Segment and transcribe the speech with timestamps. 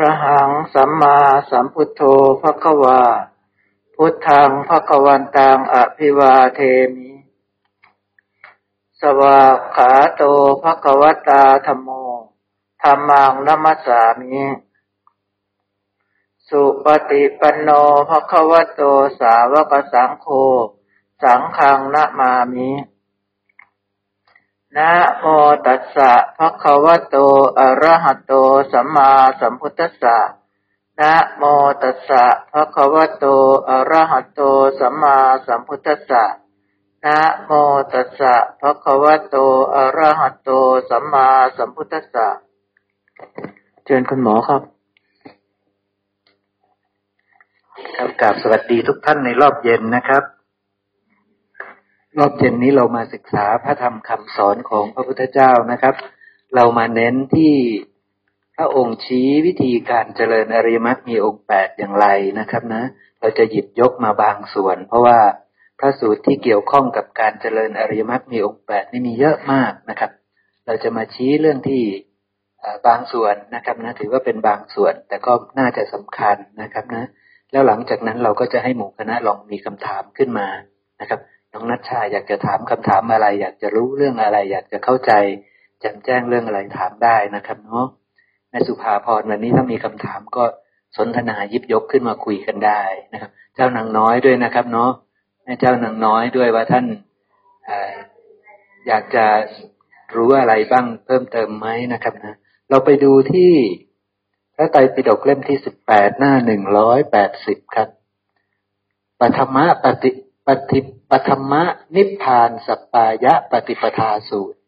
[0.00, 1.18] ระหังสัมมา
[1.50, 2.02] สัมพุทโธ
[2.42, 3.00] ภควา
[3.94, 6.60] พุทธังภควันตังอภิวาเท
[6.94, 7.10] มิ
[9.00, 9.40] สวา
[9.74, 10.22] ขาโต
[10.62, 11.88] ภควตาธรรมโม
[12.82, 14.38] ธรรมังนัมสสามิ
[16.48, 17.70] สุปฏิปันโน
[18.10, 18.80] ภควโต
[19.20, 20.26] สาวกสังโฆ
[21.22, 22.70] สังฆังนามามิ
[24.76, 25.24] นะโม
[25.66, 27.16] ตัสสะภะคะวะโต
[27.58, 28.32] อะระหะโต
[28.72, 30.16] สัมมาสัมพุทธัสสะ
[31.00, 31.42] นะโม
[31.82, 33.24] ตัสสะภะคะวะโต
[33.68, 34.40] อะระหะโต
[34.78, 35.16] สัมมา
[35.46, 36.24] สัมพุทธัสสะ
[37.04, 37.50] นะโม
[37.92, 39.36] ตัสสะภะคะวะโต
[39.74, 40.50] อะระหะโต
[40.88, 42.26] สัมมาสัมพุทธัสสะ
[43.84, 44.62] เชิญคุณหมอครับ
[47.96, 50.33] ครับกราบสวัสดีทุกท่านในรอบเย็นนะครับ
[52.18, 55.94] รอบเย็นนี้เรามาศึกษาพระธรรมคำสอนของพระพุทธเจ้านะครับ
[56.54, 57.54] เรามาเน้นที่
[58.56, 62.06] พระองค์ชี้วิธีการเจริญอริยมรรคมีองค์แปดอย่างไร
[62.38, 62.82] นะครับนะ
[63.20, 65.18] เราจะหยิบยกมาบางส่วน เพราะว่า
[65.78, 70.10] พระสูตรที่เกี่ยวข้องกับการเจริญอริยมรรคมีองค์แปดนี่มีเยอะมากนะครับ
[70.66, 71.82] เราจะมาชี้เรื่องที่
[72.86, 77.08] บางส่วนนะครับนะถือว่าเป็นบางส่วน แต่ก็น่าจะสำคัญนะครับนะ
[77.52, 80.48] แล้วหลังจากนั้นเราก็จะให้หมู่คณะลองมีคำถามขึ้นมา
[81.00, 81.20] นะครับ
[81.56, 85.12] น้องนัชชาอยากจะถามคำถามอะไร อยากจะรู้เรื่องอะไร อยากจะเข้าใจ
[85.80, 87.86] แจ่มแจ้งเรื่องอะไรถามได้นะครับเนาะ
[88.50, 90.44] แม่สุภาพรวันนี้ถ้ามีคำถามก็
[90.96, 92.82] สนทนายิบยกขึ้นมาคุยกันได้
[93.12, 94.92] นะครับ เจ้านางน้อยด้วยนะครับเนาะ
[95.44, 96.86] แม่เจ้านางน้อยด้วยว่าท่าน
[98.86, 99.26] อยากจะ
[100.16, 102.34] รู้อะไรบ้างเพิ่มเติมไหมนะครับนะ
[102.70, 103.52] เราไปดูที่
[104.54, 107.88] พระไตรปิฎกเล่มที่สิบแปดหน้าหนึ่งร้อยแปดสิบครับ
[109.20, 110.10] ปฐมะปฏิ
[110.46, 110.80] ปฏิ
[111.14, 111.64] ปธรรมะ
[111.96, 114.58] นิพพานสัปปายะปฏิปทาสูตร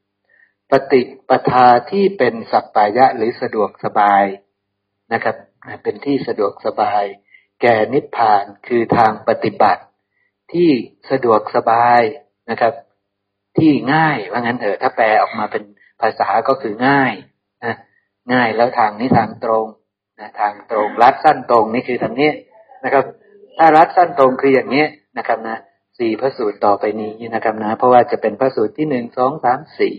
[0.71, 4.25] ปฏิปทาที่เป็นสัปปายะหรือสะดวกสบาย
[5.13, 5.37] นะครับ
[5.83, 7.05] เป็นที่สะดวกสบาย
[7.63, 9.83] แก่นิพพานคือทางปฏิบัติ
[10.53, 10.71] ที่
[11.11, 12.03] สะดวกสบาย
[12.51, 12.75] นะครับ
[13.59, 15.65] ที่ง่ายว่างั้นเถอะถ้าแปลออกมาเป็น
[16.01, 17.13] ภาษาก็คือง่าย
[17.65, 17.77] นะ
[18.33, 19.67] ง่ายแล้วทางนี้ทางตรง
[20.21, 22.31] นะทางตรงรัดสั้นตรงนี่คือทางนี้
[22.85, 23.05] นะครับ
[23.57, 24.85] ถ้ารัดสั้นตรงคืออย่างนี้
[25.19, 25.59] นะครับนะ
[25.99, 29.95] สี่พระสูตรต่อไปนี้นะครับนะ เพราะว่าจะเป็นพระสูตรที่หนึ่งสองสามสี่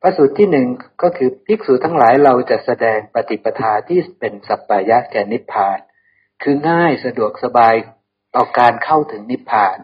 [0.00, 0.66] พระสูตรที่หนึ่ง
[1.02, 5.78] ก็คือภิกษุทั้งหลายเราจะแสดงปฏิปทาที่เป็นสัปปายะแก่นิพพาน
[6.42, 7.74] คือง่ายสะดวกสบาย
[8.36, 9.78] ต่อการเข้าถึงนิพพาน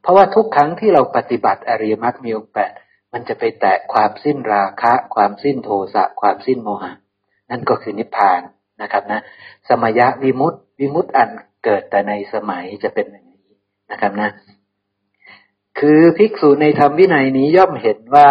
[0.00, 2.72] เพราะว่าทุกครั้งที่เราปฏิบัติอริยมรรคมีองค์แปด
[3.12, 6.92] มันจะไปแตะความสิ้นราคะ ความสิ้นโทสะความสิ้นโมหะ
[7.50, 8.40] นั่นก็คือนิพพาน
[8.82, 9.22] นะครับนะ
[9.68, 11.30] สมยะวิมุตติวิมุตติอัน
[11.64, 13.06] เกิดแต่ในสมัยจะเป็น
[13.90, 14.30] นะครับนะ
[15.78, 18.30] คือภิกษุในธรรมวินัยนี้ย่อมเห็นว่า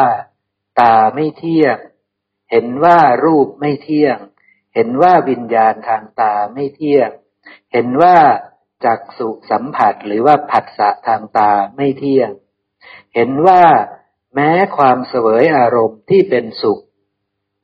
[0.80, 1.78] ตาไม่เที่ยง
[2.52, 4.18] เห็นว่ารูปไม่เที่ยง
[4.76, 7.10] เห็นว่าวิญญาณทางตาไม่เที่ยง
[7.74, 8.18] เห็นว่า
[8.86, 12.30] จักสุสัมผัสหรือว่าผัสสะทางตาไม่เที่ยง
[13.16, 13.64] เห็นว่า
[14.36, 16.80] แม้ความเสวยอารมณ์ที่เป็นสุข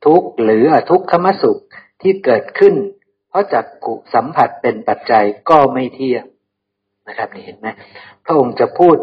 [0.04, 1.60] ทุกข์หรืออทุกขมสุข
[2.02, 2.74] ที่เกิดขึ้น
[3.28, 6.24] เพราะจักขุสัมผัสเป็นปัจจัยก็ไม่เที่ยง
[7.08, 7.68] นะครับนี่เห็นไหม
[8.24, 8.96] พระองค์จะพูด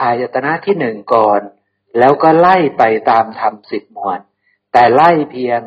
[0.00, 1.40] อายตนะที่หนึ่งก่อน
[1.98, 4.20] แล้วก็ไล่ไปตามธรรมสิบหมวด
[4.72, 5.60] แต่ไล่เพียง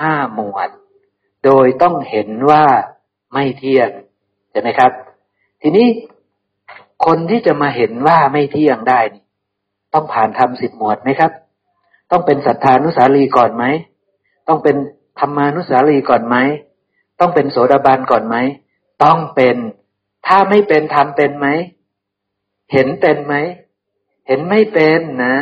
[0.00, 0.68] ห้าหมวด
[1.44, 2.64] โดยต้องเห็นว่า
[3.32, 3.90] ไม่เที่ยง
[4.50, 4.92] ใช่ไหมครับ
[5.62, 5.86] ทีนี้
[7.06, 9.24] คนที่จะมาเห็นว่าไม่เที่ยงได้นี่
[9.94, 11.32] ต้องผ่านธรรมสิบหมวดไหมครับ
[12.10, 13.64] ต้องเป็นศรัทธานุสารีก่อนไหม
[14.48, 14.76] ต้องเป็น
[15.20, 16.36] ธรรมานุสารีก่อนไหม
[17.20, 18.36] ต้องเป็นโสดาบันก่อนไหม
[19.04, 19.56] ต้องเป็น
[20.26, 21.48] ถ้าไม่เป็นทำเป็นไหม
[22.72, 23.34] เห็นเป็นไหม
[24.26, 25.36] เห็นไม่เป็นนะ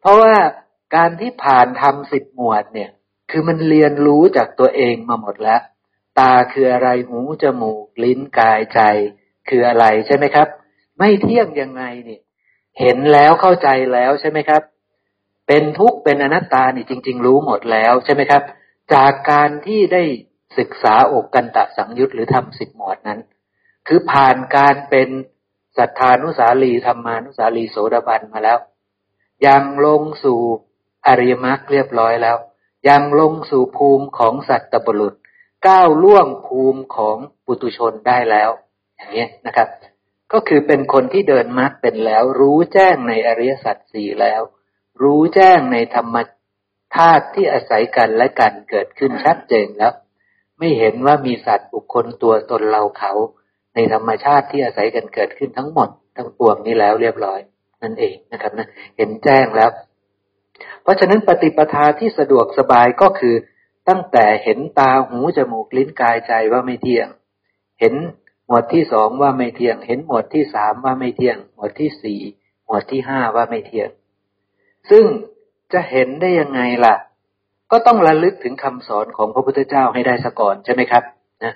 [0.00, 0.34] เพราะว่า
[0.96, 2.90] การที่ผ่านทำสิบหมวดเนี่ย
[3.30, 5.60] คือมันเรียนรู้จากตัวเองมาหมดแล้ว
[6.18, 8.80] ตาคืออะไร หูจมูก ลิ้นกายใจ
[9.48, 10.48] คืออะไรใช่ไหมครับ
[10.98, 12.18] ไม่เที่ยงยังไงนี่
[12.80, 14.62] เห็นแล้วเข้าใจแล้วใช่ไหมครับ
[15.46, 18.42] เป็นทุกข์เป็นอนัตตานี่จริง ๆ รู้หมดแล้วใช่ไหมครับ
[18.94, 20.02] จากการที่ได้
[20.58, 23.20] ศึกษาอกกันตะสังยุตหรือทำสิบหมวดนั้น
[23.86, 25.08] คือผ่านการเป็น
[25.76, 28.58] สัทธานุสาลีธรรมานุสาลีโสดาบันมาแล้ว
[29.46, 30.40] ยังลงสู่
[31.06, 32.36] อริยมรรคเรียบร้อยแล้ว
[32.88, 35.14] ยังลงสู่ภูมิของสัตตบุรุษ
[35.66, 38.50] ก้าวล่วงภูมิของปุตุชนได้แล้ว
[38.96, 39.68] อย่างนี้นะครับ
[40.32, 44.40] ก็คือเป็นคนที่เดินมรรคเป็นแล้ว รู้แจ้งในอริยสัจสี่แล้ว
[45.02, 46.16] รู้แจ้งในธรรม
[46.96, 49.92] ธาตุที่อาศัยกันและกันเกิดขึ้นชัดเจนแล้ว
[50.58, 53.12] ไม่เห็นว่ามีสัตว์บุคคลตัวตนเราเขา
[53.76, 57.40] ในธรรมชาติที่อาศัยกันเกิดขึ้นทั้งหมด ทั้งปวงนี้แล้วเรียบร้อย
[57.82, 59.70] นั่นเองนะครับนะเห็นแจ้งแล้ว
[60.82, 63.34] เพราะฉะนั้นปฏิปทาที่สะดวกสบายก็คือ
[63.88, 67.08] ตั้งแต่เห็นตาหูจมูกลิ้นกายใจว่าไม่เที่ยง
[67.80, 67.94] เห็น
[68.46, 72.20] หมวดที่สองว่าไม่เที่ยง เห็นหมวดที่สามว่าไม่เที่ยง หมวดที่สี่
[72.66, 73.88] หมวดที่ห้าว่าไม่เที่ยง
[74.90, 75.04] ซึ่ง
[75.72, 76.96] จะเห็นได้ยังไงล่ะ
[77.70, 81.04] ก็ต้องระลึกถึงคำสอนของพระพุทธเจ้าให้ได้สก่อนใช่ไหมครับ
[81.44, 81.52] นะ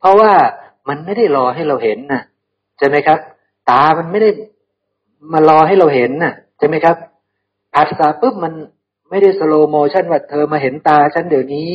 [0.00, 0.32] เพราะว่า
[0.88, 2.22] มันไม่ได้รอให้เราเห็นนะ
[2.78, 3.18] ใช่ไหมครับ
[3.70, 4.30] ตามันไม่ได้
[5.32, 6.96] มารอให้เราเห็นนะใช่ไหมครับ
[7.74, 8.52] ผัสสะปุ๊บมัน
[9.10, 11.74] ไม่ได้สโลโมชันว่าเธอมาเห็นตาฉันเดี๋ยวนี้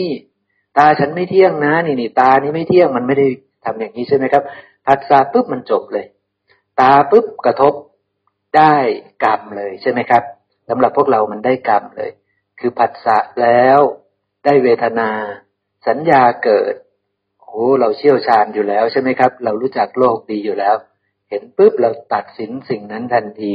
[0.77, 3.27] ตาฉันไม่เที่ยงนะ นี่นี่ตานี้ไม่เที่ยงมันไม่ได้
[3.65, 4.44] ทำอย่างนี้ใช่ไหมครับ
[4.86, 6.06] ผัสสะปุ๊บมันจบเลย
[6.80, 7.74] ตาปุ๊บกระทบ
[8.57, 8.74] ได้
[9.24, 10.24] กรรมเลยใช่ไหมครับ
[10.69, 12.12] สำหรับพวกเรามันได้กรรมเลย
[12.60, 13.80] คือผัสสะแล้ว
[14.45, 15.10] ได้เวทนา
[15.88, 16.74] สัญญาเกิด
[17.57, 20.75] อ้เราเชี่ยวชาญอยู่แล้วใช่ไหมครับ เรารู้จักโลกดีอยู่แล้ว
[21.30, 23.51] เห็นปุ๊บเราตัดสินสิ่งนั้นทันที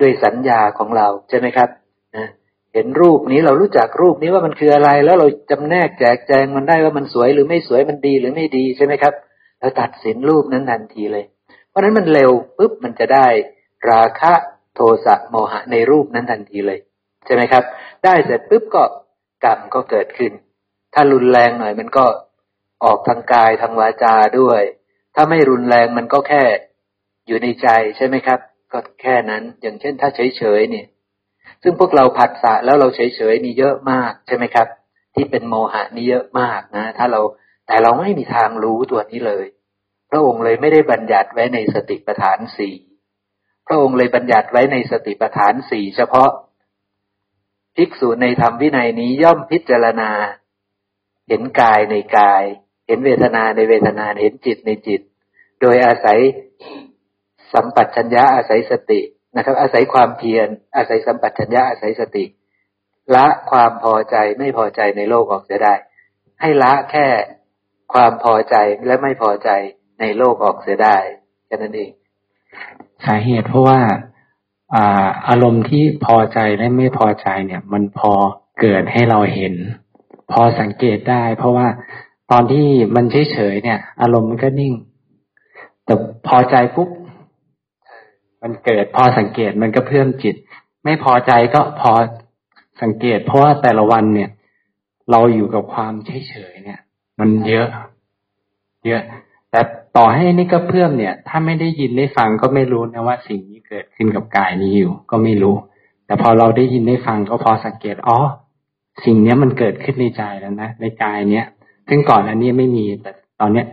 [0.00, 1.68] ด้วยสัญญาของเราใช่ไหมครับ
[2.16, 2.28] นะ
[2.74, 9.14] เห็นรูปนี้เรารู้จักรูปนี้ว่ามันคืออะไร แล้วเราจำแนกแจกแจงมันได้ว่ามันสวยหรือไม่สวยมันดีหรือไม่ดีใช่ไหมครับ
[9.60, 11.24] เราตัดสินรูปนั้นทันทีเลย
[11.68, 13.26] เพราะนั้นมันเร็วปุ๊บมันจะได้
[13.90, 14.32] ราคะ
[14.74, 16.78] โทสะโมหะในรูปนั้นทันทีเลย
[17.26, 17.64] ใช่ไหมครับ
[18.04, 18.82] ได้เสร็จปุ๊บก็
[19.44, 20.32] กรรมก็เกิดขึ้น
[20.94, 22.04] ถ้ารุนแรงหน่อยมันก็
[22.84, 24.62] ออกทางกายทางวาจาด้วย
[25.14, 26.44] ถ้าไม่รุนแรงมันก็แค่
[27.26, 28.40] อยู่ในใจใช่ไหมครับ
[28.72, 30.86] ก็แค่นั้น อย่างเช่น ถ้าเฉยๆเนี่ย
[31.62, 34.68] ซึ่งพวกเราผัดสะแล้วเราเฉยๆนี่เยอะมากใช่ไหมครับ
[35.14, 37.20] ที่เป็นโมหะนี่เยอะมากนะ ถ้าเรา
[37.66, 39.46] แต่เราไม่มีทางรู้ตัวนี้เลย
[40.10, 42.76] พระองค์เลยไม่ได้บัญญัติไว้ในสติปัฏฐานสี่
[43.66, 46.30] พระองค์เลยบัญญัติไว้ในสติปัฏฐานสี่เฉพาะ
[47.76, 50.10] ภิกษุในธรรมวินัยนี้ย่อมพิจารณา
[51.28, 52.44] เห็นกายในกาย
[52.86, 55.00] เห็นเวทนาในเวทนาเห็นจิตในจิต
[55.60, 56.18] โดยอาศัย
[57.52, 59.00] สัมปัชัญญะอาศัยสติ
[59.36, 62.24] นะครับ อาศัยความเพียรอาศัยสัมปัชัญญะอาศัยสติ
[63.14, 65.74] ละความพอใจไม่พอใจในโลกออกเสียได้
[66.40, 67.06] ให้ละแค่
[67.92, 68.56] ความพอใจ
[68.86, 69.50] และไม่พอใจ
[70.00, 70.96] ในโลกออกเสียได้
[71.46, 71.90] แค่นั้นเอง
[73.04, 73.80] สาเหตุเพราะว่า
[74.74, 78.12] อาอารมณ์ที่พอใจและไม่พอใจเนี่ย มันพอ
[78.60, 79.54] เกิดให้เราเห็น
[80.32, 81.68] พอสังเกตได้ เพราะว่า
[82.32, 84.74] ตอนที่มันเฉยเฉยเนี่ย อารมณ์มันก็นิ่ง
[85.84, 85.94] แต่
[86.26, 86.88] พอใจปุ๊บ
[88.42, 90.36] มันเกิดพอสังเกตมันก็เพิ่มจิต
[90.84, 91.92] ไม่พอใจก็พอ
[92.82, 94.30] สังเกต เพราะว่าแต่ละวันเนี่ย
[95.10, 96.80] เราอยู่กับความเฉยเฉยเนี่ย
[97.20, 97.68] มันเยอะ
[98.86, 99.02] เยอะ
[99.50, 99.60] แต่
[99.96, 105.56] ต่อให้นี่ก็เพื่มเนี่ย ถ้าไม่ได้ยินได้ฟังก็ไม่รู้นะว่าสิ่งนี้เกิดขึ้นกับกายนี้อยู่ ก็ไม่รู้
[106.06, 108.18] แต่พอเราได้ยินได้ฟังก็พอสังเกตอ๋อ
[109.04, 111.46] สิ่งเนี้ยมันเกิดขึ้นในใจแล้วนะในกายเนี้ย
[111.94, 113.66] ซึ่งก่อนอันนี้ไม่มีแต่ตอนเนี้ย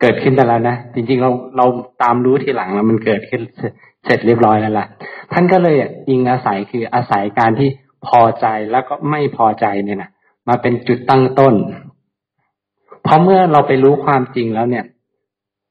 [0.00, 1.66] เกิดขึ้นไปแล้วนะจริงๆเราเรา
[2.02, 3.42] ตามรู้ทีหลังแล้วมันเกิดขึ้น
[4.04, 4.86] เสร็จเรียบร้อยแล้วล่ะ
[5.32, 5.76] ท่านก็เลย
[6.08, 7.68] อิงอาศัยคืออาศัยการที่
[8.06, 10.10] พอใจแล้วก็ไม่พอใจเนี่ยนะ
[10.48, 11.54] มาเป็นจุดตั้งต้น
[13.04, 14.84] เพราะเมื่อเราไปรู้ความจริงแล้วเนี่ย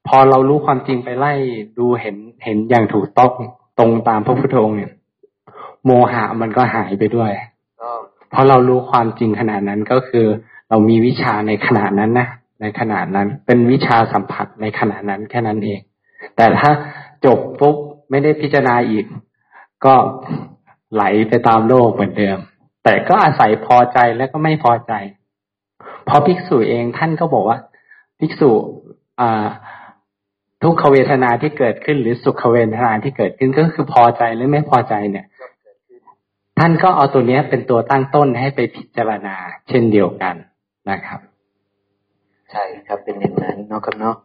[0.07, 1.33] พอเรารู้ความจริงไปไล่
[1.79, 3.33] ดูเห็นเห็นอย่างถูกต้อง
[3.79, 4.91] ตรงตามพระพุทธองค์เนี่ย
[5.85, 7.31] โมหะมันก็หายไปด้วย
[8.31, 10.25] เพราะเรารู้ความจริงขนาดนั้นก็คือ
[10.69, 12.27] เรามีวิชาในขนาดนั้นนะ
[12.61, 15.79] ในขนาดนั้น เป็นวิชาสัมผัสในขณะนั้นแค่นั้นเอง
[16.35, 16.71] แต่ถ้า
[17.25, 17.75] จบปุ๊บ
[18.09, 19.05] ไม่ได้พิจารณาอีก
[19.85, 19.95] ก็
[20.93, 22.37] ไหลไปตามโลกเหมือนเดิม
[22.83, 24.93] แต่ก็อาศัยพอใจแล้วก็ไม่พอใจ
[26.05, 27.59] เพราะภิกษุเองท่านก็บอกว่า
[28.19, 28.51] ภิกษุ
[30.63, 35.25] ทุกขเวทนาที่เกิดขึ้นหรือสุขเวทนาที่เกิดขึ้นก็คือพอใจหรือไม่พอใจเนี่ย
[36.59, 39.35] ท่านก็เอาตัวนี้เป็นตัวตั้งต้นให้ไปพิจารณา
[39.69, 40.35] เช่นเดียวกัน
[40.89, 41.19] นะครับ
[42.51, 44.15] ใช่ครับเป็นอย่างนั้นเนาะครับเนาะ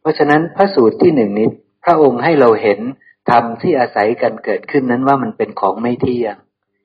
[0.00, 1.48] เพราะฉะนั้นพระสูตรที่หนึ่งนี้
[1.84, 2.80] พระองค์ให้เราเห็น
[3.30, 6.36] ธรรมที่อาศัยกันเกิดขึ้นนั้นว่ามันเป็นของไม่เที่ยง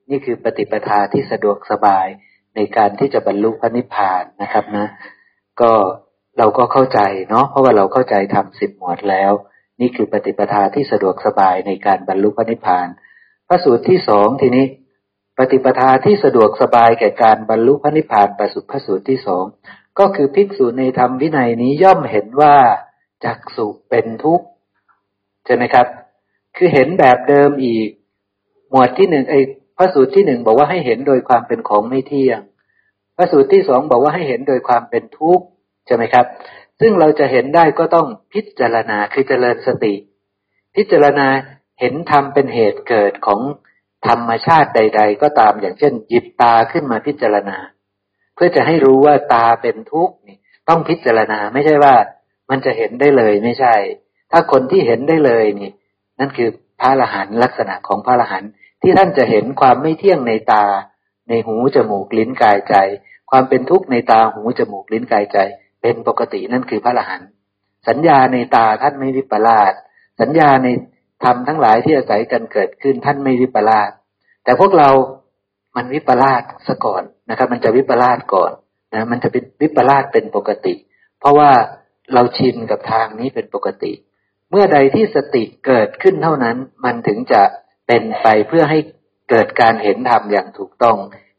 [0.09, 2.07] นี่คือปฏิปทาที่สะดวกสบาย
[2.55, 4.87] ในการที่จะบรรลุพระนิพพานนะครับนะ
[5.61, 5.71] ก็
[6.37, 9.31] เราก็เข้าใจเนาะเพราะว่าเราเข้าใจทำสิบหมวดแล้ว
[9.81, 12.87] นี่คือปฏิปทาที่สะดวกสบายในการบรรลุพระนิพพาน
[13.47, 14.65] พระสูตรที่สองทีนี้
[15.37, 19.45] ปฏิปทาที่สะดวกสบายแก่การบรรลุพระนิพพานประสุพระสูตรที่สอง
[19.99, 22.55] ก็คือภิกษุในธรรมวินัยนี้ย่อมเห็นว่า
[23.25, 24.45] จักสุเป็นทุกข์
[25.45, 25.87] ใช่ไหมครับ
[26.55, 27.89] คือเห็นแบบเดิมอีก
[28.69, 29.39] หมวดที่หนึ่งไอ้
[29.77, 32.39] พระสูตรที่หนึ่งบอกว่าให้เห็นโดยความเป็นของไม่เที่ยง
[33.15, 35.45] พระสูตรที่สองบอกว่าให้เห็นโดยความเป็นทุกข์
[35.85, 36.25] ใช่ไหมครับ
[36.79, 39.93] ซึ่งเราจะเห็นได้ก็ต้องพิจารณาคือเจริญสติ
[40.75, 41.27] พิจารณา
[41.79, 43.41] เห็นธรรมเป็นเหตุเกิดของ
[44.07, 47.57] ธรรมชาติใด ๆ ก็ตามอย่างเช่น หยิบตาขึ้นมาพิจารณา
[48.35, 50.37] เพื่อจะให้รู้ว่าตาเป็นทุกข์นี่
[50.69, 51.95] ต้องพิจารณาไม่ใช่ว่า
[52.49, 53.75] มันจะเห็นได้เลยไม่ใช่
[54.31, 55.71] ถ้าคนที่เห็นได้เลยนี่
[56.19, 60.65] นั่นคือพระอรหันต์ลักษณะของพระอรหันต์ที่ท่านจะเห็นความไม่เที่ยงในตา
[61.29, 62.75] ในหูจมูกลิ้นกายใจ
[63.31, 65.37] ความเป็นทุกข์ในตาหูจมูกลิ้นกายใจ
[65.81, 67.27] เป็นปกตินั่นคือพระอรหันต์
[67.87, 69.73] สัญญาในตาท่านไม่วิปลาส
[70.21, 70.67] สัญญาใน
[71.23, 73.91] ธรรมทั้งหลายที่อาศัยกันเกิดขึ้นท่านไม่วิปลาส
[74.43, 74.89] แต่พวกเรา
[75.75, 78.51] มันวิปลาสซะก่อนนะครับ มันจะวิปลาสก่อน
[78.93, 80.73] นะมันจะเป็นวิปลาสเป็นปกติ
[81.19, 81.51] เพราะว่า
[82.13, 83.91] เราชินกับทางนี้เป็นปกติ
[84.49, 87.41] เมื่อใดที่สติเกิดขึ้นเท่านั้นมันถึงจะ
[87.87, 88.79] เป็นไปเพื่อให้
[89.29, 90.97] เกิดการเห็นธรรมอย่างถูกต้อง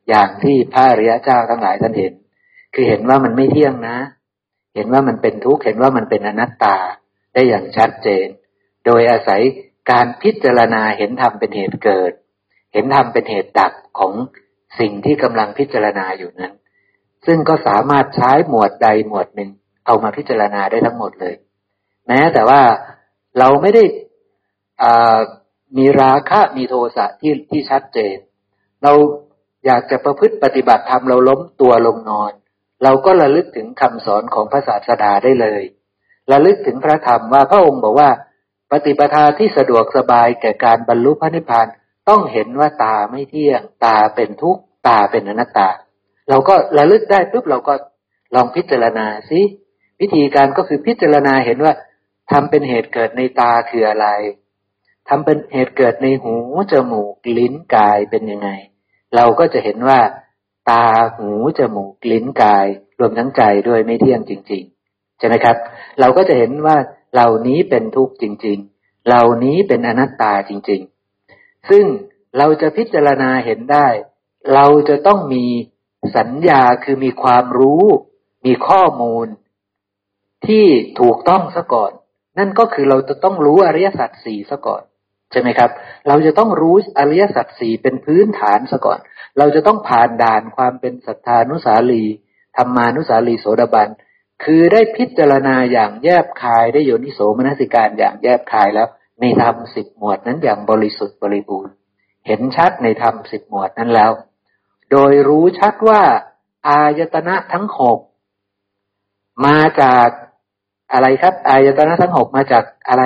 [0.08, 2.12] อย่างที่พระอริยเจ้าทั้งหลายท่านเห็น
[2.74, 3.96] คือเห็นว่ามันไม่เที่ยงนะ
[4.74, 6.76] เห็นว่ามันเป็นทุกข์เห็นว่ามันเป็นอนัตตา
[7.34, 8.26] ได้อย่างชัดเจน
[8.86, 9.42] โดยอาศัย
[9.90, 12.12] การพิจารณาเห็นธรรมเป็นเหตุเกิด
[12.72, 14.12] เห็นธรรมเป็นเหตุดับของ
[14.80, 16.52] สิ่งที่กำลังพิจารณาอยู่นั้น
[17.26, 19.50] ซึ่งก็สามารถใช้หมวดใดหมวดหนึ่ง
[19.86, 21.34] เอามาพิจารณาได้ทั้งหมดเลย
[22.06, 22.62] แม้แต่ว่า
[23.38, 23.84] เราไม่ได้
[25.76, 28.16] มีราคะมีโทสะที่ที่ชัดเจน
[28.82, 28.92] เรา
[29.66, 32.32] อยากจะประพฤติปฏิบัติธรรมเราล้มตัวลงนอน
[32.82, 35.62] เราก็ระลึกถึงคำสอนของพระศาสดาได้เลย
[36.32, 38.10] ระลึกถึงพระธรรมว่าพระองค์บอกว่า
[38.84, 41.66] ฏิปทาที่สะดวกสบายแก่การบรรลุพระนิพพาน
[42.08, 45.68] ต้องเห็นว่าตาไม่เที่ยง ตาเป็นทุกข์ตาเป็นอนัตตา
[46.28, 47.74] เราก็ระลึกได้ปุ๊บเราก็
[48.34, 49.40] ลองพิจารณาสิ
[50.00, 51.72] วิธีการก็คือพิจารณาเห็นว่า
[52.30, 54.06] ทำเป็นเหตุเกิดในตาคืออะไร
[55.08, 56.36] ทำเป็นเหตุเกิดในหู
[56.72, 58.48] จมูกลิ้นกายเป็นยังไง
[59.14, 60.00] เราก็จะเห็นว่า
[60.70, 60.84] ตา
[61.16, 62.66] หูจมูกลิ้นกาย
[63.00, 65.56] รวมทั้งใจด้วยไม่เที่ยงจริงๆใช่ไหมครับ
[66.00, 66.76] เราก็จะเห็นว่า
[67.16, 70.80] เหล่านี้เป็นทุกข์จริง ๆ เหล่านี้เป็นอนัตตาจริง
[71.24, 71.84] ๆ ซึ่ง
[72.38, 73.88] เราจะพิจารณาเห็นได้
[74.54, 75.44] เราจะต้องมี
[76.16, 77.84] สัญญาคือมีความรู้
[78.46, 79.26] มีข้อมูล
[80.46, 80.66] ที่
[81.00, 81.92] ถูกต้องซะก่อน
[82.38, 84.82] นั่นก็คือเราจะต้องรู้อริยสัจสี่ซะก่อน
[85.32, 85.70] ใช่ไหมครับ
[86.08, 88.98] เราจะต้องรู้อริยสัจสี่เป็นพื้นฐานซะก่อน
[89.38, 92.04] เราจะต้องผ่านด่านความเป็นศรัทธานุสาลี
[92.56, 93.88] ธรรมานุสาลีโสดาบัน
[94.44, 98.88] คือได้พิจารณาอย่างแยบคายได้โยนิโสมนสิการอย่างแยบคายแล้ว
[99.20, 101.72] ในธรรมสิบหมวดนั้นอย่างบริสุทธิ์บริบูรณ์
[102.26, 104.12] เห็นชัดในธรรมสิบหมวดนั้นแล้ว
[104.90, 106.02] โดยรู้ชัดว่า
[106.68, 107.98] อายตนะทั้งหก
[109.46, 110.08] มาจาก
[110.92, 113.02] อะไรครับ อายตนะทั้งหกมาจากอะไร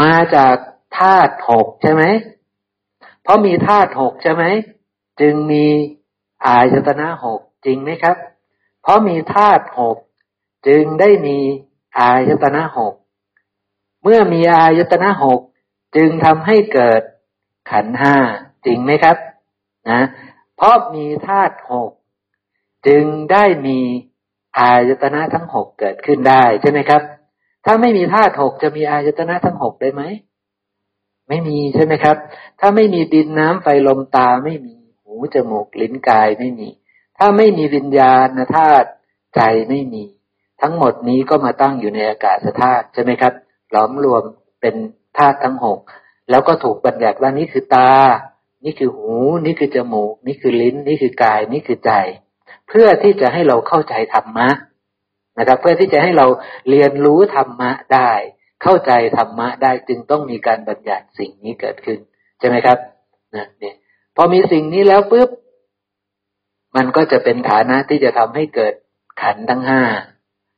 [0.00, 0.56] มาจาก
[0.98, 2.02] ธาตุหกใช่ไหม
[3.22, 4.44] เพราะมีธาตุหกใช่ไหม
[5.20, 5.64] จึงมี
[6.46, 8.16] อายตนะหกจริงไหมครับ
[8.86, 9.96] เพราะมีธาตุหก
[10.68, 11.38] จึงได้มี
[11.98, 12.94] อายตนะหก
[14.02, 15.40] เมื่อมีอายตนะหก
[15.96, 17.02] จึงทำให้เกิด
[17.70, 18.16] ขันห้า
[18.66, 19.16] จริงไหมครับ
[19.90, 20.00] นะ
[20.56, 21.90] เพราะมีธาตุหก
[22.86, 23.78] จึงได้มี
[24.58, 27.02] อายตนะทั้งหกเกิดขึ้นได้ใช่ไหมครับ
[27.64, 30.02] ถ้าไม่มีธาตุหกจะมีอายตนะทั้งหกได้ไหม
[31.28, 32.16] ไม่มีใช่ไหมครับ
[32.60, 36.68] ถ้าไม่มีดินน้ำไฟลมตาไม่มี หูจมูกลิ้นกายไม่มี
[37.18, 38.88] ถ้าไม่มีวิญญาณธาตุ
[39.36, 40.04] ใจไม่มี
[40.62, 43.32] ทั้งหมดนี้ก็มาตั้งอยู่ในอากาศธาตุใช่ไหมครับ
[43.70, 44.22] หลอมรวม
[44.60, 44.74] เป็น
[45.18, 45.78] ธาตุทั้งหก
[46.30, 47.92] แล้วก็ถูกบัญญัติว่านี่คือตา
[48.64, 49.12] นี่คือหู
[49.44, 51.92] นี่คือจมูก นี่คือลิ้น นี่คือกาย นี่คือใจ
[52.68, 54.48] เพื่อที่จะให้เราเข้าใจธรรมะ
[55.38, 56.26] นะครับ เพื่อที่จะให้เรา
[56.70, 58.12] เรียนรู้ธรรมะได้
[58.62, 61.98] เข้าใจธรรมะได้จึงต้องมีการบัญญัติสิ่งนี้เกิดขึ้น
[62.38, 62.78] ใช่ไหมครับ
[63.34, 63.74] นะเนี่ย
[64.16, 65.28] พอมีสิ่งนี้แล้วปุ๊บ
[66.76, 68.74] มันก็จะเป็นฐานะที่จะทำให้เกิด
[69.22, 69.82] ขันทั้งห้า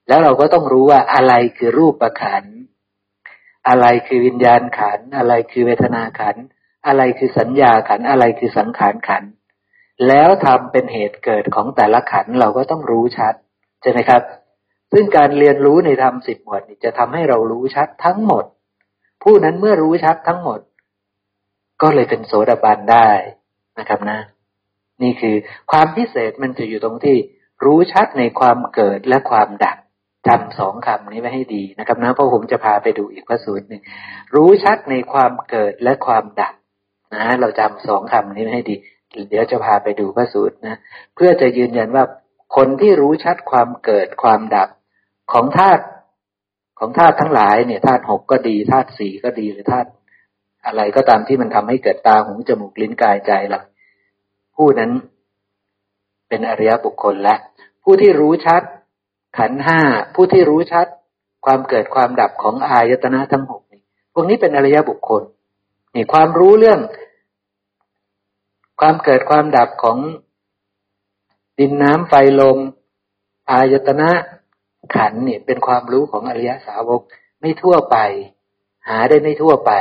[0.08, 2.44] แล้วเราก็ต้องรู้ว่าอะไรคือรูปประขัน
[3.68, 6.37] อะไรคือวิญญาณขัน อะไรคือเวทนาขัน
[6.87, 9.25] อะไรคือสัญญาขัน อะไรคือสังขารขัน
[10.06, 13.34] แล้วทำเป็นเหตุเกิดของแต่ละขันเราก็ต้องรู้ชัด
[13.82, 14.22] ใช่ไหมครับ
[14.92, 18.44] ซึ่งการเรียนรู้ในธรรมสิบหมวดจะทำให้เรารู้ชัดทั้งหมด
[19.22, 20.60] ผู้นั้นเมื่อรู้ชัดทั้งหมด
[21.82, 23.08] ก็เลยเป็นโสดาบันได้
[23.78, 24.18] นะครับนะ
[25.02, 25.37] นี่คือ
[25.73, 27.17] ความพิเศษมันจะอยู่ตรงที่
[27.64, 29.78] รู้ชัดในความเกิดและความดับ
[30.26, 33.83] จำสองคำนี้ไว้ให้ดีนะครับนะเพราะผมจะพาไปดูอีกพระสูตรหนึ่ง
[34.35, 36.55] รู้ชัดในความเกิดและความดับ
[37.14, 38.76] นะเราจำสองคำนี้ไว้ให้ดี
[39.31, 40.78] เดี๋ยวจะพาไปดูพระสูตรนะ
[41.14, 42.05] เพื่อจะยืนยันว่า
[42.57, 44.69] คนที่รู้ชัดความเกิดความดับ
[45.33, 45.85] ของธาตุ
[46.78, 49.88] ของธาตุทั้งหลายเนี่ยธาตุหกก็ดีธาตุสี่ก็ดีหรือธาตุ
[50.67, 53.61] อะไรก็ตามที่มันทำให้เกิดตาหูจมูกลิ้นกายใจเรา
[54.58, 54.92] ผู้นั้น
[56.28, 57.34] เป็นอริยบุคคลและ
[57.82, 58.62] ผู้ที่รู้ชัด
[59.38, 59.80] ขันห้า
[60.14, 60.86] ผู้ที่รู้ชัด
[61.44, 65.22] ความเกิดความดับของอายตนะทั้งหกนี่พวกนี้เป็นอริยบุคคล
[65.94, 66.80] นี่ความรู้เรื่อง
[68.80, 69.98] ความเกิดความดับของ
[71.58, 72.58] ดินน้ำไฟลม
[73.50, 74.10] อายตนะ
[74.94, 77.00] ขันนี่เป็นความรู้ของอริยสาวก
[77.40, 77.96] ไม่ทั่วไป
[78.88, 79.72] หาได้ไม่ทั่วไป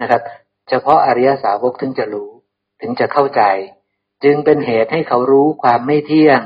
[0.00, 0.20] นะครับ
[0.68, 2.30] เฉพาะอริยสาวกถึงจะรู้
[2.80, 3.42] ถึงจะเข้าใจ
[4.24, 6.40] จึงเป็นเหตุให้เขารู้ความไม่เที่ยง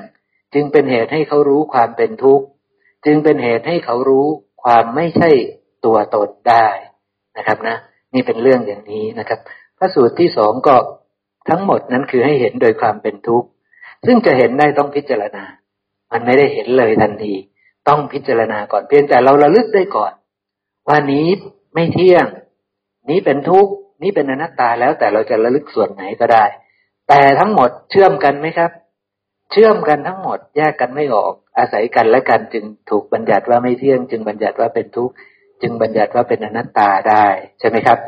[0.55, 2.47] จึงเป็นเหตุให้เขารู้ความเป็นทุกข์
[3.05, 4.27] จึงเป็นเหตุให้เขารู้
[4.63, 5.31] ความไม่ใช่
[5.85, 6.67] ตัวตนได้
[7.37, 7.77] นะครับนะ
[8.15, 9.39] นี่เป็นเรื่องอย่างนี้นะครับ
[9.79, 10.77] พระสูตรที่สองก็
[11.49, 13.49] ทั้งหมดนั้นคือให้เห็นโดยความเป็นทุกข์
[14.07, 15.45] ซึ่งจะเห็นได้ต้องพิจารณา
[16.13, 17.35] มันไม่ได้เห็นเลยทันที
[17.89, 20.13] ต้องพิจารณาก่อนเพียงแต่เราระลึกได้ก่อน
[20.89, 21.27] ว่านี้
[21.75, 22.27] ไม่เที่ยง
[23.11, 26.45] นี้เป็นทุกข์ นี้เป็นอนัตตาแล้วแต่เราจะระลึกส่วนไหนก็ได้
[27.09, 28.71] แต่ทั้งหมดเชื่อมกันไหมครับ
[29.53, 35.15] เชื่อมกันทั้งหมดแยกกันไม่ออก อาศัยกันและกันจึงถูกบัญญัติว่าไม่เที่ยง จึงบัญญัติว่าเป็นทุกข์
[35.63, 37.27] จึงบัญญัติว่าเป็นอนัตตาได้
[37.61, 37.99] ใช่ไหมครับ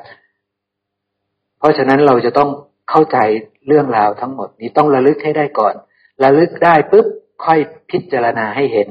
[1.59, 2.51] เพราะฉะนั้นเราจะต้อง
[2.91, 3.19] เข้าใจ
[3.67, 5.75] เรื่องราวทั้งหมดนี้ต้องระลึกให้ได้ก่อน
[6.23, 7.07] ระลึกได้ปุ๊บ
[7.45, 8.89] ค่อยพิจารณาให้เห็น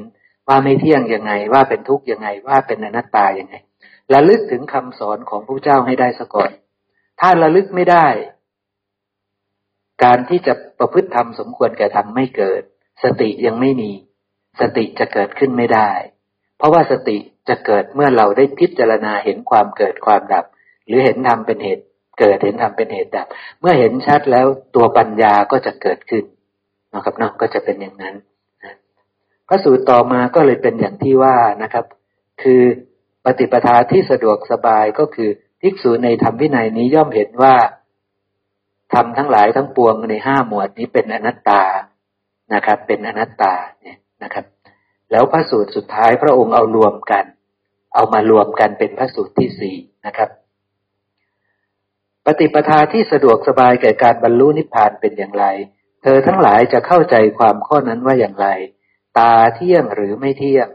[0.48, 3.54] ว่าไม่เที่ยงยังไง ว่าเป็นทุกข์ยังไง ว่าเป็นอนัตตายังไง
[4.14, 6.50] ระลึกถึงคำสอนของพระเจ้าให้ได้ซะก่อน
[7.20, 8.06] ถ้าระลึกไม่ได้
[10.04, 12.62] การที่จะประพฤติธรรมสมควรแก่ธรรมไม่เกิด
[13.02, 13.90] สติยังไม่มี
[14.60, 15.90] สติจะเกิดขึ้นไม่ได้
[16.56, 17.16] เพราะว่าสติ
[17.48, 20.44] จะเกิดเมื่อเราได้พิจารณาเห็นความเกิดความดับ
[20.86, 21.84] หรือเห็นธรรมเป็นเหตุ
[22.18, 23.26] เกิดเห็นธรรมเป็นเหตุดับ
[23.60, 26.24] เมื่อเห็นชัดแล้วตัวปัญญาก็จะเกิดขึ้น
[26.94, 28.14] นะครับเนาะก็จะเป็นอย่างนั้น
[29.48, 31.84] พระสูตรต่อมาก็เลยเป็นอย่างที่ว่านะครับ
[32.42, 32.62] คือ
[33.24, 37.54] ปฏิปทาที่สะดวกสบายก็คือภิกษุในธรรมวินัยนี้ย่อมเห็นว่า
[38.92, 41.62] ทำทั้งหลายทั้งปวงในห้าหมวดนี้เป็นอนัตตา
[42.54, 44.44] นะครับ เป็นอนัตตาเนี่ยนะครับ
[45.10, 47.24] แล้วพระสูตรสุดท้ายพระองค์เอารวมกัน
[47.94, 49.76] เอามารวมกันเป็นพระสูตรที่สี่
[50.06, 50.30] นะครับ
[52.24, 55.44] ปฏิปทาที่สะดวกสบายแก่การบรรลุนิพพานเป็นอย่างไร
[56.02, 58.48] เธอทั้งหลายจะเข้าใจความข้อนั้นว่าอย่างไร
[59.18, 60.68] ตาเที่ยงหรือไม่เที่ยง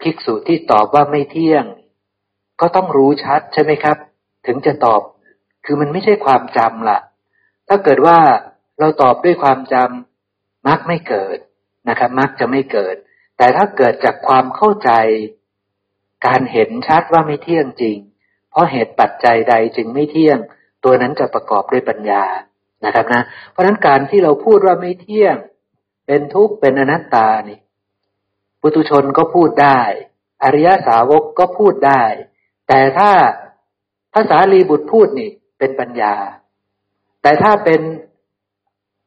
[0.00, 1.64] ภิกษุที่ตอบว่าไม่เที่ยง
[2.60, 3.96] ก็ต้องรู้ชัดใช่ไหมครับ
[4.46, 5.00] ถึงจะตอบ
[5.64, 6.98] คือมันไม่ใช่ความจำละ่ะ
[7.68, 8.18] ถ้าเกิดว่า
[8.80, 11.38] เราตอบด้วยความจำมักไม่เกิด
[11.88, 12.96] นะครับ มักจะไม่เกิด
[13.38, 14.90] แต่ถ้าเกิดจากความเข้าใจ
[16.26, 17.98] การเห็นชัดว่าไม่เที่ยงจริง
[18.50, 20.38] เพราะเหตุปัจจัยใดจึงไม่เที่ยง
[20.84, 22.24] ตัวนั้นจะประกอบด้วยปัญญา
[22.84, 25.36] นะครับนะ เพราะนั้นการที่เราพูดว่าไม่เที่ยง
[26.06, 27.58] เป็นทุกข์เป็นอนัตตานี่
[28.60, 29.80] ปุตุชนก็พูดได้
[30.42, 32.02] อริยสาวกก็พูดได้
[32.68, 33.10] แต่ถ้า
[34.14, 35.30] ภาษาลีบุตรพูดนี่
[35.62, 36.14] เป็นปัญญา
[37.22, 37.80] แต่ถ้าเป็น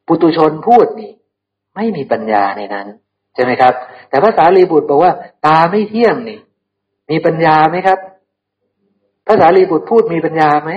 [0.08, 1.12] ปุตุชนพูดนี่
[1.76, 2.88] ไม่มีปัญญาในนั้น
[3.34, 3.74] ใช่ไหมครับ
[4.10, 5.13] แต่ภาษาลีบุตรบอกว่า
[5.46, 6.39] ตาไม่เที่ยงนี่
[7.12, 8.00] มีปัญญาไหมครับ
[9.26, 10.72] พระสารีบุตรพูดมีปัญญาไหม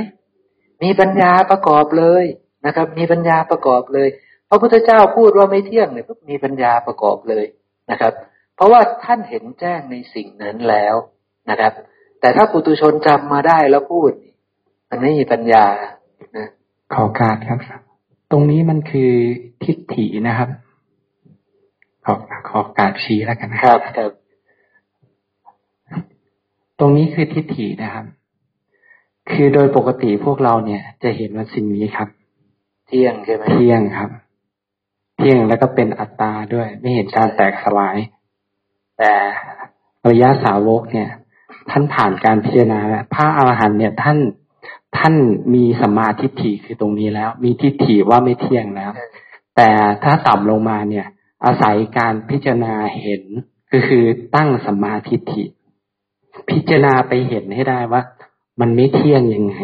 [0.83, 2.25] มีปัญญาประกอบเลย
[2.67, 4.09] นะครับ มีปัญญาประกอบเลย
[4.49, 7.45] พระพุทธเจ้าพูดว่าไม่เที่ยงเนี่ยมีปัญญาประกอบเลย
[7.91, 8.13] นะครับ
[8.57, 10.95] เพราะว่าท่านเห็นแจ้งในสิ่งนั้นแล้ว
[11.51, 11.73] นะครับ
[12.21, 14.11] แต่ถ้าปุตุชนจำมาได้แล้วพูด
[14.89, 15.65] มันไม่มีปัญญา
[16.37, 16.49] นะ
[16.95, 17.59] ขอการครับ
[18.31, 19.13] ตรงนี้มันคือ
[19.65, 20.49] ทิฏฐินะครับ
[22.05, 22.15] ขอ
[22.49, 24.13] ขอการชี้แล้วกันนะครับครับ
[26.79, 28.05] ตรงนี้คือทิฏฐินะครับ
[29.31, 32.09] คือโดยปกติพวกเราเนี่ย จะเห็นว่าสิ่งนี้ครับ
[32.87, 34.11] เที่ยงใช่ไหมเที่ยงครับ
[35.17, 37.97] เที่ยงแล้วก็เป็นอัตตาด้วย ไม่เห็นการแตกสลาย
[38.99, 39.13] แต่
[40.09, 41.11] ระยะสาวกเนี่ย
[41.71, 44.19] ท่านผ่านการพิจารณาแล้วพระอรหันต์เนี่ย ท่าน
[44.97, 45.15] ท่าน
[45.55, 48.91] มีสมาธิฐิคือตรงนี้แล้ว มีทิฏฐิว่าไม่เที่ยงแล้ว
[49.57, 49.71] แต่
[50.05, 51.07] ถ้าต่ำลงมาเนี่ย
[51.45, 53.23] อาศัยการพิจารณาเห็น
[53.73, 55.45] ก็คือตั้งสมาธิฐิ
[56.51, 58.03] พิจารณาไปเห็นให้ได้ว่า
[58.61, 59.57] มันไม่เที่ยงยังไง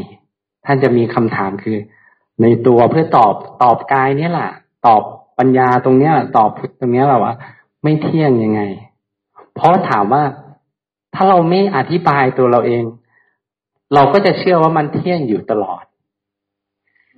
[0.66, 1.78] ท่านจะมีคำถามคือ
[2.42, 4.50] ในตัวเพื่อตอบตอบกายเนี่ยแหละ
[4.86, 5.02] ตอบ
[5.38, 7.34] ปัญญาตรงเนี้ยตอบตรงเนี้ยแหละว่า
[7.82, 8.60] ไม่เที่ยงยังไง
[9.54, 10.22] เพราะถามว่า
[11.14, 12.84] ถ้าเราไม่อธิบายตัวเราเอง
[13.94, 15.84] เราก็จะเชื่อว่ามันเที่ยงอยู่ตลอด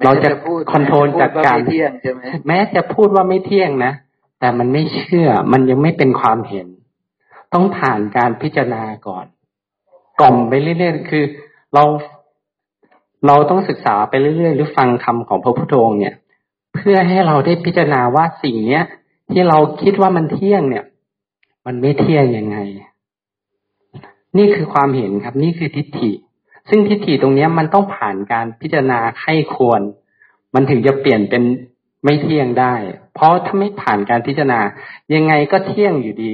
[0.04, 0.30] เราจะ
[0.72, 1.58] คอนโทรลจากการ
[2.46, 3.92] แม้จะพูดว่าไม่เที่ยงนะ
[4.40, 6.66] แต่มันไม่เชื่อ มันยังไม่เป็นความเห็น
[7.54, 9.26] ต้องผ่านการพิจารณาก่อน
[10.20, 11.24] กล่อมไปเรื่อยๆคือ
[11.74, 11.84] เรา
[13.26, 16.14] เราต้องศึกษาไปเรื่อยๆ หรือฟังคำของพระพุทธองค์เนี่ย
[16.74, 18.84] เพื่อให้เราได้พิจารณาว่าสิ่งเนี้ย
[19.30, 20.84] ที่เราคิดว่ามันเที่ยงเนี่ย
[21.66, 22.58] มันไม่เที่ยงยังไง
[24.36, 26.12] นี่คือความเห็นครับ นี่คือทิฏฐิ
[26.68, 29.80] ซึ่งทิฏฐิตรงนี้มันต้องผ่านการพิจารณาไข้ควร
[30.54, 31.42] มันถึงจะเปลี่ยนเป็น
[32.04, 32.74] ไม่เที่ยงได้
[33.14, 34.60] เพราะถ้าไม่ผ่านการพิจารณา
[35.14, 36.32] ยังไงก็เที่ยงอยู่ดี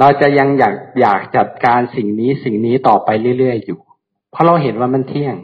[0.00, 3.80] เราจะยังอยากอยากจัดการสิ่งนี้สิ่งนี้ต่อไปเรื่อยๆอยู่
[4.30, 5.36] เพราะเราเห็นว่ามันเที่ยง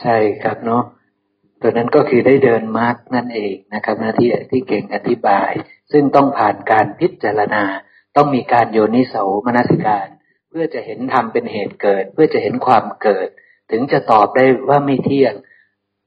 [0.00, 0.84] ใช่ครับเนาะ
[1.60, 5.50] ตัวนั้นก็คือได้เดินมาร์กนั่นเองนะครับหน้าที่ที่เก่งอธิบาย
[5.92, 7.64] ซึ่งต้องผ่านการพิจารณา
[8.16, 9.14] ต้องมีการโยนิโส
[9.46, 10.06] มนสิการ
[10.50, 13.28] เพื่อจะเห็นธรรมเป็นเหตุเกิด เพื่อจะเห็นความเกิด
[13.70, 15.34] ถึงจะตอบได้ว่าไม่เที่ยง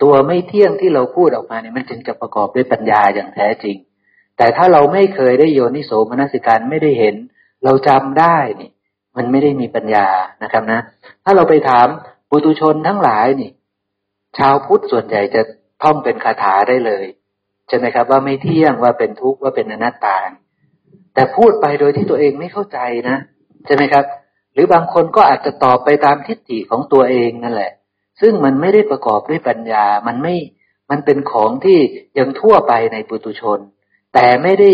[0.04, 3.78] ตัวไม่เที่ยงที่เราพูดออกมาเนี่ยมันจึงจะประกอบด้วยปัญญาอย่างแท้จริง
[4.38, 7.16] แต่ถ้าเราไม่เคยได้โยนิโสมนสิการไม่ได้เห็น
[7.64, 8.70] เราจำได้นี่
[9.18, 10.08] มันไม่ได้มีปัญญา
[10.44, 10.82] นะครับนะ
[11.24, 11.88] ถ้าเราไปถาม
[12.30, 13.52] ปุตุชนทั้งหลายนี่
[14.38, 15.42] ชาวพุทธส่วนใหญ่จะ
[15.84, 17.06] ท่องเป็นคาถาได้เลย
[17.68, 20.18] ใช่ไหมครับ ว่าไม่เที่ยงว่าเป็นทุกข์ว่าเป็นอนัตตา
[21.14, 22.80] แต่พูดไปโดยที่ตัวเองไม่เข้าใจ
[23.10, 23.18] นะ
[23.66, 24.06] ใช่ไหมครับ
[24.54, 27.72] หรือบางคนก็อาจจะตอบไปตามทิฏฐิของตัวเองนั่นแหละ
[28.22, 30.36] ซึ่งมันไม่ได้ประกอบด้วยปัญญา มันไม่
[30.92, 31.80] มันเป็นของที่
[32.18, 33.60] ยังทั่วไปในปุตุชน
[34.14, 34.72] แต่ไม่ได้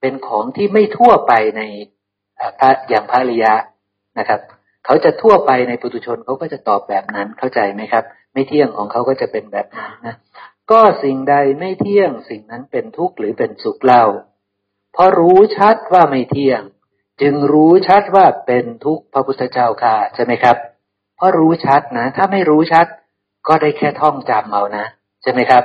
[0.00, 1.62] เป็นของที่ไม่ทั่วไปใน
[2.58, 3.54] พระอย่างพระริยะ
[4.18, 4.40] นะครับ
[4.84, 10.16] เขาจะทั่วไปในปุตุชนเขาก็จะตอบแบบนั้นเข้าใจไหมครับ ไม่เที่ยงของเขาก็จะเป็นแบบนั้นนะ
[10.70, 14.04] ก็สิ่งใดไม่เที่ยงสิ่งนั้นเป็นทุกข์หรือเป็นสุขเล่า
[14.92, 16.60] เพราะรู้ชัดว่าไม่เที่ยง
[17.20, 20.56] จึงรู้ชัดว่าเป็นทุกข์พระพุทธเจ้าค่ะใช่ไหมครับ
[21.16, 22.86] เพราะรู้ชัดนะ ถ้าไม่รู้ชัด
[23.48, 24.84] ก็ได้แค่ท่องจำเอานะ
[25.22, 25.64] ใช่ไหมครับ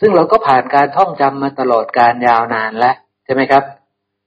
[0.00, 3.64] ซึ่งเราก็ผ่านการท่องจำมาตลอดการยาวนานแล้วใช่ไหมครับ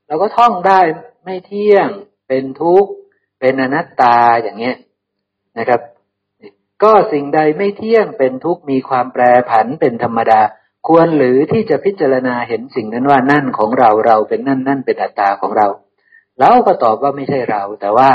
[0.07, 0.79] เราก็ท่องได้
[1.25, 1.87] ไม่เที่ยง
[2.27, 2.89] เป็นทุกข์
[3.39, 4.75] เป็นอนัตตาอย่างเงี้ย
[5.57, 5.81] นะครับ
[6.83, 10.41] ก็สิ่งใดไม่เที่ยงเป็นทุกข์มีความแปรผันเป็นธรรมดา
[10.87, 15.67] ควรหรือที่จะพิจารณาเห็นสิ่งนั้นว่านั่นของเราเราเป็นนั่นนั่นเป็นอัตตาของเรา
[16.39, 18.11] เราก็ตอบว่าไม่ใช่เรา แต่ว่า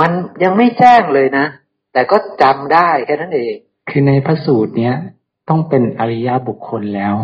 [0.00, 0.10] มัน
[0.42, 1.46] ยังไม่แจ้งเลยนะ
[1.92, 3.54] แต่ก็จำได้แค่นั้นเอง
[3.88, 4.94] คือในพระสูตรเนี้ย
[5.48, 7.14] ต้องเป็นอริยบุคคลแล้ว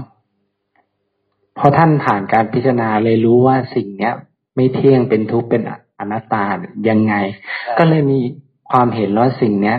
[1.56, 4.14] เพราะท่านผ่านการพิจารณาเลยรู้ว่าสิ่งเนี้ย
[4.54, 5.62] ไม่เที่ยงเป็นทุกข์เป็น
[5.98, 6.44] อนัตตา
[6.88, 7.14] ยังไง
[7.78, 8.18] ก็เลยมี
[8.70, 9.78] ความเห็นว่าสิ่งเนี้ย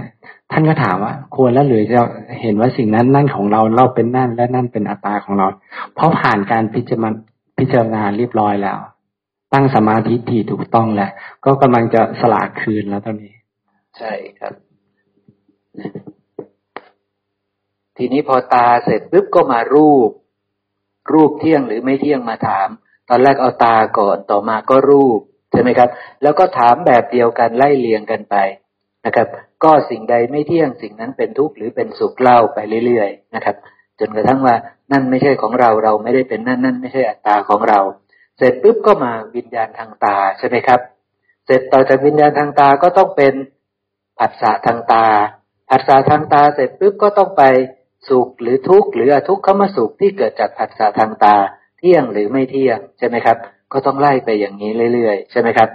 [0.52, 2.02] ท่านก็ถามว่า ควรแล้วหรือจะ
[2.42, 5.48] เห็นว่าสิ่งนั้นนั่นของเราเราเป็นนั่นและนั่นเป็นอัตตาของเรา
[5.96, 7.10] เพราะผ่านการพิจารณา
[7.58, 8.78] พิจารณาเรียบร้อยแล้ว
[9.54, 11.12] ตั้งสมาธิที่ถูกต้องแล้ว
[11.46, 13.34] ก็กำลังจะสละคืนแล้วตอนนี้
[13.98, 14.54] ใช่ครับ
[17.98, 20.10] ทีนี้พอตาเสร็จปุ๊บก็มารูป
[21.14, 22.68] รูปเที่ยงหรือไม่เที่ยงมาถาม
[23.10, 25.20] ตอนแรกเอาตาก่อนต่อมาก็รูป
[25.52, 25.90] ใช่ไหมครับ
[26.24, 28.36] แล้วก็ถามแบบเดียวกันไล่เลียงกันไป
[29.06, 29.28] นะครับ
[29.64, 33.56] ก็สิ่งใดไม่เที่ยงสิ่งนั้นเป็นทุกข์หรือเป็นสุขเล่าไปเรื่อยๆนะครับ
[34.00, 34.56] จนกระทั่งว่า
[34.92, 37.80] นั่นไม่ใช่ของเราเราไม่ได้เป็นนั่นนั่นไม่ใช่อัตตาของเรา
[38.38, 40.80] เสร็จปุ๊บก็มาวิญญาณทางตาใช่ไหมครับ
[41.46, 43.34] เสร็จต่อจากวิญญาณทางตาก็ต้องเป็น
[44.20, 45.06] ผัสสะทางตา
[45.70, 47.44] ผัสสะทางตาเสร็จปุ๊บก็ต้องไป
[48.10, 51.36] สุขหรือทุกข์หรืออทุกขมสุขที่เกิดจากผัสสะทางตา
[51.78, 53.38] เที่ยงหรือไม่เที่ยงใช่ไหมครับ
[53.72, 55.70] ก็ต้องไล่ไปอย่างนี้เรื่อยๆใช่ไหมครับ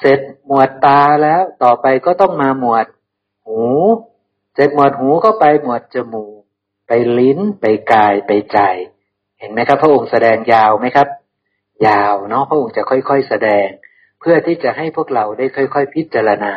[0.00, 2.86] เสร็จหมวดตาแล้วต่อไปก็ต้องมาหมวด
[3.46, 3.60] หู
[4.54, 6.40] เสร็จหมวดหูก็ไปหมวดจมูก
[6.88, 8.58] ไปลิ้นไปกายไปใจ
[9.38, 11.08] เห็นไหมครับ พระองค์แสดงยาวไหมครับ
[11.86, 13.68] ยาวเนาะพระองค์จะค่อยๆแสดง
[14.20, 16.52] เพื่อที่จะให้พวกเราได้ค่อยๆพิจารณา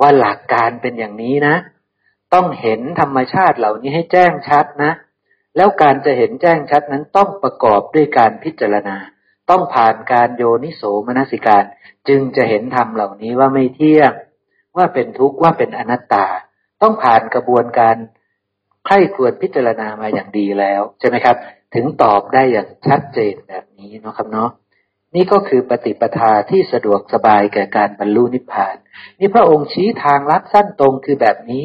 [0.00, 1.56] ว่าหลักการเป็นอย่างนี้นะ
[2.34, 4.92] ต้องเห็นธรรมชาติเหล่านี้ให้แจ้งชัดนะ
[5.56, 8.96] แล้วการจะเห็นแจ้งชัดนั้นต้องประกอบด้วยการพิจารณา
[9.50, 11.64] ต้องผ่านการโยนิโสมนสิการ
[12.08, 14.12] จึงจะเห็นธรรมเหล่านี้ว่าไม่เที่ยง
[14.76, 16.26] ว่าเป็นทุกข์ว่าเป็นอนัตตา
[16.82, 17.96] ต้องผ่านกระบวนการ
[18.86, 21.36] ใคร่ควรพิจารณามาอย่างดีแล้ว ใช่ไหมครับ
[21.74, 24.50] ถึงตอบได้อย่างชัดเจนแบบนี้เนาะครับเนาะ
[25.16, 28.76] นี่ก็คือปฏิปทาที่สะดวกสบายแก่การบรรลุนิพพาน
[29.18, 31.64] นี่พระองค์ชี้ทางลัดสั้นตรงคือแบบนี้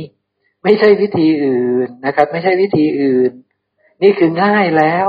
[0.63, 3.31] ไม่ใช่วิธีอื่นนะครับ ไม่ใช่วิธีอื่น
[4.03, 5.07] นี่คือง่ายแล้ว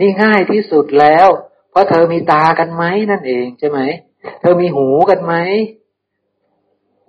[0.00, 1.28] นี่ง่ายที่สุดแล้ว
[1.70, 3.80] เพราะเธอมีตากันไหมนั่นเองใช่ไหม
[4.40, 5.34] เธอมีหูกันไหม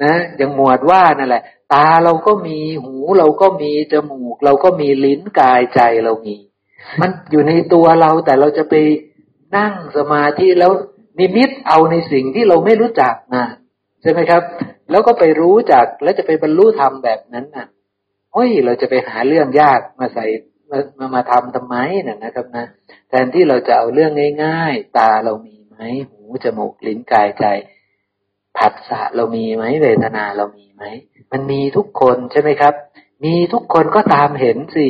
[0.04, 1.44] นะอย่างหมวดว่านั่นแหละ
[1.74, 6.36] ตาเราก็มีหูเราก็มีจมูก เราก็มีลิ้นกายใจเรามี
[7.00, 8.74] มันอยู่ในตัวเราแต่เราจะไป
[9.58, 10.72] นั่งสมาธิแล้ว
[11.20, 13.46] นิมิตเอาในสิ่งที่เราไม่รู้จักนะ
[14.02, 14.44] ใช่ไหมครับ
[14.92, 17.68] แล้วก็ไปรู้จักแล้วจะไปบรรลุธรรมแบบนั้นนะ
[18.34, 20.26] เฮ้ยเราจะไปหาเรื่องยากมาใส่
[20.70, 21.76] มามามาทำทำไม
[22.08, 22.66] นะนะครับนะ
[23.10, 24.12] แทนที่เราจะเอาเรื่อง
[24.46, 25.78] ง่าย ๆ ตาเรามีไหม
[26.10, 27.46] หูจมูกลิ้นกายใจ
[28.58, 30.84] ผัสสะเรามีไหมเวทนาเรามีไหม
[31.32, 32.74] มันมีทุกคนใช่ไหมครับ
[33.24, 34.88] มีทุกคนก็ตามเห็นสิ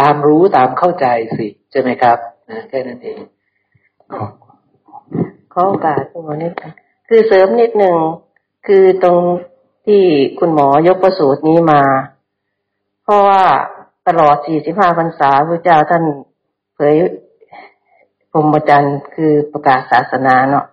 [0.00, 1.06] ตามรู้ตามเข้าใจ
[1.38, 2.18] สิใช่ไหมครับ
[2.50, 3.20] นะแค่นั้นเอง
[5.52, 6.52] ขอโอกาสคุณหมอนิด
[7.08, 7.96] คือเสริมนิดหนึ่ง
[8.66, 9.18] คือตรง
[9.86, 10.02] ที่
[10.38, 11.82] คุณหมอยกประสูตรนี้มา
[13.02, 13.44] เพราะว่า
[14.08, 14.36] ตลอด
[14.68, 16.04] 45 พรรษาพระเจ้าท่าน
[16.74, 16.94] เผย
[18.32, 20.64] พรมจันทร์คือประกาศศาสนาเนาะ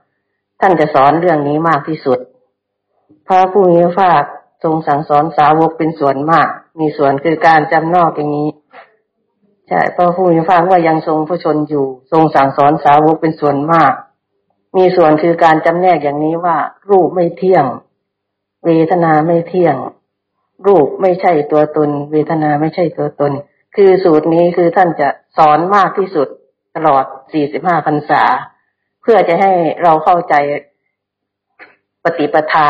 [0.61, 2.19] ท่านจะสอนเรื่องนี้มากที่สุด
[3.27, 4.23] พระผู้มีพระภาค
[4.63, 6.47] ทรงสั่งสอนสาวกเป็นส่วนมาก
[6.79, 8.49] มีส่วนคือการจำนอกอย่างนี้
[9.69, 13.93] ใช่พระผู้มีพระภาคว่ายังทรงพระชนอยู่ ทรงสั่งสอนสาวกเป็นส่วนมาก
[14.77, 16.57] มีส่วนคือการจำแนกอย่างนี้ว่า
[16.89, 17.65] รูปไม่เที่ยง
[18.65, 19.75] เวทนาไม่เที่ยง
[20.67, 23.31] รูปไม่ใช่ตัวตน เวทนาไม่ใช่ตัวตน
[23.75, 26.27] คือสูตรนี้คือท่านจะสอนมากที่สุด
[26.75, 27.03] ตลอด
[27.45, 28.23] 45พรรษา
[29.01, 29.51] เพื่อจะให้
[29.83, 30.33] เราเข้าใจ
[32.03, 32.69] ปฏิปทา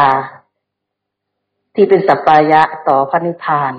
[1.76, 3.74] ที่เป็นสัปปายะต่อพระนิพพาน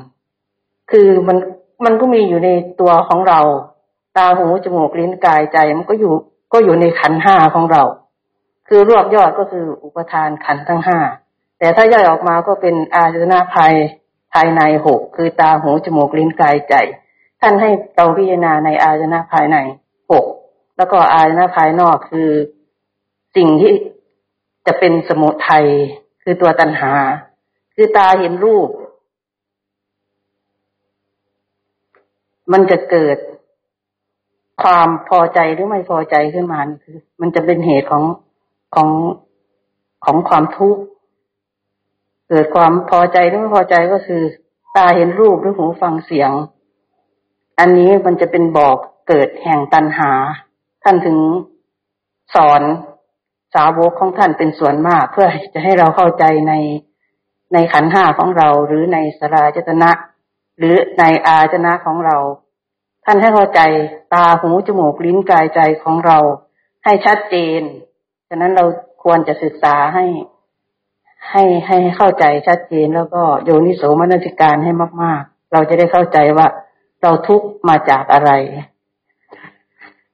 [0.91, 1.37] คือมัน
[1.85, 2.49] มันก็มีอยู่ใน
[2.81, 3.41] ตัวของเรา
[4.17, 6.15] ตาหูจมูกลิ้นกายใจมันก็อยู่
[6.53, 7.83] ก็อยู่ในขันห้าของเรา
[8.69, 10.99] คือรวบยอดก็คืออุปทานขันทั้งห้า
[11.59, 13.75] แต่ถ้าย่อยออกมาก็เป็นอาจนาภัย
[14.33, 16.75] ภายในหกคือตาหูจมูกลิ้นกายใจ
[17.41, 19.57] ท่านให้เราพิจารณาในอาจนาภายใน
[20.11, 20.25] หก
[20.77, 22.29] แล้วก็อาจนาภายนอกคือ
[23.37, 23.73] สิ่งที่
[24.67, 25.67] จะเป็นสมุทัย
[26.23, 26.93] คือตัวตัณหา
[27.75, 28.69] คือตาเห็นรูป
[32.53, 33.17] มันจะเกิด
[34.63, 38.05] ความพอใจหรือไม่พอใจขึ้นมาคือ มันจะเป็นเหตุของ
[38.75, 38.89] ของ
[40.05, 40.83] ของความทุกข์
[42.29, 44.23] เกิดความพอใจหรือไม่พอใจก็คือ
[44.77, 46.31] ตาเห็นรูปหรือหูฟังเสียง
[47.59, 48.77] อันนี้มันจะเป็นบอก
[49.09, 50.13] เกิดแห่งตัณหา
[50.85, 51.19] ท่านถึง
[52.35, 52.63] สอน
[53.55, 56.53] สาวกของท่านเป็นส่วนมาก เพื่อจะให้เราเข้าใจใน
[57.53, 59.91] ในขันห้าของเราหรือในสลาจตนะ
[60.59, 62.17] หรือในอาจนะของเรา
[63.05, 63.61] ท่านให้เข้าใจ
[64.15, 66.19] ตาหูจมูกลิ้นกายใจของเรา
[66.85, 67.61] ให้ชัดเจน
[68.29, 68.65] ฉะนั้นเรา
[69.03, 70.05] ควรจะศึกษาให้
[71.31, 76.47] ให้ให้เข้าใจชัดเจนแล้วก็โยนิโสมนสิการให้มาก ๆ เราจะได้เข้าใจว่า
[77.03, 78.31] เราทุกข์มาจากอะไร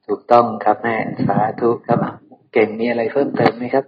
[0.07, 1.99] ถูกต้องครับแม่สาธุครับ
[2.53, 3.85] เก่งมีอะไรเพิ่มเติมไหมครับ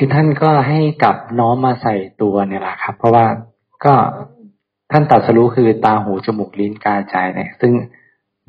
[0.00, 3.26] คือท่านก็ให้กลับน้อมมาใส่ตัวเนี่ยแหละครับ เพราะว่า
[3.84, 3.94] ก็
[4.90, 7.72] ท่านตัดสรู้คือตาหูจมูกลิ้นกายใจเนี่ย ซึ่ง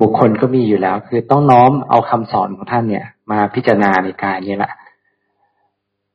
[0.00, 4.72] บุคคลก็มีอยู่แล้ว คือต้องน้อมเอาคำสอนของท่านเนี่ย มาพิจารณาในกายนี่แหละ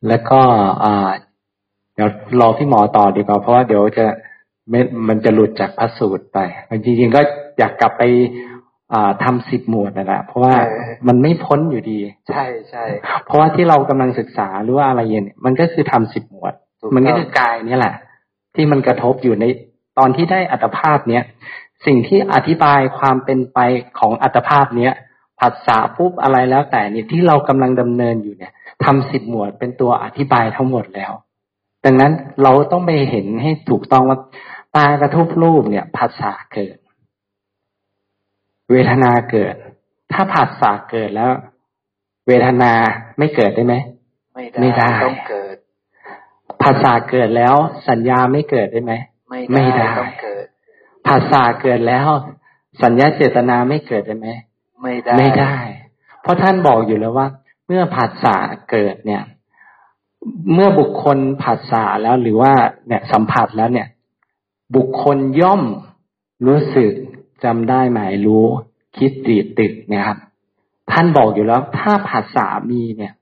[0.08, 0.39] แล้วก็
[1.93, 4.06] เดี๋ยวรอพี่หมอต่อดีกว่าเพราะว่าเดี๋ยวจะ
[5.08, 6.38] มันจะหลุดจากพระสูตรไป
[6.84, 7.21] จริงๆก็
[7.60, 8.04] อยากกลับไป
[9.24, 10.56] ทำสิบหมวดนะแหละเพราะว่า
[11.08, 12.84] มันไม่พ้นอยู่ดี ใช่ใช่
[13.26, 16.54] เพราะว่าที่เรากำลังศึกษาหรือว่าอะไรเนี่ย มันก็คือทำสิบหมวด
[16.95, 17.95] มันก็คือกายนี่แหละ
[18.56, 19.45] ที่มันกระทบอยู่ใน
[19.98, 21.24] ตอนที่ได้อัตภาพเนี้ย
[21.86, 23.60] สิ่งที่อธิบายความเป็นไป
[24.00, 24.93] ของอัตภาพเนี้ย
[25.39, 28.52] ผัสสะปุ๊บอะไรแล้วแต่เนี่ยที่เรากำลังดำเนินอยู่เนี่ย
[28.86, 31.12] ทำสิบหมวดเป็นตัวอธิบายทั้งหมดแล้ว
[31.86, 34.19] ดังนั้นเราต้องไปเห็นให้ถูกต้องว่า
[34.76, 36.76] ตากระทบรูปเนี่ยผัสสะเกิด
[38.71, 39.56] เวทนาเกิด
[40.12, 41.32] ถ้าผัสสะเกิดแล้ว
[42.28, 42.71] เวทนา
[43.17, 43.75] ไม่เกิดได้ไหม
[44.34, 45.56] ไม่ได้ไม่ได้ต้องเกิด
[46.62, 47.56] ผัสสะเกิดแล้ว
[47.89, 48.93] สัญญาไม่เกิดได้ไหม
[49.54, 50.45] ไม่ได้ต้องเกิด
[51.08, 52.08] ภาษาเกิดแล้ว
[52.84, 54.28] สัญญาเจตนาไม่เกิดได้ไหม
[54.82, 55.56] ไม่ได้ไม่ได้
[56.21, 57.28] เพราะท่านบอกอยู่แล้วว่า
[57.65, 58.36] เมื่อภาษา
[58.71, 59.23] เกิดเนี่ย
[60.54, 62.54] เมื่อบุคคลภาษาแล้วหรือว่า
[62.88, 63.88] เนี่ยสัมผัสแล้วเนี่ย
[64.75, 65.62] บุคคลย่อม
[66.47, 66.91] รู้สึก
[67.43, 68.45] จำได้หมายรู้
[68.98, 70.17] คิดตีตึกนี่ยครับ
[70.91, 73.13] ท่านบอกอยู่แล้ว ถ้าภาษามีเนี่ย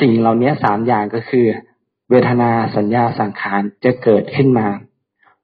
[0.00, 1.46] สิ่งเหล่านี้สามอย่างก็คือ
[2.10, 4.68] เวทนาสัญญาสังขารจะเกิดขึ้นมา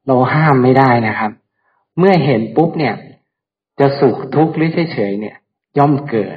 [0.07, 1.33] เราห้ามไม่ได้นะครับ
[1.99, 2.95] เมื่อเห็นปุ๊บเนี่ย
[3.81, 5.37] จะสุขทุกข์หรือเฉยเนี่ย
[5.79, 6.37] ย่อมเกิด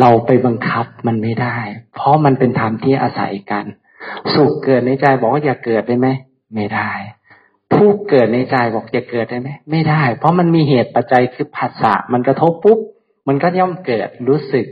[0.00, 1.58] เราไปบังคับมันไม่ได้
[1.94, 3.64] เพราะมันเป็นธรรมที่อาศัยกัน
[4.34, 6.08] สุขเกิดในใจบอกว่าอย่าเกิดได้ไหม
[6.54, 6.90] ไม่ได้
[7.74, 12.78] ทุกเกิดในใจบอกจะเกิดได้ไหมไม่ได้ เพราะมันมีเหตุปัจจัยคือผัสสะมันกระทบปุ๊บ
[13.28, 14.66] มันก็ย่อมเกิดรู้สึก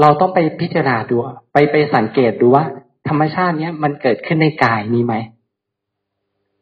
[0.00, 1.16] เราต้องไปพิจารณาดู
[1.52, 2.64] ไปไปสังเกตดูว่า
[3.08, 5.14] ธรรมชาติเนี้ยมันเกิดขึ้นในกายนี้ไหม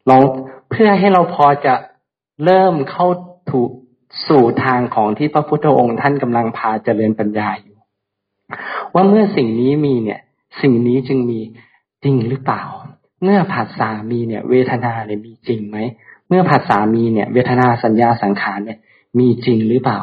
[0.09, 0.23] ลอง
[0.69, 1.73] เพื่อให้เราพอจะ
[2.45, 3.07] เริ่มเข้า
[3.51, 3.71] ถูก
[4.27, 7.77] สู่ทางของที่พระพุทธองค์ท่านกำลังพาเจริญปัญญาอยู่
[8.93, 10.21] ว่าเมื่อสิ่งนี้มีเนี่ย
[10.61, 11.39] สิ่งนี้จึงมี
[12.03, 12.63] จริงหรือเปล่า
[13.23, 15.77] เมื่อผัสสามีเนี่ย เวทนาเนี่ยมีจริงไหม
[16.27, 18.79] เมื่อผัสสามีเนี่ย เวทนาสัญญาสังขารเนี่ย
[19.19, 20.01] มีจริงหรือเปล่า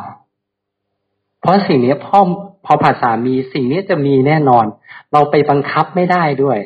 [1.40, 2.20] เพราะสิ่งนี้พ่อ
[2.64, 4.66] พอผัสสามีสิ่งนี้จะมีแน่นอน
[5.12, 6.58] เราไปบังคับไม่ได้ด้วย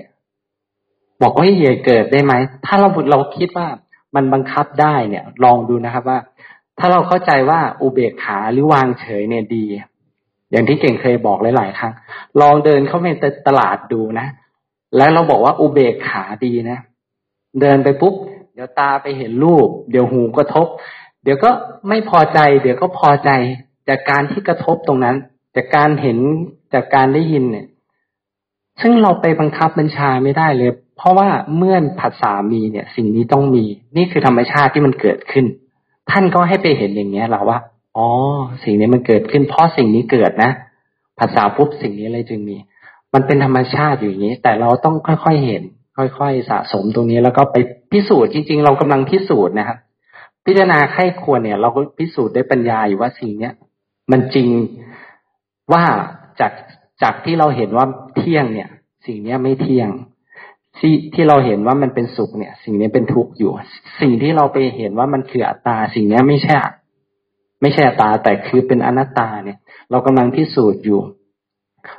[1.23, 2.33] บอกว่าอย่าเกิดได้ไหม
[2.65, 3.69] ถ้าเราเราคิดว่า
[4.15, 6.19] มันบังคับได้เนี่ย ลองดูนะครับว่า
[6.79, 9.65] ถ้าเราเข้าใจว่าอุเบกขาหรือวางเฉยเนี่ยดี
[10.51, 11.93] อย่างที่เก่งเคยบอกหลาย ๆ ครั้ง
[12.41, 13.07] ลองเดินเข้าไป
[13.49, 14.27] ตลาดดูนะ
[14.97, 16.79] แล้วเราบอกว่าอุเบกขาดีนะ
[17.61, 18.15] เดินไปปุ๊บ
[18.55, 20.67] เดี๋ยวตาไปเห็นรูป เดี๋ยวหูกระทบ
[21.23, 21.51] เดี๋ยวก็
[21.89, 23.31] ไม่พอใจ เดี๋ยวก็พอใจ
[23.89, 25.17] จากการที่กระทบตรงนั้น
[25.57, 26.19] จากการเห็น
[26.75, 27.67] จากการได้ยินเนี่ย
[28.81, 33.65] ซึ่งเราไปบังคับบัญชาไม่ได้เลย เพราะว่าเมื่อผัสสามีเนี่ย สิ่งนี้ต้องมี
[33.97, 35.47] นี่คือธรรมชาติที่มันเกิดขึ้น
[36.11, 37.59] ท่านก็ให้ไปเห็นอย่างเนี้ยเราว่า
[37.97, 38.09] อ๋อ
[38.65, 40.51] สิ่งนี้มันเกิดขึ้น เพราะสิ่งนี้เกิดนะ
[41.19, 42.57] ภาษาปุ๊บสิ่งนี้อะไรจึงมี
[43.15, 45.63] มันเป็นธรรมชาติอยู่อย่างนี้ แต่เราต้องค่อยๆเห็น
[45.99, 47.57] ค่อยๆสะสมตรงนี้แล้วก็ไป
[47.93, 49.79] พิสูจน์จริง ๆ เรากำลังพิสูจน์นะครับ
[50.45, 53.53] พิจารณาไข้ควรเนี่ย เราก็พิสูจน์ได้ปัญญาอยู่ว่าสิ่งเนี้ย
[54.11, 54.49] มันจริง
[55.73, 55.85] ว่า
[56.41, 56.53] จาก
[57.03, 58.69] จากที่เราเห็นว่าเที่ยงเนี่ย
[59.07, 59.89] สิ่งเนี้ยไม่เที่ยง
[60.79, 63.53] ที่ที่เราเห็นว่ามันเป็นสุขเนี่ย สิ่งนี้เป็นทุกข์อยู่
[64.01, 66.57] สิ่งที่เราไปเห็นว่ามันคืออัตตา สิ่งนี้ไม่ใช่
[67.61, 69.59] ไม่ใช่อัตตาแต่คือเป็นอนัตตาเนี่ย
[69.91, 71.01] เรากำลังพิสูจน์อยู่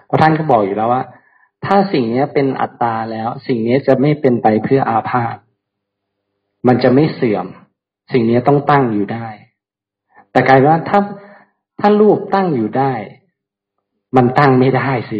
[0.06, 1.04] เพราะท่านก็บอกอยู่แล้วว่า
[1.66, 5.36] ถ้าสิ่งนี้เป็นอัตตาแล้ว สิ่งนี้จะไม่เป็นไปเพื่ออาพาธ
[6.68, 7.46] มันจะไม่เสื่อม
[8.12, 9.28] สิ่งนี้ต้องตั้งอยู่ได้
[10.32, 11.00] แต่กลายว่าถ้า
[11.80, 12.94] ถ้ารูปตั้งอยู่ได้
[14.16, 15.20] มันตั้งไม่ได้สิ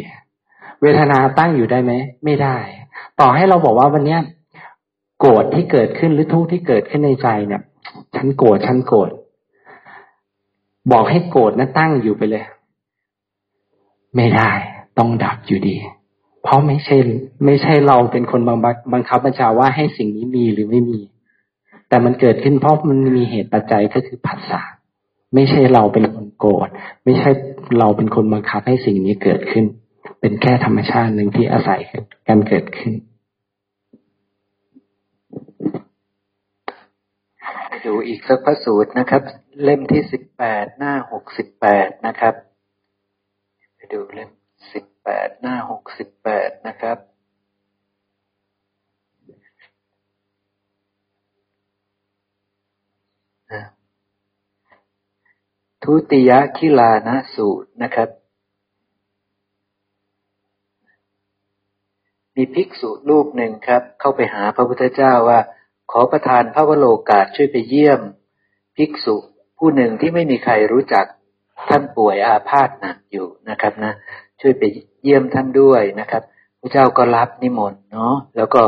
[0.82, 1.94] เวทนาตั้งอยู่ได้ไหม
[2.26, 2.58] ไม่ได้
[3.20, 4.22] ต่อให้เราบอกว่าวันเนี้ย
[5.20, 7.62] โกรธที่เกิดขึ้นหรือทุกข์ที่เกิดขึ้นในใจเนี่ย
[8.16, 9.10] ฉันโกรธฉันโกรธ
[10.92, 12.44] บอกให้โกรธนะตั้งอยู่ไปเลย
[14.16, 14.52] ไม่ได้
[14.98, 15.76] ต้องดับอยู่ดี
[16.44, 16.98] เพราะไม่ใช่
[17.46, 18.58] ไม่ใช่เราเป็นคนบัง
[18.94, 21.00] บังคับบัญชาว่าให้สิ่งนี้มีหรือไม่มี
[21.90, 24.62] แต่มันเกิดขึ้นเพราะมันมีเหตุปัจจัยก็คือผัสสะ
[25.36, 26.70] ไม่ใช่เราเป็นคนโกรธ
[27.06, 27.30] ไม่ใช่
[27.80, 29.66] เราเป็นคนบังคับให้สิ่งนี้เกิดขึ้น
[30.22, 31.82] เป็นแค่ธรรมชาติหนึ่งที่อาศัย
[32.28, 32.94] กันเกิดขึ้น
[37.86, 39.22] ดูอีกสักพระสูตรนะครับ
[39.64, 42.34] เล่มที่สิบแปดหน้าหกสิบแปดนะครับ
[43.92, 44.30] ดูเล่ม
[44.74, 46.98] สิบแปดหน้าหกสิบแปดนะครับ
[55.84, 58.10] ทุติยคิลานะสูตรนะครับ
[62.36, 65.40] มีภิกษุรูปหนึ่งครับ เข้าไปหาพระพุทธเจ้าว่า
[65.92, 68.02] ขอประทานพระวโรกาสช่วยไปเยี่ยม
[68.78, 69.16] ภิกษุ
[69.58, 71.06] ผู้หนึ่งที่ไม่มีใครรู้จัก
[71.70, 73.94] ท่านป่วยอาพาธหนักอยู่นะครับนะ
[74.42, 74.64] ช่วยไป
[75.04, 76.24] เยี่ยมท่านด้วยนะครับ
[76.60, 78.62] พระเจ้าก็รับนิมนต์เนาะแล้วก็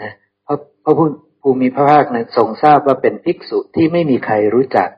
[0.00, 0.12] นะ
[0.46, 1.08] พระพระผู้
[1.42, 4.88] ภูมิพระภาคนั้นทรงทราบว่าเป็นภิกษุที่ไม่มีใครรู้จัก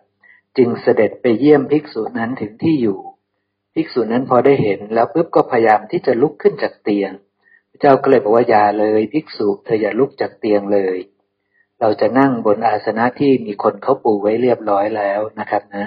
[0.56, 2.98] จึงเสด็จไปเยี่ยมภิกษุนั้นถึงที่อยู่
[3.74, 7.12] ภิกษุนั้นพอได้เห็นแล้วปุ๊บก็พยายามที่จะลุกขึ้นจากเตียง
[7.70, 10.98] พระเจ้าก็เลยบอกว่าอย่าเลยภิกษุเธออย่าลุกจากเตียงเลย
[11.80, 15.86] เราจะนั่งบนอาสนะที่มีคนเขาปูไว้เรียบร้อยแล้วนะครับนะ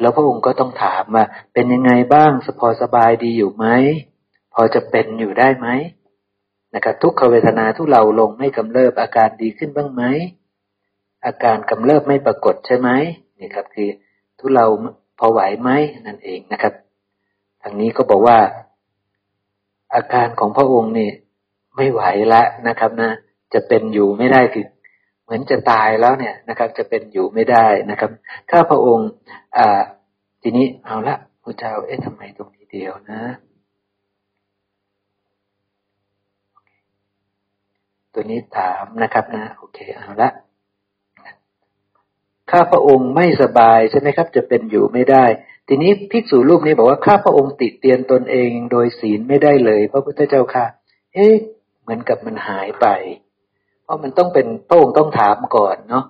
[0.00, 3.66] แล้วพระองค์ก็ต้องถามว่าเป็นยังไงบ้างสพอสบายดีอยู่ไหม
[4.54, 5.68] พอจะเป็นอยู่ได้ไหม
[6.74, 10.02] นะครับทุกขเวทนาทุเราลงไม่กำเริบอาการดีขึ้นบ้างไหม
[11.26, 12.88] อาการกำเริบไม่ปรากฏใช่ไหม
[13.38, 13.88] นี่ครับคือ
[14.38, 14.66] ทุเรา
[15.18, 15.70] พอไหวไหม
[16.06, 16.74] นั่นเองนะครับ
[17.62, 18.38] ทางนี้ก็บอกว่า
[19.94, 21.10] อาการของพระองค์นี่
[21.76, 23.10] ไม่ไหวล้วนะครับนะ
[23.52, 24.66] จะเป็นอยู่ไม่ได้คือ
[25.30, 28.10] เหมือนจะตายแล้วเนี่ยนะครับ จะเป็นอยู่ไม่ได้นะครับ
[28.50, 29.10] ถ้าพระองค์
[29.58, 29.80] อ่า
[30.42, 33.20] ทีนี้เอาละพระเจ้าเอ๊ะทำไมตรงนี้เดียวนะ
[38.12, 40.30] ตัวนี้ถามนะครับนะ โอเคเอาละ
[42.50, 45.24] ข้าพระองค์ไม่สบายใช่ไหมครับ จะเป็นอยู่ไม่ได้
[45.68, 50.66] ทีนี้ภิกษุรูปนี้บอกว่าข้าพระองค์ติดเตียนตนเอง โดยศีลไม่ได้เลย พระพุทธเจ้าค่ะ
[51.14, 51.34] เอ๊ะ
[51.82, 52.86] เหมือนกับมันหายไป
[53.90, 56.04] ราะมันต้องเป็นพระองค์ต้องถามก่อนเนาะ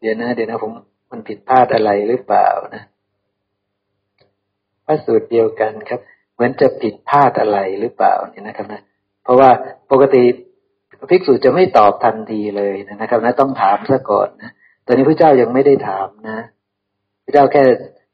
[0.00, 0.72] เดี๋ยวนะ เดี๋ยวนะ ผม
[1.10, 2.82] มันผิดพลาดอะไรหรือเปล่านะ
[4.86, 6.00] พระสูตรเดียวกันครับ
[6.34, 8.82] เหมือนจะผิดพลาดอะไรหรือเปล่าเนี่ยนะครับนะ
[9.22, 9.50] เพราะว่า
[9.90, 10.22] ปกติ
[11.10, 14.50] ภิกษุจะไม่ตอบทันทีเลยนะครับ นะ ต้องถามซะก่อนนะ
[14.86, 16.38] ตอนนี้พระเจ้ายังไม่ได้ถามนะ
[17.24, 17.64] พระเจ้าแค่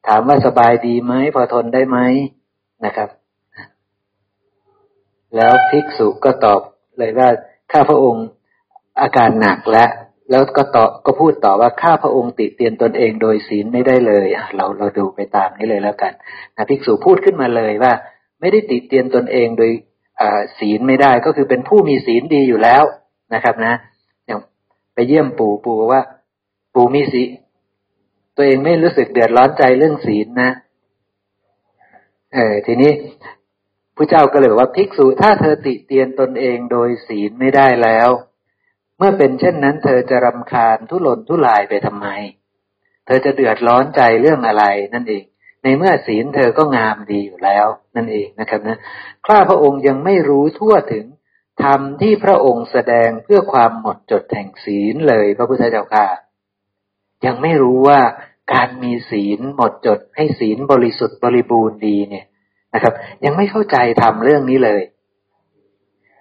[0.09, 1.99] ถามว่าสบายดีไหมพอทนได้ไหม
[2.85, 3.09] นะครับ
[5.37, 6.61] แล้วภิกษุก็ตอบ
[6.99, 7.29] เลยว่า
[7.73, 8.27] ข้าพระองค์
[9.01, 9.91] อาการหนักแล้ว
[10.31, 14.27] แล้วก็ตอก็พูดต่อว่าข้าพระองค์ติเตียนตนเองโดยศีลไม่ได้เลย
[14.57, 16.13] เราเราดูไปตามนี้เลยแล้วกัน
[16.57, 17.93] นะภิกษุพูดขึ้นมาเลยว่า
[18.41, 19.71] ไม่ได้ติเตียนตนเองโดย
[20.59, 22.85] ศีลไม่ได้ก็คือเป็นผู้มีศีลดีอยู่แล้ว
[23.35, 23.75] นะครับนะ
[24.27, 24.41] อย่าง
[24.95, 26.01] ไปเยี่ยมปู่ปู่ว่า
[26.75, 27.29] ปู่มีศีล
[28.37, 30.51] ตัวเองไม่รู้สึกเดือดร้อนใจเรื่องศีลนะ
[32.35, 32.93] เออทีนี้
[33.99, 38.09] พระเจ้าก็เลยบอกว่าภิกษุถ้าเธอติเตียนตนเองโดยศีลไม่ได้แล้ว
[38.99, 42.07] เมื่อเป็นเช่นนั้น เธอจะรำคาญทุรนทุรายไปทำไม
[43.07, 45.25] เธอจะเดือดร้อนใจเรื่องอะไรนั่นเอง
[45.63, 48.79] ในเมื่อศีลเธอก็งามดีอยู่แล้ว นั่นเองนะครับนะ
[49.27, 51.07] ข้าพระองค์ยังไม่รู้ทั่วถึง
[51.63, 56.07] ธรรมที่พระองค์แสดงเพื่อความหมดจดแห่งศีลเลยพระพุทธเจ้าค่ะ
[57.27, 58.01] ยังไม่รู้ว่า
[58.53, 62.27] การมีศีลหมดจดให้ศีลบริสุทธิ์บริบูรณ์ดีเนี่ย
[62.79, 64.83] นะครับ ยังไม่เข้าใจทำเรื่องนี้เลย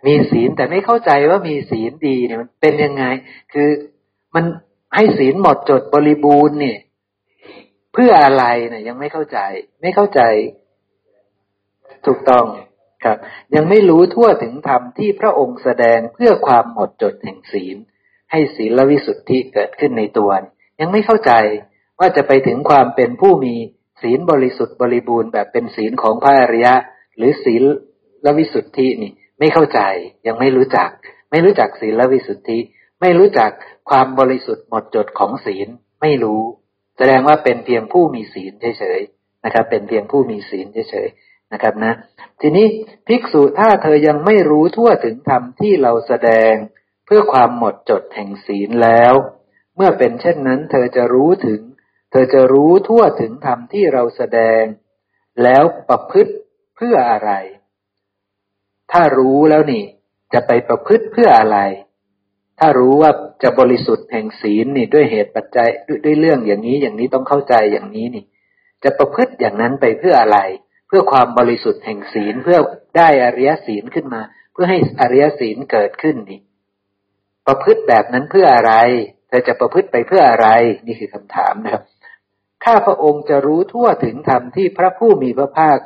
[0.06, 3.04] มีศีลแต่ไม่เข้าใจว่ามีศีลดีเนี่ยมันเป็นยังไง
[3.54, 3.70] คือ
[4.36, 4.46] มัน
[4.96, 6.80] ให้ศีลหมดจดบริบูรณ์เนี่ย
[7.94, 9.40] เพื่ออะไรเนี่ยยังไม่เข้าใจ
[9.82, 10.22] ไม่เข้าใจ
[12.06, 12.46] ถูกต้อง
[13.06, 13.18] ครับ
[13.56, 17.78] ยังไม่รู้ทั่วถึงธรรมที่พระองค์แสดงเพื่อความหมดจดแห่งศีล
[18.32, 20.32] ให้ศีลวิสุทธิเกิดขึ้นในตัว
[20.80, 21.32] ยังไม่เข้าใจ
[22.00, 23.56] ว่าจะไปถึงความเป็นผู้มี
[24.02, 26.74] ศีลบริสุทธิ์บริบูรณ์แบบเป็นศีลของพระอริยะ
[27.18, 27.64] หรือศีล
[28.26, 29.80] ละวิสุทธินี่ ไม่เข้าใจ
[30.28, 30.90] ยังไม่รู้จัก
[31.32, 32.60] ไม่รู้จักศีลละวิสุทธิ
[33.02, 33.52] ไม่รู้จัก
[33.90, 35.68] ความบริสุทธิ์หมดจดของศีล
[36.02, 36.42] ไม่รู้
[36.98, 41.94] แสดงว่าเป็นเพียงผู้มีศีลเฉยๆนะครับ เป็นเพียงผู้มีศีลเฉยๆนะครับนะ
[42.42, 42.68] ทีนี้
[43.08, 46.54] ภิกษุถ้าเธอยังไม่รู้ทั่วถึงธรรมที่เราแสดง
[47.06, 49.14] เพื่อความหมดจดแห่งศีลแล้ว
[49.76, 51.60] เมื่อเป็นเช่นนั้น เธอจะรู้ถึง
[52.12, 54.64] เธอจะรู้ทั่วถึงธรรมที่เราแสดง
[55.44, 56.34] แล้วประพฤติ
[56.76, 57.32] เพื่ออะไร
[58.92, 59.84] ถ้ารู้แล้วนี่
[60.34, 61.60] จะไปประพฤติเพื่ออะไร
[62.60, 63.12] ถ้ารู้ว่า
[63.44, 68.24] จะบริสุทธิ์แห่งศีลนี่ด้วยเหตุปัจจัยด้วยด้วยเรื่องอย่างนี้อย่างนี้ต้องเข้าใจอย่างนี้นี่
[68.84, 70.40] จะประพฤติอย่างนั้นไปเพื่ออะไร
[70.88, 72.58] เพื่อความบริสุทธิ์แห่งศีลเพื่อ
[72.98, 74.22] ได้อริยศีลขึ้นมา
[74.54, 76.40] เพื่อให้อริยศีลเกิดขึ้นนี่
[77.48, 78.74] ประพฤติแบบนั้นเพื่ออะไร
[79.28, 80.48] เธอจะประพฤติไปเพื่ออะไร
[80.86, 81.84] นี่คือคำถามนะครับ
[82.66, 85.78] ข้าพระองค์จะรู้ทั่วถึงธรรมที่พระผู้มีพระภาค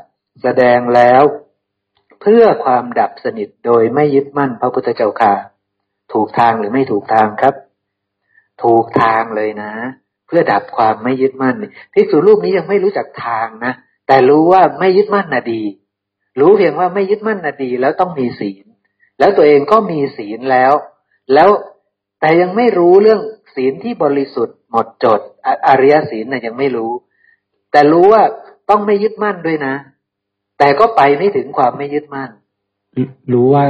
[0.41, 1.23] แสดงแล้ว
[2.21, 5.33] เพื่อความดับสนิทโดยไม่ยึดมั่นพระพุทธเจ้าค่ะ
[6.13, 7.55] ถูกทางหรือไม่ถูกทางครับ
[8.63, 9.71] ถูกทางเลยนะ
[10.27, 11.55] เพื่อดับความไม่ยึดมั่น
[11.93, 13.73] ภิกษุรูปนี้ยังไม่รู้จักทางนะ
[14.07, 15.63] แต่รู้ว่าไม่ยึดมั่นน่ะดี
[16.39, 18.65] รู้เพียงว่าไม่ยึดมั่นน่ะดี แล้วต้องมีศีล
[19.19, 20.73] แล้วตัวเองก็มีศีลแล้ว
[21.33, 21.49] แล้ว
[22.19, 23.21] แต่ยังไม่รู้เรื่อง
[23.55, 25.19] ศีลที่บริสุทธิ์ หมดจด
[25.67, 26.91] อริยศีลน่ะยังไม่รู้
[27.71, 28.23] แต่รู้ว่า
[28.69, 29.75] ต้องไม่ยึดมั่นด้วยนะ
[30.59, 32.29] แต่ก็ไปไม่ถึงความไม่ยึดมั่น
[33.33, 33.65] รู้ว่า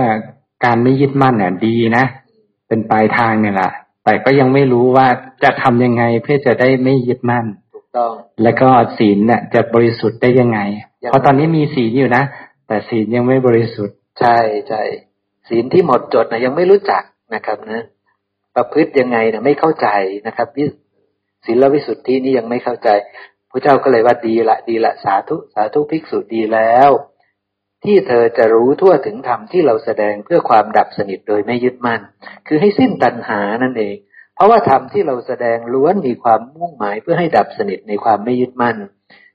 [0.65, 2.05] การไม่ยึดมั่นเนี่ยดีนะ
[2.67, 3.71] เป็นปลายทางเนี่ยแหละ
[4.05, 5.07] แต่ก็ยังไม่รู้ว่า
[5.43, 8.11] จะทำยังไงเพื่อจะได้ไม่ยึดมั่นถูกต้อง
[8.43, 10.59] แล้วก็ศีลเนี่ยจะบริสุทธิ์ได้ยังไง
[11.09, 12.23] เพราะตอนนี้มีศีลอยู่นะ
[12.67, 14.37] แต่ศีลยังไม่บริสุทธิ์ ใช่
[14.69, 14.81] ใช่
[15.49, 17.03] ศีลที่หมดจดนะยังไม่รู้จัก
[17.35, 17.83] นะครับนะ
[18.55, 19.87] ประพฤติยังไงนะไม่เข้าใจ
[20.27, 20.47] นะครับ
[21.45, 22.89] ศีลวิสุทธินี่ยังไม่เข้าใจ
[23.51, 26.89] พระเจ้าก็เลยว่าดีละดีละสาธุสาธุภิกษุดีแล้ว
[27.83, 32.01] ที่เธอจะรู้ทั่วถึงธรรมที่เราแสดงเพื่อความดับสนิทโดยไม่ยึดมั่น
[32.47, 33.95] คือให้สิ้นตัณหานั่นเอง
[34.35, 38.77] เพราะว่าธรรมที่เราแสดงล้วนมีความมุ่งหมายเพื่อให้ดับสนิทในความไม่ยึดมั่น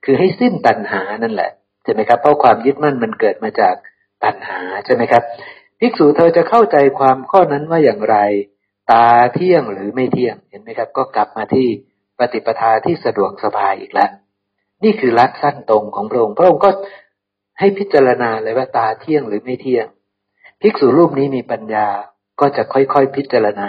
[0.04, 1.50] คือให้สิ้นตัณหานั่นแหละ
[1.84, 3.74] ใช่ไหมครับเพราะความยึดมั่นมันเกิดมาจาก
[4.24, 5.22] ตัณหาใช่ไหมครับ
[5.80, 8.16] ภิกษุเธอจะเข้าใจความข้อนั้นว่าอย่างไร
[8.90, 11.68] ตาเที่ยงหรือไม่เที่ยงเห็นไหมครับ ก็กลับมาที่
[12.18, 14.10] ปฏิปทาที่สะดวกสบายอีกแล้ว
[14.84, 16.70] นี่คือลักสั้นตรงของพระองค์พระองค์ก็
[17.58, 19.86] ให้พิจารณาเลยว่าตาเที่ยงหรือไม่เที่ยง
[20.60, 21.88] ภิกษุรูปนี้มีปัญญา
[22.40, 23.68] ก็จะค่อยๆพิจารณา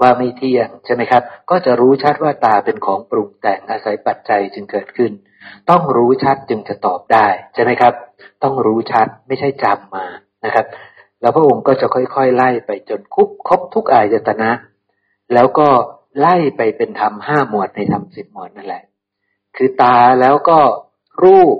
[0.00, 5.12] ว่าไม่เที่ยงใช่ไหมครับ ก็จะรู้ชัดว่าตาเป็นของปรุงแต่งอาศัยปัจจัยจึงเกิดขึ้น
[5.70, 7.94] ต้องรู้ชัดจึงจะตอบได้ใช่ไหมครับ
[8.42, 10.06] ต้องรู้ชัดไม่ใช่จำมา
[10.44, 10.66] นะครับ
[11.20, 14.50] แล้วพระองค์ก็จะค่อยๆไล่ไปจนคุบครบทุกอายตนะ
[15.34, 15.68] แล้วก็
[16.18, 18.82] ไล่ไปเป็นธรรมห้าหมวดในธรรมสิบหมวดนั่นแหละ
[19.56, 20.58] คือตาแล้วก็
[21.24, 21.56] รูป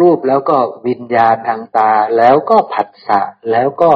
[0.00, 3.90] รูปแล้วก็วิญญาณทางตา แล้วก็ผัสสะแล้วก็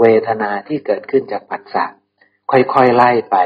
[0.00, 1.84] เวทนาที่เกิดขึ้นจากผัสสะ
[2.50, 3.36] ค่อยๆไล่ไป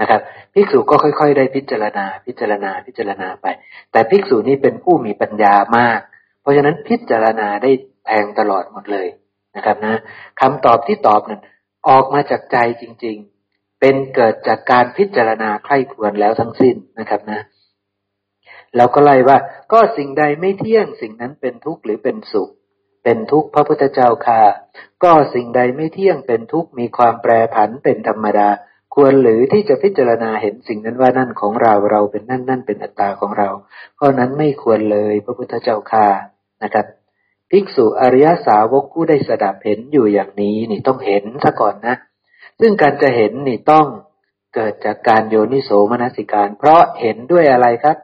[0.00, 0.20] นะครับ
[0.52, 3.46] ภิกษุก็ค่อย ๆ ได้พิจารณา พิจารณาพิจารณาไป
[3.92, 6.00] แต่ภิกษุนี้เป็นผู้มีปัญญามาก
[6.40, 7.70] เพราะฉะนั้นพิจารณาได้
[8.04, 9.06] แทงตลอดหมดเลย
[9.56, 10.00] นะครับนะ
[10.40, 11.40] คำตอบที่ตอบนั้น
[11.88, 13.37] ออกมาจากใจจริง ๆ
[13.80, 17.40] เป็นเกิดจากการพิจารณาใคร่ควรแล้วทั้งสิ้นนะครับนะ
[18.76, 19.38] เราก็ไล่ว่า
[19.72, 22.50] ก็สิ่งใดไม่เที่ยง สิ่งนั้นเป็นทุกข์หรือเป็นสุข
[23.04, 24.42] เป็นทุกข์พระพุทธเจ้าค่ะ
[25.02, 28.48] ก็สิ่งใดไม่เที่ยงเป็นทุกข์มีความแปรผันเป็นธรรมดา
[28.94, 33.48] ควรหรือที่จะพิจารณาเห็นสิ่งนั้นว่านั่นของเราเราเป็นนั่นนั่นเป็นอัตตาของเรา
[33.94, 36.08] เพราะนั้นไม่ควรเลยพระพุทธเจ้าค่ะ
[36.62, 36.86] นะครับ
[37.50, 41.96] ภิกษุอริยสาวกผู้ได้สดับเห็นอยู่อย่างนี้นี่ต้องเห็นซะก่อนนะ
[42.60, 43.86] ซึ่งการจะเห็นนี่ต้อง
[44.54, 47.96] เกิดจากการโยนิโสมนสิการ เพราะเห็นด้วยอะไรครับ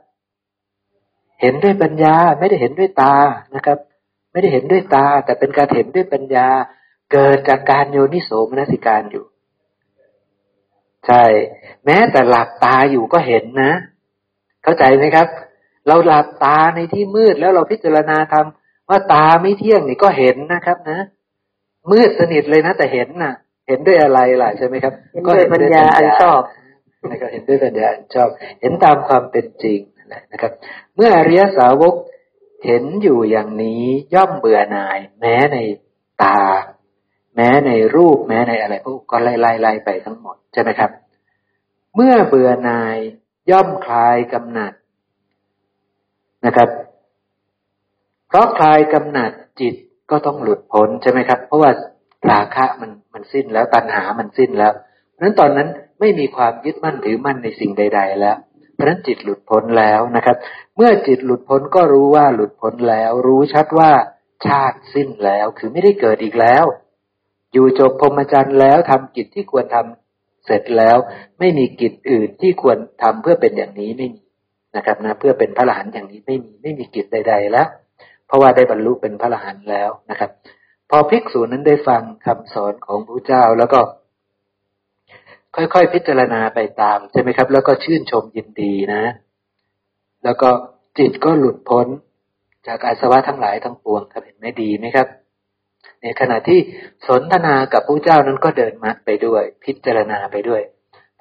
[1.41, 3.17] เห็นด้วยปัญญาไม่ได้เห็นด้วยตา
[3.55, 3.79] นะครับ
[4.33, 6.49] ไม่ได้เห็นด้วยตา แต่เป็นการเห็นด้วยปัญญา
[7.13, 9.25] เกิดจากการโยนิโสมนสิการอยู่
[11.07, 11.25] ใช่
[11.85, 13.73] แม้แต่หลับตาอยู่ก็เห็นนะ
[14.63, 15.29] เข้าใจไหมครับ
[15.87, 21.01] เราหลับตาในที่มืดแล้วเราพิจารณาทำว่าตาไม่เที่ยงนี่ก็เห็นนะครับ นะ
[21.91, 23.35] มืดสนิทเลยนะแต่เห็นนะ่ะ
[23.69, 24.95] เห็นด้วยอะไรล่ะใช่ไหมครับ
[25.27, 26.41] ก็เห็นด้วยปัญญาอันชอบ
[27.11, 28.29] นะครับเห็นด้วยปัญญาอันชอบ
[28.61, 29.81] เห็นตามความเป็นจริง
[30.33, 30.53] นะครับ
[30.95, 31.95] เมื่ออริยสาวก
[32.65, 33.83] เห็นอยู่อย่างนี้
[34.15, 35.59] ย่อมเบื่อหน่าย แม้ใน
[36.23, 36.41] ตา
[37.37, 40.91] แม้ในรูปแม้ในอะไรพวกก็ไล่ไล่ไล่ไปทั้งหมดใช่ไหมครับ
[41.95, 42.97] เมื่อเบื่อหน่าย
[43.51, 44.73] ย่อมคลายกำหนัด
[46.47, 46.69] นะครับ
[48.29, 49.75] เพราะคลายกำหนัดจิต
[50.11, 51.71] ก็ต้องหลุดพ้นใช่ไหมครับ เพราะว่า
[52.31, 54.73] ราคะมันมัน สิ้นแล้วตัณหามันสิ้นแล้ว
[55.15, 55.69] เพราะฉะนั้นตอนนั้น
[56.01, 58.37] ไม่มีความยึดมั่นถือมั่นในสิ่งใด ๆ แล้ว
[58.75, 60.37] เพราะนั้นจิตหลุดพ้นแล้วนะครับ
[60.77, 63.91] เมื่อจิตหลุดพ้นก็รู้ว่าหลุดพ้นแล้ว รู้ชัดว่า
[64.47, 66.65] ชาติสิ้นแล้ว คือไม่ได้เกิดอีกแล้ว
[67.53, 70.97] อยู่จบพรหมจรรย์แล้วทำกิจที่ควรทำเสร็จแล้ว
[71.39, 74.23] ไม่มีกิจอื่นที่ควรทำเพื่อเป็นอย่างนี้ไม่มี
[74.77, 77.69] นะครับนะเพื่อเป็นพระหลานอย่างนี้ไม่มีไม่มีกิจใด ๆ แล้ว
[78.27, 80.31] เพราะว่าได้บรรลุเป็นพระหลานแล้วนะครับ
[80.95, 83.81] อภิกษุนั้นได้ฟังคำสอนของพระเจ้าแล้วก็
[85.57, 89.03] ค่อยๆพิจารณาไปตามใช่ไหมครับ แล้วก็ชื่นชมยินดีนะ
[90.25, 90.49] แล้วก็
[90.99, 91.87] จิตก็หลุดพ้น
[92.67, 95.09] จากอาสวะทั้งหลายทั้งปวงครับเห็นไหมดีไหมครับ
[96.03, 96.61] ในขณะที่
[97.07, 100.63] สนทนากับผู้เจ้านั้นก็เดินมรรคไปด้วย พิจารณาไปด้วย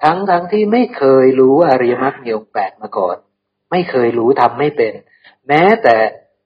[0.02, 3.16] ทั้งทั้งที่ไม่เคยรู้อริยมรรคมีองค์แปดมาก่อน
[3.70, 4.92] ไม่เคยรู้ทำไม่เป็น
[5.48, 5.96] แม้แต่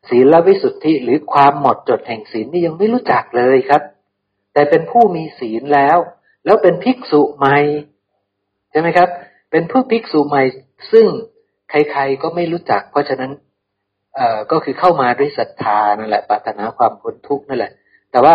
[0.09, 3.83] ศีลวิสุทธิหรือความหมดจดแห่งศีลนี่ยังไม่รู้จักเลยครับ
[4.53, 5.99] แต่เป็นผู้มีศีลแล้ว
[6.45, 7.59] แล้วเป็นภิกษุใหม่
[8.71, 9.09] ใช่ไหมครับ
[9.51, 10.43] เป็นผู้ภิกษุใหม่
[10.93, 11.07] ซึ่ง
[11.71, 13.33] ใครๆก็ไม่รู้จัก เพราะฉะนั้น
[14.15, 17.73] เอ่อก็คือเข้ามาด้วยศรัทธานั่นแหละปรารถนาความพ้นทุกข์นั่นแหละ
[18.11, 18.35] แต่ว่า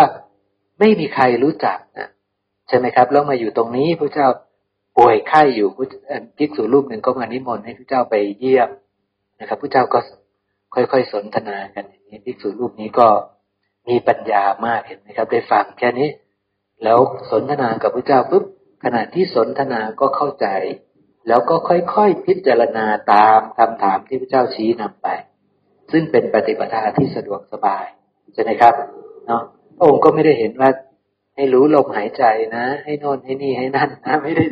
[0.78, 2.08] ไม่มีใครรู้จักนะ
[2.68, 4.28] ใช่ไหมครับ แล้วมาอยู่ตรงนี้พระเจ้า
[4.96, 5.68] ป่วยไข้อยู่
[6.38, 8.68] ภิกษุรูปหนึ่งก็มานิมนต์ให้พระเจ้าไปเยี่ยม
[9.40, 9.98] นะครับพระเจ้าก็
[10.74, 13.08] ค่อยๆสนทนากันอย่างนี้ภิกษุรูปนี้ก็
[13.88, 16.08] มีปัญญามากเห็นไหมครับ ได้ฟังแค่นี้
[16.84, 16.98] แล้ว
[17.30, 18.44] สนทนากับพระเจ้าปุ๊บ
[18.84, 20.46] ขณะที่สนทนาก็เข้าใจ
[21.28, 25.08] แล้วก็ค่อยๆพิจารณาตามคำถามที่พระเจ้าชี้นำไป
[25.92, 27.84] ซึ่งเป็นปฏิปทาที่สะดวกสบาย
[28.34, 28.74] ใช่ไหมครับ
[29.26, 29.42] เนาะ
[29.76, 30.70] พระองค์ก็ไม่ได้เห็นว่า
[31.36, 32.24] ให้รู้ลมหายใจ
[32.56, 34.44] นะ ให้นอนให้นี่ให้นั่นนะไม่ได้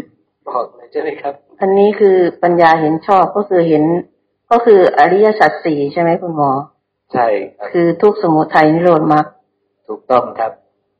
[0.48, 3.84] บอกเลยใช่ไหมครับ อันนี้คือปัญญาเห็นชอบก็คือเห็น
[4.52, 6.50] ก็คืออริยสัจสี่ใช่ไหมคุณหมอ
[7.12, 7.26] ใช่
[7.58, 9.26] ครับคือทุกสมุทัยนิโรธมรรค
[9.88, 10.52] ถูกต้องครับ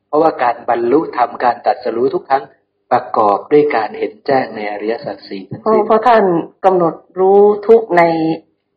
[0.07, 2.43] เพราะว่าการบรรลุธรรมการตัดสรู้ทุกครั้ง
[2.91, 6.23] ประกอบด้วยการเห็นแจ้งในอริยสัจสี่ทั้งเพราะสิ้นเพราะท่าน
[6.65, 8.03] กำหนดรู้ทุกข์ใน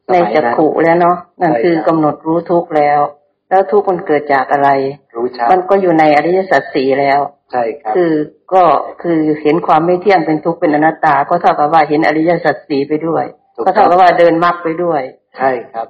[0.06, 3.00] สมัยนั้นในจักขุแล้วเนาะนั่นใช่คือครับกำหนดรู้ทุกข์แล้ว
[3.50, 4.68] แล้วทุกข์มันเกิดจากอะไร
[5.16, 7.20] รู้ชัดมันก็อยู่ในอริยสัจสี่แล้ว
[7.52, 8.12] ใช่ครับ คือ
[8.52, 8.64] ก็
[9.02, 15.02] คือเห็นความไม่เที่ยงเป็นทุกข์เป็นอนัตตา ก็เท่ากับว่าเห็นอริยสัจสี่ไปด้วยถู กก็ต้เท่าองกับว่าเดินมรรคไปด้วย
[15.36, 15.88] ใช่ครับ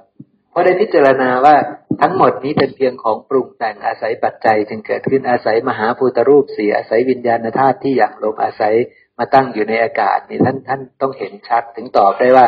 [0.51, 1.55] เพราะได้พิจารณาว่า
[2.01, 8.75] ทั้งหมดนี้เป็นเพียงของปรุงแต่งอาศัยปัจจัย จึงเกิดขึ้นอาศัยมหาภูตรูปเสียอาศัยวิญญาณธาตุที่อย่างลมอาศัย
[9.17, 12.45] มาตั้งอยู่ในอากาศนี่ท่านท่านต้องเห็นชัดถึงตอบได้ว่า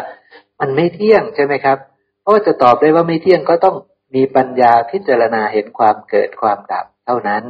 [0.60, 1.78] มันไม่เที่ยงใช่ไหมครับ
[2.22, 3.76] เพราะว่าจะตอบได้ว่าไม่เที่ยงก็ต้อง
[4.16, 7.44] มีปัญญาพิจารณาเห็นความเกิดความดับ เท่านั้น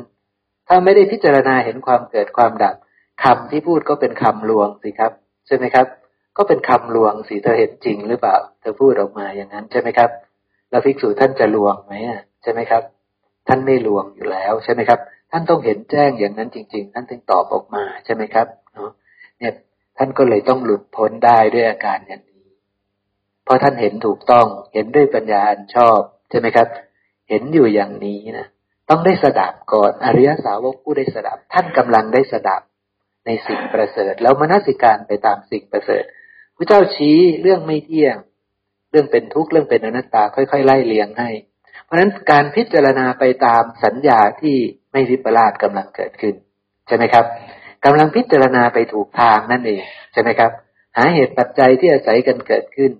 [0.68, 2.76] ถ้าไม่ได้พิจารณาเห็นความเกิดความดับ
[3.24, 5.12] คำที่พูดก็เป็นคำลวงสิครับ
[5.48, 5.86] ใช่ไหมครับ
[6.42, 10.10] ก็เป็นคำลวงสิเธอเห็นจริงหรือเปล่า เธอพูดออกมาอย่างนั้นใช่ไหมครับ
[10.70, 11.94] แล้วภิกษุท่านจะลวงไหม
[12.44, 12.84] ใช่ไหมครับ
[13.48, 15.00] ท่านไม่ลวงอยู่แล้วใช่ไหมครับ
[15.32, 18.92] ท่านต้องเห็นแจ้งอย่างนั้นจริง ๆ ท่านถึงตอบออกมาใช่ไหมครับเนาะ
[19.40, 19.54] เนี่ย
[19.98, 22.48] ท่านก็เลยต้องหลุดพ้นได้ด้วยอาการอย่างนี้
[23.44, 26.68] เพราะท่านเห็นถูกต้องเห็นด้วยปัญญาอันชอบใช่ไหมครับ
[27.30, 28.48] เห็นอยู่อย่างนี้นะ
[28.90, 32.62] ต้องได้สดับก่อนอริยสาวกผู้ได้สดับ ท่านกำลังได้สดับ
[33.26, 36.04] ในสิ่งประเสริฐ แล้วมนสิการไปตามสิ่งประเสริฐ
[36.60, 38.16] พระเจ้าชี้เรื่องไม่เที่ยง
[38.92, 41.30] เรื่องเป็นทุกข์เรื่องเป็นอนัตตาค่อยๆ ไล่เลียงให้
[41.84, 44.56] เพราะฉะนั้นการพิจารณาไปตามสัญญาที่
[44.92, 46.36] ไม่วิปลาสกำลังเกิดขึ้น
[46.88, 47.26] ใช่ไหมครับ
[47.86, 49.82] กำลังพิจารณาไปถูกทางนั่นเอง
[50.14, 50.52] ใช่ไหมครับ
[50.98, 52.92] หาเหตุปัจจัยที่อาศัยกันเกิดขึ้น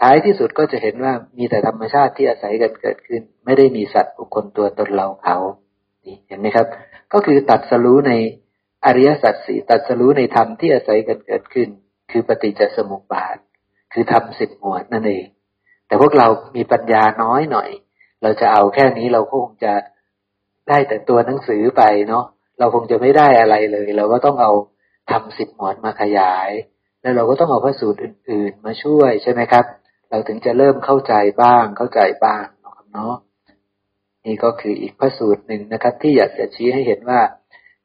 [0.00, 5.36] ท้ายที่สุดก็จะเห็นว่ามีแต่ธรรมชาติที่อาศัยกันเกิดขึ้น ไม่ได้มีสัตว์บุคคลตัวตนเราเขา
[6.04, 6.66] นี่เห็นไหมครับ
[7.12, 8.12] ก็คือตัดสรู้ใน
[8.84, 11.68] อริยสัจสี่ตัดสรู้ในธรรมที่อาศัยกันเกิดขึ้น
[12.16, 13.36] คือปฏิจจสมุปบาท
[13.92, 15.26] คือทำสิบหมวดนั่นเอง
[15.86, 17.70] แต่พวกเรามีปัญญาน้อยหน่อย
[18.22, 19.72] เราจะเอาแค่นี้เราก็คงจะ
[20.68, 22.24] ได้แต่ตัวหนังสือไปเนาะ
[22.58, 24.52] เราคงจะไม่ได้อะไรเลย เราก็ต้องเอา
[25.10, 26.50] ทำสิบหมวดมาขยาย
[27.00, 29.64] แล้วเราก็ต้องเอาพระสูตรอื่น ๆ มาช่วยใช่ไหมครับ
[30.10, 32.44] เราถึงจะเริ่มเข้าใจบ้างเข้าใจบ้าง
[32.92, 33.14] เนาะ
[34.24, 37.20] นี่ก็คืออีกพระสูตรหนึ่งนะครับ ที่อยากจะชี้ให้เห็นว่า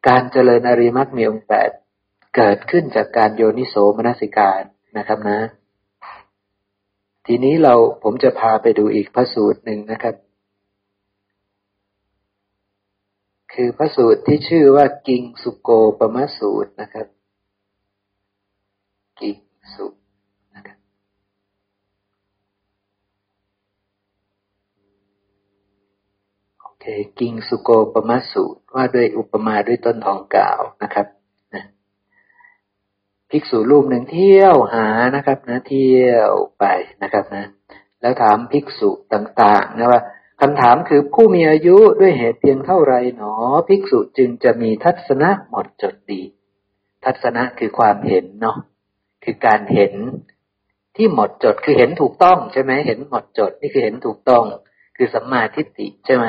[0.08, 1.70] การเจริญอริมรรคมีองค์แปด
[2.36, 4.62] เกิดขึ้นจากการโยนิโสมนสิการ
[4.98, 5.40] นะครับนะ
[7.26, 7.74] ทีนี้เรา
[8.04, 10.16] ผมจะพาไปดูอีกพระสูตรหนึ่งนะครับ
[13.54, 15.70] คือพระสูตรที่ชื่อว่ากิงสุโก
[16.00, 17.08] ปมสูตรนะครับ
[19.20, 19.38] กิง
[19.76, 19.88] สุ
[20.56, 20.78] นะครับ
[26.62, 26.86] โอเค
[27.20, 31.08] กิงสุโกปมสูตรว่าด้วยอุปมาด้วยต้นทองกาวนะครับ
[33.32, 36.66] ภิกษุรูปหนึ่งเที่ยวหานะครับนะ เที่ยวไป
[37.04, 37.46] นะครับนะ
[38.02, 40.02] แล้วถามภิกษุต่างๆนะว่า
[40.42, 43.34] คำถามคือผู้มีอายุด้วยเหตุเพียงเท่าไรหนอ
[43.68, 46.22] ภิกษุจึงจะมีทัศนะหมดจดดี
[47.06, 48.58] ทัศนะคือความเห็นเนาะ
[49.24, 49.94] คือการเห็น
[50.96, 54.44] ที่หมดจดคือเห็นถูกต้องใช่ไหมเห็นหมดจดนี่คือเห็นถูกต้อง
[54.98, 56.26] คือสัมมาทิฏฐิใช่ไหม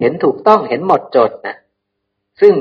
[0.00, 1.56] เห็นถูกต้องเห็นหมดจดนะ
[2.40, 2.54] ซึ่ง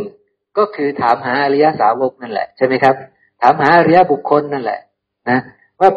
[0.58, 2.96] ก็คือถามหาอริยสาวกนั่นแหละใช่ไหมครับ
[3.42, 4.80] ถามหาอริยบุคคลนั่นแหละ
[5.30, 5.40] นะ
[5.80, 5.90] ว่า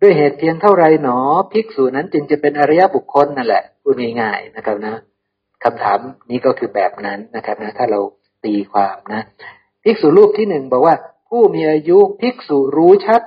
[0.00, 1.18] ด้วยเหตุเพียงเท่าไรหนอ
[1.52, 4.94] ภิกษุนั้นจึงจะเป็นอริยบุคคลนั่นแหละพูดง่ายๆนะครับนะ
[5.64, 5.98] คำถาม
[6.30, 8.00] นี้ก็คือแบบนั้นนะครับนะถ้าเรา
[8.44, 9.22] ตีความนะ
[9.84, 10.96] ภิกษุรูปที่หนึ่งบอกว่า
[11.28, 13.22] ผู้มีอายุภิกษุรู้ชัด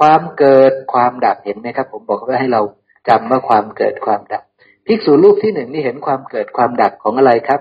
[0.00, 2.62] ความเกิดความดับเห็นไหมครับ ผมบอกว่าให้เรา
[3.08, 4.42] จำว่าความเกิดความดับ
[4.86, 7.60] ภิกษุรูปที่หนึ่งนี่เห็นความเกิดความดับของอะไรครับ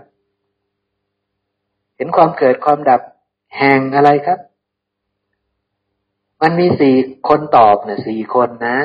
[1.97, 3.01] เห็นความเกิดความดับ
[3.57, 4.39] แห่งอะไรครับ
[6.41, 6.95] มันมีสี่
[7.27, 8.77] คนตอบเนี่ยสี่คนนะ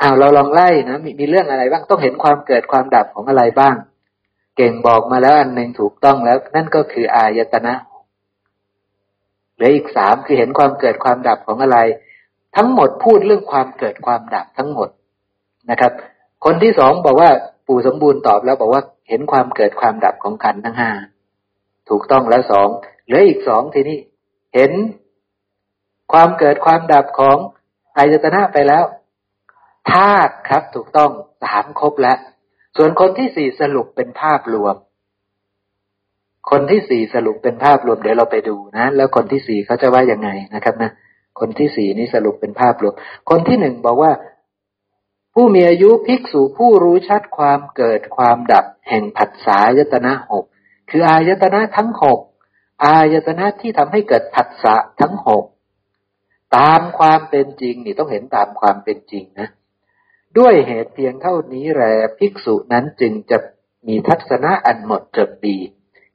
[0.00, 3.76] อ้าวเราลองไล่นะมีมีเรื่องอะไรบ้างต้องเห็นความเกิดความดับของอะไรบ้าง
[4.56, 7.74] เก่งบอกมาแล้วอันหนึ่งถูกต้องแล้ว นั่นก็คืออายตนะ
[9.54, 11.78] เหลืออีกสามคือเห็นความเกิดความดับของอะไร
[12.56, 14.88] ทั้งหมดพูดเรื่องความเกิดความดับทั้งหมด
[15.70, 15.92] นะครับ
[16.44, 17.30] คนที่สองบอกว่า
[17.66, 20.90] ปู่สมบูรณ์ตอบแล้วบอกว่าเห็นความเกิดความดับของขันทั้งห้า
[21.88, 22.68] ถูกต้องแล้วสอง
[23.06, 23.98] เหลืออีกสองทีนี้
[24.54, 24.70] เห็น
[26.12, 27.36] ความเกิดความดับของ
[27.96, 28.84] อายตนะไปแล้ว
[29.92, 31.10] ธาตุครับ ถูกต้อง
[31.42, 32.18] สามครบแล้ว
[32.76, 34.74] ส่วนคนที่สี่สรุปเป็นภาพรวม
[36.50, 40.90] คนที่สี่สรุปเป็นภาพรวม เดี๋ยวเราไปดูนะ แล้วคนที่สี่เขาจะว่ายังไงนะครับนะ
[41.40, 42.94] คนที่สี่นี้สรุปเป็นภาพรวม
[43.30, 44.12] คนที่หนึ่งบอกว่า
[45.34, 50.44] ผู้มีอายุภิกษุผู้รู้ชัดความเกิดความดับ แห่งผัสสะยตนะหก
[50.90, 52.18] คืออายตนะทั้งหก
[52.84, 55.44] อายตนะที่ทำให้เกิดผัสสะทั้งหก
[56.56, 59.48] ตามความเป็นจริงนี่ต้องเห็นตามความเป็นจริงนะ
[60.38, 63.38] ด้วยเหตุเพียงเท่านี้แหละภิกษุนั้นจึงจะ
[63.88, 65.58] มีทัศนะอันหมดจดดี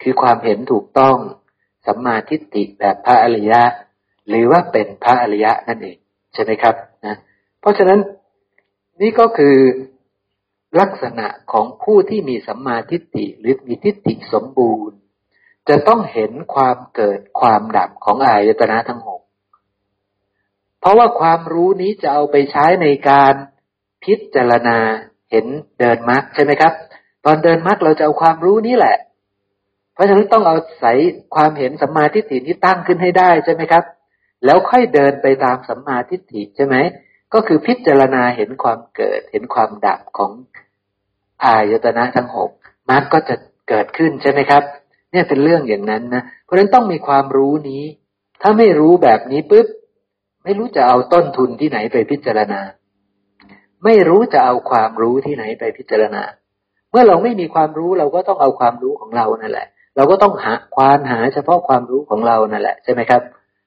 [0.01, 1.17] คือความเห็นถูกต้อง
[1.85, 3.61] สัมมาทิฏฐิแบบพระอริยะ
[4.27, 5.97] หรือว่าเป็นพระอริยะนั่นเอง
[6.33, 6.75] ใช่ไหมครับ
[7.05, 7.15] นะ
[7.59, 7.99] เพราะฉะนั้น
[9.01, 9.57] นี่ก็คือ
[10.79, 14.97] ลักษณะของผู้ที่มีสัมมาทิฏฐิหรือมีทิฏฐิสมบูรณ์
[15.69, 19.09] จะต้องเห็นความเกิดความดับของอายตนะทั้งห
[20.83, 23.33] เพราะว่าความรู้นี้จะเอาไปใช้ในการ
[24.03, 24.77] พิจารณา
[25.31, 25.45] เห็น
[25.79, 26.73] เดินมรรคใช่ไหมครับ
[27.25, 28.97] ตอนเดินมรรคเราจะเอาความรู้นี้แหละ
[29.93, 30.93] เพราะฉะนั้นต้องเอาใส่
[31.35, 33.83] ความเห็นสัมมาทิฏฐินี้ตั้งขึ้นให้ได้ใช่ไหมครับ
[34.45, 36.75] แล้วค่อยเดินไปตามสัมมาทิฏฐิใช่ไหม
[37.33, 40.31] ก็คือพิจารณาเห็นความเกิด เห็นความดับของ
[41.43, 42.51] อายตนะทั้งหก
[42.89, 43.35] มรรคก็จะ
[43.69, 44.63] เกิดขึ้นใช่ไหมครับ
[45.11, 47.83] เนี่ยเป็นเรื่องอย่างนั้นนะเพราะฉะนั้นต้องมีความรู้นี้
[48.41, 49.67] ถ้าไม่รู้แบบนี้ปุ๊บ
[50.43, 52.61] ไม่รู้จะเอาต้นทุนที่ไหนไปพิจารณา
[53.85, 56.23] ไม่รู้จะเอาความรู้ที่ไหนไปพิจารณา
[56.91, 63.21] เมื่อเราไม่มีความรู้เราก็ต้องเอาความรู้ของเรานั่นแหละ เราก็ต้องหาควานหาเฉพาะความรู้ของเรานั่นแหละใช่ไหมครับ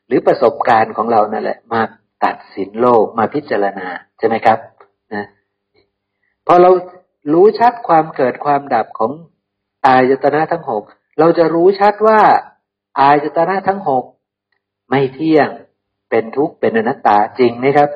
[0.07, 1.81] หรือประสบการณ์ของเรานั่นแหละ มา
[2.25, 4.59] ตัดสินโลกมาพิจารณาใช่ไหมครับ
[5.15, 5.27] นะ
[6.47, 6.71] พอเรา
[7.33, 9.13] รู้ชัดความเกิดความดับของ
[9.87, 10.83] อายตนะทั้งหก
[11.19, 12.21] เราจะรู้ชัดว่า
[13.01, 14.05] อายตนะทั้งหก
[14.91, 15.49] ไม่เที่ยง
[16.11, 17.91] เป็นทุกข์เป็นอนัตตาจริงไหมครับ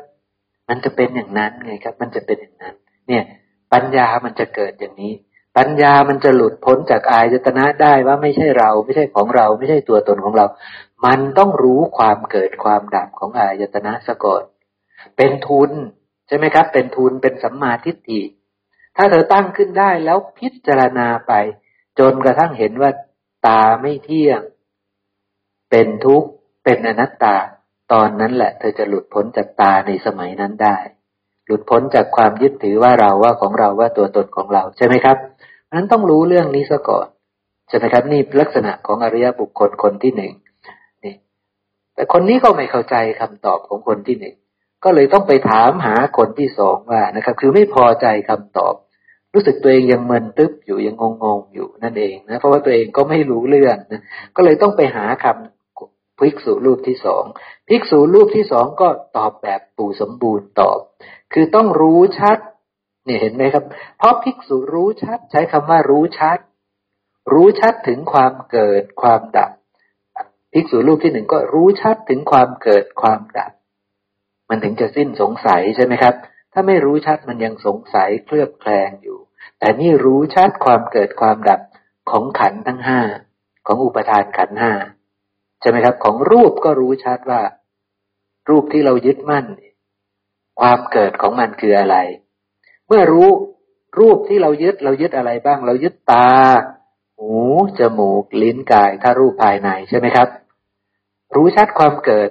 [0.68, 2.74] มันจะเป็นอย่างนั้นไงครับ มันจะเป็นอย่างนั้น
[3.08, 3.24] เนี่ย
[3.72, 5.12] ปัญญามันจะเกิดอย่างนี้
[5.56, 10.46] ปัญญามันจะหลุดพ้นจากอายตนะได้ว่าไม่ใช่เรา ไม่ใช่ของเรา ไม่ใช่ตัวตนของเรา
[11.06, 14.42] มันต้องรู้ความเกิดความดับของอายตนะสะก่อน
[15.16, 15.70] เป็นทุน
[16.26, 18.22] ใช่ไหมครับ เป็นทุนเป็นสัมมาทิฏฐิ
[18.96, 21.32] ถ้าเธอตั้งขึ้นได้แล้วพิจารณาไป
[21.98, 22.90] จนกระทั่งเห็นว่า
[23.46, 24.40] ตาไม่เที่ยง
[25.70, 26.28] เป็นทุกข์
[26.64, 27.36] เป็นอนัตตา
[27.92, 30.76] ตอนนั้นแหละเธอจะหลุดพ้นจากตาในสมัยนั้นได้
[31.46, 35.16] หลุดพ้นจากความยึดถือว่าเราว่าของเราว่าตัวตนของเราใช่ไหมครับ
[35.72, 37.06] นั้นต้องรู้เรื่องนี้ซะก่อน
[37.68, 40.32] ใช่ไหมครับนี่ลักษณะของอริยบุคคลคนที่หนึ่ง
[41.04, 41.14] นี่
[41.94, 44.34] แต่คนนี้ก็ไม่เข้าใจคำตอบของคนที่หนึ่ง
[44.84, 48.74] ก็เลยต้องไปถามหาคนที่สองว่านะครับ คือไม่พอใจคำตอบ
[49.34, 54.02] รู้สึกตัวเองยังเมินตึ๊บอยู่ยังงงๆอยู่นั่นเองนะเพราะว่าตัวเองก็ไม่รู้เรื่องนะ
[54.36, 57.24] ก็เลยต้องไปหาคำภิกษุรูปที่สอง
[57.72, 60.78] ภิกษุรูปที่สองก็ตอบแบบปู่สมบูรณ์ตอบ
[61.32, 62.38] คือต้องรู้ชัด
[63.04, 63.64] เนี่ยเห็นไหมครับ
[63.98, 66.38] เพราะภิกษุรู้ชัด ใช้คำว่ารู้ชัด
[67.32, 69.50] รู้ชัดถึงความเกิดความดับ
[70.52, 73.52] ภิกษุรูปที่หนึ่งก็รู้ชัดถึงความเกิดความดับ
[74.48, 76.14] มันถึงจะสิ้นสงสัยใช่ไหมครับ
[76.52, 79.18] ถ้าไม่รู้ชัดมันยังสงสัยเคลือบแคลงอยู่
[79.58, 81.60] แต่นี่รู้ชัดความเกิดความดับ
[82.10, 83.00] ของขันทั้งห้า
[83.66, 84.72] ของอุปทานขันห้า
[85.60, 87.40] ใช่ไหมครับ ของรูปก็รู้ชัดว่า
[88.50, 89.46] รูปที่เรายึดมั่น
[90.60, 91.96] ความเกิดของมันคืออะไร
[92.86, 93.28] เมื่อรู้
[94.00, 96.30] รูปที่เรายึดเรายึดอะไรบ้าง เรายึดตา
[97.18, 97.32] หู
[97.78, 100.28] จมูก ลิ้นกาย ถ้ารูปภายในใช่ไหมครับ
[101.34, 102.30] รู้ชัดความเกิด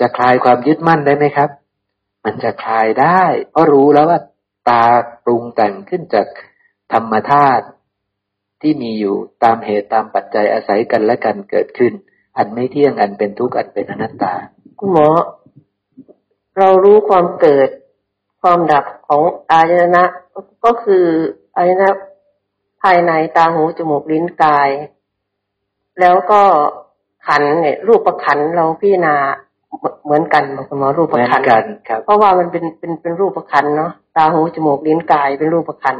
[0.00, 1.50] จะคลายความยึดมั่นได้ไหมครับ
[2.24, 4.20] มันจะคลายได้ เพราะรู้แล้วว่า
[4.68, 4.84] ตา
[5.24, 6.26] ปรุงแต่งขึ้นจาก
[6.92, 7.66] ธรรมธาตุ
[8.60, 11.92] ที่มีอยู่ตามเหตุตามปัจจัยอาศัยกันและกันเกิดขึ้น
[12.36, 14.34] อันไม่เที่ยงอันเป็นทุกข์อันเป็นอนัตตา
[14.84, 15.08] คุณหมอ
[16.58, 17.68] เรารู้ความเกิด
[18.42, 20.04] ความดับของอายตนะ
[20.64, 21.04] ก็คือ
[21.56, 21.90] อายตนะ
[22.82, 24.70] ภายในตาหูจมูกลิ้นกาย
[26.00, 26.40] แล้วก็
[27.26, 29.14] ขันเนี่ย รูปประขันเราพิจารณา
[30.04, 35.96] เหมือนกันคุณหมอรูปประขันกันครับเพราะว่ามันเป็นเป็นเป็นรูปประคันเนาะตาหูจมูกลิ้นกายเป็นรูปประคัน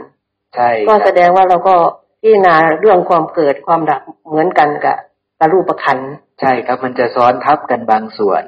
[0.55, 1.75] ใช่ก็คแสรับดงว่าเราก็
[2.21, 4.97] พิจารณาเรื่องความเกิดความดับเหมือนกันกับ
[5.39, 5.99] กับรูปประคัน
[6.41, 8.43] ใช่ครับมันจะซ้อนทับกันบางส่วน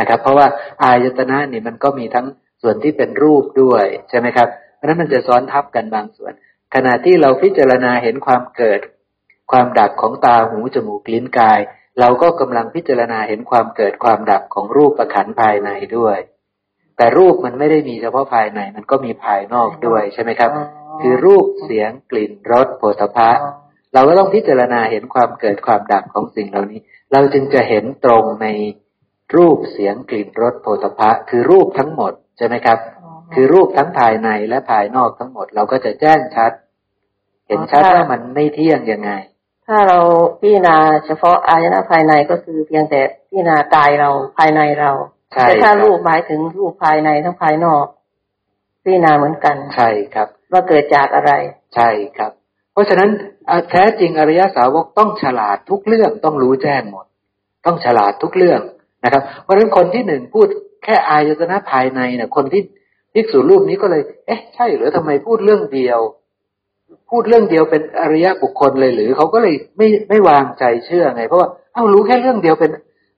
[0.00, 0.46] นะครับ เพราะว่า
[0.82, 2.26] อายตนะนี่มันก็มีทั้ง
[2.62, 6.32] ส่วนที่เป็นรูปด้วยใช่ไหมครับ เพราะนั้นมันจะซ้อนทับกันบางส่วน
[6.74, 8.80] ขณะที่เราพิจารณาเห็นความเกิด
[9.52, 11.60] ความดับของตาหูจมูกลิ้นกาย
[12.00, 16.18] เราก็กำลังพิจารณาเห็นความเกิดความดับของรูปประขันภายในด้วย
[16.96, 20.50] แต่รูปมันไม่ได้มีเฉพาะภายในมันก็มีภายนอกด้วยใช่ไหมครับ
[21.00, 23.30] คือรูปเสียงกลิ่นรสโผฏฐัพพะ
[23.94, 26.80] เราก็ต้องพิจารณาเห็นความเกิดความดับของสิ่งเหล่านี้
[27.12, 28.46] เราจึงจะเห็นตรงใน
[29.36, 32.78] รูปเสียงกลิ่นรสโผฏฐัพพะคือรูปทั้งหมดใช่ไหมครับ
[33.34, 36.52] คือรูปทั้งภายในและภายนอกทั้งหมด เราก็จะแจ้งชัด
[37.46, 39.10] เห็นชัดอ๋อถ้าว่ามันไม่เที่ยงยังไง
[39.66, 39.98] ถ้าเรา
[40.40, 40.76] พิจารณา
[41.06, 44.90] เฉพาะอายตนะภายในก็คือเพียงแต่พิจารณากายเราภายในเรา
[45.32, 47.84] ใช่แต่ถ้าครับรูปหมายถึงรูปภายในทั้งภายนอก
[48.82, 51.32] พิจารณาเหมือนกันใช่ครับ ว่าเกิดจากอะไร
[51.74, 52.32] ใช่ครับ
[52.72, 53.10] เพราะฉะนั้น
[53.48, 57.06] อะแท้จริงอริยสาวกต้องฉลาดทุกเรื่องต้องรู้แจ้งหมด
[57.66, 58.60] ต้องฉลาดทุกเรื่อง
[59.04, 60.46] นะครับ เพราะฉะนั้นคนที่หนึ่งพูด
[60.84, 62.62] แค่อายตนะภายในเนี่ยคนที่
[63.14, 66.00] ภิกษุรูปนี้ก็เลย เอ๊ะใช่หรือทำไมพูดเรื่องเดียว
[67.10, 72.70] พูดเรื่องเดียวเป็นอริยบุคคลเลยหรือเขาก็เลยไม่ไม่วางใจเชื่อไง เพราะว่าเอ้ารู้แค่เรื่องเดียวเป็น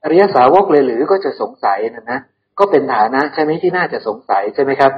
[0.05, 2.19] อริยสาวกเลยหรือก็จะสงสัยนะนะ
[2.59, 4.93] ก็เป็นฐานะใช่ไหมที่น่าจะสงสัยใช่ไหมครับ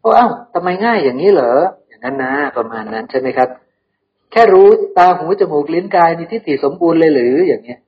[0.00, 1.52] เพราะเอ้าทำไมง่ายอย่างนี้เหรอ
[1.88, 3.48] อย่างนั้นนะประมาณนั้นใช่ไหมครับ
[4.32, 4.68] แค่รู้
[4.98, 7.78] ตาหูจมูกลิ้นกายมีทิฏฐิสมบูรณ์เลยหรืออย่างเงี้ย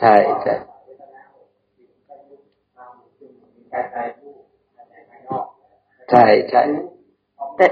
[0.00, 0.54] ใช่ใช่
[6.10, 6.62] ใช่ใช่
[7.56, 7.66] แต่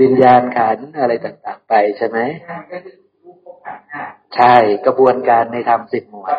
[0.00, 2.18] วิญญาณขันอะไรต่าง ๆ ไปใช่ไหม
[4.36, 4.54] ใช่
[4.86, 6.36] กระบวนการในธรรมสิบหมวด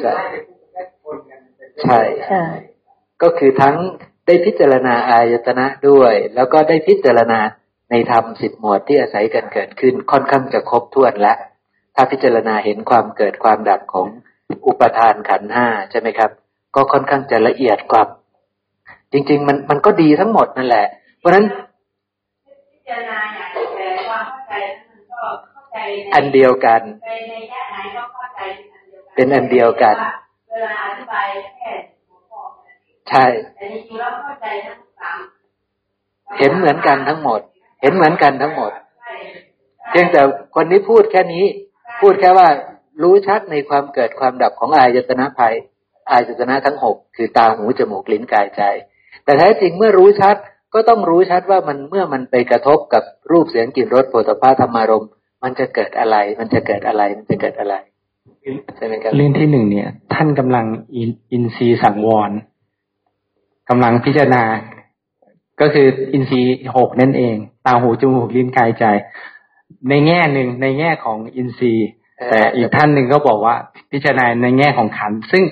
[0.00, 0.14] ใช่
[1.82, 2.44] ใช่ใช่
[3.22, 3.76] ก็คือทั้ง
[4.26, 7.40] ได้พิจารณาอายตนะด้วย แล้วก็ได้พิจารณา
[7.92, 11.36] ในธรรมสิบหมวดที่อาศัยกันเกิดขึ้นค่อนข้างจะครบถ้วนแล้ว
[11.94, 14.06] ถ้าพิจารณาเห็นความเกิดความดับของ
[14.66, 16.30] อุปทานขันธ์ห้าใช่ไหมครับ
[16.74, 18.02] ก็ค่อนข้างจะละเอียดกว่า
[19.12, 20.86] จริง ๆ มันมันก็ดีทั้งหมดนั่นแหละ
[21.18, 21.44] เพราะฉะนั้น
[22.72, 25.22] พิจารณาอย่างแต่ความเข้าใจนั้นมันก็
[25.52, 28.40] เข้าใจในอันเดียวกันในในแยกไหนก็เข้าใจ
[29.14, 31.28] เป็นอันเดียวกันเป็นอันเดียวกันเวลาอธิบาย
[31.58, 31.72] แค่
[32.08, 33.24] หัวข้อแค่นั้นเองใช่
[33.56, 35.18] แต่จริงๆแล้วเข้าใจทั้งสาม
[36.38, 37.40] เห็นเหมือนกันทั้งหมด
[37.82, 38.70] เห็นเหมือนกันทั้งหมด
[39.00, 39.16] ใช่
[39.90, 40.20] เพียงแต่
[40.54, 41.44] คนนี้พูดแค่นี้
[42.00, 42.48] พูดแค่ว่า
[43.02, 45.54] รู้ชัดในความเกิดความดับของอายตนะภัย
[46.10, 48.62] อายตนะทั้งหกคือตาหูจมูกลิ้นกายใจ
[49.24, 50.36] แต่แท้จริงเมื่อรู้ชัด
[50.74, 53.02] ก็ต้องรู้ชัดว่ามันเมื่อมันไปกระทบกับ
[53.32, 55.10] รูปเสียงกลิ่นรสโผฏฐัพพะธรรมารมณ์
[55.42, 57.74] มันจะเกิดอะไร มันจะเกิดอะไร มันจะเกิดอะไร
[58.76, 60.66] ใช่ไหมครับเรื่องที่หนึ่งเนี่ย ท่านกำลัง
[60.96, 62.30] อินอินทรีย์สังวร
[63.68, 64.44] กำลังพิจารณา
[65.60, 68.84] ก็คืออินทรีย์หกนั่นเอง ตาหูจมูกลิ้นกายใจ
[69.88, 71.88] ในแง่หนึ่งในแง่ของอินทรีย์
[72.18, 73.56] เออแต่อีกท่านหนึ่งก็บอกว่า
[73.92, 75.42] พิจารณาในแง่ของขันธ์ซึ่ง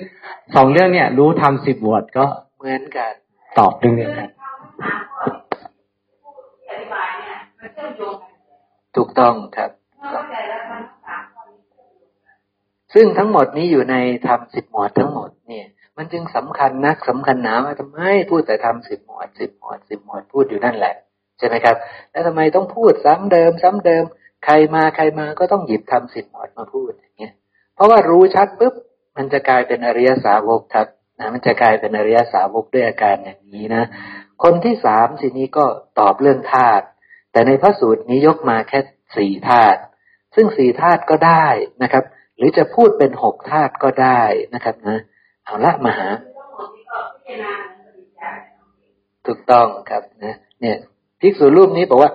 [0.55, 2.25] สองเรื่องเนี่ย รู้ทำสิบวดก็
[2.57, 3.13] เหมือนกัน
[3.57, 5.23] ตอบเรื่องเดียวกันทั้งสามข้อ
[6.57, 8.31] ที่อธิบายเนี่ยมันเชื่อมโยงกัน
[8.95, 12.37] ถูกต้องครับเมื่อเข้าใจแล้วทั้งสามข้อนี้เชื่อมโยงกัน
[12.93, 13.95] ซึ่งทั้งหมดนี้อยู่ใน
[14.27, 17.99] ธรรมสิบหมวดทั้งหมดเนี่ย มันจึงสำคัญนักสำคัญหนาว่าทำไม
[18.29, 20.95] พูดแต่ทำสิบหมวดสิบหมวดสิบหมวดพูดอยู่นั่นแหละ
[21.41, 21.77] ใช่ไหมครับ
[22.11, 24.03] แล้วทำไมต้องพูดซ้ำเดิม ซ้ำเดิม
[24.45, 27.33] ใครมาใครมาก็ต้องหยิบทำสิบหมวดมาพูดอย่างเงี้ย
[27.75, 28.73] เพราะว่ารู้ชัดปุ๊บ
[29.17, 30.87] มันจะกลายเป็นอริยสาวกครับ
[31.19, 33.83] นะมันจะกลายเป็นอริยสาวกด้วยอาการอย่างนี้นะ
[34.43, 35.65] คนที่สามทีนี้ก็
[35.99, 36.85] ตอบเรื่องธาตุ
[37.31, 38.79] แต่ในพระสูตรนี้ยกมาแค่
[39.17, 39.79] สี่ธาตุ
[40.35, 41.45] ซึ่งสี่ธาตุก็ได้
[41.83, 42.03] นะครับ
[42.37, 44.21] หรือจะพูดเป็นหกธาตุก็ได้
[44.53, 44.99] นะครับนะ
[45.45, 48.31] เอาละมาหาทั้งหมดนี้ก็พิจารณาเหมือนปริญญา
[49.25, 50.77] ถูกต้องครับนะเนี่ย
[51.21, 52.11] ภิกษุรูปนี้บอกว่า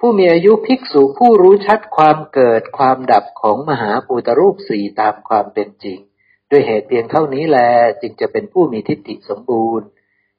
[0.00, 5.98] ผู้มีอายุภิกษุผู้รู้ชัดความเกิดความดับของมหาภูตรูปสี่ตามความเป็นจริง
[6.50, 7.58] ด้วยเหตุเพียงเท่านี้แล
[8.00, 9.86] จึงจะเป็นผู้มีทิฏฐิสมบูรณ์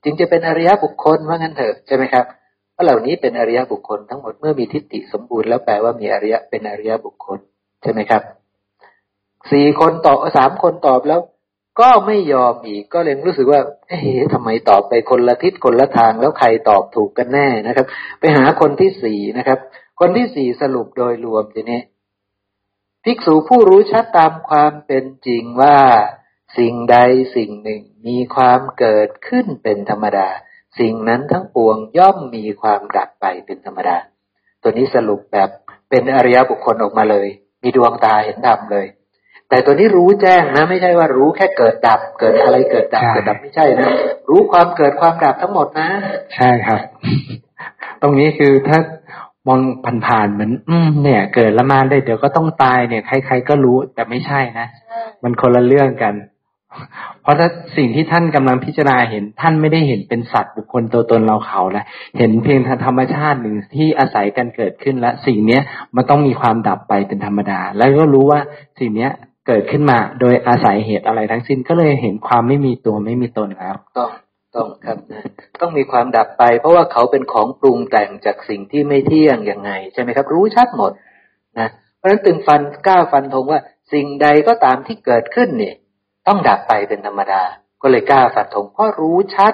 [0.04, 2.26] จึงจะเป็นอริยบุคคลว่างั้นเถอะใช่ไหมครับ
[2.74, 7.40] เพราะเหล่านี้เป็นอริยบุคคลทั้งหมดเมื่อมีทิฏฐิสมบูรณ์แล้วแปลว่ามีอริยเป็นอริยบุคคล
[7.82, 8.22] ใช่ไหมครับ
[9.52, 11.22] สี่คนตอบสามคนตอบแล้ว
[11.80, 17.86] ก็ไม่ยอมอีกก็เลยรู้สึกว่า เอ๊ะทำไมตอบไปคนละทิศคนละทางแล้วใครตอบถูกกันแน่นะครับ
[18.20, 19.60] ไปหาคนที่สี่นะครับ
[20.00, 21.82] คนที่สี่สรุปโดยรวมทีนี้
[23.04, 25.78] ภิกษุผู้รู้ชัดตามความเป็นจริงว่า
[26.58, 26.98] สิ่งใด
[27.36, 30.28] สิ่งหนึ่งมีความเกิดขึ้นเป็นธรรมดา
[30.80, 33.98] สิ่งนั้นทั้งปวงย่อมมีความดับไปเป็นธรรมดา
[34.62, 35.50] ตัวนี้สรุปแบบ
[35.90, 37.28] เป็นอริยบุคคลออกมาเลย
[37.64, 38.88] มีดวงตาเห็นธรรมเลย
[39.50, 43.90] แต่ตัวนี้รู้แจ้งนะ ไม่ใช่ว่ารู้แค่เกิดดับ เกิดอะไรเกิดดับใช่เกิดดับไม่ใช่นะ
[44.30, 45.90] รู้ความเกิดความดับทั้งหมดนะ
[46.36, 46.80] ใช่ครับ
[48.02, 48.80] ตรงนี้คือถ้า
[49.48, 49.60] มอง
[50.08, 54.68] ผ่านๆเหมือน อืม เนี่ย เกิดแล้วมาได้เดี๋ยวก็ต้องตายเนี่ยใครๆก็รู้แต่ไม่ใช่นะ
[55.24, 56.16] มันคนละเรื่องกัน
[57.22, 61.86] เพราะถ้าสิ่งที่ท่านกำลังพิจารณาเห็น ท่านไม่ได้เห็นเป็นสัตว์บุคคลตัวตนเราเขาแล้ว
[62.18, 65.62] เห็นเพียงทางธรรมชาติหนึ่งที่อาศัยกันเกิดขึ้นและสิ่งเนี้ย
[65.96, 68.40] มันต้องมีความดับไปเป็นธรรมดา แล้วก็รู้ว่า
[68.80, 69.12] สิ่งเนี้ย
[69.48, 74.10] เกิดขึ้นมาโดยอาศัยเหตุอะไรทั้งสิ้นก็เลยเห็นความไม่มีตัวไม่มีตนแล้วต้อง
[74.56, 75.24] ต้องครับนะ
[75.62, 80.92] ต้องมีความดับไป เพราะว่าเขาเป็นของปรุงแต่งจากสิ่งที่ไม่เที่ยงยังไงใช่ไหมครับ รู้ชัดหมด
[81.60, 83.62] นะเพราะฉะนั้นตึงฟันกล้าฟันธงว่า
[83.94, 85.76] สิ่งใดก็ตามที่เกิดขึ้นเนี่ย
[86.28, 87.42] ต้องดับไปเป็นธรรมดา
[87.82, 89.54] ก็เลยกล้าฟันธงเพราะรู้ชัด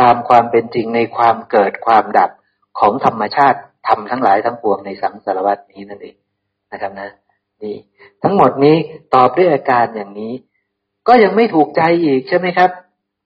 [0.00, 2.30] ตามความเป็นจริงในความเกิดความดับ
[2.80, 3.58] ของธรรมชาติ
[3.88, 6.16] ทำทั้งหลายทั้งปวงในสังสารวัตนี้นั่นเอง
[6.72, 7.10] นะครับนะ
[7.64, 7.76] นี่
[8.22, 8.76] ทั้งหมดนี้
[9.14, 10.32] ตอบด้วยอาการอย่างนี้
[11.08, 12.70] ก็ยังไม่ถูกใจอีกใช่ไหมครับ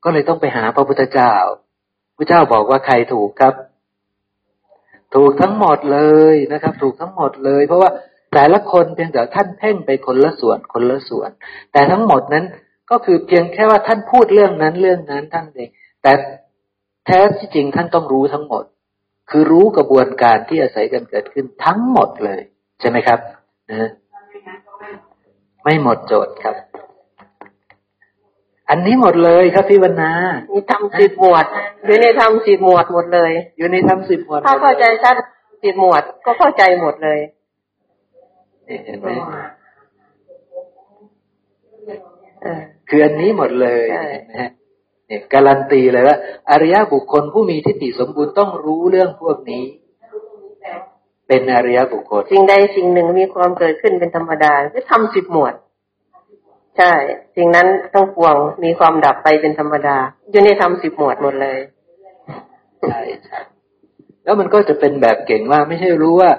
[0.04, 1.34] ก็เลยต้องไปหาพระพุทธเจ้า
[2.16, 3.54] พระเจ้าบอกว่าใครถูกครับ
[5.14, 5.98] ถูกทั้งหมดเล
[6.32, 7.90] ยนะครับ ถูกทั้งหมดเลย เพราะว่า
[8.34, 11.30] แต่ละคนเพียงแต่ท่านเพ่งไปคนละส่วนคนละส่วน
[11.72, 12.44] แต่ทั้งหมดนั้น
[12.90, 15.70] ก็คือเพียงแค่ว่าท่านพูดเรื่องนั้นเรื่องนั้นท่านเอง
[16.02, 16.12] แต่
[17.06, 18.64] แท้ที่จริงท่านต้องรู้ทั้งหมด
[19.30, 22.40] คือรู้กระบวนการที่อาศัยกันเกิดขึ้นทั้งหมดเลย
[22.80, 23.18] ใช่ไหมครับ
[23.70, 23.90] นะ
[25.62, 26.56] ไม่หมดโจทย์ครับ
[28.70, 30.12] อันนี้หมดเลยครับพี่วรรณา
[30.52, 31.46] มีทำสิบหมวด
[31.84, 35.14] อยู่ในทำสิบหมวดหมดเลย อยู่ในธรรมสิบหมวดถ้าเข้าใจชัด
[35.64, 37.20] สิบหมวดก็เข้าใจหมดเลย
[38.68, 39.08] นี่เห็นไหม
[42.42, 44.50] เออคืออันนี้หมดเลยใช่เห็นไหมฮะ
[45.06, 46.16] เนี่ยการันตีเลยว่า
[46.50, 49.64] อริยบุคคลผู้มีทิฏฐิสมบูรณ์ต้องรู้เรื่องพวกนี้
[51.32, 55.54] เป็นอริยบุคคลสิ่งใดสิ่งหนึ่งมีความเกิดขึ้นเป็นธรรมดาคือทำสิบหมวด
[56.78, 56.92] ใช่
[57.36, 59.96] สิ่งนั้นต้องปวงมีความดับไปเป็นธรรมดา
[60.30, 61.58] อยู่ในทำสิบหมวดหมดเลย
[62.88, 63.38] ใช่ใช่
[64.24, 66.30] แล้วมันก็จะเป็นแบบเก่งว่าไม่ใช่รู้ว่า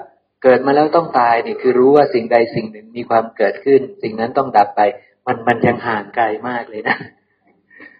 [0.42, 4.80] เกิดมาแล้วต้องตายนี่คือรู้ว่าสิ่งใดสิ่งหนึ่งมีความเกิดขึ้น สิ่งนั้นต้องดับไป
[5.26, 6.96] มันมันยังห่างไกลมากเลยนะ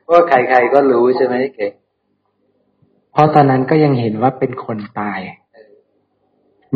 [0.03, 1.73] เพราะว่าใครๆก็รู้ใช่ไหมเก่ง
[3.13, 5.21] เพราะตอนนั้นก็ยังเห็นว่าเป็นคนตาย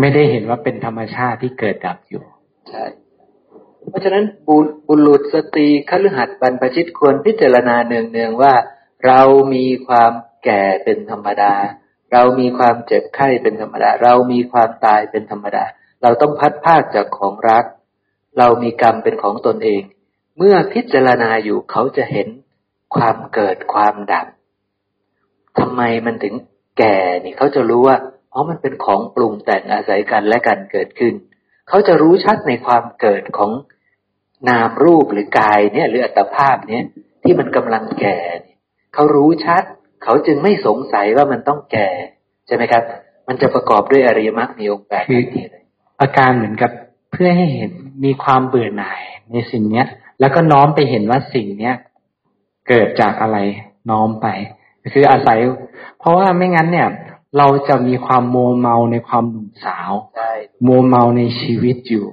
[0.01, 2.22] ไม่ได้เห็นว่าเป็นธรรมชาติที่เกิดดับอยู่
[2.68, 2.84] ใช่
[3.88, 8.55] เพราะฉะนั้นบุบรุษสตรีคฤหัสถ์บรรพชิตควรพิจารณาเนืองๆว่า
[9.07, 9.20] เรา
[9.55, 10.12] มีความ
[10.44, 11.55] แก่เป็นธรรมดา
[12.12, 15.64] เรามีความเจ็บไข้เป็นธรรมดา เรามีความตายเป็นธรรมดา
[16.03, 17.64] เราต้องพัดภาคจากของรัก
[18.38, 19.82] เรามีกรรมเป็นของตนเอง
[20.36, 22.28] เมื่อพิจารณาอยู่เขาจะเห็น
[22.94, 24.26] ความเกิดความดับ
[25.59, 26.34] ทำไมมันถึง
[26.78, 27.96] แก่นี่เขาจะรู้ว่า
[28.39, 31.14] ราะมันเป็นของปรุงแต่งอาศัยกันและกันเกิดขึ้น
[31.68, 33.51] เขาจะรู้ชัดในความเกิดของ
[34.49, 36.84] นามรูปหรือกายเนี่ย หรืออัตภาพเนี่ย
[37.22, 38.57] ที่มันกำลังแก่เนี่ย
[38.95, 39.62] เขารู้ชัด
[40.05, 41.89] เขาจึงไม่สงสัยว่ามันต้องแก่
[42.47, 42.82] ใช่ไหมครับ
[43.28, 45.64] มันจะประกอบด้วยอริยมรรคมีองค์แปดคือทันทีเลย
[46.01, 46.70] อาการเหมือนกับ
[47.12, 47.70] เพื่อให้เห็น
[48.05, 49.86] มีความเบื่อหน่ายในสิ่งเนี้ย
[50.20, 51.74] แล้วก็น้อมไปเห็นว่าสิ่งเนี้ย
[52.68, 53.39] เกิดจากอะไร
[53.91, 54.26] น้อมไป
[54.95, 55.39] คืออาศัย
[55.99, 56.89] เพราะว่าไม่งั้นเนี่ย
[57.37, 60.31] เราจะมีความโมวเมาในความหนุ่มสาวใช่
[60.64, 62.07] โมวเมาในชีวิตอยู่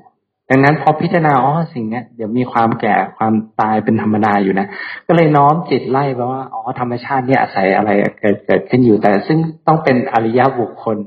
[0.50, 4.68] ดังนั้นพอพิจารณาอ๋อสิ่งเนี้ยเดี๋ยวมีความแก่ความตายเป็นธรรมดาอยู่นะ
[5.08, 7.90] ก็เลยน้อมจิตไล่ไปว่าอ๋อธรรมชาติเนี่ยอาศัยอะไร
[8.20, 9.38] เกิดเกิดขึ้นอยู่แต่ ซึ่ง
[9.68, 10.98] ต้องเป็นอริยบุคคล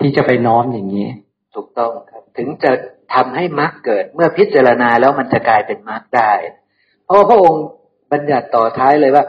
[0.00, 1.08] ที่จะไปน้อมอย่างนี้
[1.54, 2.72] ถูกต้องครับ ถึงจะ
[3.14, 6.32] ทำให้มรรคเกิดเมื่อพิจารณาแล้วมันจะกลายเป็นมรรคได้
[7.04, 7.64] เพราะว่าพระองค์
[8.12, 9.24] บัญญัติต่อท้ายเลยว่า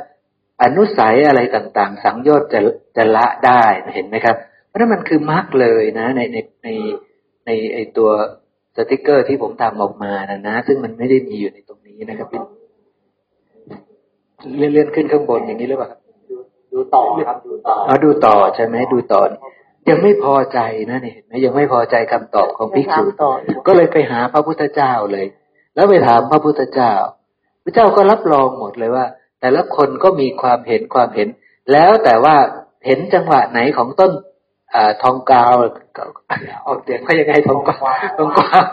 [0.64, 2.59] อนุสัยอะไรต่างๆ สังโยชน์จะ
[2.97, 3.64] จะละได้
[3.95, 4.36] เห็นไหมครับ
[4.68, 6.70] เพราะนั่นมันคือมรรคเลยนะ ในในใน
[7.45, 8.09] ในไอตัว
[8.78, 12.41] สติกเกอร์ที่ผมทำออกมานะนะ ซึ่งมันไม่ได้มีอยู่ในตรงนี้นะครับพี่
[14.57, 15.99] เลื่อนเลื่อนขึ้นข้างบนอย่างนี้หรือเปล่าครับ
[16.74, 19.22] ดูต่อครับดูต่อเอาดูต่อใช่ไหมดูต่อ
[19.89, 20.59] ยังไม่พอใจ
[20.89, 23.32] นะเนี่ยเห็นไหมยังไม่พอใจคำตอบของภิกษุยังถามต่อ
[23.68, 25.26] ก็เลยไปหาพระพุทธเจ้าเลย
[25.76, 26.91] แล้วไปถามพระพุทธเจ้า
[27.64, 29.05] พระเจ้าก็รับรองหมดเลยว่า
[29.42, 31.28] แต่ละคนก็มีความเห็นความเห็น
[31.72, 32.36] แล้วแต่ว่า
[32.86, 34.12] เห็นจังหวะไหนของต้น
[34.76, 35.54] อทองกาว
[36.68, 38.66] ออกเสียงเขายังไงทองกวาวทองกวาว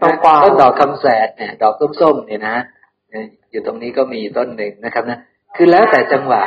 [0.00, 2.56] ทองกวาวต้นดอกคำแสดเนี่ย ดอกส้มๆเนี่ยนะ
[3.50, 5.18] อยู่ตรงนี้ก็มีต้นหนึ่งนะครับนะ
[5.56, 6.42] คือแล้วแต่จังหวะ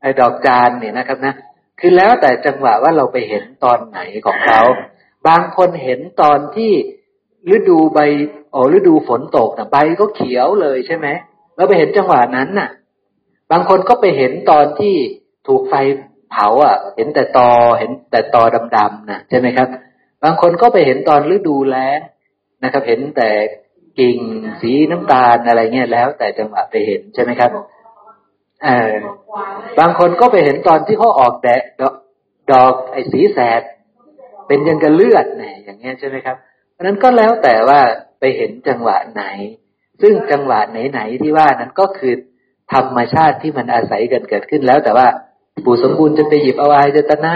[0.00, 1.34] ไอ้ดอกจานเนี่ยนะครับนะ
[1.80, 4.60] คือแล้วแต่จังหวะว่าเราไปเห็นตอนไหนของเขา
[5.28, 6.72] บางคนเห็นตอนที่
[7.54, 8.00] ฤดูใบ
[8.54, 11.08] อ๋อฤดูฝนตกนะใบก็เขียวเลยใช่ไหม
[11.56, 12.68] เราไปเห็นจังหวะนั้นน่ะ
[13.50, 14.94] บางคนก็ไปเห็นตอนที่
[15.46, 15.74] ถูกไฟ
[16.30, 17.48] เผาอะ เห็นแต่ตอ
[17.78, 18.42] เห็นแต่ตอ
[18.76, 19.68] ดำๆนะใช่ไหมครับ
[20.24, 22.00] บางคนก็ไปเห็นตอนฤดูแล้ง
[22.62, 23.30] นะครับ เห็นแต่
[23.98, 24.18] กิ่ง
[24.60, 27.50] สีน้ำตาลอะไรเงี้ยแล้ว แต่จังหวะไปเห็นใช่ไหมครับ
[28.64, 28.92] เออ
[29.78, 31.62] บางคนก็ไปเห็นตอนที่เขาออกแดด
[32.52, 33.62] ดอกไอ้สีแสด
[34.46, 36.36] เป็นยังกระเลือดเนี่ยอย่างเงี้ยใช่ไหมครับ
[36.72, 37.80] เพราะนั้นก็แล้วแต่ว่า
[38.20, 39.24] ไปเห็นจังหวะไหน
[40.02, 42.14] ซึ่งจังหวะไหนๆที่ว่านั้นก็คือ
[42.72, 45.06] ธรรมชาติที่มันอาศัยกันเกิดขึ้นแล้ว แต่ว่า
[45.64, 47.34] ปู่สมบูรณ์จะไปหยิบเอาอายจตนะ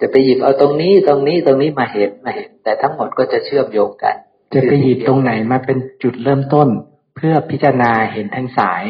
[0.00, 4.16] จะไปหยิบเอาตรงนี้ตรงนี้ตรงนี้มาเห็นมาเห็น แต่ทั้งหมดก็จะเชื่อมโยงกัน
[4.54, 6.68] จะไปหยิบตรงไหนมาเป็นจุดเริ่มต้น
[7.16, 8.84] เพื่อพิจารณาเห็นทั้งสาย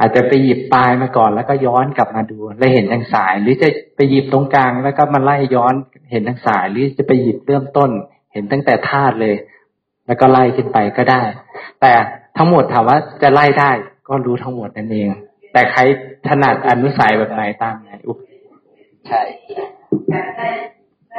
[0.00, 5.74] อาจจะไปหยิบปลายมาก่อนแล้วก็ย้อนกลับมาดูแล้วเห็นทั้งสาย หรือจะไปหยิบตรงกลางแล้วก็มาไล่ย้อน
[6.10, 7.90] เห็นทั้งสาย หรือจะไปหยิบเริ่มต้น
[8.32, 9.34] เห็นตั้งแต่ธาตุเลย
[10.06, 11.22] แล้วก็ไล่ขึ้นไปก็ได้
[11.80, 11.92] แต่
[12.36, 13.70] ทั้งหมดถามว่าจะไล่ได้
[14.08, 15.08] ก็รู้ทั้งหมดนั่นเอง
[15.52, 15.80] แต่ใคร
[16.26, 18.14] ถนัดอนุสัยแบบไหนตามไหนอุ๊
[19.08, 19.20] ใช่
[20.10, 20.20] ใช่
[21.12, 21.14] ใ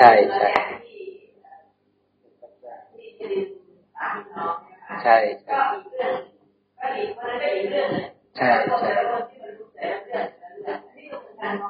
[0.00, 0.10] ช่
[5.02, 5.16] ใช่ใช่
[8.36, 8.48] ใช่ใช่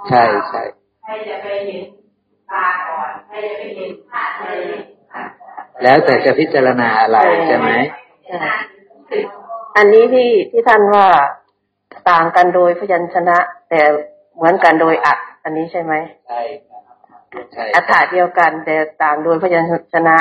[0.08, 0.62] ใช่ใช่
[1.04, 1.84] ใครจะไปเห็น
[2.50, 4.52] ตาก่อนใครจะไปเห็นภาพอะไร
[5.82, 7.70] แล้วแต่จะพิจารณาอะไรใช่ไหม
[9.76, 11.06] อันนี้ที่ที่ท่านว่า
[12.10, 13.38] ต่างกันโดยพยัญชนะ
[13.70, 13.80] แต่
[14.36, 15.92] เหมือนกันโดยอัดอันนี้ใช่ไหม
[16.26, 16.40] ใช่
[17.52, 20.16] ใช่อัฐาเดียวกันแต่ต่างโดยพยัญชนะ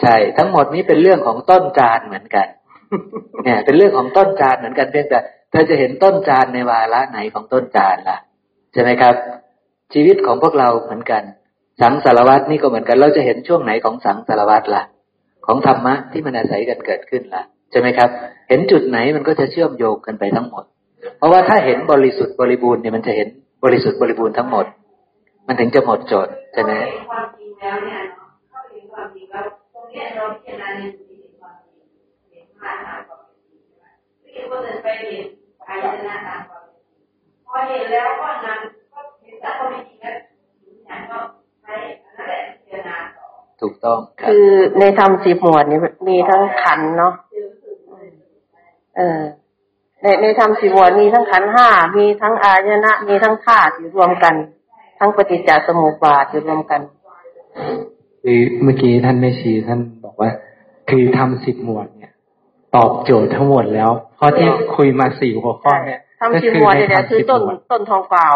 [0.00, 2.46] ใช่ ทั้งหมดนี้เป็นเรื่องของต้นจานเหมือนกัน
[3.44, 5.18] เนี่ย เป็นเรื่องของต้นจานเหมือนกันเพียงแต่
[5.50, 8.18] เธอจะเห็นต้นจานในวาระไหนของต้นจานล่ะ
[8.72, 9.14] ใช่ไหมครับ
[9.94, 11.22] ชีวิตของพวกเราเหมือนกัน
[11.80, 14.82] สังสารวัตนี่ก็เหมือนกัน เราจะเห็นช่วงไหนของสังสารวัตล่ะ
[15.46, 18.08] ของธรรมะที่มันอาศัยกันเกิดขึ้นล่ะใช่ไหมครับ
[18.48, 20.64] เห็นจุดไหนมันก็จะเชื่อมโยงกันไปทั้งหมด
[21.18, 23.28] เพราะว่าถ้าเห็นบริสุทธิ์บริบูรณ์เนี่ยมันจะเห็น
[23.64, 24.66] บริสุทธิ์บริบูรณ์ทั้งหมด
[25.46, 26.72] มันถึงจะหมดจทย์ใช่ไหม
[27.10, 28.00] ความจริงแล้วเนี่ย
[28.50, 31.84] เข้าไปถึงความจริงแล้วตรงนี้เราพิจารณาในจุดที่เห็นความจริง
[32.30, 32.76] เห็นภาพ
[33.08, 35.26] ความจริงที่คนอื่นไปเห็น
[35.68, 36.90] อายตนะตามความจริง
[37.46, 38.60] พอเห็นแล้วก็นั้น
[38.92, 40.16] ก็เห็นแต่ความจริงแล้ว
[40.86, 41.18] อย่างก็
[41.66, 41.78] ใช้
[42.16, 42.98] นั่นแหละพิจารณา
[43.60, 43.98] ถูกต้อง
[44.28, 44.48] คือ
[44.80, 47.12] ในธรรมสิบหมวดนี้มีทั้งขันเนาะ
[48.96, 49.20] เออ
[50.02, 54.34] ในในธรรมสิบหมวดมีทั้งขันห้ามีทั้งอายนะ มีทั้งธาตุอยู่รวมกัน
[54.98, 56.80] ทั้งปฏิจจสมุปบาทอยู่รวมกัน
[58.22, 60.30] คือเมื่อกี้ท่านแม่ชีท่านบอกว่า
[60.90, 62.12] คือทำสิบหมวดเนี่ย
[62.76, 67.40] ตอบโจทย์ทั้งหมดแล้วเพราะที่คุยมาสี่หัวข้อเนี่ยทำสิบหมวดเนี่ยคือต้น
[67.70, 68.28] ต้นทองเปล่า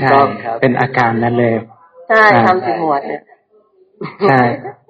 [0.00, 0.18] ใช่
[0.60, 3.22] เป็นอาการนั้นเลยใช่ทำสิบหมวดเนี่ย
[4.28, 4.42] ใช่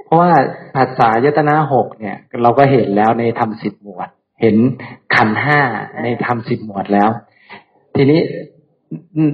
[0.05, 0.31] เพราะว่า
[0.75, 4.09] ภาษายตนาหกเนี่ย เราก็เห็นแล้วในทำสิบหมวด
[4.41, 4.57] เห็น
[5.15, 5.61] ขันห้า
[6.03, 7.11] ในทำสิบหมวดแล้ว
[7.97, 8.21] ทีนี้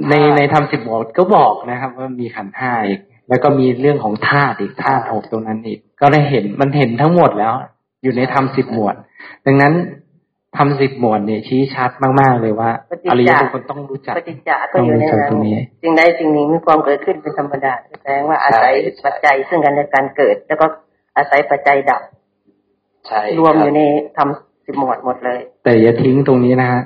[0.09, 7.55] ในในทำสิบหมวดก็บอกนะครับ ว่ามีขันห้าอีก แล้วก็มีเรื่องของธาตุอีกธาตุหกตรงนั้นอีก ก็ได้เห็นมันเห็นทั้งหมดแล้ว
[8.03, 8.95] อยู่ในทำสิบหมวด
[9.47, 9.73] ดังนั้น
[10.57, 11.91] ทำสิบหมวดเนี่ยชี้ชัด
[12.21, 12.71] มาก ๆ เลยว่า
[13.11, 15.33] อริยบุคคลต้องรู้จักปฏิจจก็อยู่ในนั้น
[15.83, 18.73] สิ่งใดสิ่งนี้มีความเกิดขึ้นเป็นธรรมดาแสดงว่าอาศัย
[19.05, 20.67] ปัจจัยซึ่งกันและการเกิด แล้วก็
[21.17, 22.03] อาศัยปัจจัยดับ
[23.39, 23.81] รวมอยู่ใน
[24.17, 26.83] ทำสิบหมวดหมดเลย แต่อย่าทิ้งตรงนี้นะฮะ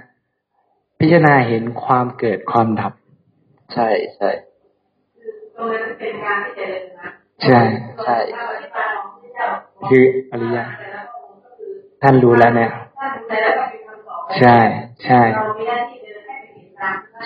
[1.01, 2.93] พิจารณาเห็นความเกิดความดับ
[3.75, 4.31] ใช่ใช่
[5.57, 7.07] ตรงนั้นเป็นการพิจารณา
[7.45, 7.61] ใช่
[8.05, 8.17] ใช่
[9.89, 10.59] คืออริย
[12.03, 12.71] ท่านรู้แล้วเนี่ย
[14.38, 14.59] ใช่
[15.05, 15.20] ใช่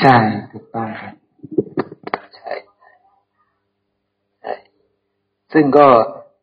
[0.00, 0.16] ใช่
[0.52, 1.14] ถูกต้องครับ
[2.36, 2.52] ใช่
[4.40, 4.52] ใช่
[5.52, 5.88] ซึ่งก็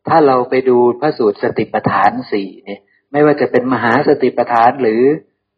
[0.08, 2.80] ถ้าเราไปดูพระสูตรสติปัฏฐานสี่เนี่ย
[3.12, 5.02] ไม่ว่าจะเป็นมหาสติปัฏฐานหรือ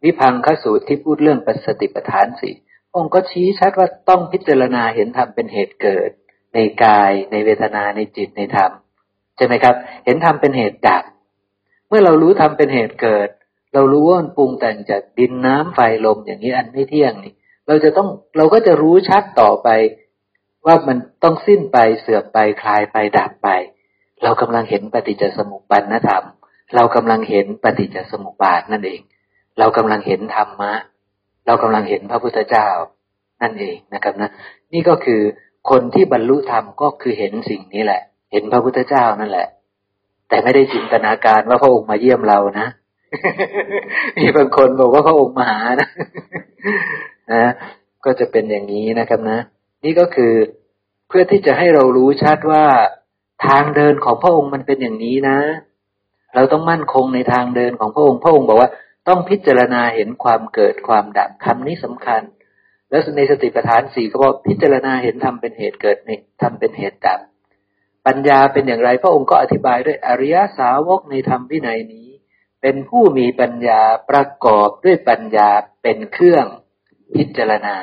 [0.04, 2.54] วิพังคสูตรที่พูดเรื่องปสติปัฏฐานสี่
[2.96, 6.10] องค์ก็ชี้ชัดว่าต้องพิจารณาเห็นธรรมเป็นเหตุเกิด
[6.54, 8.70] ในกายในเวทนาในจิตในธรรม
[9.36, 9.74] ใช่ไหมครับ
[10.04, 11.04] เห็นธรรมเป็นเหตุดับ
[11.88, 13.28] เมื่อเรารู้ทำเป็นเหตุเกิด
[13.74, 17.34] เรารู้ว่ามันปรุงแต่งจากดินน้ำไฟลมอย่างนี้อันไม่เที่ยงนี่
[17.66, 19.68] เราจะต้องเราก็จะรู้ชัดต่อไป
[20.66, 23.48] ว่ามันต้องสิ้นไปเสื่อมไปคลายไปดับไป
[24.22, 26.24] เรากำลังเห็นปฏิจจสมุปบาทธรรม
[26.74, 29.00] เรากำลังเห็นปฏิจจสมุปบาทนั่นเอง
[29.58, 30.72] เรากำลังเห็นธรรมะ
[31.46, 32.68] เรากำลังเห็นพระพุทธเจ้า
[33.42, 34.30] นั่นเองนะครับนะ
[34.72, 35.20] นี่ก็คือ
[35.70, 38.02] คนที่บรรลุธรรมก็คือเห็นสิ่งนี้แหละ
[38.32, 39.48] เห็นพระพุทธเจ้านั่นแหละ
[40.28, 42.66] แต่ไม่ได้จินตนาการว่าพระองค์มาเยี่ยมเรานะ
[44.18, 45.88] มีบางคนบอกว่าพระองค์มหานะ
[47.32, 47.52] นะ
[48.04, 49.38] ก็จะเป็นอย่างนี้นะครับนะ
[49.84, 50.32] นี่ก็คือ
[51.09, 52.64] เพื่อที่จะให้เรารู้ชัดว่า
[53.46, 55.38] ทางเดินของพระองค์มันเป็นอย่างนี้นะ
[56.34, 58.70] เราต้องมั่นคงในทางเดินของพระองค์ พระองค์บอกว่า
[59.09, 62.22] ต้องพิจารณาเห็นความเกิดความดับคำนี้สำคัญ
[62.90, 67.20] แล้วในสติปัฏฐานสี่ก็บอกพิจารณาเห็นทำเป็นเหตุเกิดนี่ทำเป็นเหตุดับ
[68.06, 72.07] ปัญญาเป็นอย่างไร พระองค์ก็อธิบายด้วยอริยสาวกในธรรมวินัยนี้
[72.62, 73.80] เป็นผู้มีปัญญา
[74.11, 75.48] ประกอบด้วยปัญญา
[75.82, 76.46] เป็นเครื่อง
[77.14, 77.76] พิจารณา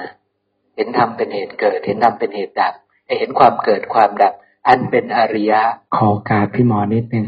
[0.76, 2.74] เห็นธรรมเป็นเหตุเกิด เห็นธรรมเป็นเหตุดับ
[3.20, 4.34] เห็นความเกิดความดับ
[4.68, 5.62] อันเป็นอริยะ
[5.96, 7.26] ขอการพี่หมอนิดนึง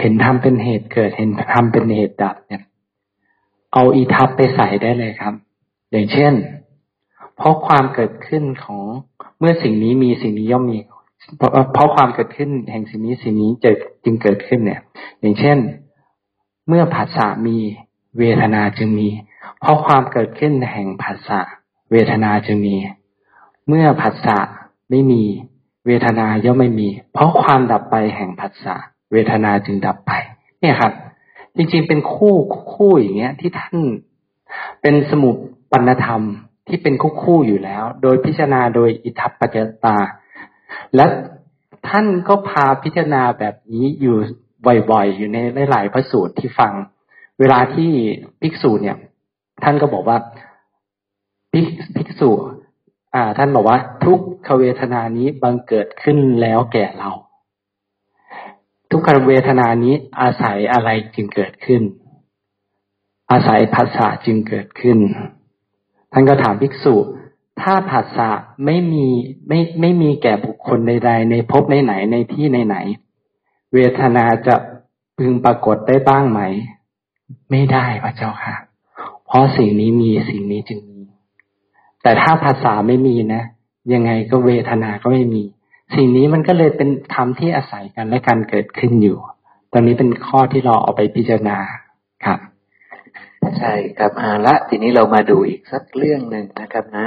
[0.00, 2.62] เห็นทำเป็นเหตุเกิด เห็นทำเป็นเหตุดับเนี่ย
[3.72, 5.34] เอาอีทับไปใส่ได้เลยครับ
[5.90, 6.34] อย่างเช่น
[7.36, 8.84] เพราะความเกิดขึ้นของ
[9.38, 10.78] เมื่อสิ่งนี้มีสิ่งนี้ย่อมมี
[11.38, 13.70] เพราะเพราะความเกิดขึ้นแห่งสิ่งนี้สิ่งนี้จะ
[14.04, 14.80] จึงเกิดขึ้นเนี่ย
[15.20, 15.58] อย่างเช่น
[16.68, 17.56] เมื่อผัสสะมี
[18.18, 19.08] เวทนาจึงมี
[19.60, 21.40] เพราะความเกิดขึ้นแห่งผัสสะ
[21.90, 22.76] เวทนาจึงมี
[23.68, 24.38] เมื่อผัสสะ
[24.90, 25.22] ไม่มี
[25.86, 28.74] เวทนาย่อมไม่มี เพราะความดับไปแห่งผัสสะ
[29.12, 30.12] เวทนาจึงดับไป
[30.60, 30.92] เนี่ยครับ
[31.56, 32.34] จริงๆเป็นคู่
[32.72, 33.76] คู่อย่างเงี้ย ที่ท่าน
[34.82, 35.34] เป็นสมุด
[35.72, 36.22] ปัณธรรม
[36.68, 39.96] ที่เป็นคู่คู่อยู่แล้ว โดยพิจารณาโดยอิทัปปัจจตา
[40.96, 41.06] และ
[41.88, 44.16] ท่านก็พาพิจารณาแบบนี้อยู่
[44.90, 46.72] บ่อยๆ อยู่ในหลายๆพระสูตรที่ฟัง
[47.40, 47.90] เวลาที่
[48.40, 48.96] ภิกษุเนี่ย
[49.64, 50.18] ท่านก็บอกว่า
[51.96, 52.30] ภิกษุ
[53.14, 57.10] อ่า ท่านบอกว่า ทุกขเวทนานี้บังเกิดขึ้นแล้วแก่เรา
[58.90, 61.82] ทุกขเวทนานี้อาศัยอะไรจึงเกิดขึ้น
[63.30, 64.98] อาศัยภาษาจึงเกิดขึ้น
[66.12, 66.94] ท่านก็ถามภิกษุ
[67.60, 68.28] ถ้าภาษา
[68.66, 69.06] ไม่มี
[69.48, 72.76] ไม่ไม่มีแก่บุคคลใดๆในภพไหนในที่ไหน
[73.74, 74.56] เวทนาจะ
[75.18, 76.40] พึงปรากฏได้บ้างไหม
[77.50, 78.54] ไม่ได้พระเจ้าค่ะ
[79.26, 81.00] เพราะสิ่งนี้มีสิ่งนี้จึงมี
[82.02, 83.42] แต่ถ้าภาษาไม่มีนะ
[83.92, 85.42] ยังไงก็เวทนาก็ไม่มี
[85.94, 89.18] สิ่งนี้มันก็เลยเป็นธรรมที่อาศัยกันและการเกิดขึ้นอยู่
[89.72, 91.58] ตอนนี้เป็นข้อที่เราเอาไปพิจารณา
[92.24, 92.38] ครับ
[93.58, 97.06] ใช่ครับอาละทีนี้เรามาดูอีกสักเรื่องหนึ่งนะครับนะ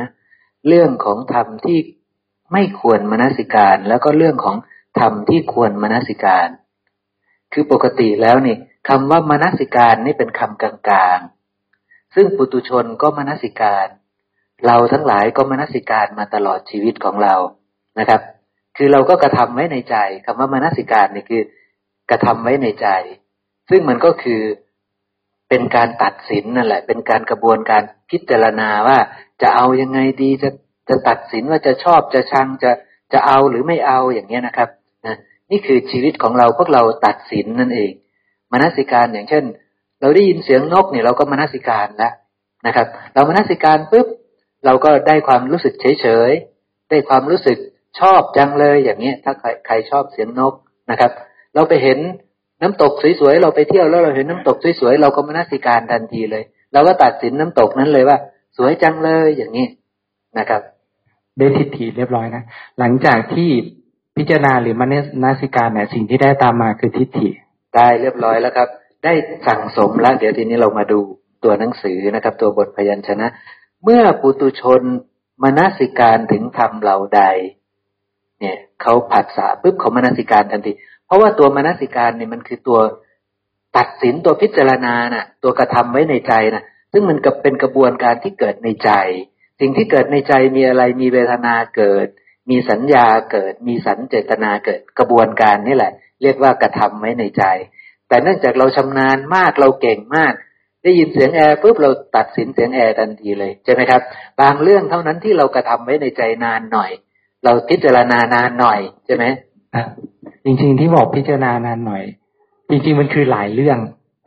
[0.67, 1.77] เรื่องของธรรมที่
[2.53, 4.55] ไม่ควรมนสิการ แล้วก็เรื่องของ
[4.99, 6.47] ธรรมที่ควรมนสิการ
[7.53, 8.55] คือปกติแล้วนี่
[8.89, 13.87] คำว่ามนสิการนี่เป็นคำกลางๆ ซึ่งปุตุชนก็มนสิการ
[14.65, 17.35] เราทั้งหลายก็มนสิการมาตลอดชีวิตของเรา
[17.99, 18.21] นะครับ
[18.77, 21.43] คือเราก็กระทำไว้ในใจคำว่ามนสิการนี่คือ
[22.09, 22.87] กระทำไว้ในใจ
[23.69, 24.41] ซึ่งมันก็คือ
[25.49, 28.97] เป็นการตัดสินนั่นแหละ เป็นการกระบวนการพิจารณาว่า
[29.41, 30.49] จะเอายังไงดีจะ
[30.89, 32.71] จะตัดสินว่าจะชอบจะชังจะ
[33.13, 34.69] จะเอาหรือไม่เอาอย่างเงี้ยนะครับ
[35.51, 37.91] นี่คือชีวิตของเราพวกเราตัดสินนั่นเอง
[38.51, 39.43] มนสิการอย่างเช่น
[40.01, 42.13] เราได้ยินเสียงนกเนี่ยเราก็มนสิการแล้ว
[42.67, 44.07] นะครับ เรามนสิการปุ๊บ
[44.65, 47.57] เราก็ได้ความรู้สึกเฉยๆได้ความรู้สึก
[47.99, 50.53] ชอบจังเลยอย่างนี้ถ้าใครใครชอบเสียงนก
[50.91, 51.11] นะครับ
[51.55, 51.97] เราไปเห็น
[52.61, 56.43] น้ำตกสวยๆเราไปเที่ยวแล้วเราเห็นน้ำตกสวยๆเราก็มานสิการทันทีเลย
[56.73, 58.17] เราก็ตัดสินน้ำตกนั้นเลยว่า
[58.57, 59.67] สวยจังเลยอย่างนี้
[60.39, 60.61] นะครับ
[61.37, 62.43] ได้ทิฏฐิเรียบร้อยนะ
[62.79, 63.49] หลังจากที่
[64.17, 64.85] พิจารณาหรือมา
[65.23, 67.29] นาสิการเนี่ยสิ่งที่ได้ตามมาคือทิฏฐิ
[67.75, 68.69] ได้เรียบร้อยแล้วครับ
[69.03, 69.13] ได้
[69.47, 70.99] สั่งสมแล้ว เดี๋ยวทีนี้เรามาดู
[71.43, 73.27] ตัวหนังสือนะครับ ตัวบทพยัญชนะ
[73.83, 74.81] เมื่อปุตุชน
[75.43, 77.21] มนสิการถึงธรรมเหล่าใด
[78.39, 80.71] เนี่ยเขาผัสสะปุ๊บเขามนสิการทันที
[81.05, 82.79] เพราะว่าตัวมนสิการเนี่ยมันคือตัว
[83.77, 88.91] ตัดสินตัวพิจารณาน่ะ ตัวกระทำไว้ในใจน่ะ ซึ่งมันกับเป็นกระบวนการที่เกิดในใจ
[89.59, 92.07] สิ่งที่เกิดในใจมีอะไรมีเวทนาเกิด
[92.49, 95.91] มีสัญญาเกิด มีสัญเจตนาเกิดกระบวนการนี่แหละ
[96.21, 97.43] เรียกว่ากระทำไว้ในใจ
[98.07, 100.33] แต่เนื่องจากเราชำนาญมากเราเก่งมาก
[100.83, 104.01] ได้ยินเสียงแอร์ปุ๊บเราตัดสินเสียงแอร์ทันทีเลยใช่ไหมครับ
[104.41, 106.91] บางเรื่องเท่านั้นที่เรากระทำไว้ในใจนานหน่อย
[107.43, 109.25] เราพิจารณานานหน่อยใช่ไหม
[110.45, 112.03] จริงๆที่บอกพิจารณานานหน่อย
[112.69, 113.77] จริงๆมันคือหลายเรื่อง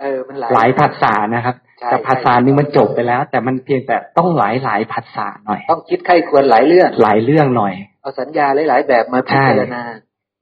[0.00, 1.56] เออมันหลายหลายภาษานะครับ
[1.90, 9.82] แต่ภาษาหนึ่งมันจบไปแล้ว แต่มันเพียงแต่ต้องหลายหลายภาษาหน่อย ต้องคิดไข้ควรหลายเรื่องหลายเรื่องหน่อย เอาสัญญาหลาย ๆ แบบมาพิจารณา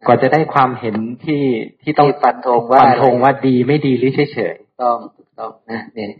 [0.06, 1.42] กว่าจะได้ความเห็นที่
[1.82, 4.96] ที่ต้องฟันธงว่าฟันธงว่าดีไม่ดีหรือเฉยๆต้อง
[5.38, 6.12] ต้องนะเนี่ย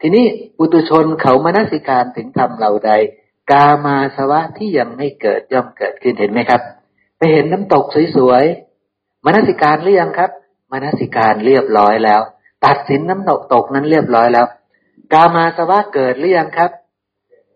[0.00, 0.24] ทีนี้
[0.56, 2.92] ปุตุชนเขามนสิการถึงธรรมเหล่าใด
[3.50, 6.60] กามาสวะที่ยังไม่เกิดย่อมเกิดขึ้นเห็นไหมครับ
[7.18, 7.84] ไปเห็นน้ำตก
[8.16, 10.30] สวยๆมนสิการหรือยังครับ
[10.72, 12.20] มนสิการเรียบร้อยแล้ว
[12.66, 14.46] ตัดสินน้ำตกตกนั้นเรียบร้อยแล้ว
[15.12, 16.70] กามาสวะเกิดหรือยังครับ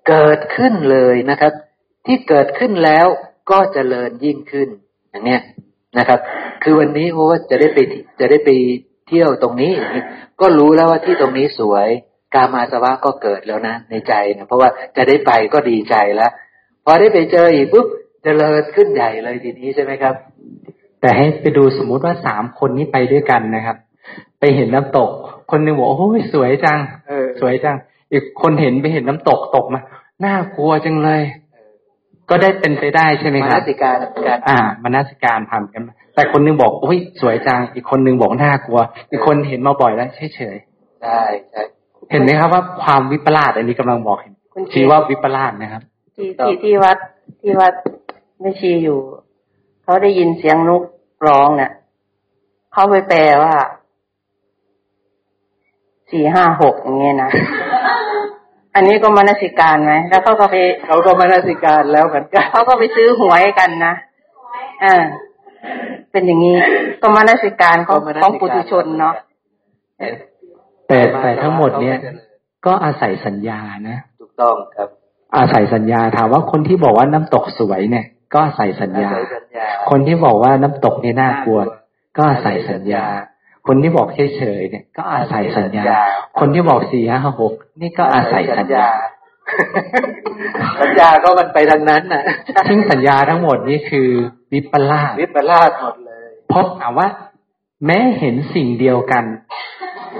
[0.09, 1.53] เกิดขึ้นเลยนะครับ
[2.07, 3.07] ที่เกิดขึ้นแล้ว
[3.51, 4.69] ก็เจริญยิ่งขึ้น
[5.11, 5.43] อย่างเนี้ย
[5.99, 6.21] นะครับ
[6.63, 7.79] คือวันนี้โอ้จะได้ไป
[8.21, 8.51] จะได้ไป
[9.09, 9.73] เที่ยวตรงนี้
[10.41, 11.89] ก็รู้แล้วว่าที่ตรงนี้สวย
[12.35, 16.33] กามาสวะก็เกิดแล้วนะในใจนะเพราะว่าจะได้ไปก็ดีใจแล้ว
[16.85, 17.87] พอได้ไปเจออีกปุ๊บ
[18.25, 20.15] เจริญขึ้นใหญ่เลยทีนี้ใช่ไหมครับ
[21.01, 23.77] แต่ให้ไปดูสมมุติว่าสามคนนี้ไปด้วยกันนะครับ
[24.41, 25.11] ไปเห็นน้ำตก
[25.51, 26.79] คนหนึ่งบอกโอ้ยสวยจัง
[27.09, 27.77] เออสวยจัง
[28.13, 29.81] อีกคนเห็นไปเห็นน้ำตกตกมา
[30.25, 31.23] น่ากลัวจังเลย
[32.31, 33.97] ก็ได้เป็นไปได้ใช่ไหมมคนรับสิการ
[34.27, 38.81] การอ่ามนสิการผ่านกันมาแต่คนหนึงบอกโอ้ยสวยจัง อีกคนหนึงบอกน่ากลัว
[39.11, 40.57] อีกคนเห็นมาบ่อยแล้วเฉยเฉย
[41.03, 41.21] ใช่
[41.51, 45.83] ใช่ๆเห็นไหมครับว่าความวิปลาสอันนี้กำลังบอกเห็นคุณเจชี้ว่าวิปลาสนะครับ
[46.17, 46.97] ที่ที่ที่วัด
[47.41, 47.73] ที่วัด
[48.41, 48.99] ไม่ชีอยู่
[49.83, 50.83] เขาได้ยินเสียงนก
[51.27, 51.73] ร้องเนี่ย
[52.73, 53.55] เขาไปแปลว่า
[56.11, 57.31] สี่ห้าหกอย่างเงี้ยนะ
[58.77, 63.95] อันนี้ก็มนสิการไหมแล้วเขาก็ไปเขาก็มนสิการแล้วเหมือนกันเขาก็ไปซื้อหวยกันนะ
[64.85, 65.03] อ่า
[66.11, 66.57] เป็นอย่างนี้
[67.03, 69.15] ก็มนสิการของของปุถุชนเนาะ
[70.89, 71.99] แต่แต่ทั้งหมดเนี้ย
[72.67, 74.89] ก็อาศัยสัญญานะถูกต้องครับ
[75.37, 81.61] อาศัยสัญญาถามว่าคนที่บอกว่าน้ำตกสวยเนี่ย ก็อาศัยสัญญาอาศัยสัญญา คนที่บอกว่าน้ำตกนี่น่ากลัว
[82.17, 83.05] ก็อาศัยสัญญา
[83.67, 85.99] คนที่บอกเฉยๆเนี่ย ก็อาศัยสัญญา
[86.39, 88.87] คนที่บอกสี่ห้าหกนี่ก็อาศัยสัญญา
[90.81, 92.25] สัญญาก็มันไปทางนั้นน่ะ
[92.69, 94.09] ซึ่งสัญญาทั้งหมดนี่คือ
[94.53, 97.09] วิปลาสวิปลาสหมดเลยเพราะถามว่า
[97.87, 99.25] แม้เห็นสิ่งเดียวกัน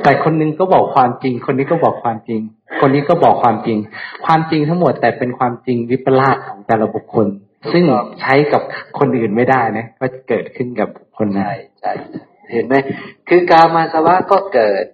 [0.03, 2.41] แต่คนนึงก็บอกความจริง คนนี้ก็บอกความจริง
[2.81, 3.79] คนนี้ก็บอกความจริง
[4.27, 7.27] ความจริงทั้งหมดแต่เป็นความจริงวิปลาสของแต่ละบุคคล
[7.73, 7.85] ซึ่ง
[8.21, 8.63] ใช้กับ
[8.99, 11.93] คนอื่นไม่ได้นะ ก็เกิดขึ้นกับบุคคนนั้นใช่ใช่
[12.53, 12.75] เห็นไหม
[13.29, 14.85] คือกามาสวะก็เกิด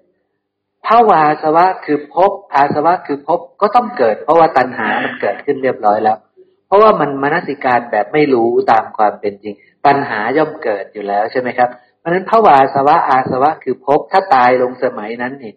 [0.87, 6.19] ภาวาสวะคือภพอาสวะคือภพก็ต้องเกิด เพราะว่าตัณหามันเกิดขึ้นเรียบร้อยแล้ว
[6.66, 9.55] เพราะว่ามันมนสิการแบบไม่รู้ตามความเป็นจริง
[9.87, 15.55] ปัญหาย่อมเกิดอยู่แล้วใช่ไหมครับเพราะฉะนั้นภาวาสวะอาสวะคือภพถ้าตายลงสมัยนั้นนี่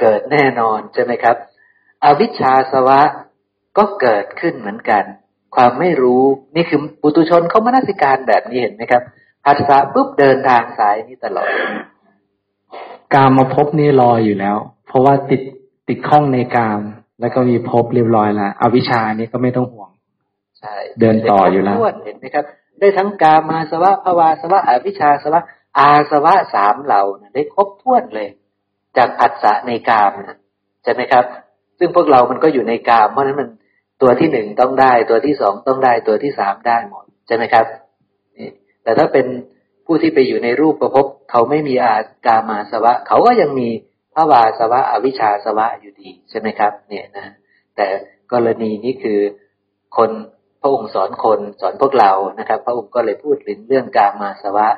[0.00, 1.36] เกิดแน่นอนใช่ไหมครับ
[2.04, 3.00] อวิชชาสวะ
[3.78, 5.04] ก็เกิดขึ้นเหมือนกัน
[5.56, 6.22] ความไม่รู้
[6.56, 9.02] นี่คือปุตุชนเขามนสิการแบบนี้เห็นไหมครับ
[9.44, 11.48] ผัสสะปุ๊บเดินทางสายนี้ตลอด
[13.14, 14.56] กามมาพบนี่รออยู่แล้ว
[14.86, 15.42] เพราะว่าติด
[15.88, 16.80] ติดข้องในกาม
[17.20, 19.90] แล้วก็มีภพเรียบร้อยแล้วอวิชชานี่ก็ไม่ต้องห่วง
[20.58, 22.44] ใช่เดินต่ออยู่แล้วได้ครบถ้นเห็นไหมครับ
[22.80, 25.40] ได้ทั้งกามาสวะภวาสวะอวิชชาสวะ
[25.78, 28.28] อาสวะสามเหล่านะได้ครบถ้วนเลย
[28.96, 30.38] จากผัสสะในกามนะ
[30.84, 31.24] ใช่ไหมครับ
[31.78, 33.48] ซึ่งพวกเรามันก็อยู่ในกาม เพราะฉะนั้นมัน
[34.02, 37.79] ตัวที่หนึ่งต้องได้ ตัวที่สองต้องได้ ตัวที่สามได้หมดใช่ไหมครับนี่
[38.82, 39.26] แต่ถ้าเป็น
[39.86, 41.96] ผู้ที่ไปอยู่ในรูปประพบเขาไม่มีอา
[42.26, 43.68] กามาสวะ เขาก็ยังมี
[44.14, 47.26] ภวาสวะอวิชชาสวะอยู่ดีใช่ไหมครับ เนี่ยนะ
[47.76, 47.86] แต่
[48.32, 49.20] กรณีนี้คือ
[49.96, 50.10] คน
[50.60, 54.68] พระองค์สอนคนสอนพวกเรานะครับ พระองค์ก็เลยพูดถึงเรื่องกามาสวะ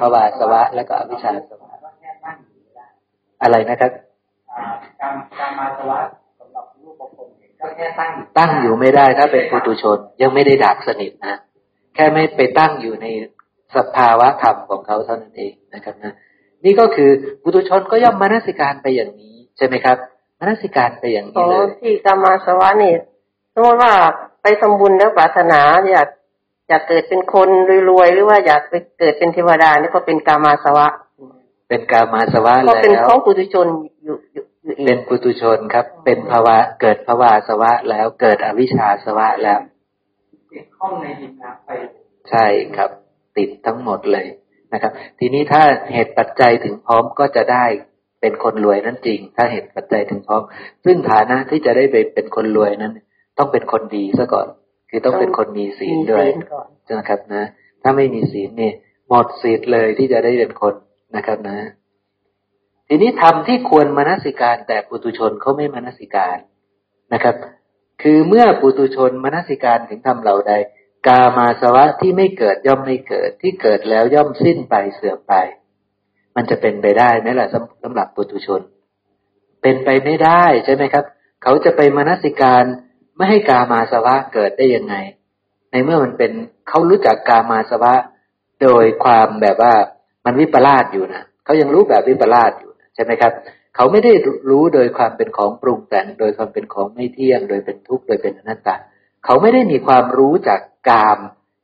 [0.00, 1.70] ภวาสวะ และก็อวิชชาสวะ
[3.42, 3.92] อะไรนะครับ
[5.00, 6.00] การการมาสวะ
[6.38, 7.28] สำหรับรูปประพรม
[7.60, 11.36] ก็แค่ตั้งตั้งอยู่ไม่ได้ถ้าเป็นปุตุชนยังไม่ได้ดับสนิทนะ
[11.94, 13.06] แค่ไม่ไปตั้งอยู่ใน
[13.76, 16.14] สภาวะธรรมของเขาเท่านั้นเองนะครับนะ
[16.64, 17.10] นี่ก็คือ
[17.42, 19.96] ปุตุชนก็ย่อมมนสิการไปอย่างนี้ใช่ไหมครับ
[20.40, 22.94] มนสิการไปอย่างขอนี้งเลยที่กามาสวะนี่
[23.54, 23.92] สมมติว่า
[24.42, 25.60] ไปทำบุญแล้วปรารถนา
[25.92, 26.08] อยาก
[26.68, 27.48] อยากเกิดเป็นคน
[27.90, 30.86] รวยๆหรือว่าอยากไปเกิดเป็นเทวดานี่ก็เป็นกามาสวะ
[31.68, 33.66] เป็นกามาสวะก็แล้วเป็นของปุถุชน
[34.04, 39.60] อยู่อยู่อยู่อีเป็นกปุตุชนครับ เป็นภาวะเกิดภาวาสวะแล้วเกิดอวิชชาสวะแล้ว
[40.52, 41.70] ติดข้องในดินน้ำไป
[42.30, 42.90] ใช่ครับ
[43.40, 44.26] ติดทั้งหมดเลย
[44.72, 45.62] นะครับ ทีนี้ถ้า
[45.94, 47.64] เหตุปัจจัยถึงพร้อมก็จะได้
[48.20, 50.42] เป็นคนรวยนั่นจริง ถ้าเหตุปัจจัยถึงพร้อม
[50.84, 52.92] ซึ่งฐานะที่จะได้ไปเป็นคนรวยนั้น
[53.38, 54.46] ต้องเป็นคนดีซะก่อน
[54.90, 56.68] คือต้องเป็นคนมีศีลด้วยมีศีลก่อน
[56.98, 57.44] นะครับนะ
[57.82, 58.74] ถ้าไม่มีศีลเนี่ย
[59.08, 60.74] หมดสิทธิ์เลยที่จะได้เป็นคน
[61.16, 61.56] นะครับนะ
[62.88, 66.36] ทีนี้ทำที่ควรมนสิการแต่ปุตุชนเขาไม่มนสิการ
[67.14, 67.36] นะครับ
[68.02, 70.52] คือเมื่อปุตุชนมนสิการถึงทำเหล่าใด
[71.06, 75.34] กามาสวะที่ไม่เกิดย่อมไม่เกิดที่เกิดแล้วย่อมสิ้นไปเสื่อมไป
[76.36, 78.60] มันจะเป็นไปได้ไหมล่ะสำสำหรับปุตุชน
[79.62, 81.04] เป็นไปไม่ได้ใช่ไหมครับ
[81.42, 82.64] เขาจะไปมนสิการ
[83.16, 84.94] ไม่ให้กามาสวะเกิดได้ยังไง
[85.70, 86.32] ในเมื่อมันเป็น
[86.68, 87.94] เขารู้จักกามาสวะ
[88.62, 89.74] โดยความแบบว่า
[90.24, 93.32] มันวิปลาสอยู่นะเขายังรู้แบบวิปลาสอยู่ใช่ไหมครับ
[93.76, 94.12] เขาไม่ได้
[94.50, 98.76] รู้โดยความเป็นของปรุงแต่งโดยความเป็นของไม่เที่ยง โดยเป็นทุกข์โดยเป็นอนัตตา
[99.24, 101.18] เขาไม่ได้มีความรู้จากกาม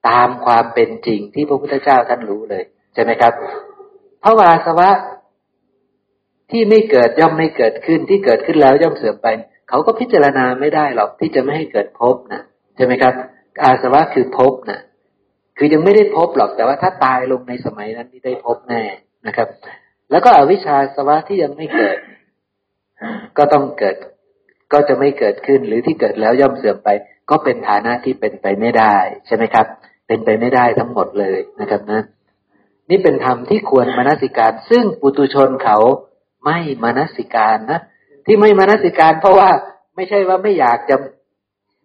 [0.09, 2.65] ตามความเป็นจริงที่พระพุทธเจ้าท่านรู้เลย
[2.95, 3.33] ใช่ไหมครับ
[4.20, 4.91] เพราะวาอาสวะ
[6.51, 9.28] ที่ไม่เกิดย่อมไม่เกิดขึ้นที่เกิดขึ้นแล้วย่อมเสื่อมไป
[9.69, 12.43] เขาก็พิจารณาไม่ได้หรอกที่จะไม่ให้เกิดภพนะ
[12.77, 13.15] ใช่ไหมครับ
[13.62, 14.81] อาสวะคือภพนะ
[15.59, 18.83] คือยังไม่ได้พบหรอกแต่ว่าถ้าตายลงในสมัยนั้นที่ได้พบแน่
[19.27, 19.49] นะครับ
[20.11, 21.99] แล้วก็อวิชชาสวะที่ยังไม่เกิด
[23.39, 23.97] ก็ต้องเกิด
[24.73, 26.89] ก็จะไม่เกิดขึ้นหรือที่เกิดแล้วย่อมเสื่อมไป
[27.31, 28.94] ก็เป็นฐานะที่เป็นไปไม่ได้
[29.27, 29.66] ใช่ไหมครับ
[30.07, 32.01] เป็นไปไม่ได้ทั้งหมดเลยนะครับนะ
[32.90, 35.78] นี่เป็นธรรมที่ควรมนสิการ ซึ่งปุตุชนเขา
[36.44, 37.81] ไม่มนสิการนะ
[38.27, 39.51] ที่ไม่มนสิการ เพราะว่า
[39.97, 40.97] ไม่ใช่ว่าไม่อยากจะ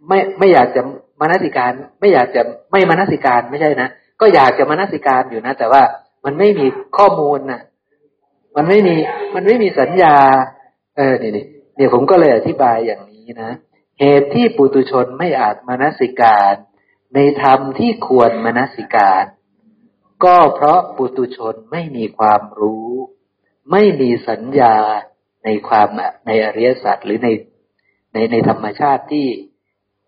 [0.08, 0.82] ไม่ไม่อยากจะ
[1.22, 2.42] มนสิการ ไม่อยากจะ
[2.72, 3.90] ไม่มนสิการไม่ใช่นะ
[4.22, 5.82] ก็อยากจะมนสิการอยู่นะ แต่ว่า
[6.26, 6.66] มันไม่มี
[6.98, 7.62] ข้อมูลนะ
[8.56, 8.96] มันไม่มี
[9.36, 10.16] มันไม่มีสัญญา
[10.98, 11.46] เออนี่นี่
[11.76, 13.52] เนี่ยผมก็เลยอธิบายอย่างนี้นะ
[14.02, 16.54] เหตุที่ปุตุชนไม่อาจมนสิการ
[17.16, 19.26] ในธรรมที่ควรมนสิการ
[20.24, 22.90] ก็เพราะปุตุชนไม่มีความรู้
[23.72, 24.76] ไม่มีสัญญา
[25.46, 25.88] ในความ
[26.28, 27.30] ในอริยสัจหรือใน
[28.14, 29.28] ในในธรรมชาติที่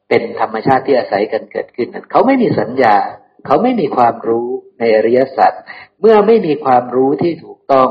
[0.10, 2.96] เป็นธรรมชาติที่อาศัยกันเกิดขึ้นนั้นเขาไม่มีสัญญา
[3.46, 4.48] เขาไม่มีความรู้
[4.80, 5.52] ในอริยสัจ
[6.00, 7.90] เมื่อไม่มีความรู้ที่ถูกต้อง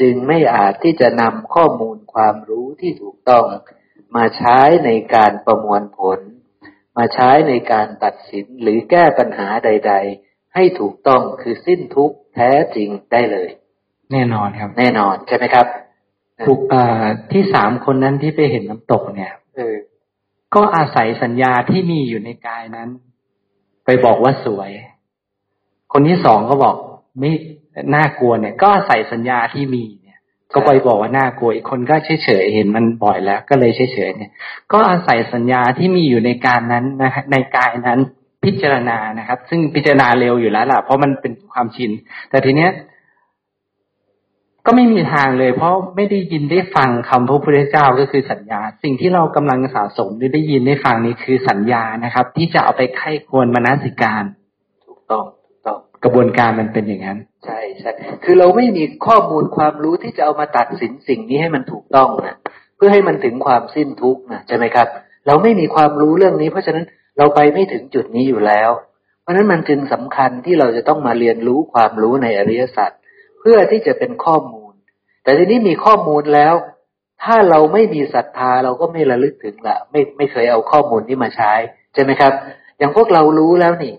[0.00, 3.46] จึงไม่อาจที่จะนำข้อมูลความรู้ที่ถูกต้อง
[4.16, 6.18] มาใช้ในการประมวลผล
[6.98, 9.92] มาใช้ในการตัดสินหรือแก้ปัญหาใด
[10.24, 13.48] ๆ ให้ถูกต้องคือสิ้นทุกข์แท้จริงได้เลย
[14.12, 15.66] แน่นอนครับ แน่นอนใช่ไหมครับ
[16.46, 16.60] ถูก
[17.32, 19.76] ที่สามคนนั้นที่ไปเห็นน้ำตกเนี่ยเออ
[20.54, 22.88] ก็อาศัยสัญญาที่มีอยู่ในกายนั้น
[23.84, 24.70] ไปบอกว่าสวย
[25.92, 26.76] คนที่สองก็บอก
[27.18, 27.32] ไม่
[27.94, 29.97] น่ากลัวเนี่ย ก็อาศัยสัญญาที่มีเนี่ย
[30.54, 34.30] ก็ไปบอกว่าน่ากลัวอีกคนก็เฉยเฉยเห็นมันบ่อยแล้ว ก็เลยเฉยเฉยเนี่ย
[34.72, 37.98] ก็อาศัยสัญญาที่มีอยู่ในการนั้นนะในกายนั้น
[38.44, 41.90] พิจารณานะครับ ซึ่งพิจารณาเร็วอยู่แล้วล่ะ เพราะมันเป็นความชิน
[42.30, 42.72] แต่ทีเนี้ย
[44.66, 54.24] ก็ไม่มีทางเลย เพราะไม่ได้ยินได้ฟังคำพระพุทธเจ้าก็คือสัญญา สิ่งที่เรากำลังสะสมหรือได้ยินได้ฟังนี้คือสัญญานะครับ ที่จะเอาไปไข้ควรมนสิการ
[54.86, 57.90] ถูกต้องถูกต้องกระบวนการมันเป็นอย่างนั้น ใช่ใช่
[58.24, 62.36] คือเราไม่มีข้อมูลความรู้ที่จะเอามาตัดสินสิ่งนี้ให้มันถูกต้องนะ
[62.76, 64.88] เพื่อให้มันถึงความสิ้นทุกข์นะใช่ไหมครับ
[65.26, 66.84] เราไม่มีความรู้เรื่องนี้ เพราะฉะนั้น
[67.18, 68.70] เราไปไม่ถึงจุดนี้อยู่แล้ว
[69.22, 72.90] เพราะฉะนั้นมันจึงสำคัญที่เราจะต้องมาเรียนรู้ความรู้ในอริยสัจ
[73.40, 74.72] เพื่อที่จะเป็นข้อมูล
[75.24, 76.54] แต่ทีนี้มีข้อมูลแล้ว
[77.24, 81.52] ถ้าเราไม่มีศรัทธาเราก็ไม่ระลึกถึงละไม่ไม่เคยเอาข้อมูลนี้มาใช้
[81.94, 82.32] ใช่ไหมครับ
[82.78, 83.94] อย่างพวกเรารู้แล้วนี่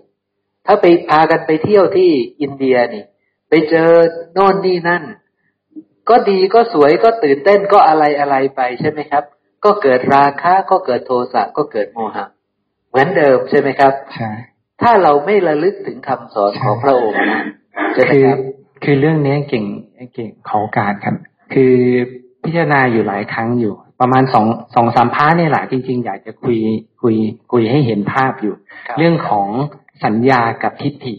[0.66, 2.10] ถ้าไปพากันไปเที่ยวที่
[2.42, 3.04] อินเดียนี่
[3.50, 3.90] ไปเจอ
[4.34, 5.02] โน่นนี่นั่น
[6.08, 9.24] ก็ดีก็สวยก็ตื่นเต้นก็อะไรอะไรไปใช่ไหมครับ
[9.64, 12.26] ก็เกิดราคะก็เกิดโทสะก็เกิดโมหะ
[12.88, 14.30] เหมือนเดิมใช่ไหมครับใช่
[14.82, 17.42] ถ้าเราไม่ระลึกถึงคำสอนของพระองค์นะ
[17.94, 18.38] ใช่ไหมคือครับ
[18.84, 19.64] คือเรื่องนี้เก่ง
[20.14, 21.14] เก่งขอโอกาสครับ
[21.54, 21.74] คือ
[22.44, 26.58] พิจารณาอยู่หลายครั้งอยู่ ประมาณสองสองสาม part นี่แหละจริง ๆ อยากจะคุย
[27.02, 27.16] คุย
[27.52, 28.54] คุยให้เห็นภาพอยู่
[28.86, 29.48] ครับเรื่องของ
[30.04, 31.14] สัญญากับทิฏฐิ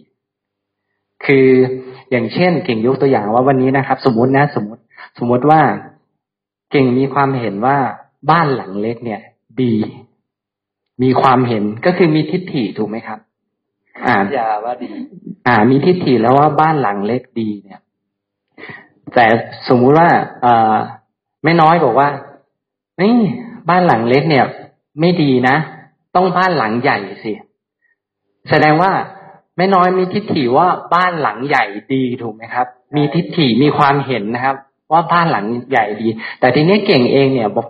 [1.25, 1.47] คือ
[2.11, 4.81] อย่างเช่น เก่งยกตัวอย่างว่าวันนี้นะครับ สมมตินะสมมติ
[5.17, 5.61] สมมติว่า
[6.71, 7.77] เก่งมีความเห็นว่า
[8.31, 9.21] บ้านหลังเล็กเนี่ย
[9.61, 9.73] ดี
[11.03, 13.19] มีความเห็นก็คือมีทิฏฐิถูกไหมครับ
[14.05, 14.89] อ่าสัญญาว่าดี
[15.47, 17.81] อ่า มีทิฏฐิแล้วว่าบ้านหลังเล็กดีเนี่ย
[19.13, 19.25] แต่
[19.69, 20.09] สมมุติว่า
[20.41, 20.75] เอ่อ
[21.43, 22.09] ไม่น้อยบอกว่า
[23.01, 23.17] นี่
[23.69, 24.45] บ้านหลังเล็กเนี่ย
[24.99, 25.55] ไม่ดีนะ
[26.15, 27.33] ต้องบ้านหลังใหญ่สิ
[28.49, 28.91] แสดงว่า
[29.57, 34.55] ไม่น้อยมีทิฏฐิว่าบ้านหลังใหญ่ดีถูกไหมครับ มีทิฏฐิมีความเห็นนะครับ
[34.91, 36.07] ว่าบ้านหลังใหญ่ดี
[36.39, 37.67] แต่ทีนี้เก่งเองเนี่ยบอก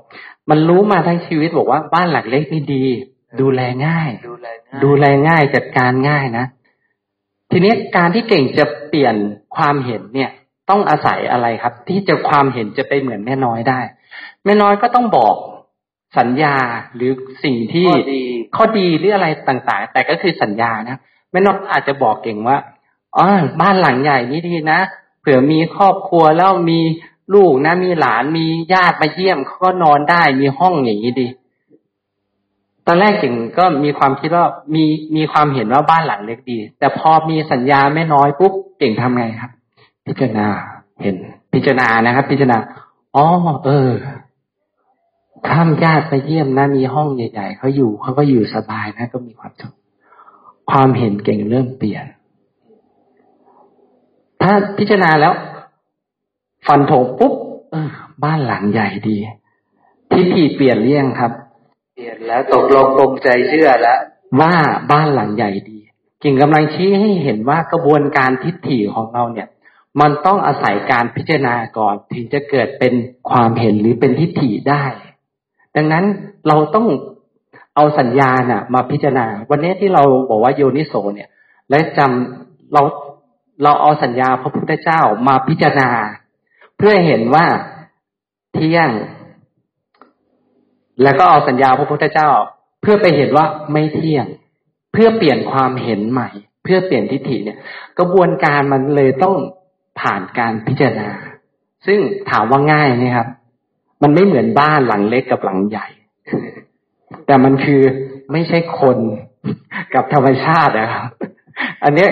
[0.50, 2.86] มันรู้มาทั้งชีวิตบอกว่าบ้านหลังเล็กนี่ดี
[3.42, 6.46] ดูแลง่าย ดูแลง่ายดูแลง่ายจัดการง่ายนะ
[7.52, 9.16] ทีนี้การที่เก่งจะเปลี่ยน
[9.56, 10.32] ความเห็นเนี่ย
[10.70, 13.80] ต้องอาศัยอะไรครับ ที่จะความเห็นจะไปเหมือนแม่น้อยได้
[14.46, 15.36] แม่น้อยก็ต้องบอก
[16.20, 16.56] สัญญา
[16.96, 17.12] หรือ
[17.44, 18.24] สิ่งที่ข้อดี
[18.56, 21.00] ข้อดีหรืออะไรต่างๆ แต่ก็คือสัญญานะ
[21.32, 22.58] แม่น้อยอาจจะบอกเก่งว่า
[23.18, 23.28] อ๋อ
[23.62, 24.80] บ้านหลังใหญ่นี่ดีนะ
[25.20, 26.80] เผื่อมีครอบครัวแล้วมี
[27.34, 31.28] ลูกนะมีหลานมีญาติมาเยี่ยมเขาก็นอนได้มีห้องอย่างนี้ดี
[32.88, 34.46] ตอนแรกเก่งก็มีความคิดว่า
[34.76, 34.84] มี
[35.16, 39.52] มีความเห็นว่าบ้านหลังเล็กดี แต่พอมีสัญญาไม่น้อยปุ๊บเก่งทำไงครับ
[40.06, 40.48] พิจารณา
[41.02, 41.16] เห็น
[41.54, 42.58] พิจารณานะครับ พิจารณา
[43.16, 43.26] อ๋อ
[43.66, 43.92] เออ
[45.48, 49.74] ข้ามญาติไปเยี่ยมนะมีห้องใหญ่ ๆเขาอยู่เขาก็อยู่สบายนะ ก็มีความสุข
[50.70, 52.06] ความเห็นเก่งเริ่มเปลี่ยน
[54.42, 55.34] ถ้าพิจารณาแล้ว
[56.68, 57.34] ฟันธงปุ๊บ
[57.72, 57.90] เออ
[58.24, 59.18] บ้านหลังใหญ่ดี
[60.12, 61.32] ทิฏฐิเปลี่ยนเรี่ยงครับ
[61.96, 64.00] เปลี่ยนแล้วตกลงปรงใจเชื่อแล้ว
[64.40, 64.54] ว่า
[64.92, 65.80] บ้านหลังใหญ่ดี
[66.24, 69.48] กิ่งกำลังชี้ให้เห็นว่ากระบวนการทิฏฐิของเราเนี่ย
[70.00, 72.94] มันต้องอาศัยการพิจารณาก่อนถึงจะเกิดเป็น
[73.30, 74.84] ความเห็นหรือเป็นทิฏฐิได้
[75.76, 76.06] ดังนั้น
[76.48, 76.88] เราต้อง
[77.76, 81.30] เอาสัญญาน่ะ มาพิจารณา วันนี้ที่เราบอกว่าโยนิโสเนี่ย
[81.70, 82.82] และจำเรา
[83.64, 85.90] เราเอาสัญญาพระพุทธเจ้ามาพิจารณา
[86.78, 87.46] เพื่อเห็นว่า
[88.54, 88.90] เที่ยง
[91.04, 92.30] แล้วก็เอาสัญญาพระพุทธเจ้า
[92.82, 94.26] เพื่อไปเห็นว่าไม่เที่ยง
[94.94, 96.30] เพื่อเปลี่ยนความเห็นใหม่
[96.64, 97.58] เพื่อเปลี่ยนทิฏฐิเนี่ย
[98.00, 99.36] กระบวนการมันเลยต้อง
[100.00, 101.10] ผ่านการพิจารณา
[101.88, 102.00] ซึ่ง
[102.30, 103.28] ถามว่าง่ายไหมครับ
[104.04, 105.88] มันไม่เหมือนบ้านหลังเล็กกับหลังใหญ่
[107.32, 107.82] แต่มันคือ
[108.32, 108.98] ไม่ใช่คน
[109.94, 111.08] กับธรรมชาตินะครับ
[111.84, 112.10] อันเนี้ย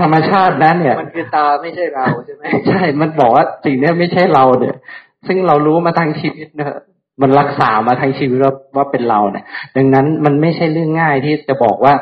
[0.00, 4.74] ธรรมชาตินั้นเนี่ย มันคือตาไม่ใช่เราใช่ไหมใช่ มันบอกว่าสิ่งเนี้ยไม่ใช่เราเนี่ย
[5.26, 6.80] ซึ่งเรารู้มาทั้งชีวิตเนอะ
[7.22, 9.44] มันรักษามาทั้งชีวิตว่าว่าเป็นเราเนี่ย
[9.76, 11.94] ดังนั้นมันไม่ใช่เรื่องง่ายที่จะบอกว่า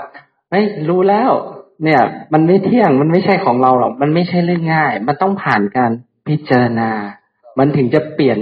[0.50, 1.30] เฮ้ยรู้แล้ว
[1.84, 2.00] เนี่ย
[2.32, 5.90] มันไม่เที่ยงมันไม่ใช่ของเราหรอกมันไม่ใช่เรื่องง่าย มันต้องผ่านการ
[6.28, 6.90] พิจารณา
[7.58, 8.38] มันถึงจะเปลี่ยน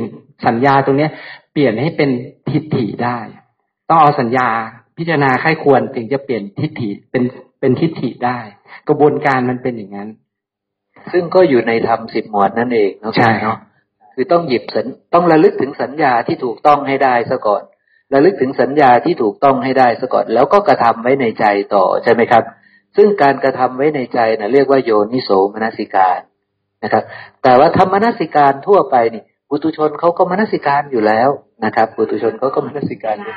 [0.47, 1.11] สัญญาตรงเนี้ย
[1.53, 2.11] เปลี่ยนให้เป็น
[2.51, 3.19] ทิฏฐิได้
[3.89, 4.49] ต้องเอาสัญญา
[4.99, 7.23] พิจารณาค่ายควรถึงจะเปลี่ยนทิฏฐิเป็น
[7.61, 8.39] เป็นทิฏฐิได้
[8.89, 10.09] กระบวนการมันเป็นอย่างนั้น
[11.13, 13.59] ซึ่งก็อยู่ในธรรมสิบหมวดนั่นเองเนาะใช่เนาะ
[14.15, 17.63] คือต้องหยิบสัญต้องระลึกถึงสัญญาที่ถูกต้องให้ได้ซะก่อน
[18.15, 21.45] ระลึกถึงสัญญาที่ถูกต้องให้ได้ซะก่อนแล้วก็กระทำไว้ในใจ
[21.75, 22.45] ต่อใช่ไหมครับ
[22.97, 26.21] ซึ่งการกระทำไว้ในใจนะเรียกว่าโยนิโสมนสิการ
[26.85, 27.03] นะครับ
[27.43, 31.29] แต่ว่าธรรมนสิการทั่วไปนี่ปุตุชนเขาก็มนสิการอยู่แล้ว
[31.65, 33.35] นะครับปุตุชนเขาก็มนสิการอยู่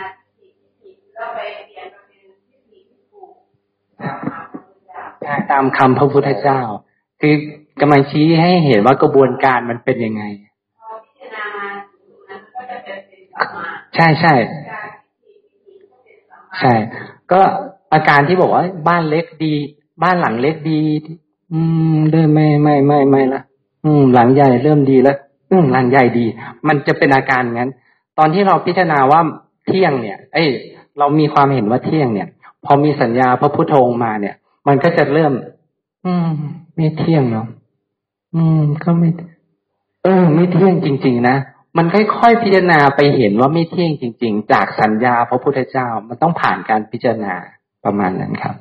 [1.18, 3.32] แล้วไปเปลี่ยนมาเป็นทิฏฐิที่ถูก
[5.52, 7.34] ตามคำพระพุทธเจ้าตามคำพระพุทธเจ้า คือ
[7.82, 10.24] กำลังชี้ให้เห็นว่ากระบวนการมันเป็นยังไง
[10.80, 11.70] พอพิจารณามา
[12.04, 14.34] ถึงนั้นก็จะเป็นเป็นสัมมาใช่ใช่
[14.70, 14.90] การ
[15.26, 16.74] ทิฏฐิทิฏฐิก็เป็นสัมมาใช่
[17.32, 17.42] ก็
[17.94, 19.54] อาการที่บอกว่าบ้านเล็กดี
[20.04, 20.82] บ้านหลังเล็กดี
[21.54, 21.60] อื
[21.96, 23.42] มเริ่มไม่ไม่ไม่ไม่ละ
[23.84, 25.18] อืม หลังใหญ่เริ่มดีแล้ว
[25.52, 26.26] อืมหลังใหญ่ดี
[26.68, 27.72] มันจะเป็นอาการงั้น
[28.18, 29.22] ตอนที่เราพิจารณาว่า
[29.66, 30.50] เที่ยงเนี่ย เอ้ย
[31.00, 32.28] เรามีความเห็นว่าเที่ยงเนี่ย
[32.66, 34.36] พอมีสัญญาพระพุทโธมาเนี่ย
[34.68, 35.34] มันก็จะเริ่ม
[36.06, 36.30] อืม
[36.76, 37.48] ไม่เที่ยงเนาะ
[38.36, 39.10] อืม ก็ไม่
[40.04, 41.38] เออ ไม่เที่ยงจริง ๆ นะ
[41.78, 47.36] มันค่อยๆพิจารณาไปเห็นว่าไม่เที่ยงจริง ๆ จากสัญญาพระพุทธเจ้ามันต้องผ่านการพิจารณา
[47.86, 48.56] ประมาณนั้นครับ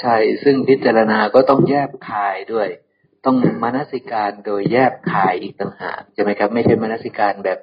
[0.00, 2.68] ใช่ ซึ่งพิจารณาก็ต้องแยบคายด้วย
[3.24, 7.58] ต้องมนสิการโดยแยบคายอีกต่างหากใช่ไหมครับ ไม่ใช่มนสิการแบบ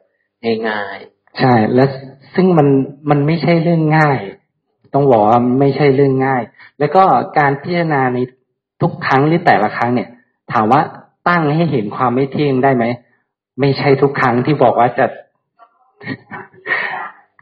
[0.69, 0.97] ง่าย
[1.39, 1.85] ใช่ และ
[2.35, 2.67] ซึ่งมัน
[3.09, 4.19] มันไม่ใช่เรื่องง่าย
[4.93, 6.41] ต้องบอกว่าไม่ใช่เรื่องง่าย
[6.79, 7.03] แล้วก็
[7.37, 8.17] การพิจารณาใน
[8.81, 10.09] ทุกครั้งหรือแต่ละครั้งเนี่ย
[10.53, 10.81] ถามว่า
[11.27, 12.85] ตั้งให้เห็นความไม่เที่ยงได้ไหม
[13.59, 15.05] ไม่ใช่ทุกครั้งที่บอกว่าจะ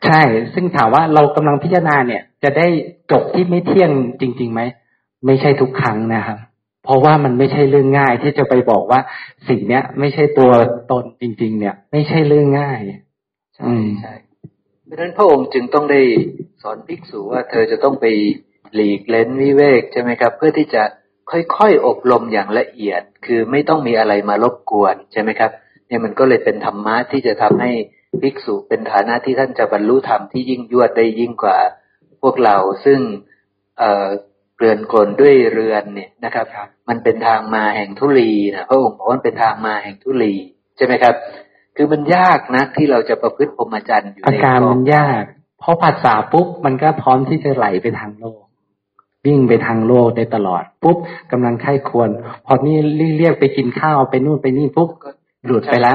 [0.06, 0.22] ใช่
[0.54, 2.68] ซึ่งถามว่าเรากำลังพิจารณาเนี่ย จะได้
[3.12, 3.92] จบที่ไม่เที่ยง
[4.22, 4.62] จริงๆไหม
[5.26, 6.38] ไม่ใช่ทุกครั้งนะครับ
[6.84, 9.00] เพราะว่ามันไม่ใช่เรื่องง่ายที่จะไปบอกว่า
[9.48, 10.52] สิ่งเนี้ย ไม่ใช่ตัว
[10.92, 12.80] ตนจริง ๆ เนี่ย ไม่ใช่เรื่องง่าย
[13.56, 14.14] ใช่ใช่
[14.86, 16.02] เพราะฉะนั้นพระองค์จึงต้องได้
[16.62, 18.06] สอนภิกษุว่าเธอจะต้องไป
[18.74, 20.84] หลีกเล้นวิเวกใช่ไหมครับ เพื่อที่จะ
[21.32, 25.52] ค่อยๆอบรมอย่างละเอียด คือไม่ต้องมีอะไรมารบกวนใช่ไหมครับ
[25.88, 27.72] เนี่ยมันก็เลยเป็นธรรมะที่จะทำให้
[28.22, 31.58] ภิกษุเป็นฐานะที่ท่านจะบรรลุธรรมที่ยิ่งยวดได้ยิ่งกว่า
[32.22, 33.00] พวกเราซึ่ง
[33.80, 34.08] เอ่อ
[34.58, 36.46] เรือนกลนด้วยเรือนเนี่ยนะครับ
[36.90, 40.34] มันเป็นทางมาแห่งทุลีนะพระองค์บอกว่ามันเป็นทางมาแห่งทุลี
[40.78, 41.16] ใช่ไหมครับ
[41.76, 45.24] คือมันยากนะที่เราจะประพฤติพรหมจรรย์อยู่อาในการกรมันยาก
[45.60, 48.42] เพราะภาษาปุ๊บมันก็พร้อมที่จะไหลไปทางโลก
[49.26, 50.98] วิ่งไปทางโลกได้ตลอด ปุ๊บ
[51.32, 52.10] กำลังไข้ควร
[52.46, 52.78] พอนี่
[53.18, 54.90] เรียกไปกินข้าวไปนู่นไปนี่ปุ๊บ
[55.46, 55.94] หลุดไปละ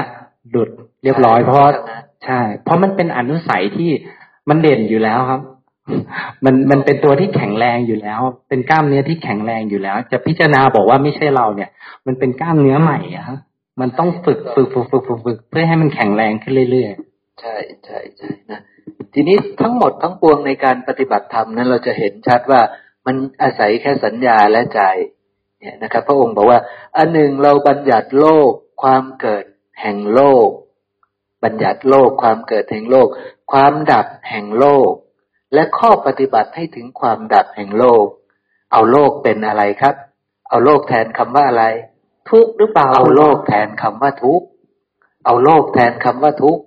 [0.51, 0.69] หลุด
[1.03, 1.71] เรียบร้อยเพราะว่า
[2.25, 3.91] ใช่ เพราะมันเป็นอนุสัยที่
[4.49, 5.41] มันเด่นอยู่แล้วครับ
[6.45, 11.69] มันมันเป็นตัวที่แข็งแรงอยู่แล้ว เป็นกล้ามเนื้อที่แข็งแรงอยู่แล้ว จะพิจารณาบอกว่าไม่ใช่เราเนี่ย
[12.05, 13.25] มันเป็นกล้ามเนื้อใหม่อะ
[13.79, 18.61] มันต้องฝึกฝึกฝึกฝึกฝึกฝึกเพื่อให้มันแข็งแรงขึ้นเรื่อยๆ ใช่ใช่ใช่นะ
[19.13, 22.61] ทีนี้ทั้งหมดทั้งปวงในการปฏิบัติธรรมนั้นเราจะเห็นชัดว่า
[23.05, 24.81] มันอาศัยแค่สัญญาและใจ
[25.59, 26.59] เนี่ยนะครับ พระองค์บอกว่า
[26.97, 28.51] อันหนึ่งเราบัญญัติโลก
[28.83, 29.45] ความเกิด
[29.81, 30.47] แห่งโลก
[31.43, 33.07] บัญญัติโลกความเกิดแห่งโลก
[33.51, 34.91] ความดับแห่งโลก
[35.53, 38.05] และข้อปฏิบัติให้ถึงความดับแห่งโลก
[38.71, 39.95] เอาโลกเป็นอะไรครับ
[40.49, 41.65] เอาโลกแทนคำว่าอะไร
[42.29, 44.45] ทุกข์หรือเปล่า เอาโลกแทนคำว่าทุกข์
[45.25, 46.61] เอาโลกแทนคำว่าทุกข์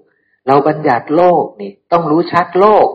[0.46, 2.88] เราบัญญัติโลกนี่ต้องรู้ชัดโลก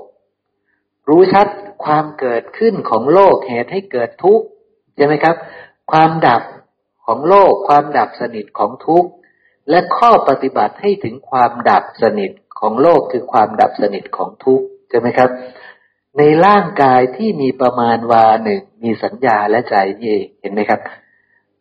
[1.09, 1.47] รู้ชัด
[1.85, 4.45] ความเกิดขึ้นของโลกเหตุให้เกิดทุกข์
[4.95, 5.35] ใช่ไหมครับ
[5.91, 6.43] ความดับ
[7.05, 9.09] ของโลก ความดับสนิทของทุกข์
[9.69, 15.29] และข้อปฏิบัติให้ถึงความดับสนิทของโลกคือความดับสนิทของทุกข์ใช่ไหมครับ
[16.17, 20.79] ในร่างกายที่มีประมาณวาหนึ่งมีสัญญาและใจนี่เองเห็นไหมครับ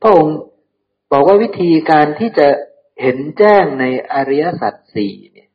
[0.00, 0.36] พระองค์
[1.12, 2.48] บอกว่าวิธีการที่จะ
[3.02, 5.48] เห็นแจ้งในอริยสัจสี่เนี่ย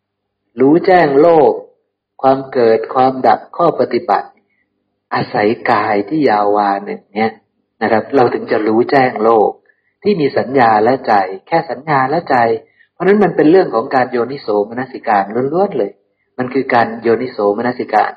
[0.60, 1.52] รู้แจ้งโลก
[2.22, 4.30] ความเกิดความดับข้อปฏิบัติ
[5.14, 7.32] อาศัยกายที่ยาววานหนึ่งเนี่ย
[7.82, 9.50] นะครับ เราถึงจะรู้แจ้งโลก
[10.04, 11.14] ที่มีสัญญาและใจ
[11.48, 12.38] แค่สัญญาและใจ
[12.94, 15.24] เพราะนั้นมันเป็นเรื่องของการโยนิโสมนสิการ
[15.54, 15.92] ล้วนๆเลย
[16.38, 18.12] มันคือการโยนิโสมนสิการ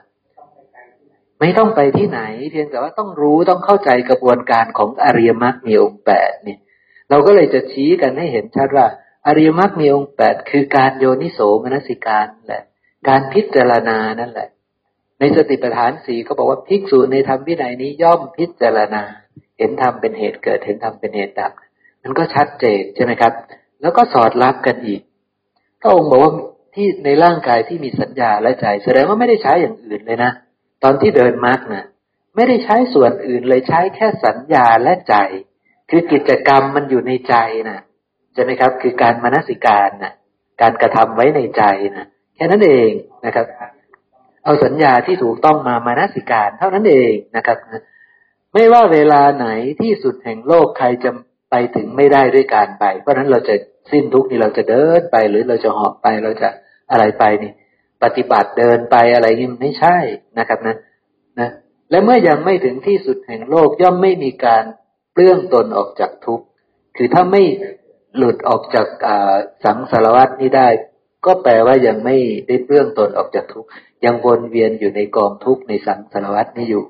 [1.41, 6.59] ไม่ต้องไปที่ไหน เพียงแต่ว่าต้องรู้ต้องเข้าใจกระบวนการของอริยมรรคมีองค์แปดเนี่ย
[7.11, 8.87] เราก็เลยจะชี้กันให้เห็นชัดว่า
[9.27, 12.63] อริยมรรคมีองค์แปดคือการโยนิโสมนสิการแหละ
[13.09, 14.49] การพิจารณานั่นแหละ
[15.21, 19.03] ในสติปัฏฐานสี่ก็บอกว่าภิกษุในธรรมวินัยนี้ย่อมพิจารณา
[19.59, 21.53] เห็นธรรมเป็นเหตุเกิดเห็นธรรมเป็นเหตุดับ
[22.03, 23.33] มันก็ชัดเจนใช่ไหมครับ
[23.81, 25.01] แล้วก็สอดรับกันอีก
[25.81, 26.33] พระองค์บอกว่า
[26.75, 30.33] ที่ในร่างกายที่มีสัญญาและใจแสดงว่าไม่ได้ใช้อย่างอื่นเลยนะ
[30.83, 31.85] ตอนที่เดินมรรคนะ
[32.37, 35.15] ไม่ได้ใช้ส่วนอื่นเลยใช้แค่สัญญาและใจ
[35.91, 37.35] คือกิจกรรมมันอยู่ในใจ
[37.69, 37.79] นะ
[38.35, 40.13] ใช่ไหมครับ คือการมนสิการนะ
[40.61, 41.63] การกระทำไว้ในใจ
[41.97, 42.91] นะแค่นั้นเอง
[43.27, 43.47] นะครับ
[44.45, 47.57] เอาสัญญาที่ถูกต้องมามานสิการเท่านั้นเองนะครับ
[48.55, 49.47] ไม่ว่าเวลาไหน
[49.81, 51.11] ที่สุดแห่งโลกใครจะ
[51.51, 53.55] ไปถึงไม่ได้ด้วยการไป เพราะนั้นเราจะ
[53.91, 56.49] สิ้นทุกนี่เราจะเดินไปหรือเราจะหอบไปเราจะ
[56.91, 57.53] อะไรไปนี่
[58.03, 59.97] ปฏิบัติเดินไปอะไรนี่ไม่ใช่
[60.39, 60.77] นะครับนะ
[61.41, 61.51] นะ
[61.91, 64.65] และเมื่อยังไม่ถึงที่สุดแห่งโลกย่อมไม่มีการ
[65.17, 66.45] เปลื้องตนออกจากทุกข์
[66.97, 67.43] คือถ้าไม่
[68.17, 68.87] หลุดออกจาก
[69.65, 70.69] สังสารวัตนี้ได้
[71.27, 72.17] ก็แปลว่ายังไม่
[72.49, 73.69] ได้เปลื้องตนออกจากทุกข์
[74.05, 76.85] ยังวนเวียนอยู่ในกองทุกข์ในสังสารวัตนี้อยู่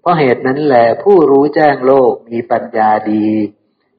[0.00, 3.26] เพราะเหตุนั้นแหละผู้รู้แจ้งโลกมีปัญญาดี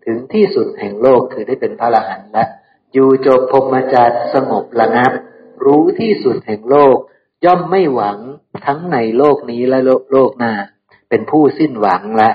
[0.06, 2.46] ถึงที่สุดแห่งโลกคือได้เป็นพระอรหันต์ละ
[2.94, 5.12] อยู่จบพรมจรรย์สงบระงับ
[5.66, 6.96] รู้ที่สุดแห่งโลก
[7.46, 8.18] ย่อมไม่หวัง
[8.66, 9.80] ทั้งในโลกนี้และ
[10.12, 10.54] โลกหน้า
[11.10, 12.32] เป็นผู้สิ้นหวังและ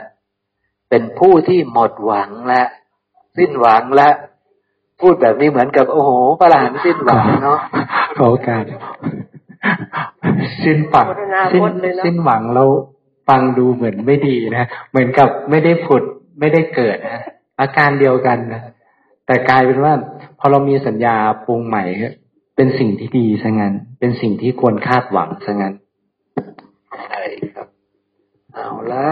[0.90, 2.62] เป็นผู้ที่หมดหวังและ
[3.36, 4.08] สิ้นหวังและ
[5.00, 7.58] พูดแบบนี้เหมือนกับโอ้โหพระอรหันต์สิ้นหวังเนาะ
[8.18, 8.64] ขอโอกาส
[10.64, 11.06] สิ้นฝัง
[11.52, 11.62] สิ้น
[12.04, 12.68] สิ้นหวังแล้ว
[13.28, 16.02] ฟังดูเหมือนไม่ดีนะ เหมือนกับไม่ได้ผุด
[16.40, 17.22] ไม่ได้เกิดนะ
[17.60, 18.62] อาการเดียวกันนะ
[19.26, 19.92] แต่กลายเป็นว่า
[20.38, 21.84] พอเรามีสัญญาปรุงใหม่
[22.56, 25.74] เป็นสิ่งที่ดีซะงั้น เป็นสิ่งที่ควรคาดหวังซะงั้น
[27.04, 27.22] ใช่
[27.54, 27.66] ครับ
[28.54, 29.06] เอาละ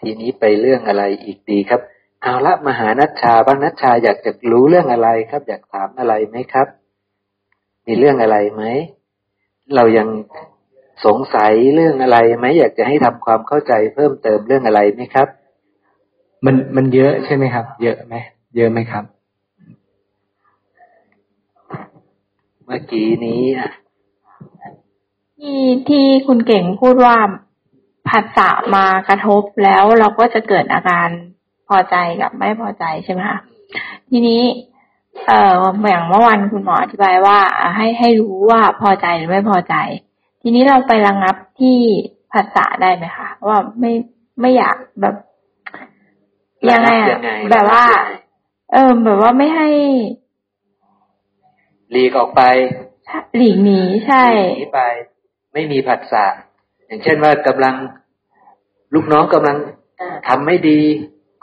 [0.00, 1.80] ทีนี้ไปเรื่องอะไรอีกดีครับ
[2.22, 6.66] เอาละมหานัชชาบ้างนัชชาอยากจะรู้เรื่องอะไรครับ อยากถามอะไรไหมครับ
[7.86, 8.62] มีเรื่องอะไรไหม
[9.74, 10.08] เรายัง
[11.04, 15.28] สงสัยเรื่องอะไรไหมอยากจะให้ทำความเข้าใจเพิ่มเติมเรื่องอะไรไหมครับ
[16.44, 18.14] มันมันเยอะใช่ไหมครับ เยอะไหม
[18.56, 19.04] เยอะไหมครับ
[22.66, 23.70] เมื่อกี้นี้อะ
[25.38, 27.16] ที่ที่คุณเก่งพูดว่า
[28.08, 31.08] ผัสสะมากระทบแล้วเราก็จะเกิดอาการ
[31.68, 33.40] พอใจกับไม่พอใจใช่ไหมคะ
[34.10, 34.42] ทีนี้
[35.26, 35.54] เอ่อ
[35.88, 37.38] อย่างเมื่อวันคุณหมออธิบายว่า
[37.76, 39.74] ให้ให้รู้ว่าพอใจหรือไม่พอใจ
[40.42, 41.78] ทีนี้เราไประงับที่
[42.32, 43.92] ผัสสะได้ไหมคะว่าไม่
[44.40, 45.14] ไม่อยากแบบ
[46.70, 47.18] ยังไงอะ
[47.50, 47.84] แบบว่า
[48.72, 49.68] เออแบบว่าไม่ให้
[51.90, 52.42] หลีกออกไป
[53.36, 54.24] หลีกหนีใช่
[54.56, 54.82] หนีไป
[55.52, 56.26] ไม่มีผัสสะ
[56.90, 57.74] อย่างเช่นว่ากำลัง
[58.94, 59.56] ลูกน้องกำลัง
[60.28, 60.80] ทำไม่ดี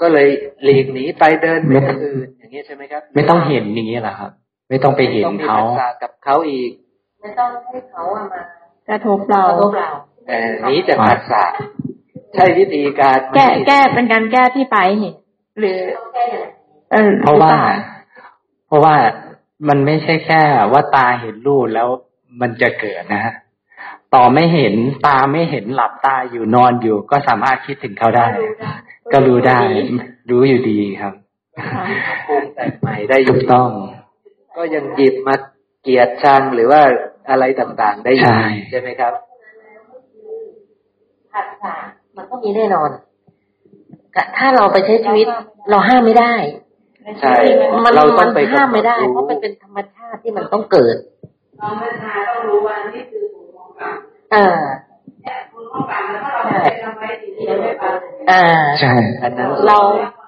[0.02, 0.28] ก็เลย
[0.64, 4.32] หลีกหนีไปเดินไปทางอื่นอย่างนี้ใช่ไหมครับ ไม่ต้องเห็นอย่างนี้เหรอครับ
[4.70, 6.72] ไม่ต้องไปเห็นต้องมีเขาผัสสะกับเขาอีก
[7.22, 8.42] ไม่ต้องให้เขาอะมา
[8.90, 9.90] กระทบเรากระทบเรา
[10.30, 11.44] เออหนีจากผัสสะ
[12.36, 15.16] ใช่วิธีการไหมแก้แก้เป็นการแก้ที่ไปเห็น
[15.60, 15.80] หรือ
[16.92, 17.76] เออเพราะว่าหอปล่
[18.68, 18.96] เพราะว่า
[19.68, 20.42] มันไม่ใช่แค่
[20.74, 21.88] ว่าตาเห็นรูปแล้ว
[22.42, 23.34] มันจะเกิดนะฮะ
[24.16, 24.76] ต่อไม่เห็น
[25.08, 28.28] ตาไม่เห็นหลับตาอยู่นอนอยู่ ก็สามารถคิดถึงเขาได้
[29.12, 29.60] ก็รู้ได้
[30.30, 31.14] รู้อยู่ดีครับ
[31.58, 31.84] ค่ะ
[32.28, 33.70] ปรุงแต่งใหม่ได้อถูยู่กต้อง
[34.58, 35.36] ก็ยังหยิบมา
[35.84, 36.82] เกลียดชังหรือว่า
[37.30, 39.14] อะไรต่างๆ ได้อยู่ใช่ใช่ไหมครับ
[41.34, 41.76] ผัสสะ
[42.18, 42.90] มันก็มีแน่นอน
[44.16, 45.28] กะถ้าเราไปใช้ชีวิต
[45.70, 46.34] เราห้ามไม่ได้
[47.22, 47.36] ใช่
[47.86, 50.96] มันเราต้มัองนไปห้ามไม่ได้กำหนดรู้เพราะมันเป็นธรรมชาติที่มันต้องเกิด
[51.60, 53.47] เราไม่ทาต้องรู้ว่านี่คือสูตรข
[53.78, 53.96] องกรรม
[54.34, 54.46] อ่า
[55.24, 58.44] เนี่ยคุณของกรรมแล้วถ้าเราไม่ได้ทำไว้สิ่งที่เราไม่ทำอ่า
[58.80, 58.94] ใช่
[59.24, 59.78] อันนั้นเรา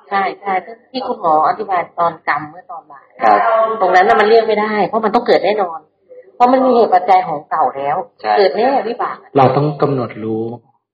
[0.09, 0.53] ใช่ใช่
[0.91, 3.39] ที่คุณหมออธิบายตอนกรรมเมื่อตอนบ่ายครับ
[3.81, 5.80] ตรงนั้นน่ะมันเลี่ยงไม่ได้ เพราะมันต้องเกิดแน่นอน
[6.35, 10.45] เพราะมันมีเหตุปัจจัยของเก่าแล้วใช่เกิดแน่วิบากเราต้องกำหนดรู้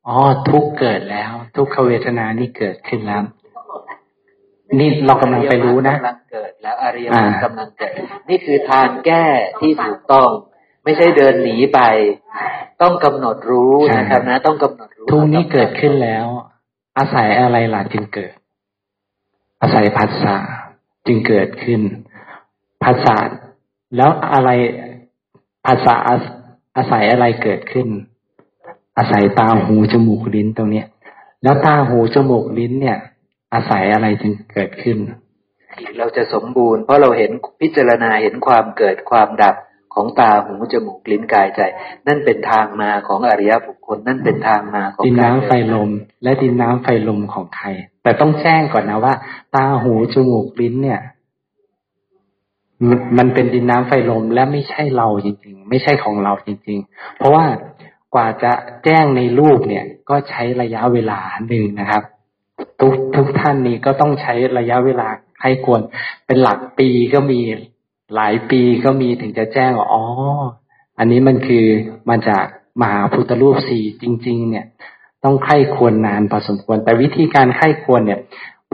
[0.07, 0.17] อ๋อ
[0.49, 3.23] ทุกข์เกิดแล้ว ทุกขเวทนานี่เกิดขึ้นแล้ว
[4.79, 7.91] นี่เรากำลังไปรู้นะกำลังเกิดแล้วอริยมรรคอ่ากำลังเกิด
[8.29, 9.25] นี่คือทางแก้
[9.59, 10.29] ที่ถูกต้อง
[10.85, 11.79] ไม่ใช่เดินหนีไป
[12.81, 16.25] ต้องกำหนดรู้นะครับนะ ต้องกำหนดรู้ทุกข์นี้เกิดขึ้นแล้ว
[16.97, 18.33] อาศัยอะไรล่ะจึงเกิด
[19.61, 20.37] อาศัยผัสสะ
[21.07, 21.81] จึงเกิดขึ้น
[22.83, 23.17] ผัสสะ
[23.95, 24.49] แล้วอะไร
[25.65, 25.95] ผัสสะ
[26.77, 27.87] อาศัยอะไรเกิดขึ้น
[28.97, 30.87] อาศัยตาหูจมูกลิ้นตรงเนี้ย
[31.43, 32.97] แล้วตาหูจมูกลิ้นเนี่ย
[33.53, 34.97] อาศัยอะไรจึงเกิดขึ้น
[35.97, 37.31] เราจะสมบูรณ์เพราะเราเห็น
[37.61, 39.55] พิจารณาเห็นความเกิดความดับ
[39.95, 41.61] ของตาหูจมูกลิ้นกายใจ
[42.07, 45.89] นั่นเป็นทางมาของอริยบุคคล นั่นเป็นทางมาของดินน้ำไฟลม
[46.23, 47.67] และดินน้ำไฟลมของใคร
[48.03, 49.13] แต่ต้องแจ้งก่อนนะว่า
[49.55, 51.01] ตาหูจมูกลิ้นเนี่ย
[53.17, 57.45] มันเป็นดินน้ำไฟลมและไม่ใช่เราจริง ๆ ไม่ใช่ของเราจริง ๆ เพราะว่า
[58.15, 58.51] กว่าจะ
[58.85, 62.03] แจ้งในรูปเนี่ย ก็ใช้ระยะเวลาหนึ่งนะครับ
[62.79, 65.07] ทุกทุกท่านนี้ก็ต้องใช้ระยะเวลา
[65.41, 65.81] ให้ควร
[66.25, 67.39] เป็นหลักปีก็มี
[68.15, 70.03] หลายปีก็มีถึงจะแจ้งว่าอ๋อ
[70.97, 71.65] อันนี้มันคือ
[72.09, 72.45] มาจาก
[72.81, 74.65] มหาพุทธรูปสี่จริง ๆ เนี่ย
[75.23, 78.19] ต้องไข้ควรนานพอสมควร แต่วิธีการไข้ควรเนี่ย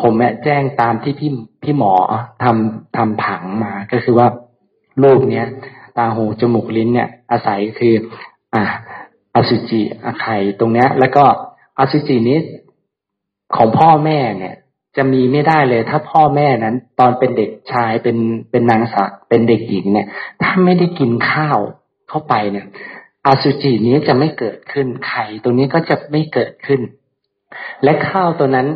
[0.01, 0.13] ผม
[0.43, 1.31] แจ้งตามที่พี่
[1.63, 1.93] พี่หมอ
[2.43, 4.27] ทำทำผังมา ก็คือว่า
[5.03, 5.45] รูปเนี้ย
[5.97, 7.93] ตาหูจมูกลิ้นเนี่ย อาศัยคือ
[8.53, 8.63] อ่า
[9.35, 11.23] อสุจิอไข่ตรงเนี้ย แล้วก็
[11.79, 12.39] อสุจินี้
[13.55, 14.55] ของพ่อแม่เนี่ย
[14.97, 18.17] จะมีไม่ได้เลย ถ้าพ่อแม่นั้น ตอนเป็นเด็กชายเป็น
[18.51, 20.07] เป็นนางสาวเป็นเด็กหญิงเนี่ย
[20.41, 21.59] ถ้าไม่ได้กินข้าว
[22.09, 22.65] เข้าไปเนี่ย
[23.25, 26.81] อสุจินี้จะไม่เกิดขึ้นไข่ตัวนี้ก็จะไม่เกิดขึ้น
[27.83, 28.67] และข้าวตัวนั้น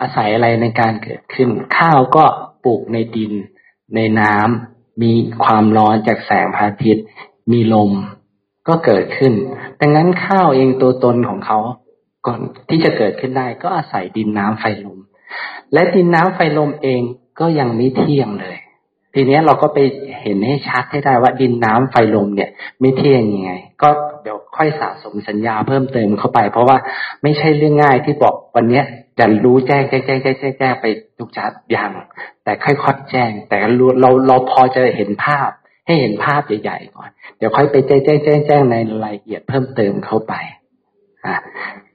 [0.00, 1.48] อาศัยอะไรในการเกิดขึ้น
[1.78, 2.24] ข้าวก็
[2.64, 3.32] ปลูกในดิน
[3.94, 5.12] ในน้ำมี
[5.44, 7.04] ความร้อนจากแสงพระอาทิตย์
[7.52, 7.92] มีลม
[8.68, 9.32] ก็เกิดขึ้น
[9.80, 11.58] ดังนั้นข้าวเองตัวตนของเขา
[12.26, 14.97] ก่อนที่จะเกิดขึ้นได้ก็อาศัยดินน้ำไฟลม
[15.72, 17.02] และดินน้ำไฟลมเอง
[17.40, 18.58] ก็ยังไม่เที่ยงเลย
[19.14, 19.78] ทีนี้เราก็ไป
[20.22, 22.50] เห็นให้ชัดให้ได้ว่าดินน้ำไฟลมเนี่ย
[22.80, 23.88] ไม่เที่ยงยังไง ก็
[24.22, 26.76] เดี๋ยวค่อยสะสมสัญญาเพิ่มเติมเข้าไป เพราะว่า
[27.22, 28.82] ไม่ใช่เรื่องง่ายที่บอกวันนี้
[29.18, 30.86] จะรู้แจ้งแจ้งแจ้งแจ้งแจ้งแจ้งไป
[31.18, 31.90] ทุกชัดอย่าง
[32.44, 35.50] แต่ค่อยๆแจ้ง แต่เราเราเราพอจะเห็นภาพ
[35.86, 40.34] ให้เห็นภาพใหญ่ๆก่อน เดี๋ยวค่อยไปแจ้งแจ้งแจ้งแจ้งในรายละเอียดเพิ่มเติมเข้าไป
[41.26, 41.36] อ่า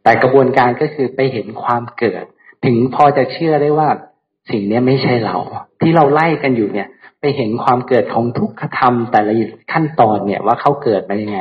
[0.04, 2.26] แต่กระบวนการก็คือไปเห็นความเกิด
[2.66, 3.90] ถึงพอจะเชื่อได้ว่า
[4.52, 5.38] สิ่งนี้ไม่ใช่เรา
[5.82, 6.88] ที่เราไล่กันอยู่เนี่ย
[7.20, 9.34] ไปเห็นความเกิดของทุกขธรรมแต่ละ
[9.72, 11.40] ขั้นตอนเนี่ยว่าเขาเกิดมายังไง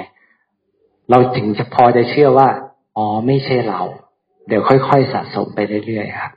[1.10, 2.48] เราถึงจะพอจะเชื่อว่า
[2.96, 3.80] อ๋อไม่ใช่เรา
[4.48, 6.32] เดี๋ยวค่อยๆสะสมไปเรื่อยๆครับ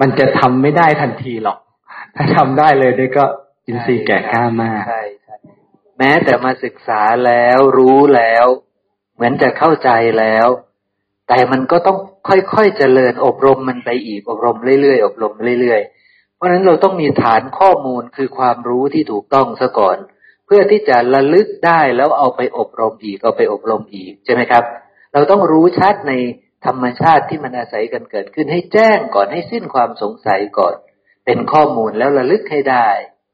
[0.00, 1.58] มันจะทำไม่ได้ทันทีหรอก
[2.16, 3.24] ถ้าทำได้เลยนี่ก็
[3.66, 5.36] อินทรีย์แก่กล้ามากใช่ใช่
[5.98, 8.46] แม้แต่มาศึกษาแล้วรู้แล้ว
[9.14, 10.46] เหมือนจะเข้าใจแล้ว
[11.28, 11.98] แต่มันก็ต้อง
[12.28, 19.96] ค่อยๆเจริญอบรมมันไปอีกอบรมเรื่อยๆอบรมเรื่อยๆ เพราะฉะนั้นเราต้องมีฐานข้อมูลคือความรู้ที่ถูกต้องซะก่อน
[20.46, 24.64] เพื่อที่จะระลึกได้แล้วเอาไปอบรมอีกเอาไปอบรมอีกใช่ไหมครับ
[25.12, 26.12] เราต้องรู้ชัดใน
[26.66, 30.74] ธรรมชาติที่มันอาศัยกันเกิดขึ้นให้แจ้งก่อนให้สิ้นความสงสัยก่อน
[31.24, 32.88] เป็นข้อมูลแล้วระลึกให้ได้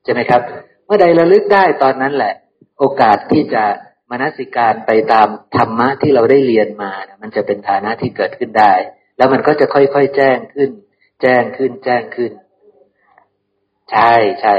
[0.05, 0.41] ใช่ไหมครับ
[0.85, 2.35] เมื่อใดระลึกได้ตอนนั้นแหละ
[2.79, 3.65] โอกาสที่จะ
[4.23, 8.73] นสิการไปตามธรรมะที่เราได้เรียนมานะมันจะเป็นฐานะที่เกิดขึ้นได้
[9.17, 10.71] แล้วมันก็จะค่อยๆแจ้งขึ้น
[11.23, 12.33] แจ้งขึ้น แจ้งขึ้น
[13.91, 14.55] ใช่ใช่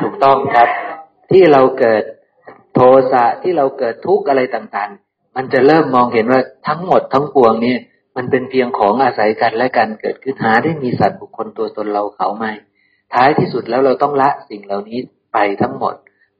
[0.00, 0.68] ถูกต้องครับ
[1.30, 2.02] ที่เราเกิด
[2.74, 2.80] โท
[3.12, 7.74] สะที่เราเกิดทุกข์อะไรต่างๆ มันจะเริ่มมองเห็นว่าทั้งหมดทั้งปวงนี้
[8.16, 12.52] มันเป็นเพียงของอาศัยกันและกันเกิดขึ้นหาได้มีสัตว์บุคคลตัวตนเราเขาไม่
[13.14, 14.98] ท้ายที่สุดแล้วเราต้องละสิ่งเหล่านี้
[15.32, 15.94] ไปทั้งหมด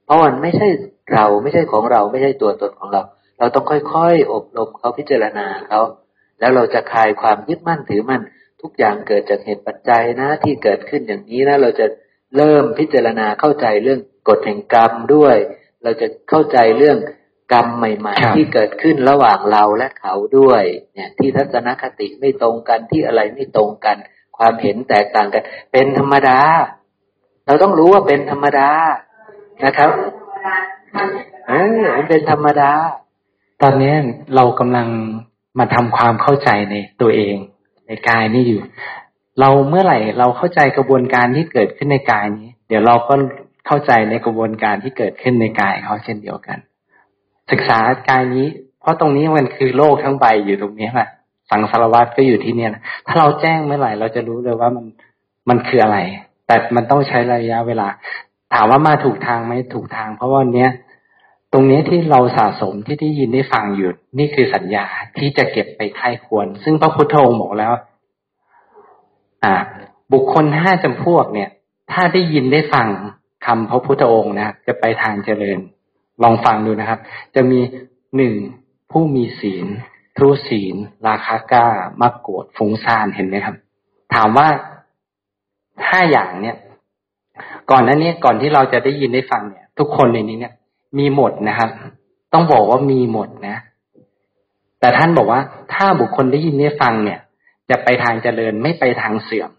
[0.04, 0.68] เพราะมันไม่ใช่
[1.14, 3.02] เราไม่ใช่ของเราไม่ใช่ตัวตนของเรา
[3.38, 5.80] เราต้องค่อยๆ อบรมเขาพิจารณาเขา
[6.40, 8.22] แล้วเราจะคลายความยึดมั่นถือมั่น
[8.62, 11.86] ทุกอย่างเกิดจากเหตุปัจจัยนะ ที่เกิดขึ้นอย่างนี้นะ เราจะ
[12.36, 15.36] เริ่มพิจารณาเข้าใจเรื่องกฎแห่งกรรมด้วย
[15.82, 16.98] เราจะเข้าใจเรื่อง
[17.52, 20.62] กรรมใหม่ ๆ ที่เกิดขึ้นระหว่างเราและเขาด้วย
[20.94, 23.96] เนี่ย ที่ทัศนคติไม่ตรงกันที่อะไรไม่ตรงกัน
[24.38, 25.42] ความเห็นแตกต่างกัน
[25.72, 26.38] เป็นธรรมดา
[27.46, 28.68] เราต้องรู้ว่าเป็นธรรมดา
[29.64, 29.90] นะครับ
[31.48, 32.70] เออมันเป็นธรรมดา
[33.62, 33.94] ตอนนี้
[34.36, 34.88] เรากำลัง
[35.58, 37.36] มาทำความเข้าใจในตัวเอง
[37.86, 38.62] ในกายนี่อยู่
[39.40, 43.14] เราเมื่อไหร่เราเข้าใจกระบวนการที่เกิดขึ้นในกายนี้ เดี๋ยวเราก็
[43.66, 46.58] เข้าใจในกระบวนการที่เกิดขึ้นในกายเขาเช่นเดียวกัน
[47.50, 47.78] ศึกษา
[48.10, 48.46] กายนี้
[48.80, 51.08] เพราะตรงนี้มันคือโลกทั้งใบอยู่ตรงนี้แหละ
[51.50, 54.84] สังสารวัตรก็อยู่ที่เนี่ยนะถ้าเราแจ้งเมื่อไหร่เราจะรู้เลยว่ามัน
[55.48, 55.98] มันคืออะไร
[56.46, 57.88] แต่มันต้องใช้ระยะเวลา
[58.52, 60.70] ถามว่ามาถูกทางไหมถูกทาง เพราะว่าเนี้ย
[61.52, 64.86] ตรงนี้ที่เราสะสมที่ได้ยินได้ฟังอยู่ นี่คือสัญญา
[65.18, 67.72] ที่จะเก็บไปไข้ควร ซึ่งพระพุทธองค์บอกแล้ว
[69.44, 69.54] อ่า
[70.12, 71.50] บุคคลห้าจำพวกเนี่ย
[71.92, 72.88] ถ้าได้ยินได้ฟัง
[73.46, 75.58] คำพระพุทธองค์นะจะไปทางเจริญ
[76.22, 77.00] ลองฟังดูนะครับ
[77.34, 77.60] จะมี
[78.16, 78.34] หนึ่ง
[78.90, 79.66] ผู้มีศีล
[80.16, 80.76] ทุศีล
[81.08, 81.66] ราคาก้า
[82.00, 83.56] มักโกรธฟุ้งซ่านเห็นไหมครับ
[84.14, 84.48] ถามว่า
[85.88, 86.56] ห้าอย่างเนี่ย
[87.70, 90.54] ก่อนหน้านี้ก่อนที่เราจะได้ยินได้ฟังเนี่ย ทุกคนในนี้เนี่ย
[90.98, 91.70] มีหมดนะครับ
[92.32, 93.56] ต้องบอกว่ามีหมดนะ
[94.80, 95.40] แต่ท่านบอกว่า
[95.72, 97.20] ถ้าบุคคลได้ยินได้ฟังเนี่ย
[97.70, 99.50] จะไปทางเจริญไม่ไปทางเสื่อม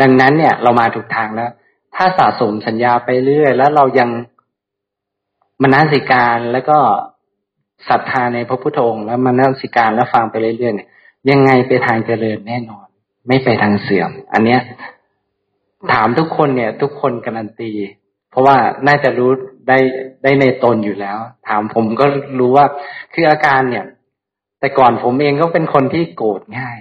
[0.00, 1.50] ดังนั้นเนี่ย เรามาถูกทางแล้ว
[1.94, 4.10] ถ้าสะสมสัญญาไปเรื่อย แล้วเรายัง
[5.62, 6.78] มนสิการแล้วก็
[7.88, 10.88] ศรัทธาในพระพุทธองค์แล้วมนสิการแล้วฟังไปเรื่อยๆเนี่ย
[11.30, 12.86] ยังไงไปทางเจริญแน่นอน
[13.28, 14.60] ไม่ไปทางเสื่อม อันเนี้ย
[15.92, 17.70] ถามทุกคนเนี่ย ทุกคนการันตี
[18.30, 18.56] เพราะว่า
[18.86, 19.30] น่าจะรู้
[19.68, 19.78] ได้
[20.22, 21.18] ได้ในตนอยู่แล้ว
[21.48, 22.06] ถามผมก็
[22.38, 22.66] รู้ว่า
[23.12, 23.86] คืออาการเนี่ย
[24.60, 26.78] แต่ก่อนผมเองก็เป็นคนที่โกรธง่าย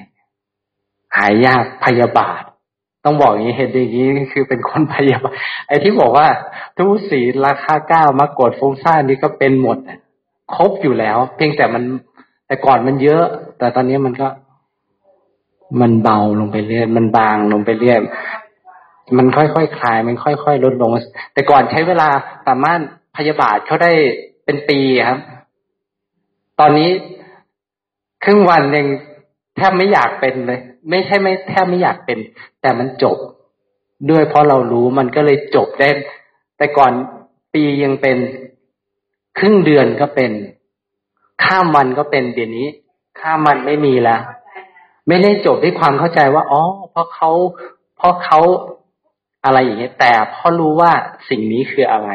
[1.16, 2.44] หายยากพยาบาท
[3.06, 5.34] ต้องบอกอย่างนี้เหตุอย่างนี้คือเป็นคนพยาบาท
[5.68, 6.28] ไอ้ที่บอกว่า
[6.78, 9.78] ทุศีราคาเก้ามากดฟุ้งซ่านนี่ก็เป็นหมด
[10.56, 11.84] ครบอยู่แล้ว เพียงแต่มัน
[12.48, 13.26] แต่ก่อนมันเยอะ
[13.58, 14.28] แต่ตอนนี้มันก็
[15.82, 17.98] มันเบาลงไปเรื่อย มันบางลงไปเรื่อย
[19.18, 20.92] มันค่อยๆคคลาย มันค่อยๆลดลง
[21.34, 22.08] แต่ก่อนใช้เวลา
[22.48, 22.80] สามารถ
[23.18, 23.94] พยาบาทเขาได้
[24.46, 24.80] เป็นปี
[25.10, 25.20] ครับ
[26.60, 26.90] ตอนนี้
[28.24, 28.88] ครึ่งวันยัง
[29.56, 30.60] แทบไม่อยากเป็นเลย
[30.90, 32.20] ไม่ใช่ไม่แทบไม่อยากเป็น
[32.62, 33.18] แต่มันจบ
[34.10, 35.90] ด้วยเพราะเรารู้มันก็เลยจบได้
[36.58, 36.92] แต่ก่อน
[37.54, 38.18] ปียังเป็น
[39.40, 40.32] ครึ่งเดือนก็เป็น
[41.44, 42.68] ข้ามวันก็เป็นเดี๋ยวนี้
[43.20, 44.22] ข้ามวันไม่มีแล้ว
[45.08, 47.30] ไม่ได้จบด้วยความเข้าใจว่า อ๋อ เพราะเขา
[47.98, 48.40] เพราะเขา
[49.46, 50.92] อะไรอย่างเงี้ยแต่พราะรู้ว่า
[51.30, 52.10] สิ่งนี้คืออะไร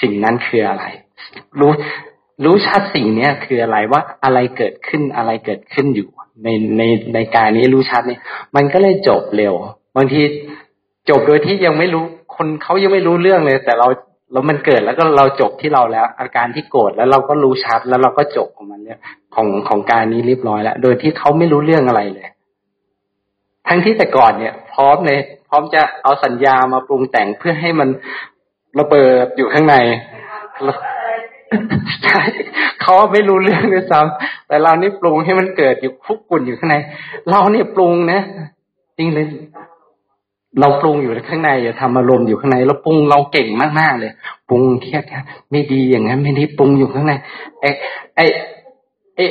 [0.00, 0.84] สิ่งนั้นคืออะไร
[1.60, 1.72] รู้
[2.44, 6.08] รู้ชัดสิ่งเนี้ยคืออะไรว่าอะไรเกิดขึ้นอะไรเกิดขึ้นอยู่
[6.44, 6.82] ในใน
[7.14, 8.20] ในกายนี้รู้ชัดเนี่ย
[8.56, 9.54] มันก็เลยจบเร็ว
[9.96, 10.20] บางที
[11.10, 12.04] จบโดยที่ยังไม่รู้
[12.36, 13.88] คนเขายังไม่รู้เรื่องเลย แต่เรา
[14.32, 18.98] แล้วมันเกิดแล้วก็เราจบที่เราแล้ว อาการที่โกรธแล้วเราก็รู้ชัดแล้วเราก็จบของมันเนี่ย
[19.34, 22.28] ของของการนี้เรียบร้อยแล้ว โดยที่เขาไม่รู้เรื่องอะไรเลย
[23.68, 25.18] ทั้งที่แต่ก่อนเนี่ย พร้อมเลย
[25.50, 27.88] พร้อมจะเอาสัญญามาปรุงแต่งเพื่อให้มัน
[28.78, 29.76] ระเบิดอยู่ข้างใน
[32.04, 32.20] ใช่
[32.80, 36.76] เขาไม่รู้เรื่องด้วยซ้ำแต่เรานี่ปรุงให้มันเกิดอยู่คุกกุ่นอยู่ข้างใน
[37.30, 38.20] เราเนี่ยปรุงนะ
[38.98, 39.26] จริงเลย
[40.60, 43.48] เราปรุงอยู่ข้างในอย่าทำอารมณ์อยู่ข้างในเราปรุงเราเก่ง
[43.80, 44.12] มากๆเลย
[44.48, 45.04] ปรุงเครียด
[45.50, 47.12] ไม่ดีอย่างนั้นไม่ไดีปรุงอยู่ข้างใน
[47.60, 47.70] ไอ้
[48.16, 48.24] ไอ้
[49.14, 49.24] ไอ้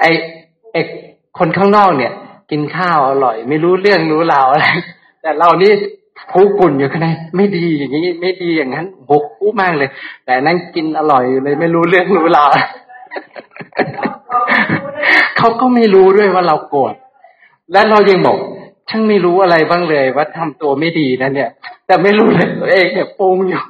[0.00, 0.10] ไอ้
[0.72, 0.80] ไอ้
[1.38, 2.12] คนข้างนอกเนี่ย
[2.50, 4.66] กินข้าวอร่อย ไม่รู้เรื่องรู้ราวอะไร
[5.22, 5.72] แต่เรานี่
[6.32, 9.90] คูกุ่นอยู่ข้างในไม่ดีอย่างนี้ไม่ดีอย่างนั้นบกคู่มากเลย
[10.24, 12.50] แต่นั่งกินอร่อยเลยไม่รู้เรื่องรู้ราว
[15.36, 16.94] เขาก็ไม่รู้ด้วยว่าเราโกรธ
[17.72, 18.38] และเรายังบอก
[18.90, 21.50] ช่างไม่รู้อะไรบ้างเลยว่าทำตัวไม่ดีนะเนี่ย
[21.86, 23.62] แต่ไม่รู้เลยตัวเองเนี่ยปรุงอยู่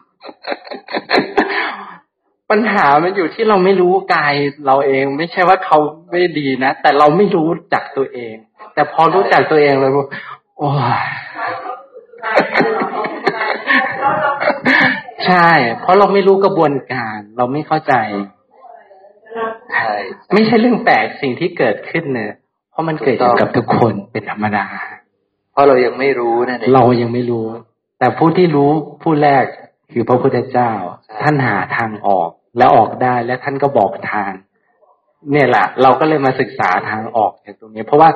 [2.50, 4.34] ปัญหามันอยู่ที่เราไม่รู้กาย
[4.66, 5.78] เราเอง ไม่ใช่ว่าเขา
[6.10, 8.34] ไม่ดีนะแต่เราไม่รู้จักตัวเอง
[8.74, 9.92] แต่พอรู้จักตัวเองเลย
[10.60, 11.04] โอ้ย
[15.26, 15.50] ใช่
[15.80, 17.94] เพราะเราไม่รู้กระบวนการ เราไม่เข้าใจ
[19.72, 19.92] ใช่
[20.34, 22.32] ไม่ใช่เรื่องแปลกสิ่งที่เกิดขึ้นเนี่ย
[22.70, 24.66] เพราะมันเกิดกับทุกคนเป็นธรรมดา
[25.52, 27.46] เพราะเรายังไม่รู้นั่นเองเรายังไม่รู้
[27.98, 28.70] แต่ผู้ที่รู้
[29.02, 29.44] ผู้แรก
[29.92, 30.70] คือพระพุทธเจ้า
[31.22, 34.32] ท่านหาทางออก แล้วออกได้และท่านก็บอกทาง
[35.32, 38.10] เนี่ยแหละเราก็เลยมาศึกษาทางออกจากตรงนี้ เพราะว่า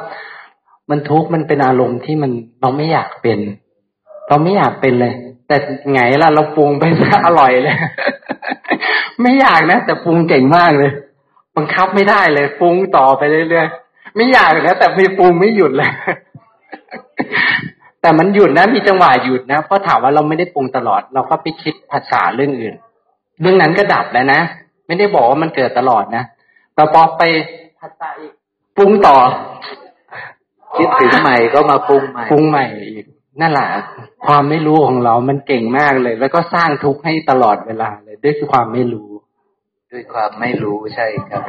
[0.90, 2.30] มันทุกข์มันเป็นอารมณ์ที่มัน
[2.60, 3.38] เราไม่อยากเป็น
[4.28, 5.14] เราไม่อยากเป็นเลย
[5.48, 5.56] แต่
[5.92, 7.76] ไงล่ะเราปรุงไปซะอร่อยเลย
[9.22, 10.90] ไม่อยากนะแต่ปรุงเก่งมากเลย
[11.56, 15.90] บังคับไม่ได้เลยปรุงต่อไปเรื่อยๆไม่อยากนะแต่ไม่ปรุงไม่หยุดเลย
[18.00, 22.74] แต่มันหยุดนะมีจังหวะหยุดนะเพราะถามว่าเราไม่ได้ปรุงตลอด เราก็ไปคิดภาษาเรื่องอื่น
[23.40, 24.40] เรื่องนั้นก็ดับแล้วนะ
[24.86, 26.24] ไม่ได้บอกว่ามันเกิดตลอดนะ
[26.74, 27.22] แต่พอไป
[27.80, 28.32] ภาษาอีก
[28.76, 29.16] ปรุงต่อ
[30.78, 33.04] คิดถึงใหม่ก็มาปรุงใหม่ปรุงใหม่อีก
[33.40, 33.68] นั่นแหละ
[34.26, 39.08] ความไม่รู้ของเรา มันเก่งมากเลย แล้วก็สร้างทุกข์ให้ตลอดเวลาเลยด้วยความไม่รู้
[39.92, 41.42] ด้วยความไม่รู้ใช่ครับ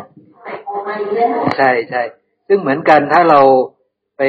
[1.58, 2.02] ใช่ใช่
[2.48, 3.42] ซึ่งเหมือนกันถ้าเรา
[4.18, 4.24] ไป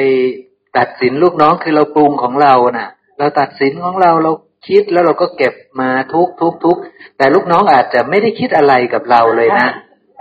[0.77, 4.31] ตัดสินลูกน้องคือเราปรุงของเรานะ่ะ เราตัดสินของเราเรา
[4.67, 6.77] คิดแล้วเราก็เก็บมาทุกทุกทุก
[7.17, 9.67] แต่ลูกน้องอาจจะไม่ได้คิดอะไรกับเราเลยนะ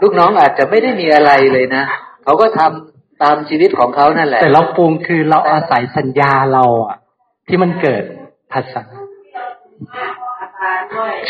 [0.02, 1.84] ลูกน้องอาจจะไม่ได้มีอะไรเลยนะ
[2.24, 2.85] เขาก็ทำ
[3.22, 6.96] ตามชีวิตของเขานั่นแหละ แต่เราปรุงคือเราอาศัยสัญญาเราอะ
[7.48, 8.02] ที่มันเกิด
[8.52, 8.82] ภาษา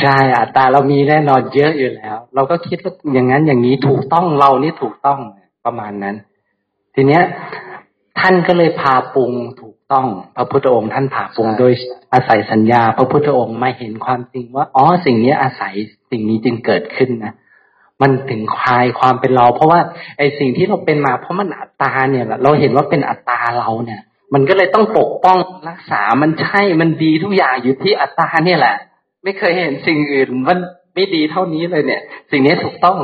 [0.00, 5.18] ใช่อัตราเรามีแน่นอนเยอะอยู่แล้ว เราก็คิดว่าอย่างนั้นอย่างนี้ถูกต้องเรานี่ถูกต้อง
[5.64, 6.16] ประมาณนั้น
[6.94, 7.22] ทีเนี้ย
[8.20, 10.06] ท่านก็เลยพาปรุงถูกต้อง
[10.36, 11.72] พระพุทธองค์ท่านพาปรุงโดย
[12.12, 15.74] อาศัยสัญญา พระพุทธองค์มาเห็นความจริงว่าอ๋อสิ่งนี้อาศัย
[16.10, 17.34] สิ่งนี้จึงเกิดขึ้นนะ
[18.02, 19.80] มันถึงคลายความเป็นเรา เพราะว่า
[20.18, 24.00] ไอ้สิ่งที่เราเป็นมา เพราะมันอัตตาเนี่ยเราเห็นว่าเป็นอัตตาเราเนี่ย
[24.34, 28.76] มันก็เลยต้องปกป้องรักษามันใช่มันดีทุกอย่างอยู่ที่อัตตาเนี่ยแหละ
[29.24, 30.58] ไม่เคยเห็นสิ่งอื่นมัน
[30.94, 32.98] ไม่ดีเท่านี้เลยเนี่ย สิ่งนี้ถูกต้อง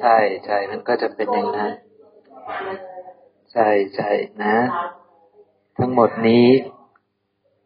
[0.00, 1.72] ใช่ใช่มันก็จะเป็นอย่างนั้น
[3.52, 4.10] ใช่ใช่
[4.42, 4.56] นะ
[5.78, 6.46] ทั้งหมดนี้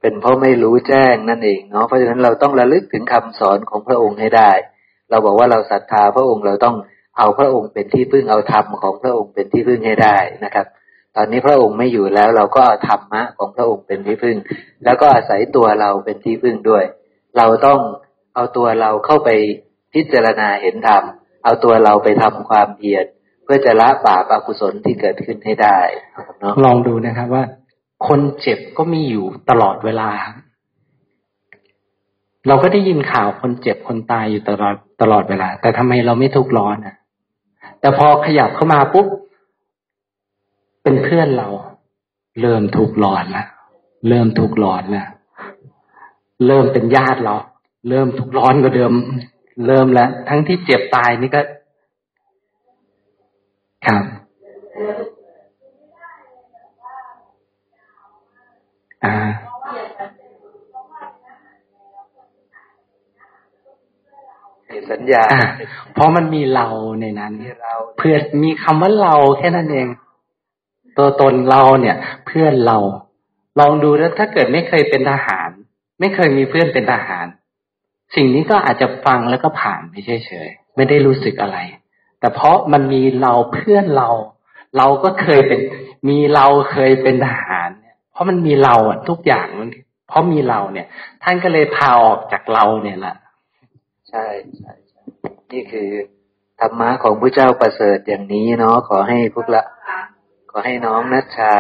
[0.00, 4.50] เป็นเพราะไม่รู้แจ้งนั่นเองเนาะเพราะฉะนั้นเราต้องระลึกถึงคำสอนของพระองค์ให้ได้
[5.10, 6.76] เราบอกว่าเราศรัทธาพระองค์เราต้อง
[7.18, 10.66] เอาพระองค์เป็นที่พึ่งเอาธรรมของพระองค์เป็นที่พึ่งให้ได้นะครับ
[11.16, 14.36] ตอนนี้พระองค์ไม่อยู่แล้วเราก็เอาธรรมะของพระองค์เป็นที่พึ่ง
[14.84, 16.84] แล้วก็อาศัยตัวเราเป็นที่พึ่งด้วย
[17.36, 17.80] เราต้อง
[18.34, 19.30] เอาตัวเราเข้าไป
[19.94, 21.02] พิจารณาเห็นธรรม
[21.44, 23.04] เอาตัวเราไปทำความเพียร
[23.44, 25.78] เพื่อจะละบาปอกุศลที่เกิดขึ้นให้ได้
[26.64, 27.44] ลองดูนะครับว่า
[28.06, 30.10] คนเจ็บก็มีอยู่ตลอดเวลา
[32.46, 36.96] เราก็ได้ยินข่าวคนเจ็บคนตายอยู่ตลอดตลอดเวลา แต่ทำไมเราไม่ทุกข์ร้อนอะ
[37.80, 39.06] แต่พอขยับเข้ามาปุ๊บ
[40.82, 41.48] เป็นเพื่อนเรา
[42.40, 43.44] เริ่มทุกข์ร้อนละ
[44.08, 45.04] เริ่มทุกข์ร้อนละ
[46.46, 47.36] เริ่มเป็นญาติเรา
[47.88, 48.92] เริ่มทุกข์ร้อนกว่าเดิม
[49.66, 51.42] เริ่มแล้ว ทั้งที่เจ็บตายนี่ก็
[53.86, 54.04] ครับ
[59.04, 59.16] อ่า
[64.90, 65.42] สัญญาอ่า
[65.94, 66.66] เพราะมันมีเรา
[67.00, 67.32] ในนั้น
[67.62, 69.88] เราเพื่อนมีคำว่าเราแค่นั้นเอง
[70.98, 71.96] ตัวตนเราเนี่ย
[72.26, 72.78] เพื่อนเรา
[73.60, 75.50] ลองดูแล้วถ้าเกิดไม่เคยเป็นทหาร
[76.00, 77.26] ไม่เคยมีเพื่อนเป็นทหาร
[78.14, 81.58] สิ่งนี้ก็อาจจะฟังแล้วก็ผ่านไปเฉยๆไม่ได้รู้สึกอะไร
[82.20, 84.10] แต่เพราะมันมีเราเพื่อนเรา
[84.76, 85.60] เราก็เคยเป็น
[86.08, 89.70] มีเราเคยเป็นทหารเนี่ย เพราะมันมีเราอะทุกอย่างมัน
[90.08, 90.86] เพราะมีเราเนี่ย
[91.22, 93.16] ท่านก็เลยพาออกจากเราเนี่ยแหละ
[94.08, 94.26] ใช่
[94.58, 94.77] ใช่ใช่
[95.52, 95.88] นี่คือ
[96.60, 99.64] ธรรมะของพระเจ้าประเสริฐอย่างนี้เนาะขอให้พวกละ
[100.50, 101.54] ขอให้น้องนัชชา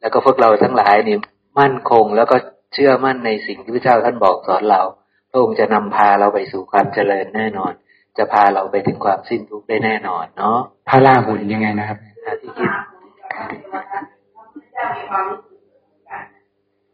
[0.00, 1.16] แล้วก็พวกเราทั้งหลายนี่
[1.60, 2.36] มั่นคงแล้วก็
[2.74, 4.82] เชื่อมั่นในสิ่งที่พระเจ้าท่านบอกสอนเรา
[5.30, 7.72] พระองค์จะนำพาเราไปสู่ความเจริญแน่นอน
[8.18, 10.58] จะพาเราไปถึงความสิ้นทุกข์ได้แน่นอนเนาะ
[10.88, 12.70] พระราหุลยังไงนะครับถ้าที่คิด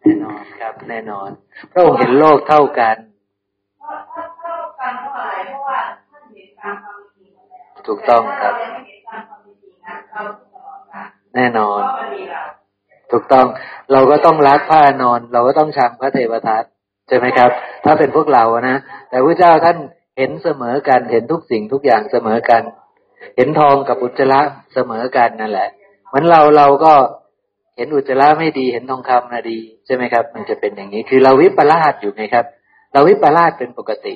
[0.03, 1.31] แน่นอนครับ แน่นอน
[1.73, 2.97] พระองค์เห็นโลกเท่ากัน
[7.87, 8.55] ถูกต้องครับ
[11.35, 11.81] แน่นอน
[13.13, 13.47] ถูกต้อง
[13.93, 16.65] เราก็ต้องรักพระอานนท์เราก็ต้องชังพระเทวทัต
[17.09, 17.51] ใช่ไหมครับ
[17.85, 18.77] ถ้าเป็นพวกเรานะ
[19.09, 19.79] แต่พระเจ้าท่าน
[20.19, 22.63] เห็นเสมอกันเห็นทุกสิ่งทุกอย่างเสมอกัน
[23.37, 24.41] เห็นทองกับอุจจาระ
[24.75, 25.69] เสมอกันนั่นแหละ
[26.09, 26.93] เหมือนเราเราก็
[27.77, 32.47] เห็นอุจจาระไม่ดีเห็นทองคำนะดีใช่ไหมครับ มันจะเป็นอย่างนี้ คือเราวิปลาสอยู่ไงครับ
[32.93, 34.15] เราวิปลาสเป็นปกติ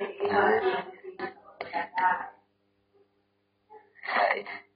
[0.00, 0.44] นะใช่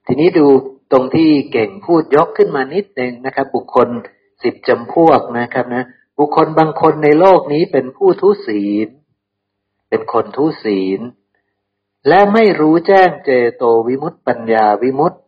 [0.07, 0.47] ทีนี้ดู
[0.93, 3.89] ตรงที่เก่งพูดยกขึ้นมานิดนึงนะครับ บุคคล
[4.43, 5.85] สิบจำพวกนะครับนะ
[6.19, 8.89] บุคคลบางคนในโลกนี้เป็นผู้ทุศีล
[9.89, 11.01] เป็นคนทุศีล
[12.09, 15.19] และไม่รู้แจ้งเจโตวิมุตติปัญญาวิมุตติ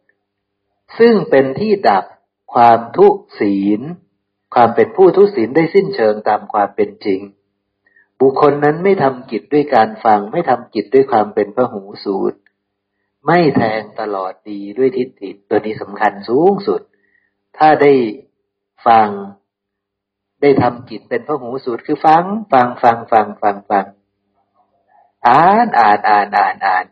[0.99, 2.05] ซึ่งเป็นที่ดับ
[2.55, 3.07] ความทุ
[3.41, 3.81] ศีล
[4.55, 7.21] ความเป็นผู้ทุศีลได้สิ้นเชิงตามความเป็นจริง
[8.21, 12.39] บุคคลนั้นไม่ทำกิจด้วยการฟัง ไม่ทำกิจด้วยความเป็นพระหูสูตร
[13.27, 16.81] ไม่แทงตลอดดีด้วยทิฏฐิตัวนี้สำคัญสูงสุด
[17.59, 17.93] ถ้าได้
[18.87, 19.09] ฟัง
[20.43, 23.87] ได้ทำกิจเป็นพระหูสูตรคือฟัง ฟังฟังฟังฟังฟัง
[25.27, 26.85] อ่านอ่านอ่านอ่านอ่าน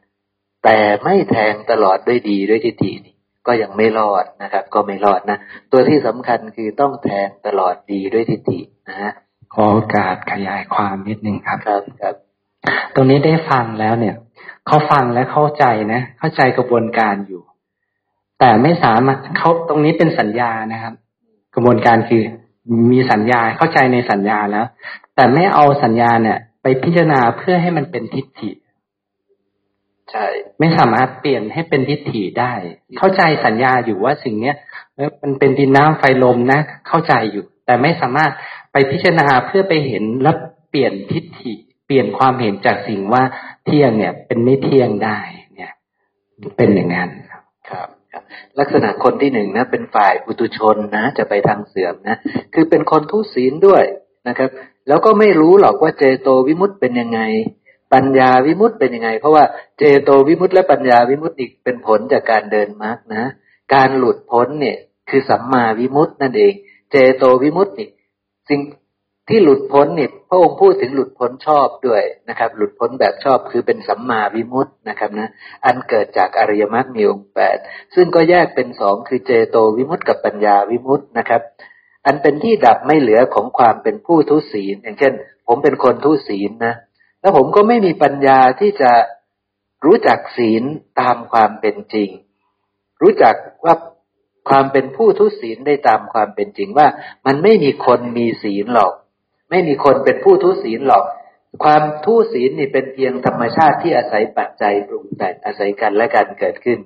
[0.64, 3.14] แต่ไม่แทงตลอดด้วยดีด้วยทิฏฐินี่
[3.46, 5.38] ก็ยังไม่รอดนะครับ ก็ไม่รอดนะ
[5.72, 9.12] ตัวที่สำคัญคือต้องแทงตลอดดีด้วยทิฏฐินะฮะ
[9.54, 12.14] ขอโอกาสขยายความนิดนึงครับครับครับ
[12.94, 14.16] ตรงนี้ได้ฟังแล้วเนี่ย
[14.66, 17.42] เขาฟังและเข้าใจนะ เข้าใจกระบวนการอยู่
[18.38, 20.94] แต่ไม่สามารถเขาตรงนี้เป็นสัญญานะครับ
[21.54, 22.22] กระบวนการคือ
[22.92, 24.66] มีสัญญาเข้าใจในสัญญาแล้ว
[25.14, 28.50] แต่ไม่เอาสัญญาเนี่ย ไปพิจารณาเพื่อให้มันเป็นทิฏฐิ
[30.10, 30.26] ใช่
[30.60, 32.52] ไม่สามารถเปลี่ยนให้เป็นทิฏฐิได้
[32.98, 34.56] เข้าใจสัญญาอยู่ว่าสิ่งเนี้ย
[34.94, 38.30] เอ้ยมันเป็นดินน้ำไฟลมนะ เข้าใจอยู่ แต่ไม่สามารถ
[38.72, 40.32] ไปพิจารณาเพื่อไปเห็นและ
[40.70, 43.22] เปลี่ยนทิฏฐิเปลี่ยนความเห็นจากสิ่งว่า
[43.66, 45.18] เที่ยงเนี่ยเป็นไม่เที่ยงได้
[45.54, 45.72] เนี่ย
[46.56, 48.22] เป็นอย่างนั้นครับครับ
[48.58, 52.16] ลักษณะคนที่หนึ่งนะเป็นฝ่ายปุตุชนนะ จะไปทางเสื่อมนะ
[52.54, 53.84] คือเป็นคนทุศีลด้วย
[54.28, 54.50] นะครับ
[54.88, 57.20] แล้วก็ไม่รู้หรอกว่าเจโตวิมุตต์เป็นยังไง
[57.94, 59.44] ปัญญาวิมุตต์เป็นยังไง เพราะว่า
[59.78, 63.24] เจโตวิมุตต์และปัญญาวิมุตต์อีกเป็นผลจากการเดินมรรคนะ
[63.74, 64.78] การหลุดพ้นเนี่ย
[65.10, 66.52] คือสัมมาวิมุตต์นั่นเอง
[66.90, 67.88] เจโตวิมุตต์นี่
[68.48, 68.60] สิ่ง
[69.32, 75.28] ที่หลุดพ้นเนี่ยพระองค์พูดถึงหลุดพ้นชอบด้วยนะครับ หลุดพ้นแบบชอบคือเป็นสัมมาวิมุตตินะครับนะ
[75.64, 77.56] อันเกิดจากอริยมรรคมีองค์แปด
[77.94, 81.42] ซึ่งก็แยกเป็นสองคือเจโตวิมุตติกับปัญญาวิมุตตินะครับ
[82.06, 85.12] อันเป็นที่ดับไม่เหลือของความเป็นผู้ทุศีล อย่างเช่น
[85.46, 86.74] ผมเป็นคนทุศีลนะ
[87.20, 88.92] แล้วผมก็ไม่มีปัญญาที่จะ
[89.84, 90.62] รู้จักศีล
[91.00, 92.08] ตามความเป็นจริง
[93.02, 93.34] รู้จัก
[93.64, 93.74] ว่า
[94.48, 96.86] ความเป็นผู้ทุศีลได้ตามความเป็นจริงว่า
[97.26, 98.92] มันไม่มีคนมีศีลหรอก
[99.52, 101.04] ไม่มีคนเป็นผู้ทุศีลหรอก
[101.64, 106.78] ความทุศีลนี่เป็นเพียงธรรมชาติที่อาศัยปัจจัยปรุงแต่งอาศัยกันและกันเกิดขึ้น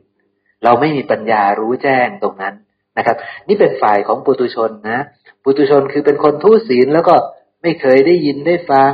[0.65, 2.55] เราไม่มีปัญญารู้แจ้งตรงนั้น
[2.99, 3.17] นะครับ
[3.49, 5.01] นี่เป็นฝ่ายของปุตุชนนะ
[5.43, 7.17] ปุตุชนคือเป็นคนทุศีลแล้วก็
[7.63, 8.93] ไม่เคยได้ยินได้ฟัง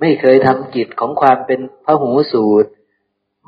[0.00, 2.70] ไม่เคยทำกิจของความเป็นพระหูสูตร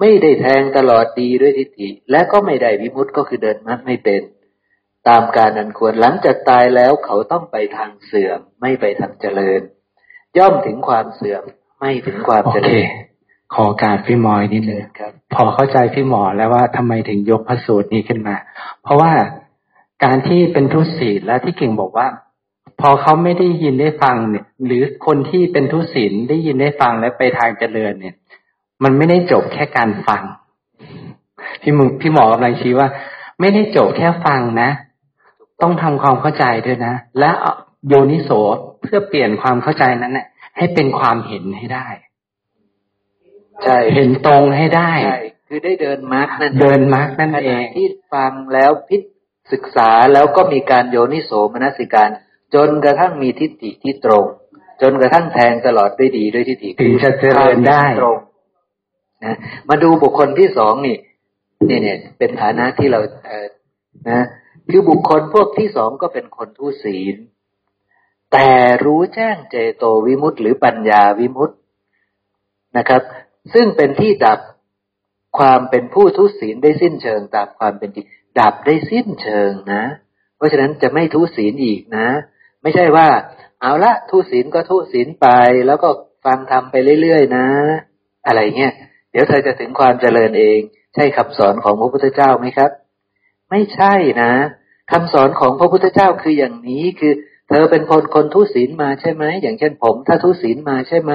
[0.01, 4.23] ไม่ได้แทงตลอดดีด้วยทิฏฐิและก็ไม่ได้วิมุตต์ก็คือเดินมรรคไม่เป็น
[5.09, 9.60] ตามการอันควรหลังจากตายแล้วเขาต้องไปทางเสื่อม ไม่ไปทางเจริญ
[10.39, 11.43] ย่อมถึงความเสื่อม
[11.78, 12.86] ไม่ถึงความเจริญ
[13.55, 18.36] ขอการพี่มอยนิดนึงครับ พอเข้าใจพี่หมอแล้วว่าทำไมถึงยกพระสูตรนี้ขึ้นมา
[18.82, 19.12] เพราะว่า
[20.05, 22.06] การที่เป็นทุศีลและที่เก่งบอกว่า
[22.81, 28.14] พอเขาไม่ได้ยินได้ฟังเนี่ย หรือคนที่เป็นทุศีลได้ยินได้ฟังและไปทางเจริญเนี่ย
[28.82, 30.22] มันไม่ได้จบแค่การฟัง
[31.62, 32.89] พี่มึงพี่หมอกำลังชี้ว่า
[33.40, 34.70] ไม่ได้จบแค่ฟังนะ
[35.65, 37.31] ต้องทำความเข้าใจด้วยนะ และ
[37.89, 38.31] โยนิโส
[38.82, 40.27] เพื่อเปลี่ยนความเข้าใจนั้นเนี่ย
[40.57, 41.86] ให้เป็นความเห็นให้ได้
[43.62, 48.97] ใช่เห็นตรงให้ได้ใช่คือได้เดินมรรคนั่นเดินมรรคนั่นขเอณะงที่ฟังแล้วพิ
[49.53, 52.09] ศึกษาแล้วก็มีการโยนิโสมนสิการ
[52.55, 54.24] จนกระทั่งมีทิฏฐิที่ตรง
[54.82, 58.19] จนกระทั่งแทงตลอดด้วยดีด้วยทิฏฐิถึงจะเจริญได้ตรง
[59.24, 59.36] นะ
[59.69, 60.97] มาดูบุคคลที่สองนี่
[61.69, 63.47] นี่เนี่ยเป็นฐานะที่เราเออ
[64.11, 64.24] นะ
[64.70, 67.16] คือบุคคลพวกที่สองก็เป็นคนทุศีล
[68.32, 68.51] แต่
[68.85, 71.57] รู้แจ้งเจโตวิมุตติหรือปัญญาวิมุตติ
[72.77, 73.03] นะครับ
[73.55, 74.39] ซึ่งเป็นที่ดับ
[75.39, 78.07] ความเป็นผู้ทุศีลได้สิ้นเชิงตามความเป็นจริง
[78.41, 79.82] ดับได้สิ้นเชิงนะ
[80.36, 82.09] เพราะฉะนั้นจะไม่ทุศีลอีกนะ
[82.62, 83.09] ไม่ใช่ว่า
[83.61, 85.28] เอาละทุศีลก็ทุศีลไป
[85.66, 85.89] แล้วก็
[86.24, 87.47] ฟังทำไปเรื่อยๆนะ
[88.27, 88.73] อะไรเงี้ย
[89.11, 90.61] เดี๋ยวเธอจะถึงความเจริญเอง
[90.95, 92.70] ใช่คำสอนของพระพุทธเจ้าไหมครับ
[93.51, 94.33] ไม่ใช่นะ
[94.91, 97.12] คำสอนของพระพุทธเจ้าคืออย่างนี้คือ
[97.49, 101.12] เธอเป็นคนคนทุศีลมาใช่ไหมอย่างเช่นผม ถ้าทุศีลมาใช่ไหม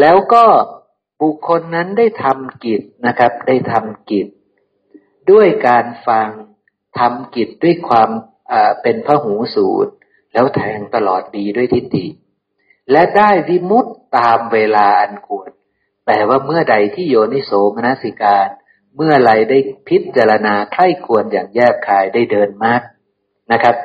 [0.00, 0.44] แล้วก็
[1.22, 4.26] บุคคลนั้นได้ทำกิจนะครับ ได้ทำกิจ
[5.30, 6.28] ด้วยการฟัง
[6.98, 8.08] ทำกิจด้วยความ
[8.82, 9.92] เป็นพระหูสูตร
[10.32, 12.06] แล้วแทงตลอดดีด้วยทิฏฐิ
[12.90, 13.86] และได้วิมุต
[14.18, 15.50] ตามเวลาอันควร
[16.04, 18.46] แปลว่าเมื่อใดที่โยนิโสมนสิการ
[18.96, 19.58] เมื่อไรได้
[19.88, 22.82] พิจารณาใคร่ควรอย่างแยบคายได้เดินมาก
[23.52, 23.76] นะครับ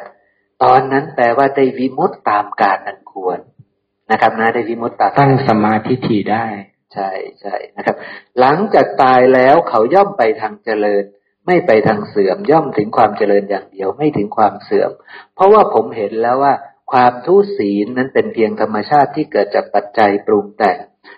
[0.63, 3.39] ตอนนั้นแปลว่าได้วิมุตตตามการอันควร
[4.11, 6.47] นะครับนะได้วิมุตตตามตั้งสมาธิถี่ได้
[6.93, 7.09] ใช่
[7.41, 7.95] ใช่นะครับ
[8.39, 11.03] หลังจากตายแล้วเขาย่อมไปทางเจริญ
[11.47, 14.91] ไม่ไปทางเสื่อมย่อมถึงความเจริญอย่างเดียวไม่ถึงความเสื่อม
[15.35, 16.53] เพราะว่าผมเห็นแล้วว่า
[16.91, 20.77] ความทุศีลนั้นเป็นเพียงธรรมชาติที่เกิดจากปัจจัยปรุงแต่ง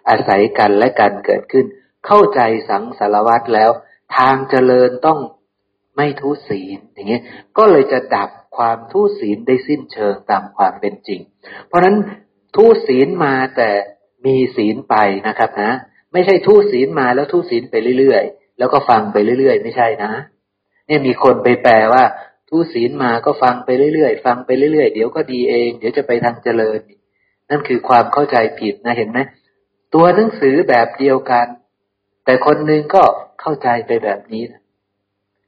[0.09, 1.65] อาศัยกันและกันเกิดขึ้น
[2.07, 2.39] เข้าใจ
[2.69, 3.71] สังสารวัตรแล้ว
[4.17, 5.19] ทางเจริญต้อง
[5.95, 7.23] ไม่ทุศีลอย่างเงี้ย
[7.57, 11.21] ก็เลยจะดับความทุศีลได้สิ้นเชิงตามความเป็นจริง
[11.67, 11.95] เพราะฉะนั้น
[12.55, 13.69] ทุศีลมาแต่
[14.25, 14.95] มีศีลไป
[15.27, 15.71] นะครับนะ
[16.13, 20.11] ไม่ใช่ทุศีลมาแล้วทุศีลไปเรื่อยๆ แล้วก็ฟังไปเรื่อยๆ ไม่ใช่นะ
[20.87, 22.03] เนี่ยมีคนไปแปลว่า
[22.49, 26.79] ทุศีลมาก็ฟังไปเรื่อยๆ ฟังไปเรื่อยๆ เดี๋ยวก็ดีเอง เดี๋ยวจะไปทางเจริญ
[27.49, 29.19] นั่นคือความเข้าใจผิดนะเห็นไหม
[29.93, 31.45] ตัวหนังสือแบบเดียวกัน
[32.25, 33.03] แต่คนหนึ่งก็
[33.41, 34.61] เข้าใจไปแบบนี้นะ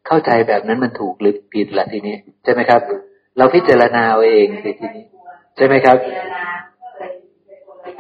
[0.08, 2.82] เข้าใจแบบนั้นมันถูกหรือผิดล่ะทีนี้ใช่ไหมครับ
[3.38, 5.06] เราพิจารณาเองทีนี้
[5.56, 5.98] ใช่ไหมครับ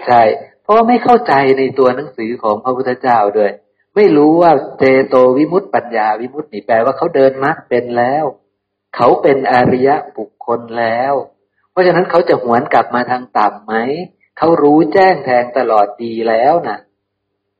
[0.05, 0.21] ใช่
[0.63, 3.51] เพราะว่าไม่เข้าใจในตัวหนังสือของพระพุทธเจ้าด้วย
[3.95, 8.25] ไม่รู้ว่าเจโตวิมุตติปัญญาวิมุตตินี่แปลว่าเขาเดินมรรคเป็นแล้ว
[8.95, 11.13] เขาเป็นอริยะบุคคลแล้ว
[11.71, 13.75] เพราะฉะนั้นเขาจะหวนกลับมาทางต่ำไหม
[14.37, 16.77] เขารู้แจ้งแทงตลอดดีแล้วนะ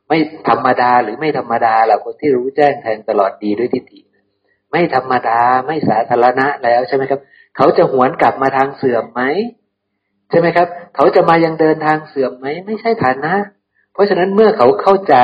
[0.07, 0.17] ไม่
[0.49, 3.99] ธรรมดาหรือไม่ธรรมดาหรอกคนที่รู้แจ้งแทงตลอดดีด้วยทิฏฐิ
[4.71, 7.19] ไม่ธรรมดาไม่สาธารณะแล้วใช่ไหมครับ
[7.57, 9.21] เขาจะหวนกลับมาทางเสื่อมไหม
[10.29, 13.33] ใช่ไหมครับ เขาจะมายังเดินทางเสื่อมไหมไม่ใช่ฐานะ
[13.93, 15.15] เพราะฉะนั้นเมื่อเขาเข้าใจ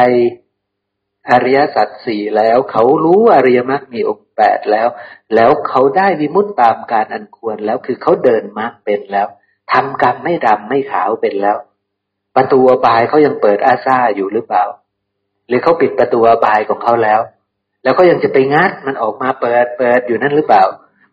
[1.31, 4.87] อริยสัจสี่แล้ว เขารู้อริยมรรคมีองค์แปดแล้ว
[5.35, 9.27] แล้วเขาได้วิมุตตตามการอันควรแล้วคือเขาเดินมรรคเป็นแล้ว
[9.71, 11.57] ทำกรรมไม่ดำไม่ขาวเป็นแล้ว
[12.35, 14.63] ประตูอบายเขายังเปิดอาซาอยู่หรือเปล่า
[15.47, 17.19] หรือเขาปิดประตูอบายของเขาแล้ว
[17.83, 20.63] แล้วก็ยังจะไปงัดมันออกมาเปิดเปิดอยู่นั่นหรือเปล่า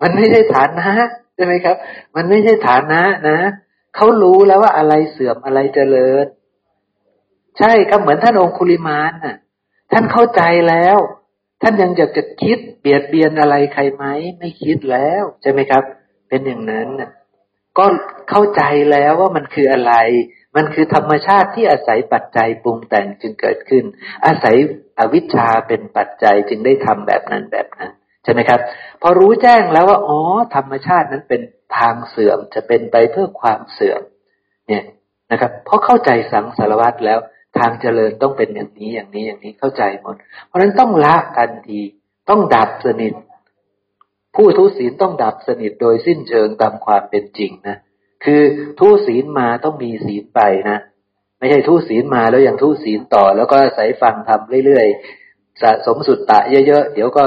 [0.02, 0.90] มันไม่ใช่ฐานะ
[1.34, 1.76] ใช่ไหมครับ
[2.16, 3.38] มันไม่ใช่ฐานะนะ
[3.96, 6.26] เขารู้แล้วว่าอะไรเสื่อมอะไรเจริญ
[7.58, 9.36] ใช่ก็เหมือนท่านองคุลิมานน่ะ
[9.92, 10.98] ท่านเข้าใจแล้ว
[11.62, 14.04] ท่านยังอยากจะคิดเบียดเบียนอะไรใครไหม
[14.38, 15.82] ไม่คิดแล้วใช่ไหมครับ
[16.28, 17.10] เป็นอย่างนั้นน่ะ
[17.78, 17.84] ก็
[18.30, 19.92] เข้าใจแล้วว่ามันคืออะไร
[20.58, 23.84] มันคือธรรมชาติที่อาศัยปัจจัยปรุงแต่งจึงเกิดขึ้น
[24.26, 24.56] อาศัย
[24.98, 27.92] อวิชชาเป็นปัจจัยจึงได้ทำแบบนั้นแบบนั้น
[28.24, 28.60] ใช่ไหมครับ
[29.02, 30.18] พอรู้แจ้งแล้วว่าอ๋อ
[30.54, 31.42] ธรรมชาตินั้นเป็น
[31.78, 34.02] ทางเสื่อมจะเป็นไปเพื่อความเสื่อม
[34.68, 34.84] เนี่ย
[35.32, 37.18] นะครับเพราะเข้าใจสังสารวัตรแล้ว
[37.58, 40.16] ทางเจริญต้องเป็นอย่างนี้อย่างนี้อย่างนี้เข้าใจหมด
[40.46, 41.80] เพราะฉะนั้นต้องละกันที
[42.30, 43.14] ต้องดับสนิท
[44.36, 47.76] ผู้ทุศีลต้องดับสนิทโดยสิ้นเชิงตามความเป็นจริงนะ
[48.24, 48.42] คือ
[48.78, 50.40] ทุศีลมาต้องมีศีลไป
[50.70, 50.78] นะ
[51.38, 57.24] ไม่ใช่ทุศีลมาแล้วยังทุศีลต่อ แล้วก็ใส่ฟังทำเรื่อยๆสะสมสุดตะเยอะๆเดี๋ยวก็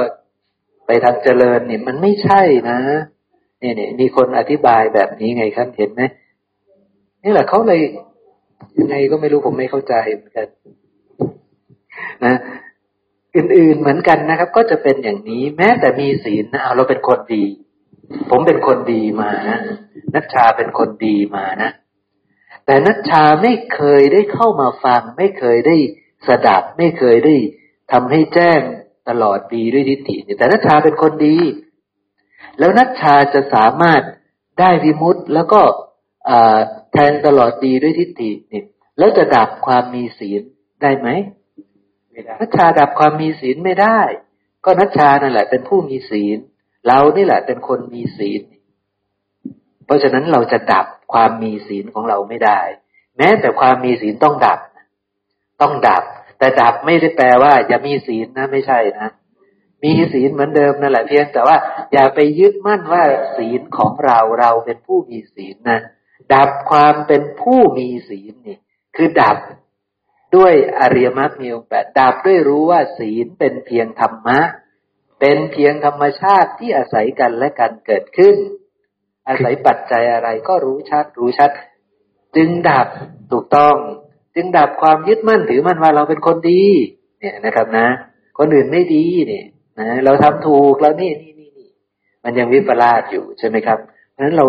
[0.85, 2.79] ไปทางเจริญนี่มันไม่ใช่นะ
[3.61, 6.01] นี่นี่มีคนอธิบายแบบนี้ไงครับเห็นไหม
[7.23, 7.79] นี่แหละเขาเลย
[8.79, 10.47] ยังไงก็ไม่รู้ผมไม่เข้าใจเหมือนกัน
[12.25, 12.35] นะ
[13.35, 17.43] อื่นๆเหมือนกันนะครับ ก็จะเป็นอย่างนี้ แม้แต่มีศีลนะเอาเราเป็นคนดี
[18.29, 19.59] ผมเป็นคนดีมานะ
[20.13, 21.71] นัชชาเป็นคนดีมานะ
[22.65, 25.77] แต่นัชชาไม่เคยได้เข้ามาฟัง ไม่เคยได้
[26.27, 27.35] สดับ ไม่เคยได้
[27.91, 28.61] ทำให้แจ้ง
[29.09, 31.37] ตลอดดีด้วยทิฏฐิแต่นัชชาเป็นคนดี
[32.59, 34.01] แล้วนัชชาจะสามารถ
[34.59, 35.61] ได้วิมุตต์แล้วก็
[36.91, 38.63] แทนตลอดดีด้วยทิฏฐินี่
[38.97, 40.41] แล้วจะดับความมีศีล
[40.81, 41.07] ได้ไหม
[42.39, 43.99] นัชชาดับความมีศีลไม่ได้
[44.65, 46.37] ก็นัชชานั่นแหละเป็นผู้มีศีล
[46.87, 48.41] เรานี่แหละเป็นคนมีศีล
[49.85, 52.59] เพราะฉะนั้นเราจะดับความมีศีลของเราไม่ได้
[53.17, 54.59] แม้แต่ความมีศีลต้องดับ
[55.61, 56.03] ต้องดับ
[56.37, 59.09] แต่ดับไม่ได้แปลว่าอย่ามีศีลนะไม่ใช่นะ
[59.83, 61.57] มีศีลเหมือนเดิมนั่นแหละเพียงแต่ว่า
[61.93, 63.03] อย่าไปยึดมั่นว่า
[63.37, 65.79] ศีลของเราเราเป็นผู้มีศีลนะ
[66.33, 68.57] ดับความเป็นผู้มีศีลนี่
[68.95, 69.37] คือดับ
[70.35, 74.39] ด้วยอริยมรรคมีองค์แปดดับด้วยรู้ว่าศีลเป็นเพียงธรรมะ
[75.21, 78.35] เป็นเพียงธรรมชาติที่อาศัยกันและกันเกิดขึ้น
[79.27, 81.51] อาศัยปัจจัยอะไรก็รู้ชัดรู้ชัด
[82.35, 82.87] จึงดับ
[83.31, 83.75] ถูกต้อง
[84.35, 86.63] จึงดับความยึดมั่นถือมั่นว่าเราเป็นคนดี
[87.19, 87.87] เนี่ยนะครับนะ
[88.37, 89.45] คนอื่นไม่ดีเนี่ย
[89.79, 91.69] นะเราทำถูกแล้วนี่นี่นี่นี่
[92.23, 93.79] มันยังวิปลาสอยู่ใช่ไหมครับ
[94.11, 94.45] เพราะฉะนั้นเรา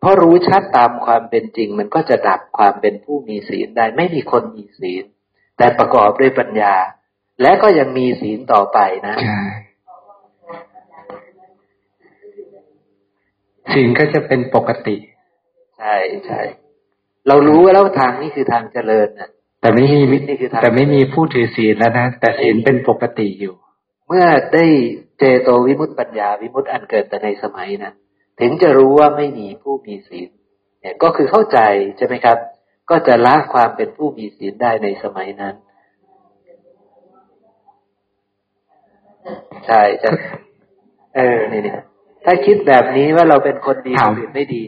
[0.00, 5.04] เพราะรู้ชัดตามความเป็นจริง มันก็จะดับความเป็นผู้มีศีลได้ ไม่มีคนมีศีล
[5.58, 6.74] แต่ประกอบด้วยปัญญา
[7.42, 9.16] และก็ยังมีศีลต่อไปนะ
[13.72, 14.96] ศีลก็จะเป็นปกติ
[15.78, 15.96] ใช่
[16.26, 16.40] ใช่
[17.28, 19.30] เรารู้แล้วทางนี้คือทางเจริญนะ
[19.60, 23.54] แต่ไม่มีนี่คือทางแต่ไม่มีผู้ถือศีลแล้วนะแต่ศีลเป็นปกติอยู่
[24.08, 24.64] เมื่อได้
[25.18, 27.94] เจโตวิมุตติปัญญาวิมุตติอันเกิดแต่ในสมัยนะั้น
[28.40, 30.28] ถึงจะรู้ว่าไม่มีผู้มีศีล
[30.80, 31.58] เนี่ยก็คือเข้าใจ
[31.96, 32.38] ใช่ไหมครับ
[32.90, 35.54] ก็จะละความเป็นผู้มีศีลได้ในสมัยนั้น
[39.66, 40.08] ใช่จะ
[41.16, 41.74] เออนี่นี่
[42.24, 44.62] ถ้าคิดแบบนี้ว่าเราเป็นคนดีคนอื่นไม่ดี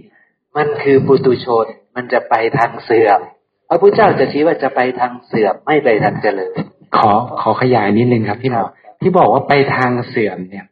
[0.57, 1.67] มันคือปุตุชน
[1.97, 3.21] มันจะไปทางเสื่อม
[3.69, 6.53] พระพุทธเจ้าจะชี้ว่าจะไปทางเสื่อมไม่ไปทางเจริญ
[6.97, 8.65] ขอขอขยายนิดนึงครับ พี่หมอ
[9.01, 10.67] ที่บอกว่าไปทางเสื่อมเนี่ย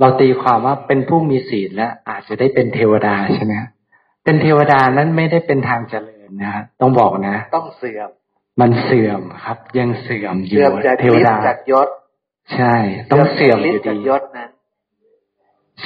[0.00, 3.54] เราตีความว่าเป็นผู้มีศีลแล้วอาจจะได้เป็นเทวดาใช่ไหม
[4.24, 8.08] เป็นเทวดานั้นไม่ได้เป็นทางเจริญนะต้องบอกนะ ต้องเสื่อม
[8.60, 10.58] มันเสื่อมครับ ยังเสื่อมอยู่
[11.00, 11.88] เทวดาจากยศ
[12.54, 12.76] ใช่
[13.12, 14.50] ต้องเสื่อมอยู่ดียศนั้น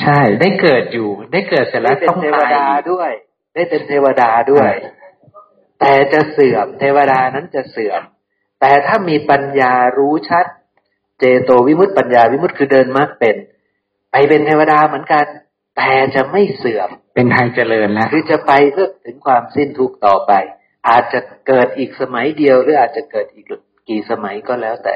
[0.00, 3.10] ใช่ ได้เกิดอยู่ ได้เกิดเสร็จแล้วต้องตายด้วย
[3.54, 4.72] ได้เป็นเทวดาด้วย
[5.80, 8.00] แต่จะเสื่อม เทวดานั้นจะเสื่อม
[8.60, 10.46] แต่ถ้ามีปัญญารู้ชัด
[11.20, 13.36] เจโตวิมุตติปัญญาวิมุตติคือเดินมรรคเป็น
[14.12, 15.26] ไปเป็นเทวดาเหมือนกัน
[15.76, 20.32] แต่จะไม่เสื่อม เป็นทางเจริญนะคือจะไปเพื่อถึงความสิ้นทุกข์ต่อไป
[20.88, 23.44] อาจจะเกิดอีกสมัยเดียวหรืออาจจะเกิดอีก
[23.88, 24.94] กี่สมัยก็แล้วแต่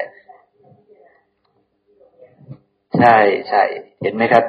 [2.98, 3.16] ใช่
[3.48, 3.62] ใช่
[4.02, 4.44] เห็นไหมครับ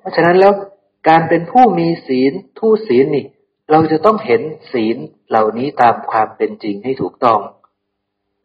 [0.00, 0.52] เพราะฉะนั้นแล้ว
[1.08, 3.26] การเป็นผู้มีศีลทูศีลนี่
[3.70, 4.42] เราจะต้องเห็น
[4.72, 4.96] ศีล
[5.28, 7.40] เหล่านี้ตามความเป็นจริงให้ถูกต้อง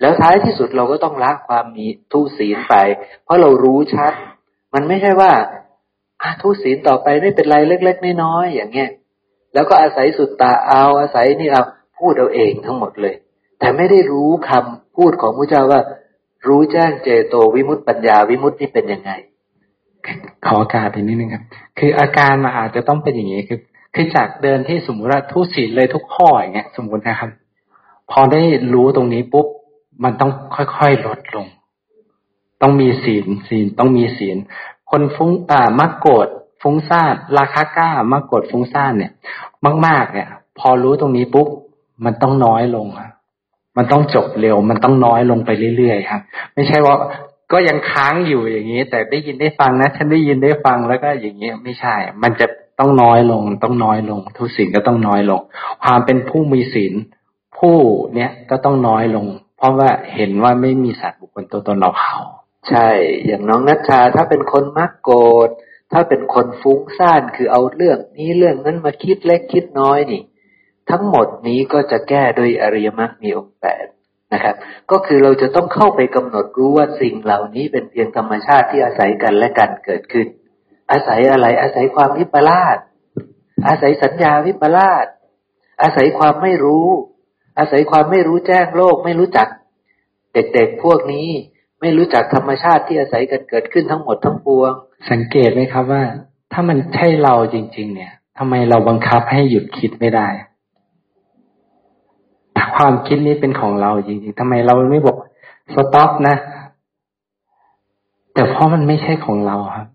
[0.02, 2.76] แล้วท้ายที่สุดเราก็ต้องละความมีทูศีลไป
[3.24, 4.14] เพราะเรารู้ชัด
[4.74, 5.32] มันไม่ใช่ว่า
[6.24, 8.90] อาทุศีลต่อไปไม่เป็นไรเล็กๆน้อยๆอย่างเงี้ย
[9.54, 11.64] แล้วก็อาศัยสุดตาเอาอาศัยนี่เอา
[11.98, 13.16] พูดเอาเองทั้งหมดเลย
[13.60, 15.82] แต่ไม่ได้รู้คำพูดของพระเจ้าว่า
[16.48, 19.12] รู้แจ้งเจโตวิมุตติปัญญาวิมุตตินี่เป็นยังไง
[20.48, 21.44] ขอการอีกนิดนึงครับ
[21.80, 23.60] คืออาการมาอาจจะต้องเป็นอย่างนี้คือ
[23.96, 27.32] คือจากเดินที่สมมติว่าทุศีลเลยทุกข้ออย่างเงี้ย สมมตินะครับ
[28.12, 28.42] พอได้
[28.74, 29.48] รู้ตรงนี้ปุ๊บ
[30.04, 31.48] มันต้องค่อยๆลดลง
[32.62, 34.38] ต้องมีศีลศีลต้องมีศีล
[34.92, 36.28] คนฟุ้งอ่ามักโกรธ
[36.62, 39.12] ฟุ้งซ่านราคาก้ามักโกรธฟุ้งซ่านเนี่ย
[39.86, 40.28] มาก ๆ เนี่ย
[40.58, 41.48] พพอรู้ตรงนี้ปุ๊บ
[42.06, 43.10] มันต้องน้อยลงอะ
[43.78, 46.22] มันต้องจบเร็ว มันต้องน้อยลงไปเรื่อยๆครับ
[46.54, 46.96] ไม่ใช่ว่า
[47.52, 52.48] ก็ยังค้างอยู่อย่างนี้ แต่ได้ยินได้ฟังนะ ฉันได้ยินได้ฟังแล้วก็อย่างนี้ไม่ใช่ มันจะ
[52.80, 55.42] ต้องน้อยลง ต้องน้อยลง ทุกสิ่งก็ต้องน้อยลง
[55.84, 56.94] ความเป็นผู้มีศีล
[57.58, 57.78] ผู้
[58.16, 59.26] เนี้ยก็ต้องน้อยลง
[59.58, 62.18] เพราะว่าเห็นว่าไม่มีสัตว์บุคคลตัวตนเราเขา
[62.70, 62.88] ใช่
[63.26, 65.50] อย่างน้องนัชชาถ้าเป็นคนมักโกรธ
[65.92, 70.24] ถ้าเป็นคนฟุ้งซ่านคือเอาเรื่องนี้เรื่องนั้นมาคิดเล็กคิดน้อยนี่
[70.90, 73.86] ทั้งหมดนี้ก็จะแก้โดยอริยมรรคมีองค์แปด
[74.34, 74.56] นะครับ
[74.92, 80.28] ก็คือเราจะต้องเข้าไปกำหนดรู้ว่าสิ่งเหล่านี้เป็นเพียงธรรมชาติที่อาศัยกันและกันเกิดขึ้น
[80.92, 82.78] อาศัยอะไรอาศัยความวิปลาส
[83.68, 85.06] อาศัยสัญญาวิปลาส
[85.82, 86.88] อาศัยความไม่รู้
[87.60, 89.48] อาศัยความไม่รู้แจ้งโลก ไม่รู้จัก
[90.34, 91.28] เด็กๆพวกนี้
[91.82, 94.72] ไม่รู้จักธรรมชาติที่อาศัยกันเกิดขึ้นทั้งหมดทั้งปวง
[95.12, 96.04] สังเกตไหมครับว่า
[96.54, 100.28] ถ้ามันใช่เราจริง ๆ เนี่ยทำไมเราบังคับให้หยุดคิดไม่ได้
[102.82, 105.18] ความคิดนี้เป็นของเราจริงๆทำไมเราไม่บอก
[105.76, 106.36] สต็อปนะ
[108.34, 109.88] แต่เพราะมันไม่ใช่ของเราครับ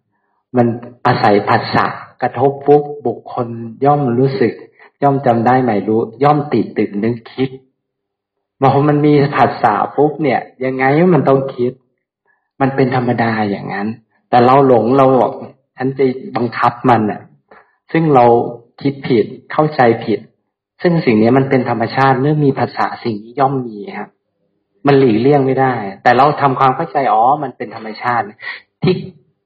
[0.56, 0.66] มัน
[1.06, 1.86] อาศัยผัสสะ
[2.22, 3.48] กระทบปุ๊บบุคคล
[3.84, 4.52] ย่อมรู้สึก
[5.02, 7.50] ย่อมจำได้หมายรู้ ย่อมติดตึกนึกคิด
[8.60, 10.84] พอมันมีผัสสะปุ๊บเนี่ย ยังไง
[11.14, 11.72] มันต้องคิด
[12.60, 13.88] มันเป็นธรรมดาอย่างนั้น
[14.30, 15.32] แต่เราหลงเราบอก
[15.76, 16.04] ฉันจะ
[16.36, 17.20] บังคับมันอะ
[17.92, 18.24] ซึ่งเรา
[18.80, 20.20] คิดผิดเข้าใจผิด
[20.86, 24.08] ซึ่งสิ่งนี้มันเป็นธรรมชาติเมื่อมีภาษาสิ่งนี้ย่อมมีครับ
[24.86, 28.24] มันหลีกเลี่ยงไม่ได้ แต่เราทำความเข้าใจอ๋อมันเป็นธรรมชาติ
[28.82, 28.94] ที่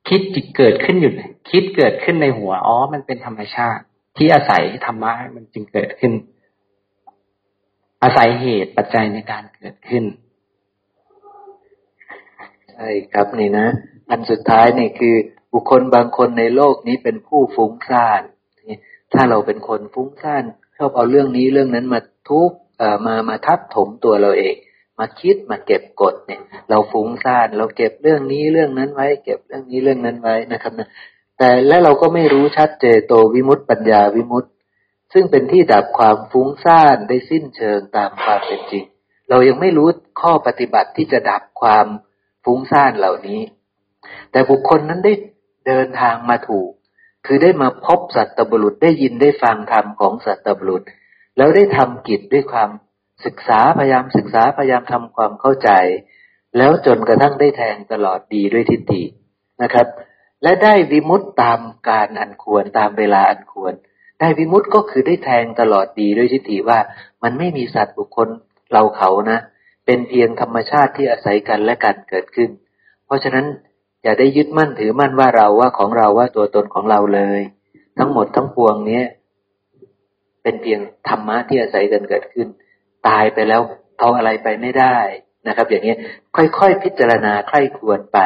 [0.09, 1.12] คิดจิตเกิดขึ้นอยู่
[1.51, 3.82] คิดเกิดขึ้นในหัวอ๋อมันเป็นธรรมชาติ
[4.16, 6.12] ที่อาศัยธรรมะมันจึงเกิดขึ้น
[8.02, 10.05] อาศัยเหตุปัจจัยในการเกิดขึ้น
[12.73, 13.69] ใช่ครับนี่นะ
[14.10, 15.15] อันสุดท้ายนี่คือ
[15.52, 18.23] บุคคลบางคนในโลกนี้เป็นผู้ฟุ้งซ่าน
[19.12, 20.44] ถ้าเราเป็นคนฟุ้งซ่าน
[20.78, 22.00] ชอบเอาเรื่องนี้เรื่องนั้นมา
[22.30, 24.55] ทุกเอ่อมามาทับถมตัวเราเอง
[24.98, 30.88] มาคิดมาเก็บกดเนี่ย เราฟุ้งซ่านเราเก็บเรื่องนี้เรื่องนั้นไว้ เก็บเรื่องนี้เรื่องนั้นไว้นะครับนะ
[31.38, 34.50] แต่และเราก็ไม่รู้ชัดเจโตวิมุตติปัญญาวิมุตติ
[35.12, 38.84] ซึ่งเป็นที่ดับความฟุ้งซ่านได้สิ้นเชิงตามความเป็นจริง
[39.28, 39.88] เรายังไม่รู้
[40.20, 41.86] ข้อปฏิบัติที่จะดับความ
[42.44, 43.40] ฟุ้งซ่านเหล่านี้
[44.30, 45.12] แต่บุคคลนั้นได้
[45.66, 46.70] เดินทางมาถูก
[47.30, 50.82] คือได้มาพบสัตบุรุษได้ยินได้ฟังธรรมของสัตบุรุษ
[51.36, 52.70] แล้วได้ทำกิจด้วยความ
[53.24, 55.70] ศึกษาพยายามศึกษาพยายามทำความเข้าใจ
[56.56, 59.02] แล้วจนกระทั่งได้แทงตลอดดีด้วยทิฏฐิ
[59.62, 59.86] นะครับ
[60.42, 63.72] และได้วิมุตตามการอันควรตามเวลาอันควร
[64.20, 66.78] ได้วิมุตต์ก็คือได้แทงตลอดดีด้วยทิฏฐิว่า
[67.22, 68.28] มันไม่มีสัตว์บุคคล
[68.72, 69.38] เราเขานะ
[69.86, 72.50] เป็นเพียงธรรมชาติที่อาศัยกันและกันเกิดขึ้น
[73.06, 73.46] เพราะฉะนั้น
[74.03, 77.41] อย่าได้ยึดมั่นถือมั่นว่าเราว่าของเราว่าตัวตนของเราเลย
[77.99, 79.05] ทั้งหมดทั้งปวงเนี้ย
[80.43, 82.49] เป็นเพียงธรรมะที่อาศัยกันเกิดขึ้น
[83.09, 83.61] ตายไปแล้ว
[83.99, 84.99] เอาอะไรไปไม่ได้
[85.49, 85.95] นะครับ อย่างนี้
[86.37, 88.19] ค่อยๆพิจารณาใคร่ควรไป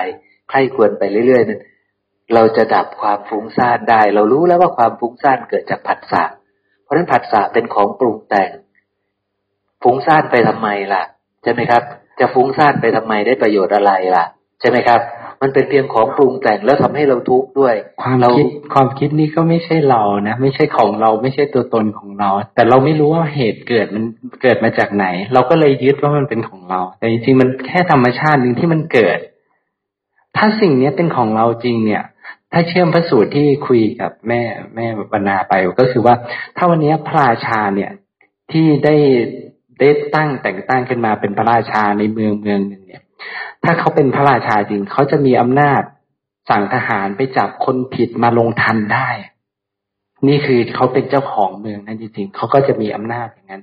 [0.51, 1.61] ใคร่ควรไปเรื่อยๆนั้น
[2.35, 6.24] เราจะดับความฟุ้งซ่านได้ เรารู้แล้วว่าความฟุ้งซ่านเกิดจากผัสสะ
[6.82, 8.51] เพราะฉะนั้นผัสสะเป็นของปรุงแต่ง
[9.82, 11.03] ฟุ้งซ่านไปทำไมล่ะ
[11.43, 11.82] ใช่ไหมครับ
[12.20, 14.24] จะฟุ้งซ่านไปทำไมได้ประโยชน์อะไรล่ะ
[14.61, 15.01] ใช่ไหมครับ
[15.43, 24.05] มันเป็นเพียงของปรุงแต่งแล้วทำให้เราทุกข์ด้วย ความคิดความคิดนี้ก็ไม่ใช่เรานะ ไม่ใช่ของเราไม่ใช่ตัวตนของเรา แต่เราไม่รู้ว่าเหตุเกิดมัน
[24.43, 29.19] เกิดมาจากไหน เราก็เลยยึดว่ามันเป็นของเรา แต่จริงๆมันแค่ธรรมชาติหนึ่งที่มันเกิด
[30.36, 32.05] ถ้าสิ่งนี้เป็นของเราจริงเนี่ย
[32.52, 34.43] ถ้าเชื่อมพระสูตรที่คุยกับแม่
[34.74, 36.14] แม่บรรณาไปก็คือว่า
[36.56, 37.90] ถ้าวันนี้พระราชาเนี่ย
[38.52, 38.97] ที่ได้
[39.81, 43.02] ได้ตั้งแต่งตั้งขึ้นมาเป็นพระราชาในเมืองเมืองหนึ่งเนี่ย
[43.65, 45.82] ถ้าเขาเป็นพระราชาจริง เขาจะมีอำนาจ
[46.51, 49.09] สั่งทหารไปจับคนผิดมาลงทันได้
[50.28, 53.62] นี่คือเขาเป็นเจ้าของเมืองนั้นจริงๆเขาก็จะมีอำนาจอย่างนั้น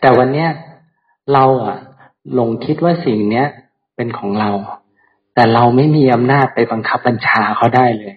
[0.00, 0.50] แต่วันเนี้ย
[1.32, 1.76] เราอะ
[2.38, 3.46] ลงคิดว่าสิ่งเนี้ย
[3.96, 4.50] เป็นของเรา
[5.34, 8.14] แต่เราไม่มีอำนาจไปบังคับบัญชาเขาได้เลย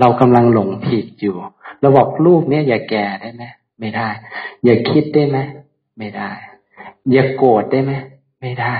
[0.00, 1.36] เรากำลังหลงผิดอยู่
[1.80, 3.44] เราบอกลูกเนี่ยอย่าแก่ได้ไหม
[3.80, 4.08] ไม่ได้
[4.64, 5.38] อย่าคิดได้ไหม
[5.98, 6.30] ไม่ได้
[7.12, 7.92] อย่าโกรธได้ไหม
[8.40, 8.74] ไม่ได้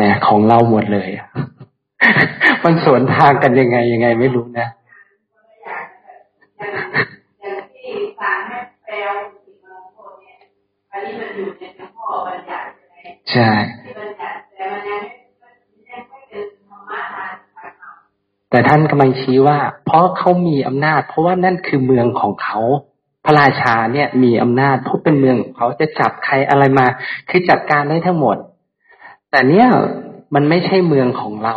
[0.00, 1.10] แต่ของเราหมดเลย
[2.64, 4.66] มันสวนทางกันยังไงยังไงไม่รู้นะ
[7.42, 9.12] อย่างที่สารแม่แปลว
[9.44, 10.36] สิ่งมงคลเนี่ย
[10.92, 11.62] อันนี้มันอยู่ใน
[11.96, 12.70] พ่อบัญญัติ
[13.30, 15.02] ใช่ไหมใช่ที่บัญญัติแต่มันยัง
[18.50, 22.58] แต่ท่านกำลังชี้ว่า เพราะเขามีอำนาจ เพราะว่านั่นคือเมืองของเขา
[23.24, 26.86] พระราชาเนี่ยมีอำนาจเพราะเป็นเมืองของเขาจะจับใครอะไรมา
[27.28, 28.36] คือจัดการได้ทั้งหมด
[29.30, 29.68] แต่เนี้ย
[30.34, 31.56] มันไม่ใช่เมืองของเรา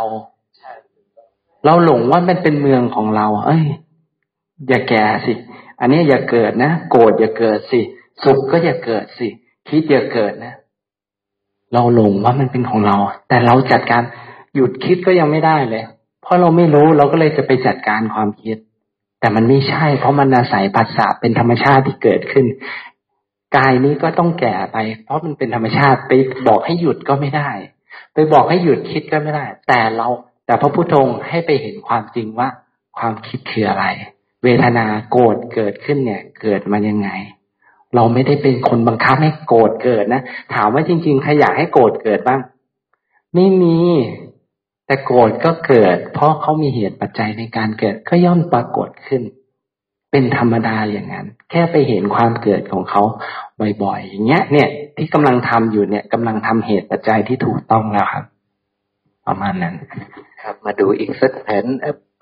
[1.64, 3.64] เราหลงว่ามันเป็นเมืองของเรา เอ้ย
[4.68, 5.32] อย่าแก่สิ
[5.80, 7.80] อันนี้อย่าเกิดนะ โกรธอย่าเกิดสิ
[8.24, 9.28] สุขก็อย่าเกิดสิ
[9.68, 10.54] คิดอย่าเกิดนะ
[11.72, 12.96] เราหลงว่ามันเป็นของเรา
[13.28, 14.02] แต่เราจัดการ
[14.54, 15.84] หยุดคิดก็ยังไม่ได้เลย
[16.22, 18.56] เพราะเราไม่รู้เราก็เลยจะไปจัดการความคิด
[19.20, 22.46] แต่มันไม่ใช่ เพราะมันอาศัยปัสสะเป็นธรรมชาติที่เกิดขึ้น
[23.56, 26.12] กายนี้ก็ต้องแก่ไป เพราะมันเป็นธรรมชาติไป
[26.48, 27.50] บอกให้หยุดก็ไม่ได้
[28.14, 30.08] ไปบอกให้หยุดคิดก็ไม่ได้ แต่เรา
[30.46, 32.48] แต่พระพุทธองค์ให้ไปเห็นความจริงว่า
[32.98, 33.84] ความคิดคืออะไร
[34.42, 37.10] เวทนาโกรธเกิดขึ้นเนี่ย เกิดมายังไง
[37.94, 40.22] เราไม่ได้เป็นคนบังคับให้โกรธเกิดนะ
[40.54, 42.40] ถามว่าจริงๆใครอยากให้โกรธเกิดบ้าง
[43.34, 43.78] ไม่มี
[44.86, 49.22] แต่โกรธก็เกิด เพราะเขามีเหตุปัจจัยในการเกิดก็ย่อมปรากฏขึ้น
[50.12, 53.02] เป็นธรรมดาอย่างนั้น แค่ไปเห็นความเกิดของเขา
[53.82, 58.24] บ่อยๆอย่างเงี้ย เนี่ย ที่กำลังทำอยู่เนี่ยกำลังทำเหตุปัจจัยที่ถูกต้องแล้วครับ
[59.26, 59.74] ประมาณนั้น
[60.42, 61.64] ครับ มาดูอีกสักแผน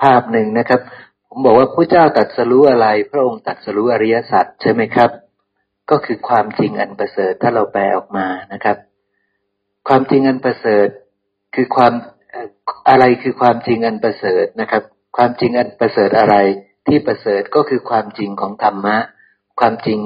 [0.03, 0.81] ภาพหนึ่งนะครับ
[1.29, 5.11] ผมบอกว่าพระเจ้าตัดสรู้อะไร พระองค์ตัดสรู้อริยสัจใช่ไหมครับ
[5.91, 8.77] ก็คือความจริงอันประเสริฐถ้าเราแปลออกมานะครับ
[9.89, 10.89] ความจริงอันประเสริฐ
[11.55, 11.93] คือความ
[12.91, 14.83] อะไรคือความจริงอันประเสริฐนะครับ
[15.17, 16.37] ความจริงอันประเสริฐอะไร
[16.87, 18.97] ที่ประเสริฐก็คือความจริงของธรรมะ
[19.61, 19.99] ความจริง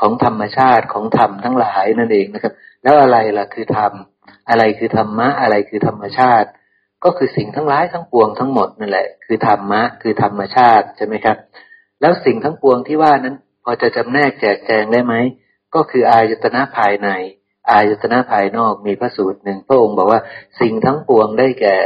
[0.00, 2.52] ของธรรมชาติของธรรมทั้งหลายนั่นเองนะครับ
[2.82, 3.92] แล้วอะไรล่ะคือธรรม
[4.48, 6.48] อะไรคือธรรมะ อะไรคือธรรมชาติ
[7.04, 11.36] ก็คือสิ่งทั้งหลายทั้งปวงทั้งหมดนั่นแหละ คือธรรมะ คือธรรมชาติใช่ไหมครับ
[12.00, 15.14] แล้วสิ่งทั้งปวงที่ว่านั้น พอจะจำแนกแจกแจงได้ไหม
[15.74, 17.08] ก็คืออายตนะภายใน
[17.70, 20.20] อายตนะภายนอกมีพระสูตรหนึ่งพระองค์บอกว่า
[20.60, 21.76] สิ่งทั้งปวงได้แก่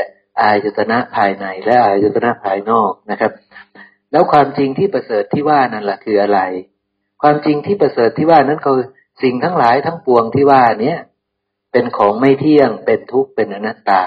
[0.43, 3.33] อายตนะภายในและอายตนะภายนอกนะครับ
[4.17, 6.41] แล้วความจริงที่ประเสริฐที่ว่านั่นแหละคืออะไร
[7.23, 8.81] ความจริงที่ประเสริฐที่ว่านั้นคือ
[9.23, 10.99] สิ่งทั้งหลายทั้งปวงที่ว่าเนี้ย
[11.73, 14.03] เป็นของไม่เที่ยงเป็นทุกข์เป็นอนัตตา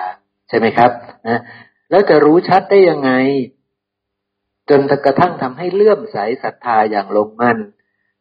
[0.50, 0.92] ใช่ไหมครับ
[1.28, 1.42] นะ
[1.90, 3.12] แล้วจะรู้ชัดได้ยังไง
[4.70, 7.58] จนกระทั่งทำให้เลื่อมใสศรัทธาอย่างลงมั่น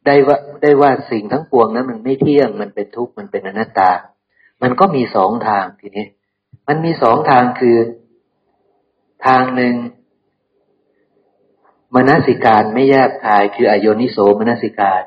[0.07, 3.91] ได้ว่าได้ว่าสิ่งทั้งปวงนั้นมันไม่เที่ยงมันเป็นทุกข์มันเป็นอนัตตา
[4.63, 6.07] มันก็มีสองทางทีนี้
[6.69, 7.77] มันมีสองทางคือ
[9.27, 9.75] ทางหนึ่ง
[11.97, 15.03] มนสิการไม่แยบคายคืออโยนิโสมนสิการ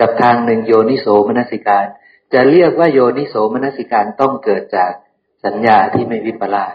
[0.00, 1.86] กับทางหนึ่งโยนิโสมนสิการ
[2.32, 4.92] จะเรียกว่าโยนิโสมนสิการต้องเกิดจาก
[5.44, 6.74] สัญญาที่ไม่วิปลาส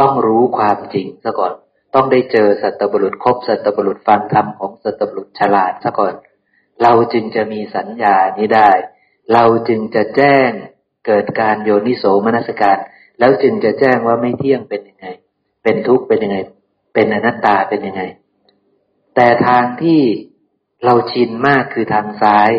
[0.00, 1.52] ต้องรู้ความจริงซะก่อน
[1.94, 6.14] ต้องได้เจอสัตบุรุษครบสัตบุรุษฟังธรรมของสัตบุรุษฉลาดซะก่อน
[6.82, 8.70] เราจึงจะมีสัญญานี้ได้
[9.32, 10.50] เราจึงจะแจ้ง
[11.06, 12.78] เกิดการโยนิโสมนสิการ
[13.18, 15.06] แล้วจึงจะแจ้งว่าไม่เที่ยงเป็นยังไง
[15.62, 16.36] เป็นทุกข์เป็นยังไง
[16.94, 18.02] เป็นอนัตตาเป็นยังไง
[19.16, 20.00] แต่ทางที่
[20.84, 22.50] เราชินมากคือทางซ้าย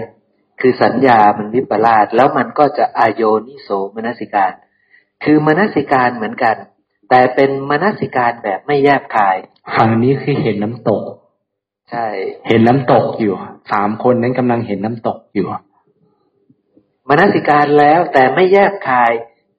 [0.62, 4.54] คือสัญญามันวิปลาสแล้วมันก็จะอโยนิโสมนสิการ
[5.24, 6.56] คือมนสิการเหมือนกัน
[7.10, 9.38] แต่เป็นมนสิการแบบไม่แยบคาย
[9.76, 11.04] ฝั่งนี้คือเห็นน้ำตก
[11.92, 12.06] ใช่
[12.48, 13.34] เห็นน้ำตกอยู่
[13.72, 15.48] สามคนนั้นกำลังเห็นน้ำตกอยู่
[17.10, 19.12] มนสิการแล้วแต่ไม่แยบคาย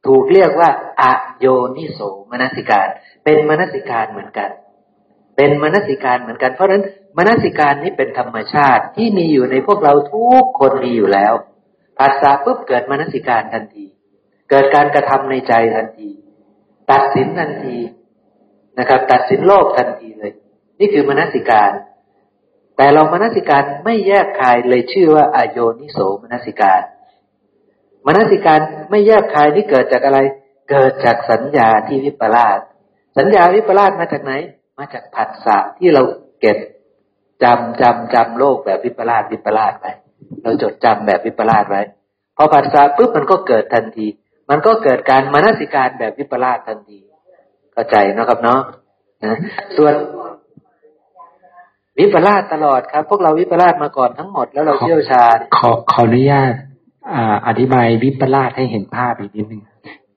[0.07, 0.71] ถูกเรียกว่า
[1.03, 1.05] อ
[1.39, 1.47] โย
[1.77, 2.01] นิโส
[2.31, 2.89] มนสิการ
[3.25, 4.51] เป็นมนสิการเหมือนกัน
[5.41, 6.83] เป็นมนสิการเหมือนกัน เพราะฉะนั้น
[7.19, 11.33] มนสิการนี้เป็นธรรมชาติที่มีอยู่ในพวกเราทุกคนมีอยู่แล้ว
[11.99, 13.85] ภาษาปุ๊บเกิดมนสิการทันที
[14.51, 16.11] เกิดการกระทำในใจทันที
[16.91, 17.77] ตัดสินทันที
[18.79, 20.33] นะครับ ตัดสินโลกทันทีเลย
[20.81, 21.71] นี่คือมนสิการ
[22.77, 26.83] แต่เรามนสิการไม่แยกคายเลยชื่อว่าอโยนิโสมนสิการ
[28.07, 28.61] มนสิการ
[28.91, 30.19] ไม่แยกคายนี่เกิดจากอะไร
[30.71, 32.59] เกิดจากสัญญาที่วิปลาส
[33.19, 34.33] สัญญาวิปลาสมาจากไหน
[34.79, 36.03] มาจากผัสสะที่เรา
[36.41, 36.59] เก็บ
[37.43, 39.87] จำจำจำโลกแบบวิปลาสวิปลาสไป
[40.43, 41.83] เราจดจำแบบวิปลาสไว้
[42.37, 44.07] พอผัสสะปุ๊บมันก็เกิดทันที
[44.51, 46.99] มันก็เกิดการมนสิการแบบวิปลาสทันที
[47.73, 48.61] เข้าใจนะครับเนาะ
[49.25, 49.39] นะ
[49.77, 49.95] ส่วน
[51.99, 56.55] วิปลาสตลอดครับ พวกเราวิปลาสมาก่อนทั้งหมดแล้วเราเชี่ยวชาญขอขออนุญาต
[57.15, 59.63] อ่าอธิบายวิปลาสให้เห็นภาพอีกนิดนึง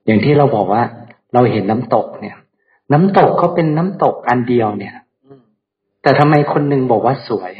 [0.06, 0.82] อย่างที่เราบอกว่า
[1.34, 2.36] เราเห็นน้ำตกเนี่ย
[2.92, 4.94] น้ำตกเขาเป็นน้ำตกอันเดียวเนี่ย
[6.02, 7.52] แต่ทำไมคนหนึ่งบอกว่าสวย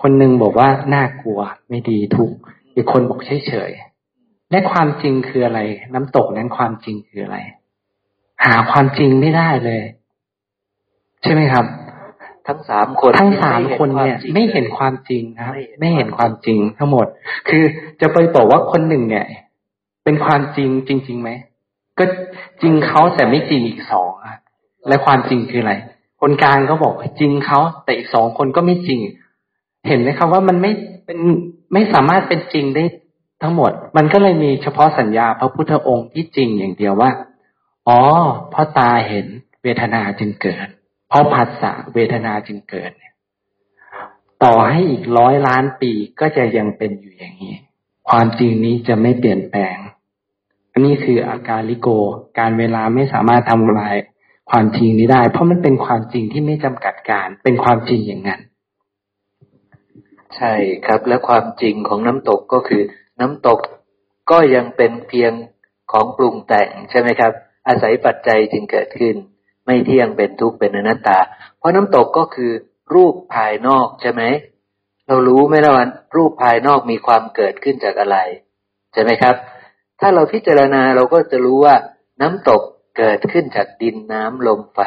[0.00, 2.30] คนหนึ่งบอกว่าน่ากลัว ไม่ดีทุก
[2.74, 3.70] อีกคนบอกเฉยเฉย
[4.50, 5.60] และความจริงคืออะไร
[5.94, 7.38] น้ำตกนั้นความจริงคืออะไร
[8.44, 9.82] หาความจริงไม่ได้เลย
[11.22, 11.66] ใช่ไหมครับ
[12.46, 17.06] ทั้งสามคนทั้งสามคนเนี่ย ไม่เห็นความจริงนะไม่เห็นความจริงทั้งหมด
[17.48, 17.64] คือ
[18.00, 19.26] จะไปบอกว่าคนหนึ่งเนี่ย
[20.04, 21.30] เป็นความจริงจริงๆไหม
[21.98, 22.04] ก็
[22.62, 24.13] จริงเขาแต่ไม่จริงอีกสองอะ
[24.88, 25.74] และความจริงคืออะไร
[26.20, 29.00] คนกลางก็บอกจริงเขาแต่อีกสองคนก็ไม่จริง
[29.88, 30.72] เห็นไหมครับว่ามันไม่
[31.04, 31.18] เป็น
[31.72, 32.84] ไม่สามารถเป็นจริงได้
[33.42, 37.10] ทั้งหมด มันก็เลยมีเฉพาะสัญญาพระพุทธองค์ที่จริงอย่างเดียวว่า
[37.88, 38.00] อ๋อ
[38.50, 39.26] เพราะตาเห็น
[39.62, 40.66] เวทนาจึงเกิด
[41.08, 43.14] เพราะผัสสะเวทนาจึงเกิดเนี่ย
[44.44, 47.56] ต่อให้อีกร้อยล้านปีก็จะยังเป็นอยู่อย่างนี้
[48.08, 49.76] ความจริงนี้จะไม่เปลี่ยนแปลง
[50.72, 51.88] อันนี้คืออาการลิโก
[52.38, 53.94] การเวลาไม่สามารถทำลาย
[54.50, 58.40] ความจริงนี้ได้ เพราะมันเป็นความจริงที่ไม่จำกัดการ เป็นความจริงอย่างนั้น
[60.36, 60.52] ใช่
[60.86, 62.82] ครับ และความจริงของน้ำตกก็คือ
[63.20, 63.60] น้ำตก
[64.30, 65.32] ก็ยังเป็นเพียง
[65.92, 67.32] ของปรุงแต่งใช่ไหมครับ
[67.68, 69.14] อาศัยปัจจัยจึงเกิดขึ้น
[69.66, 71.18] ไม่เที่ยงเป็นทุกข์เป็นอนัตตา
[71.58, 72.52] เพราะน้ำตกก็คือ
[72.94, 74.22] รูปภายนอกใช่ไหม
[75.08, 78.18] เรารู้ไหมล่ะว่ารูปภายนอกมีความเกิดขึ้นจากอะไร
[78.92, 79.34] ใช่ไหมครับ
[80.00, 81.74] ถ้าเราพิจารณาเราก็จะรู้ว่า
[82.22, 82.62] น้ำตก
[82.98, 84.80] เกิดขึ้นจากดินน้ำลมไฟ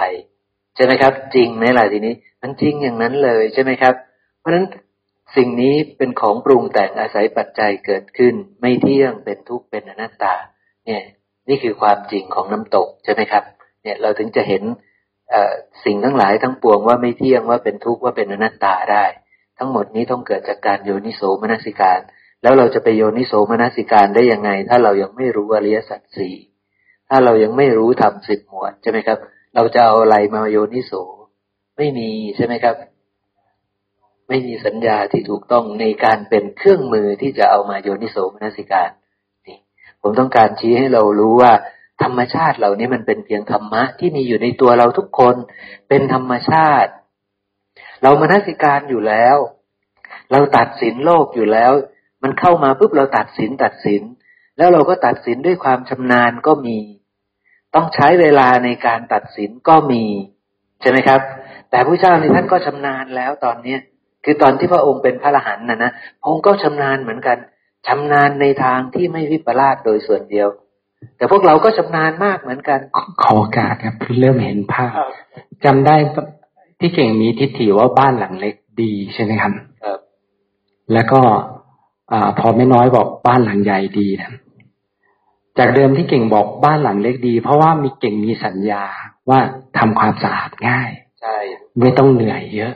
[0.75, 3.93] ใช่ไหมครับ จริงไหมล่ะทีนี้ มันจริงอย่างนั้นเลยใช่ไหมครับ
[4.39, 4.65] เพราะฉะนั้น
[5.35, 10.35] สิ่งนี้เป็นของปรุงแต่งอาศัยปัจจัยเกิดขึ้น ไม่เที่ยงเป็นทุกข์เป็นอนัตตา
[10.85, 11.03] เนี่ย
[11.49, 13.43] นี่คือความจริงของน้ำตกใช่ไหมครับ
[13.83, 14.63] เนี่ยเราถึงจะเห็น
[15.85, 19.05] สิ่งทั้งหลายทั้งปวงว่าไม่เที่ยงว่าเป็นทุกข์ว่าเป็นอนัตตาได้
[19.57, 21.99] ทั้งหมดนี้ต้องเกิดจากการโยนิโสมนสิการ
[22.43, 26.35] แล้วเราจะไปโยนิโสมนสิการได้ยังไง ถ้าเรายังไม่รู้อริยสัจสี่
[27.09, 29.17] ถ้าเรายังไม่รู้ทำสิบหมวดใช่ไหมครับ
[29.55, 30.91] เราจะเอาอะไรมาโยนิโส
[31.77, 32.75] ไม่มีใช่ไหมครับ
[34.27, 38.89] ไม่มีสัญญาที่ถูกต้องในการเป็นเครื่องมือที่จะเอามาโยนิโสมนสิการ
[39.47, 39.57] นี่
[40.01, 41.53] ผมต้องการชี้ให้เรารู้ว่า
[42.03, 45.35] ธรรมชาติเหล่านี้มันเป็นเพียงธรรมะที่มีอยู่ในตัวเราทุกคน
[45.89, 46.91] เป็นธรรมชาติ
[48.01, 49.37] เรามนสิการอยู่แล้ว
[50.31, 51.71] เราตัดสินโลกอยู่แล้ว
[52.23, 54.01] มันเข้ามาปุ๊บเราตัดสินตัดสิน
[54.57, 56.77] แล้วเราก็ตัดสินด้วยความชำนาญก็มี
[57.75, 60.03] ต้องใช้เวลาในการตัดสินก็มี
[60.81, 61.19] ใช่ไหมครับ
[61.69, 63.79] แต่พระเจ้าในท่านก็ชำนาญแล้วตอนเนี้ย
[64.25, 65.91] คือตอนที่พระองค์เป็นพระอรหันต์นะนะ
[66.21, 67.37] พระองค์ก็ชำนาญเหมือนกัน
[67.87, 70.47] ชำนาญในทางที่ไม่วิปลาสโดยส่วนเดียว
[71.17, 72.79] แต่พวกเราก็ชำนาญมากเหมือนกัน
[73.23, 74.91] ขอโอกาสครับเริ่มเห็นภาพ
[75.65, 75.95] จำได้
[76.79, 79.51] ที่เก่งมีทิฏฐิว่าบ้านหลังเล็กดีใช่ไหมครับ
[79.83, 79.99] ครับ
[80.93, 81.21] แล้วก็
[82.11, 84.31] อพอไม่น้อยบอกบ้านหลังใหญ่ดีนะ
[85.59, 88.83] จากเดิมที่เก่งบอกบ้านหลังเล็กดี เพราะว่ามีเก่งมีสัญญา
[89.29, 89.39] ว่า
[89.77, 90.89] ทำความสะอาดง่าย
[91.21, 91.37] ใช่
[91.81, 92.73] ไม่ต้องเหนื่อยเยอะ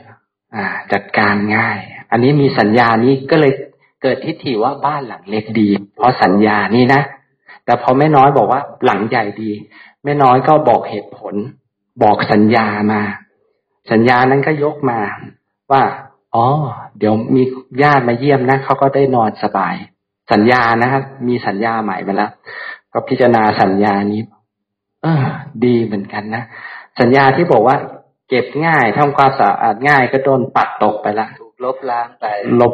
[0.56, 1.78] อ่า จัดการง่าย
[2.12, 3.54] อันนี้มีสัญญานี้ก็เลย
[4.02, 7.02] เกิดทิฏฐิว่าบ้านหลังเล็กดี เพราะสัญญานี้นะ
[7.66, 9.52] แต่พอแม่น้อยบอกว่าหลังใหญ่ดี
[10.04, 11.36] แม่น้อยก็บอกเหตุผล
[12.04, 13.02] บอกสัญญามา
[13.92, 15.00] สัญญานั้นก็ยกมา
[15.72, 15.84] ว่า
[16.36, 16.48] อ๋อ
[17.00, 17.44] เดี๋ยวมี
[17.84, 19.76] ญาติมาเยี่ยมนะเขาก็ได้นอนสบาย
[20.32, 22.32] สัญญานะครับ มีสัญญาใหม่มาแล้ว
[22.94, 24.22] ก็พิจารณาสัญญานี้
[25.04, 25.26] เออ
[25.66, 26.44] ดีเหมือนกันนะ
[27.00, 27.78] สัญญาที่บอกว่า
[28.30, 32.26] เก็บง่ายทำความสะอาดง่ายก็โดนปัดตกไปละถูกลบล้างไป
[32.62, 32.74] ลบ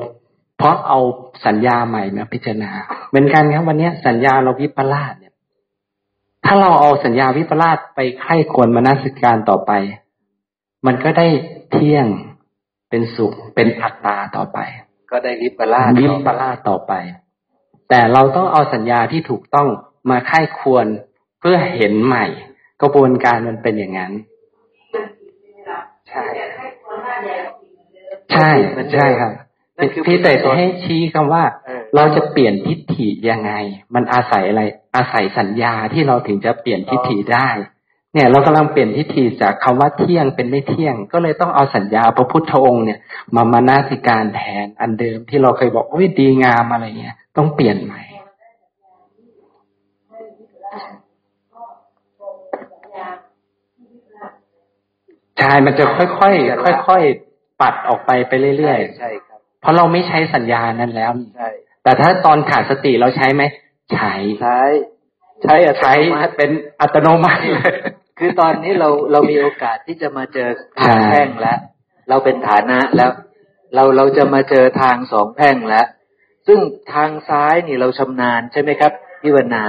[0.57, 0.99] เพราะเอา
[1.45, 2.71] สัญญาใหม่มาพิจารณา
[3.09, 5.33] เหมือนกันครับวันนี้สัญญาเราวิปลาสเนี่ย
[6.45, 9.71] ถ้าเราเอาสัญญาวิปลาสไปไข้ควรมานาสิการต่อไป
[10.85, 11.27] มันก็ได้
[11.71, 12.07] เที่ยง
[12.89, 14.59] เป็นสุขเป็นอัตตาต่อไป
[15.11, 16.93] ก็ได้วิปลาสวิปลาสต่อไป
[17.89, 19.67] แต่เราต้องเอาสัญญาที่ถูกต้อง
[20.09, 20.85] มาไข้ควร
[21.39, 22.25] เพื่อเห็นใหม่
[22.81, 24.13] กระบวนการมันเป็นอย่างนั้น
[26.09, 26.23] ใช่
[28.31, 28.49] ใช่
[28.93, 29.31] ใช่ครับ
[30.07, 31.43] พี่แต่ให้ชี้คำว่า
[31.95, 33.51] เราจะเปลี่ยนทิฏฐิยังไง
[33.95, 34.61] มันอาศัยอะไร
[34.95, 37.49] อาศัยสัญญาที่เราถึงจะเปลี่ยนทิฏฐิได้
[38.13, 42.99] เนี่ยเรากำลังเปลี่ยนทิฏฐิจากคำว่าเที่ยงเป็นไม่เที่ยง ก็เลยต้องเอาสัญญาพระพุทธองค์เนี่ย
[43.35, 48.01] มามานาสิการแทนอันเดิมที่เราเคยบอกโอ้ยดีงามอะไรเงี้ยต้องเปลี่ยนใหม่
[55.39, 59.09] ใช่มันจะค่อยๆค่อยๆปัดออกไปไปเรื่อยๆใช่
[59.61, 61.49] เพราะเราไม่ใช้สัญญานั้นแล้วใช่
[61.83, 63.43] แต่ถ้าตอนขาดสติเราใช้ไหม
[63.93, 64.59] ใช้ใช้
[65.43, 65.93] ใช้ใช้
[66.37, 66.51] เป็น
[66.81, 67.43] อัตโนมัติ
[68.19, 70.49] คือตอนนี้เราเรามีโอกาสที่จะมาเจอ
[70.79, 71.59] ทางแพ่งแล้ว
[72.09, 73.11] เราเป็นฐานะแล้ว
[73.75, 75.87] เราเราจะมาเจอทางสองแพ่งแล้ว
[76.47, 76.59] ซึ่ง
[76.93, 78.91] ทางซ้ายนี่เราชำนาญใช่ไหมครับ
[79.21, 79.63] พี่วรรณา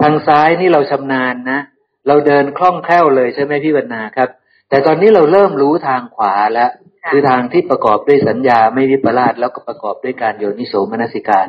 [0.00, 1.60] ทางซ้ายนี่เราชำนาญนะ
[2.08, 4.28] เราเดินคล่องแคล่วเลยใช่ไหมพี่วรรณาครับ
[4.68, 6.70] แต่ตอนนี้เราเริ่มรู้ทางขวาแล้ว
[7.10, 11.46] คือทางที่ประกอบด้วยสัญญาไม่วิปลาสแล้วก็ประกอบด้วยการโยนิโสมนสิการ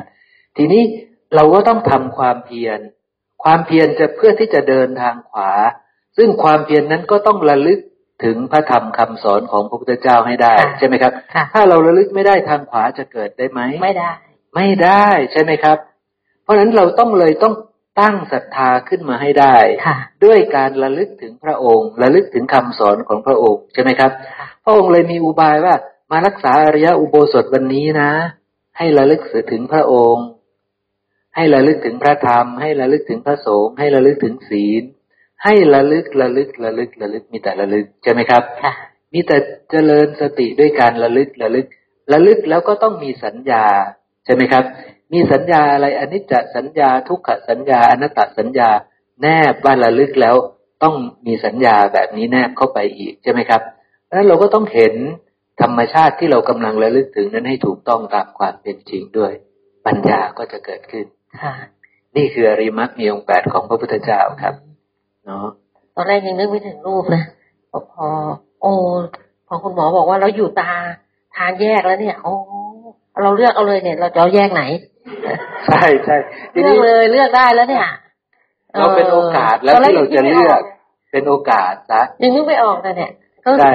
[0.56, 0.82] ทีนี้
[1.34, 2.80] เราก็ต้องทำความเพียร
[3.44, 5.50] ความเพียรจะเพื่อที่จะเดินทางขวา
[6.16, 7.80] ซึ่งความเพียรนนั้นก็ต้องระลึก
[8.24, 11.12] ถึงพระธรรมคำสอนของพระพุทธเจ้าให้ได้ ใช่ไหมครับ
[11.52, 14.10] ถ้าเราระลึกไม่ได้ทางขวาจะเกิดได้ไหมไม่ได้
[14.56, 15.78] ไม่ได้ใช่ไหมครับ
[16.42, 17.54] เพราะฉะนั้นเราต้องเลยต้อง
[18.00, 19.56] ตั้งศรัทธาขึ้นมาให้ได้
[20.24, 24.10] ด้วยการระลึกถึงพระองค์ ระลึกถึงคำสอนของพระองค์ใช่ไหมครับ
[24.64, 25.74] พระองค์เลยมีอุบายว่า
[26.10, 28.10] มารักษาอริยอุโบสถวันนี้นะ
[28.78, 29.20] ให้ระลึก
[29.52, 30.26] ถึงพระองค์
[31.36, 34.82] ให้ระลึกถึงพระธรรม ให้ระลึกถึงพระสงฆ์ให้ระลึกถึงศีล
[35.44, 38.42] ให้ระลึกระลึกระลึกระลึกมีแต่ระลึกใช่ไหมครับ
[39.14, 39.36] มีแต่
[39.70, 41.66] เจริญสติด้วยการระลึกระลึก
[42.12, 43.64] ระลึกแล้วก็ต้องมีสัญญา
[44.24, 44.64] ใช่ไหมครับ
[45.12, 48.70] มีสัญญาอะไรอนิจจสัญญาทุกขสัญญาอนัตตสัญญา
[49.22, 50.36] แนบว่าระลึกแล้ว
[50.82, 50.94] ต้อง
[51.26, 53.62] มีสัญญาแบบนี้แนบเข้าไปอีกใช่ไหมครับ
[54.08, 54.94] แล้วเราก็ต้องเห็น
[55.62, 59.32] ธรรมชาติที่เรากำลังระลึกถึงนั้นให้ถูกต้องตามความเป็นจริงด้วย
[59.86, 61.06] ปัญญาก็จะเกิดขึ้น
[61.42, 61.54] ค่ะ
[62.16, 64.54] นี่คืออริมักมีองค์แปดของพระพุทธเจ้าครับ
[65.24, 65.46] เนาะ
[65.94, 67.22] ตอนแรกยังนึกไม่ถึงรูปนะ
[67.70, 68.06] พอพอ
[68.60, 68.72] โอ้
[69.46, 70.72] พอคุณหมอบอกว่าเราอยู่ตา
[71.36, 72.34] ทานแยกแล้วเนี่ย โอ้
[73.22, 74.62] เราเลือกเอาเลยเนี่ย เราจะเอาแยกไหน
[75.66, 76.16] ใช่ใช่
[76.52, 77.86] เลือกเลยเลือกได้แล้วเนี่ย
[78.78, 80.60] เราเป็นโอกาสแล้วที่เราจะเลือก
[81.12, 83.10] เป็นโอกาสซะยังนึกไม่ออกแต่เนี่ย
[83.60, 83.72] ใช่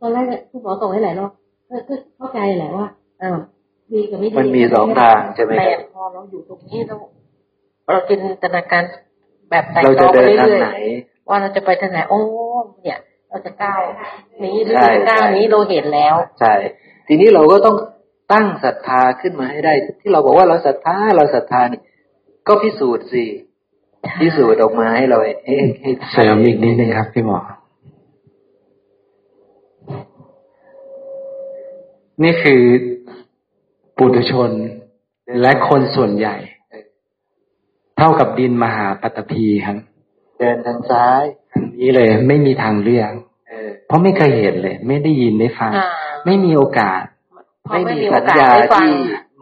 [0.00, 1.32] ตอนแรกคุณหมอส่งให้หลายรอบ
[2.16, 2.86] เข้าใจแหละว่า
[3.22, 3.38] อ่า
[3.92, 6.96] ดีกับไม่ดีมันมีสองทางใช่ไหมแต่พอเราอยู่ตรงนี้เรา
[7.92, 8.82] เราจินตนาการ
[9.50, 10.70] แบบแต่งเราจะเดินทางไหน
[11.28, 12.20] ว่าเราจะไปทางไหนโอ้
[12.82, 13.80] เนี่ย เราจะก้าว
[14.44, 16.54] นี้หรือจะก้าวนี้เราเห็นแล้ว ใช่
[17.08, 17.76] ทีนี้เราก็ต้อง
[18.32, 21.80] ตั้งศรัทธาขึ้นมาให้ได้ ที่เราบอกว่าเราศรัทธาเราศรัทธานี่
[22.48, 23.24] ก็พิสูจน์สิ
[24.20, 25.18] พิสูจน์ออกมาให้เรา
[25.82, 27.38] ให้เสริมอีกนิดนึงครับพี่หมอ
[32.22, 32.62] นี่คือ
[33.96, 34.50] ปุถุชน
[35.40, 36.36] และคนส่วนใหญ่
[37.98, 39.76] เท่ากับดินมหาปัตภีครับ
[40.38, 41.22] เดินทางซ้าย
[41.52, 43.12] ทางนี้เลย ไม่มีทางเลือก
[43.86, 45.72] เพราะไม่เคยเห็นเลย ไม่ได้ยินได้ฟัง
[46.26, 47.02] ไม่มีโอกาส
[47.70, 48.90] ไม่มีสัญญาที่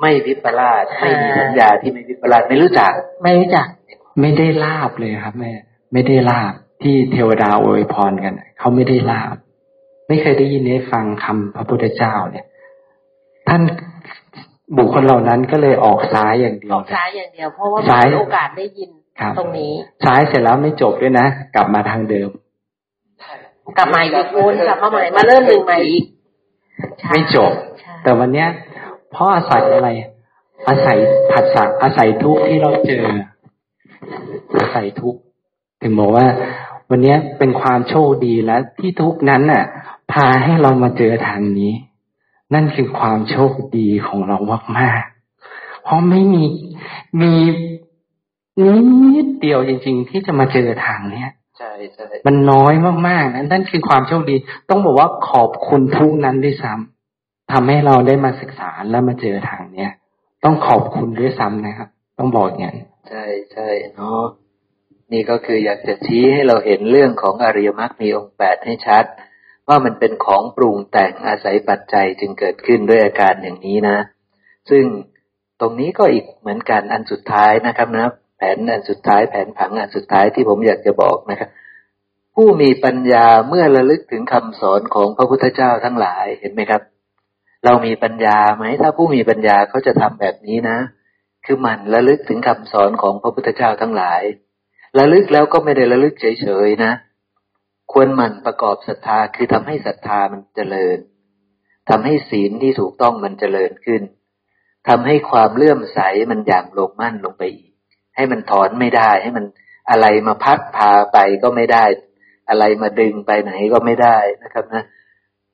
[0.01, 2.93] ไม่วิปลาสไม่มีสัญญาที่ไม่วิปลาสไม่รู้จัก
[3.23, 3.67] ไม่รู้จัก
[4.21, 5.53] ไม่ได้ลาบเลยครับแม่
[5.93, 9.37] ไม่ได้ลาบที่เทวดาอวยพรกันเขาไม่ได้ลาบ
[10.09, 12.47] ไม่เคยได้ยินได้ฟังคำพระพุทธเจ้าเนี่ย
[13.49, 13.63] ท่าน
[14.77, 18.91] บุคคลเหล่านั้นก็เลยออกซ้ายอย่างเดียวออกซ้ายอย่างเดียวเพราะว่ามีโอกาสได้ยิน
[19.39, 19.73] ตรงนี้
[20.05, 22.31] ซ้ายเสร็จแล้วไม่จบด้วยนะ กลับมาทางเดิม
[23.79, 26.05] กลับมาอีกวนกลับมาใหม่มาเริ่มหนึ่งใหม่อีก
[27.11, 27.53] ไม่จบ
[28.03, 28.49] แต่วันเนี้ย
[29.11, 29.89] เพราะอาศัยอะไร
[30.69, 30.99] อาศัย
[31.31, 33.05] ผัสสะอาศัยทุกที่เราเจอ
[34.59, 35.17] อาศัยทุก
[35.83, 36.27] ถึงบอกว่า
[36.91, 39.65] วันนี้เป็นความโชคดีแล้วที่ทุกนั้นน่ะ
[40.13, 41.73] พาให้เรามาเจอทางนี้
[42.55, 44.39] นั่นคือความโชคดีของเรา
[44.79, 46.45] มากๆเพราะไม่มี
[47.21, 47.33] มี
[49.15, 51.31] นิดเดียวจริง ๆ ที่จะมาเจอทางเนี้ย
[51.77, 52.75] ใช่ใช่มันน้อย
[53.09, 54.37] มากๆนะนั่นคือความโชคดี
[54.71, 59.91] ต้องบอกว่าขอบคุณทุกนั้นด้วยซ้ำทำให้เราได้มาศึกษาแล้วมาเจอทางเนี้ย
[60.45, 61.89] ต้องขอบคุณด้วยซ้ำนะครับ
[62.19, 64.23] ต้องบอกอย่างนี้ใช่ใช่เนาะ
[65.13, 69.05] นี่ก็คืออยากจะชี้ให้เราเห็นเรื่องของอริยมรรคมีองค์แปดให้ชัด
[69.69, 73.99] ว่ามันเป็นของปรุงแต่งอาศัยปัจจัยจึงเกิดขึ้นด้วยอาการอย่างนี้นะ
[74.71, 74.85] ซึ่ง
[75.61, 81.49] ตรงนี้ก็อีกเหมือนกันอันสุดท้ายนะครับนะแผนอันสุดท้ายแผนผังอันสุดท้ายที่ผมอยากจะบอกนะครับ
[82.39, 86.83] ผู้มีปัญญาเมื่อระลึกถึงคำสอนของพระพุทธเจ้าทั้งหลายเห็นไหมครับ
[87.65, 90.79] เรามีปัญญาไหมถ้าผู้มีปัญญาเขาจะทำแบบนี้นะ
[91.45, 94.23] คือมันระลึกถึงคำสอนของพระพุทธเจ้าทั้งหลาย
[94.99, 96.93] ระลึกแล้วก็ไม่ได้ระลึกเฉยๆนะ
[97.93, 100.99] ควรมันประกอบศรัทธาคือทำให้ศรัทธามันเจริญ
[101.91, 104.03] ทำให้ศีลที่ถูกต้องมันเจริญขึ้น
[104.89, 106.01] ทำให้ความเลื่อมใส
[106.31, 107.71] มันอย่างลงมั่นลงไปอีก
[108.17, 109.45] ให้มันถอนไม่ได้ให้มัน
[109.91, 111.85] อะไรมาพัดพาไปก็ไม่ได้
[112.49, 114.85] อะไรมาดึงไปไหนก็ไม่ได้นะครับนะ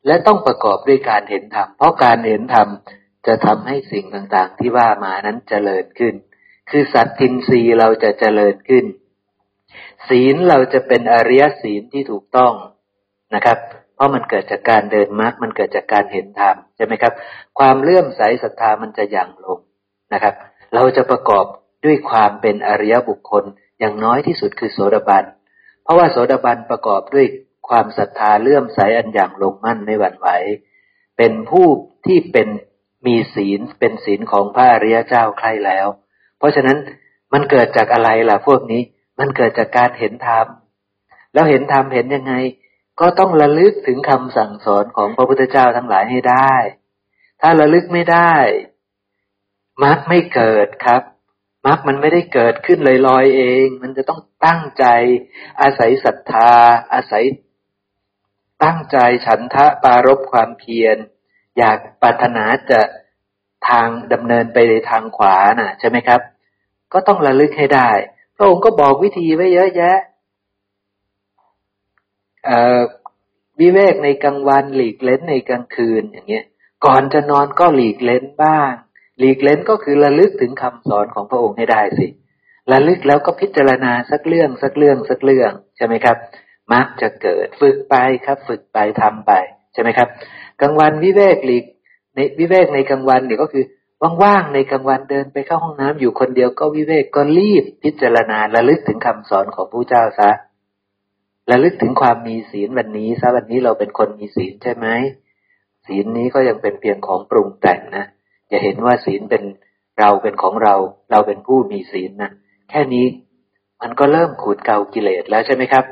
[0.07, 2.69] และต้องประกอบด้วยการเห็นธรรม เพราะการเห็นธรรม
[3.27, 6.15] จะทำให้สิ่งต่างๆ ที่ว่ามานั้นเจริญขึ้น
[6.71, 8.85] คือสัตทินรีเราจะเจริญขึ้น
[10.09, 12.53] ศีลเราจะเป็นอริยศีลที่ถูกต้อง
[13.35, 13.59] นะครับ
[13.95, 17.13] เพราะมันเกิดจากการเดินมรรค มันเกิดจากการเห็นธรรมใช่ไหมครับ
[17.59, 19.59] ความเลื่อมใสศรัทธามันจะยั่งลง
[20.13, 20.35] นะครับ
[20.75, 21.45] เราจะประกอบ
[21.85, 23.45] ด้วยความเป็นอริยบุคคล
[23.81, 25.25] อย่างน้อยที่สุดคือโสดาบัน
[25.83, 27.27] เพราะว่าโสดาบันประกอบด้วย
[27.69, 30.29] ความศรัทธาเลื่อมใสอันอย่างลงมั่นไม่หวั่นไหว
[31.17, 31.67] เป็นผู้
[32.07, 32.49] ที่เป็น
[33.07, 35.87] มีศีลเป็นศีลของพระอริยเจ้าใครแล้ว
[36.39, 36.79] เพราะฉะนั้น
[37.33, 38.83] มันเกิดจากอะไรล่ะพวกนี้
[39.19, 40.47] มันเกิดจากการเห็นธรรม
[41.33, 42.35] แล้วเห็นธรรมเห็นยังไง
[43.01, 46.55] ก็ต้องระลึกถึงคำสั่งสอนของพระพุทธเจ้าทั้งหลายให้ได้
[47.41, 48.35] ถ้าระลึกไม่ได้
[49.83, 51.03] มรรคไม่เกิดครับ
[51.67, 52.79] มรรคมันไม่ได้เกิดขึ้น
[53.09, 54.85] ลอยๆเอง มันจะต้องตั้งใจ
[55.61, 56.53] อาศัยศรัทธา
[56.93, 57.25] อาศัย
[58.65, 60.97] ตั้งใจฉันทะปารบความเพียร
[61.59, 62.81] อยากปรารถนาจะ
[63.69, 66.21] ทางดำเนินไปในทางขวาน่ะ ใช่ไหมครับ
[66.93, 67.91] ก็ต้องระลึกให้ได้
[68.37, 69.99] พระองค์ก็บอกวิธีไว้เยอะแยะ
[73.61, 76.45] วิเวกในกลางวันหลีกเล้นในกลางคืนอย่างเงี้ย
[76.85, 78.73] ก่อนจะนอนก็หลีกเล้นบ้าง
[79.23, 82.07] หลีกเล้นก็คือระลึกถึงคำสอนของพระองค์ให้ได้สิ
[82.73, 86.17] ระลึกแล้วก็พิจารณาสักเรื่องสักเรื่องสักเรื่องใช่ไหมครับ
[86.73, 87.97] มักจะเกิดฝึกไป
[88.27, 89.33] ครับ ฝึกไปทำไป
[89.73, 90.09] ใช่ไหมครับ
[90.61, 91.65] กลางวันวิเวกหลีก
[92.15, 93.65] ในวิเวกในกลางวันเนี่ยก็คือ
[94.23, 100.31] ว่างๆในกลางวันเดินไปเข้าห้องน้ำอยู่คนเดียวก็วิเวกก็รีบพิจารณาระลึกถึงคำสอนของผู้เจ้าซะ
[101.51, 104.87] ระลึกถึงความมีศีลวันนี้ซะวันนี้เราเป็นคนมีศีลใช่ไหม
[105.87, 108.05] ศีลนี้ก็ยังเป็นเพียงของปรุงแต่งนะ
[108.53, 109.43] อย่าเห็นว่าศีลเป็น
[110.01, 110.75] เราเป็นของเรา
[111.11, 112.31] เราเป็นผู้มีศีลนะ
[112.71, 113.07] แค่นี้
[113.83, 115.85] มันก็เริ่มขูดเกากิเลสแล้วใช่ไหมครับ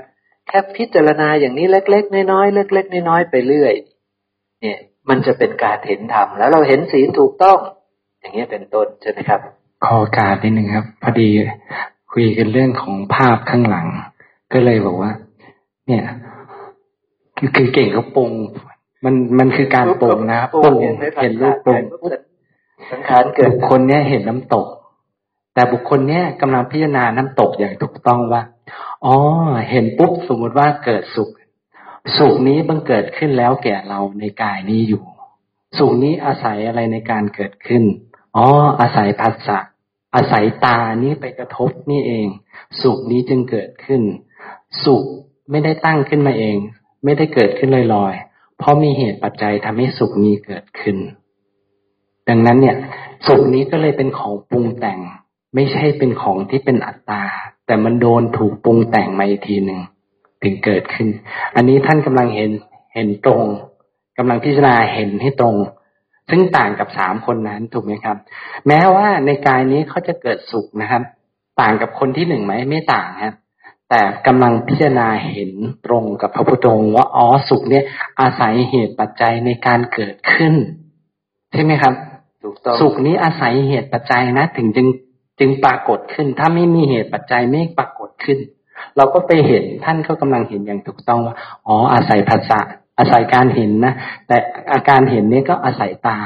[0.48, 3.74] แค่พิจารณาอย่างนี้เล็ก ๆ น้อยๆเล็กๆน้อยๆไปเรื่อย
[4.60, 4.78] เนี่ย
[5.08, 7.58] มันจะเป็นการเห็นธรรมแล้วเราเห็นศีลถูกต้อง
[8.20, 9.40] อย่างนี้เป็นต้นใช่ไหมครับ
[9.86, 11.28] ขอการนิดนึงครับ พอดี
[12.12, 13.86] คุยกันเรื่องของภาพข้างหลัง
[14.52, 15.12] ก็เลยบอกว่า
[15.86, 16.04] เนี่ย
[17.56, 18.30] คือเก่งเขาปง
[19.04, 20.74] มันมันคือการปงนะปง
[21.22, 21.80] เห็นรูปปง
[22.90, 24.66] สังขารเกิดคนเนี้ยเห็นน้ำตก
[25.54, 28.42] แต่บุคคลเนี้ยกำลังพิจารณาน้ำตกอย่างถูกต้องว่า
[29.04, 29.16] อ๋อ
[29.70, 31.30] เห็นปุ๊บสมมติว่าเกิดสุข
[32.18, 35.02] สุขนี้บังเกิดขึ้นแล้วแก่เราในกายนี้อยู่
[35.78, 37.82] สุขนี้อาศัยอะไรในการเกิดขึ้น
[38.36, 38.46] อ๋อ
[38.80, 39.58] อาศัยภาษะ
[40.14, 42.26] อาศัยตานี้ไปกระทบนี่เอง
[42.82, 44.02] สุขนี้จึงเกิดขึ้น
[44.84, 45.02] สุข
[45.50, 46.56] ไม่ได้ตั้งขึ้นมาเอง
[47.04, 50.96] ไม่ได้เกิดขึ้นลอยๆเพราะมีเหตุปัจจัยทำให้สุขนี้เกิดขึ้น
[52.28, 52.76] ดังนั้นเนี่ย
[53.26, 54.98] สุขนี้ก็เลยเป็นของปรุงแต่ง
[55.54, 57.22] ไม่ใช่เป็นของที่เป็นอัตตา
[57.66, 59.80] แต่มันโดนถูกปรุงแต่งมาอีกทีหนึ่ง
[60.42, 61.08] ถึงเกิดขึ้น
[61.56, 62.50] อันนี้ท่านกำลังเห็น
[62.94, 63.42] เห็นตรง
[64.18, 65.56] กำลังพิจารณาเห็นให้ตรง
[66.30, 68.16] ซึ่งต่างกับสามคนนั้นถูกไหมครับ
[68.66, 71.02] แม้ว่าในกายนี้เขาจะเกิดสุขนะครับ
[71.60, 73.34] ต่างกับคนที่หนึ่งไหมไม่ต่างครับ
[73.88, 75.50] แต่กำลังพิจารณาเห็น
[75.86, 77.84] ตรงกับพระพุทธองค์ว่าอ๋อสุขเนี่ย
[78.20, 80.54] อาศัยเหตุปัจจัยในการเกิดขึ้น
[81.52, 81.94] ใช่ไหมครับ
[82.80, 84.86] สุขนี้อาศัยเหตุปัจจัยนะ ถึงจึง
[85.40, 88.38] จึงปรากฏขึ้น ถ้าไม่มีเหตุปัจจัยไม่ปรากฏขึ้น
[88.96, 91.36] เราก็ไปเห็นท่านก็กำลังเห็นอย่างถูกต้องว่า
[91.66, 92.58] อ๋ออาศัยภาษา
[92.98, 93.94] อาศัยการเห็นนะ
[94.26, 94.36] แต่
[94.72, 96.18] อาการเห็นนี้ก็อาศัยตา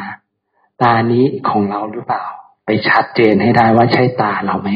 [0.82, 2.24] ตานี้ของเราหรือเปล่า
[2.66, 4.70] ไปชัดเจนให้ได้ว่าใช่ตาเราไหม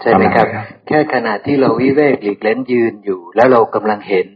[0.00, 0.46] ใช่ไหมครับ
[0.86, 4.26] แค่ขณะที่เราวิเวกหลีกเล่นยืนอยู่ แล้วเรากำลังเห็น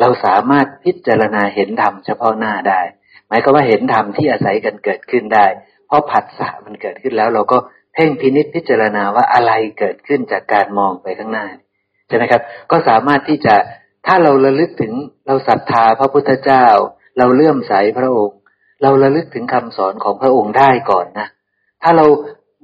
[0.00, 3.01] เราสามารถพิจารณาเห็นธรรมเฉพาะหน้าได้ห
[3.32, 5.46] มายความว่าเห็นธรรมที่อาศัยกันเกิดขึ้นได้
[5.86, 7.58] เพราะผัสสะมันเกิดขึ้นแล้ว เราก็
[7.94, 11.46] เพ่งพินิจพิจารณาว่าอะไรเกิดขึ้นจากการมองไปข้างหน้า
[12.08, 13.54] ใช่ไหมครับ ก็สามารถที่จะ
[14.06, 14.92] ถ้าเราระลึกถึง
[15.26, 16.66] เราศรัทธาพระพุทธเจ้า
[17.18, 18.38] เราเลื่อมใสพระองค์
[18.82, 21.28] เราระลึกถึงคำสอนของพระองค์ได้ก่อนนะ
[21.82, 22.06] ถ้าเรา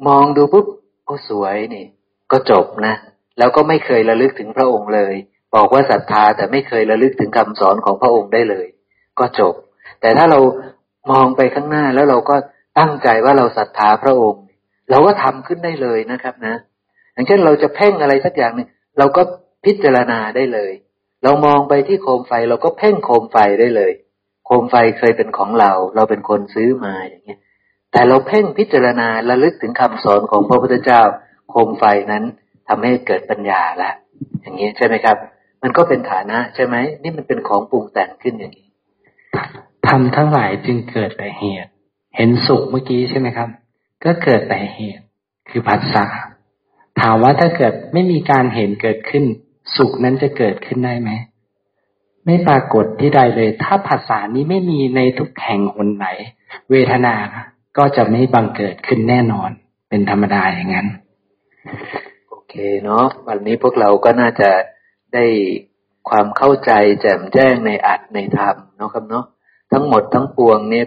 [0.09, 0.67] มองดูปุ๊บ
[1.05, 1.85] โอ้สวยนี่
[2.33, 2.95] ก็จบนะ
[3.39, 5.15] แล้วก็ไม่เคยระลึกถึงพระองค์เลย
[5.55, 8.67] บอกว่าศรัทธาแต่ไม่เคยระลึกถึงคำสอนของพระองค์ได้เลย
[9.19, 9.55] ก็จบ
[10.01, 10.41] แต่ถ้าเรา
[11.11, 12.37] มองไปข้างหน้าแล้วเราก็
[12.79, 14.43] ตั้งใจว่าเราศรัทธาพระองค์
[14.91, 16.55] เราก็ทำขึ้นได้เลยนะครับนะ
[17.13, 18.69] อย่างเช่นเราจะเพ่งอะไรสักอย่างหนึ่ง
[18.99, 19.23] เราก็
[19.65, 20.73] พิจารณาได้เลย
[21.25, 23.93] เรามองไปที่โคมไฟเราก็เพ่งโคมไฟได้เลย
[24.47, 27.41] โคมไฟเคยเป็นของเรา เราเป็นคนซื้อมาอย่างเงี้ย
[27.93, 31.03] แต่เราเพ่งพิจารณาระลึกถึงคำสอนของพระพุทธเจ้า
[31.51, 32.25] โคมไฟนั้น
[32.69, 33.91] ทำให้เกิดปัญญาละ
[34.41, 35.17] อย่างนี้ใช่ไหมครับ
[35.63, 38.69] มันก็เป็นฐานะใช่ไหมนี่มันเป็นของปรุงแต่งขึ้นอย่างนี้
[39.89, 41.71] ทำทั้งหลายจึงเกิดแต่เหตุ
[42.17, 43.49] เห็นสุขเมื่อกี้ใช่ไหมครับ
[44.05, 45.05] ก็เกิดแต่เหตุ
[45.49, 46.05] คือผัสสะ
[47.01, 49.25] ถามว่าถ้าเกิดไม่มีการเห็นเกิดขึ้น
[49.77, 51.11] สุขนั้นจะเกิดขึ้นได้ไหม
[52.25, 56.07] ไม่ปรากฏที่ใดเลย ถ้าภาษานี้ไม่มีในทุกแห่งหนไหน
[56.71, 57.15] เวทนา
[57.77, 59.51] ก็จะไม่บังเกิดขึ้นแน่นอน
[59.89, 60.89] เป็นธรรมดาอย่างนั้น
[62.29, 64.51] โอเคเนาะวันนี้พวกเราก็น่าจะ
[65.15, 65.25] ได้
[66.09, 69.25] ความเข้าใจแจ่มแจ้งในอัดในธรรมเนาะครับเนาะ
[69.73, 70.87] ทั้งหมดทั้งปวงเนี่ย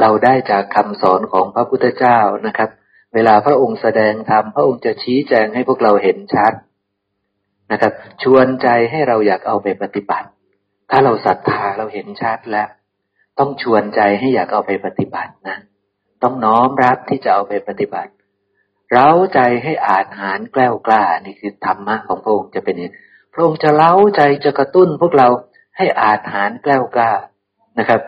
[0.00, 2.70] เราได้จากคำสอนของพระพุทธเจ้านะครับ
[3.14, 6.52] เวลาพระองค์แสดงธรรมพระองค์จะชี้แจงให้พวกเราเห็นชัด
[7.72, 7.92] นะครับ
[8.22, 10.28] ชวนใจให้เราอยากเอาไปปฏิบัติ
[10.90, 12.68] ถ้าเราศรัทธาเราเห็นชัดแล้ว
[13.38, 15.56] ต้องชวนใจให้อยากเอาไปปฏิบัตินะ
[16.22, 18.12] ต้องน้อมรับที่จะเอาไปปฏิบัติ
[18.92, 22.92] เร้าใจให้อาจหารแกล้วกล้านี่คือธรรมะของพระองค์จะเป็นอย่าง
[23.32, 25.28] พระองค์จะเล้าใจจะกระตุ้นพวกเรา
[25.76, 27.12] ให้อาจหารแกล้วกล้า
[27.78, 28.00] นะครับ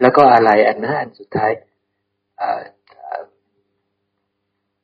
[0.00, 1.52] แล้วก็อะไรอันนั้นอันสุดท้าย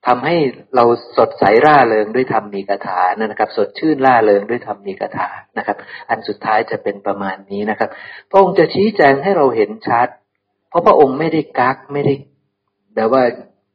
[0.06, 0.36] ทำให้
[0.76, 0.84] เรา
[1.18, 5.76] สดใสร่าเริงด้วยธรรมมีกถานะครับ สดชื่นร่าเริงด้วยธรรมมีกถานะครับ
[6.10, 7.90] อันสุดท้ายจะเป็นประมาณนี้นะครับ
[8.30, 10.08] พระองค์จะชี้แจงให้เราเห็นชัด
[10.68, 12.14] เพราะพระองค์ไม่ได้กักไม่ได้
[12.94, 13.22] แต่ว่า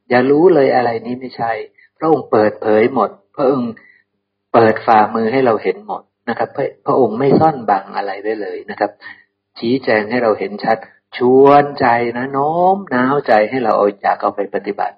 [0.09, 1.51] อย่ารู้เลยอะไรนี้ไม่ใช่
[1.97, 3.71] พระองค์เปิดเผยหมด พระองค์
[4.53, 8.91] เปิดฝ่ามือให้เราเห็นหมดนะครับ พระพระองค์ไม่ซ่อนบังอะไรไว้เลยนะครับ
[9.59, 10.77] ชี้แจงให้เราเห็นชัด
[11.17, 11.87] ชวนใจ
[12.17, 14.95] นะโน้มน้าวใจให้เราเอาอยากเอาไปปฏิบัติ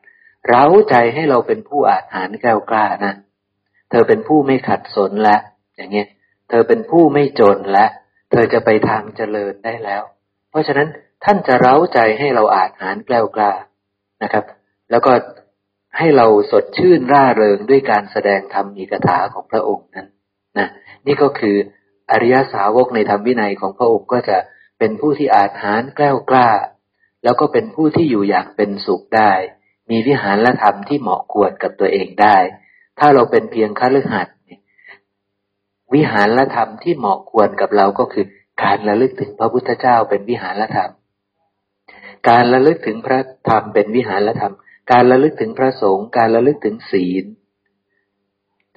[0.47, 3.13] เร้าใจให้เราเป็นผู้อาหารแก้วกล้านะ
[3.89, 5.41] เธอเป็นผู้ไม่ขัดสนแล้ว
[5.75, 6.07] อย่างเงี้ย
[6.49, 7.89] เธอเป็นผู้ไม่จนแล้ว
[8.31, 10.01] เธอจะไปทางเจริญได้แล้ว
[10.49, 10.87] เพราะฉะนั้น
[11.23, 13.51] ท่านจะเร้าใจให้เราอาจหารแกล้วกล้า
[14.23, 14.45] นะครับ
[14.91, 15.11] แล้วก็
[15.97, 20.07] ให้เราสดชื่นร่าเริงด้วยการแสดงธรรมมีกถาของพระองค์นั้น
[20.57, 20.67] นะ
[21.07, 21.55] นี่ก็คือ
[22.11, 24.37] อริยสาวกในธรรมวินัยของพระองค์ก็จะ
[24.79, 26.49] เป็นผู้ที่อาจหารแกล้วกล้า
[27.23, 29.31] แล้วก็เป็นผู้ที่อยู่อย่างเป็นสุขได้
[29.89, 32.37] มีวิหารและธรรมที่เหมาะควรกับตัวเองได้
[32.99, 34.35] ถ้าเราเป็นเพียงคฤหัสถ์
[35.93, 38.25] วิหารละธรรมที่เหมาะควรกับเราก็คือ
[38.63, 40.91] การระลึกถึงพระพุทธเจ้าเป็นวิหารธรรม
[42.29, 44.53] การระลึกถึงพระธรรมเป็นวิหารธรรม
[44.91, 47.25] การระลึกถึงพระสงฆ์การระลึกถึงศีล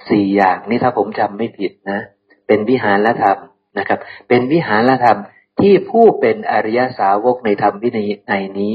[0.09, 2.01] สี่อย่างนี้ถ้าผมจำไม่ผิดนะ
[2.47, 3.39] เป็นวิหารธรรม
[3.79, 3.99] นะครับ
[4.29, 5.19] เป็นวิหารธรรม
[5.61, 8.73] ที่ผู้เป็นอริยสาวกในธรรมวินัยในนี้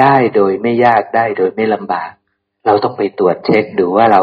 [0.00, 2.10] ได้โดยไม่ยากได้โดยไม่ลำบาก
[2.66, 4.22] เราต้องไปตรวจเช็คดูว่าเรา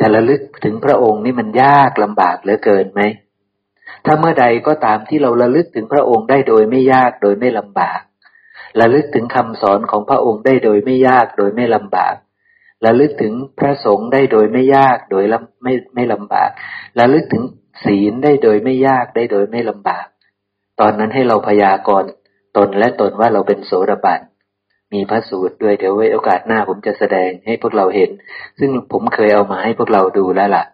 [0.00, 3.02] จะระลึกถึงพระองค์นี่มันยากลำบากเหลือเกินไหม
[4.04, 8.00] ถ้าเมื่อใดก็ตามที่เราระลึกถึงพระองค์ได้โดยไม่ยากโดยไม่ลำบาก
[8.80, 12.14] ระลึกถึงคำสอนของพระองค์ได้โดยไม่ยากโดยไม่ลำบาก
[12.86, 15.24] ระลึกถึงพระสงฆ์ได้โดยไม่ยากโดย
[15.62, 16.50] ไม่ไม่ลำบาก
[16.98, 17.44] ระลึกถึง
[17.84, 20.06] ศีลได้โดยไม่ยากได้โดยไม่ลำบาก
[20.80, 22.10] ตอนนั้นให้เราพยากรณ์
[22.56, 24.20] ตนและตนว่าเราเป็นโสดาบัน
[24.92, 28.10] มีพระสูตรด้วยเดี๋ยวไว้โอกาสหน้าผมจะแสดงให้พวกเราเห็น
[28.58, 30.64] ซึ่งผมเคยเอามาให้พวกเราดูแล้วล่ะ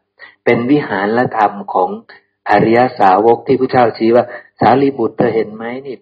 [0.45, 1.91] เป็นวิหารละธรรมของ
[2.51, 4.25] อริยสาวกที่พระเจ้าชี้ว่า
[4.61, 5.97] สารีบุตรเธอเห็นไหมนี่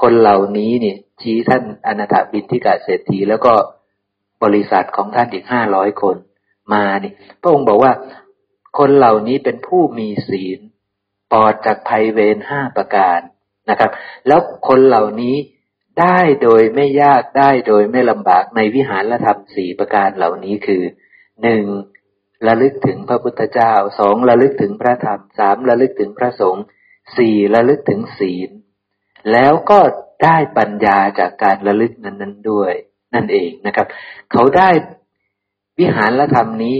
[0.00, 3.54] คนเหล่านี้นี่ ชี้ท่านอนาถบินทิกาเศรษฐีแล้วก็
[4.42, 6.16] บริษัทของท่านอีกห้าร้อยคน
[6.72, 7.92] มานี่พระองค์บอกว่า
[8.78, 10.60] คนเหล่านี้เป็นผู้มีศีล
[11.32, 13.20] ปลอดจากภัยเวรห้าประการ
[13.70, 13.90] นะครับ
[14.26, 15.36] แล้วคนเหล่านี้
[16.00, 20.82] ได้โดยไม่ยากได้โดยไม่ลำบากในวิหารธรรมสี่ประการเหล่านี้คือ
[21.42, 21.64] หนึ่ง
[22.46, 26.64] ระลึกถึงพระพุทธเจ้าสองระลึกถึงพระธรรมสามระลึกถึงพระสงฆ์
[27.16, 28.50] สี่ระลึกถึงศีล
[29.32, 29.78] แล้วก็
[30.24, 32.72] ได้ปัญญาจากการระลึกนั้นๆด้วย
[33.14, 33.86] นั่นเองนะครับ
[34.32, 34.70] เขาได้
[35.78, 36.76] วิหารธรรมนี้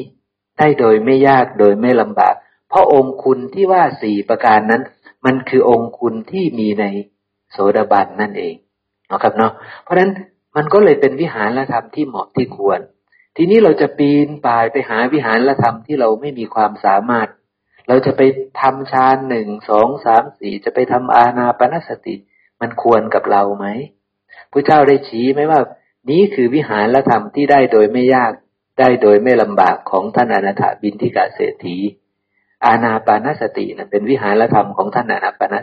[0.58, 2.34] ได้โดยไม่ยากโดยไม่ลำบาก
[2.68, 4.82] เพราะองค์คุณที่ว่าสี่ประการนั้น
[5.24, 6.84] มันคือองค์คุณที่มีใน
[7.52, 8.54] โสดาบันนั่นเอง
[9.08, 9.52] เนาะครับเนาะ
[9.82, 10.10] เพราะฉะนั้น
[10.56, 12.80] มันก็เลยเป็นวิหารธรรมที่เหมาะที่ควร
[13.36, 17.28] ทีนี้เราจะปีนป่ายไปหาวิหารธรรมที่เราไม่มีความสามารถ
[17.88, 18.22] เราจะไป
[18.60, 22.16] ทำฌานหนึ่งสองสามสี่จะไปทำอาณาปณสติ
[22.60, 23.66] มันควรกับเราไหม
[24.52, 25.60] พระเจ้าได้ชี้ไหมว่า
[26.10, 28.32] นี้คือวิหารธรรมที่ได้โดยไม่ยาก
[28.80, 31.76] ได้โดยไม่ลำบากของท่านอนาถบินทิกาเศรษฐี
[32.66, 35.54] อาณาปานสตินะเป็นวิหารธรรมของท่านอนาปาน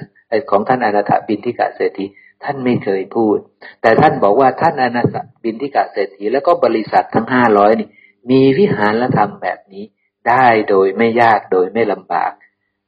[0.52, 2.06] ของท่านอนาถบินทิกาเศรษฐี
[2.44, 3.38] ท่านไม่เคยพูด
[3.82, 7.88] แต่ท่านบอกว่าท่านอนาสบินทิกาเศรษฐีแล้วก็บริษัททั้งห้าร้อยนี่
[8.32, 9.84] มีวิหารธรรมแบบนี้
[10.30, 12.32] ได้โดยไม่ยากโดยไม่ลำบาก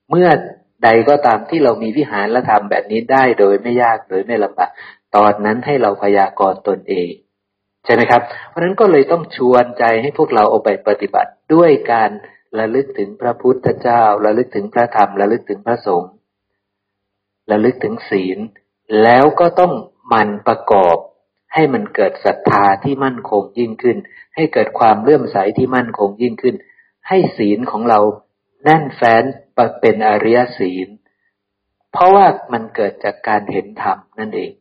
[0.09, 0.29] เมื่อ
[0.83, 4.71] ใดก็ตามที่เรามีวิหารธรรมแบบนี้ได้โดยไม่ยากโดยไม่ลำบาก
[5.15, 7.11] ตอนนั้นให้เราพยากรณ์ตนเอง
[7.85, 12.11] ใช่ไหมครับ เพราะนั้นก็เลยต้องชวนใจให้พวกเราเอาไปปฏิบัติด้วยการ
[12.59, 16.11] ระลึกถึงพระพุทธเจ้า ระลึกถึงพระธรรม ระลึกถึงพระสงฆ์
[17.51, 18.39] ระลึกถึงศีล
[19.03, 19.73] แล้วก็ต้อง
[20.13, 20.97] มันประกอบ
[21.53, 23.97] ให้มันเกิดศรัทธาที่มั่นคงยิ่งขึ้น
[24.35, 26.55] ให้เกิดความเลื่อมใสที่มั่นคงยิ่งขึ้น
[27.07, 27.99] ให้ศีลของเรา
[28.63, 29.23] แน่นแฟ้น
[29.81, 30.87] เป็นอริยศีล
[31.91, 34.51] เพราะว่ามันเกิดจากการเห็นธรรมนั่นเอง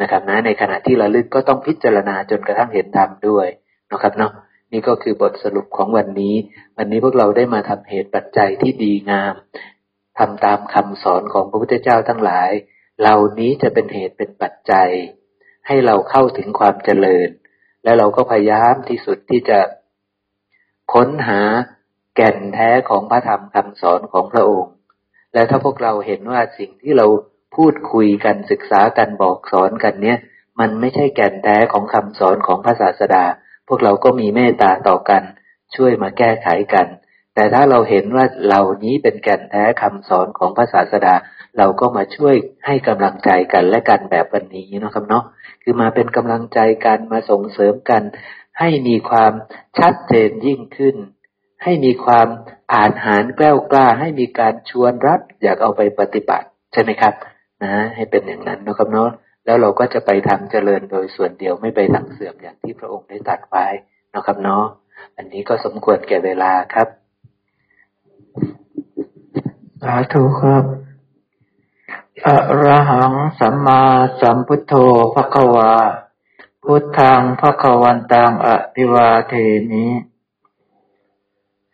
[0.00, 3.46] นะครับนะในขณะที่ระลึกก็ต้องพิจารณาจนกระทั่งเห็นธรรมด้วย
[3.90, 4.32] นะครับเนาะ
[4.72, 6.34] นี่ก็คือบทสรุปของวันนี้
[6.76, 9.34] วันนี้พวกเราได้มาทำเหตุปัจจัยที่ดีงาม
[10.18, 12.50] ทำตามคำสอนของพระพุทธเจ้าทั้งหลาย
[13.00, 14.90] เหล่านี้จะเป็นเหตุเป็นปัจจัย
[15.66, 17.28] ให้เราเข้าถึงความเจริญ
[17.84, 19.60] และเราก็พยายามที่สุดที่จะ
[20.92, 21.40] ค้นหา
[22.16, 24.74] แก่นแท้ของพระธรรมคำสอนของพระองค์
[25.34, 27.06] และถ้าพวกเราเห็นว่าสิ่งที่เรา
[27.56, 30.18] พูดคุยกันศึกษากันบอกสอนกันเนี่ย
[30.60, 33.24] มันไม่ใช่แก่นแท้ของคำสอนของพระศาสดา
[33.68, 35.22] พวกเราก็มีเมตตาต่อกัน
[35.76, 36.86] ช่วยมาแก้ไขกัน
[37.34, 41.14] แต่ถ้าเราเห็นว่าเหล่านี้เป็นแก่นแท้คำสอนของพระศาสดา
[41.58, 42.34] เราก็มาช่วย
[42.66, 45.24] ให้กำลังใจกันและกันแบบวันนี้นะครับเนาะ
[45.62, 48.02] คือมาเป็นกำลังใจกันมาส่งเสริมกัน
[48.58, 49.32] ให้มีความ
[49.78, 50.96] ชัดเจนยิ่งขึ้น
[51.62, 52.28] ให้มีความ
[52.72, 57.14] อ่านหารแกล้วกล้า ให้มีการชวนรับอยากเอาไปปฏิบัติ ใช่ไหมครับ
[57.62, 59.10] นะ ให้เป็นอย่างนั้นนะครับเนาะ
[59.48, 63.66] แล้วเราก็จะไปทางเจริญโดยส่วนเดียวไม่ไปทางเสื่อมอย่างที่พระองค์ได้ตรัสไว้
[64.14, 64.64] นะครับเนาะ
[65.16, 66.88] อันนี้ก็สมควรแก่เวลาครับ
[69.82, 70.64] สาธุครับ
[72.26, 73.82] อะระหังสัมมา
[74.20, 74.74] สัมพุทโธ
[75.14, 75.72] ภควา
[76.64, 79.34] พุทธังภควันตังอภิวาเท
[79.70, 79.86] มิ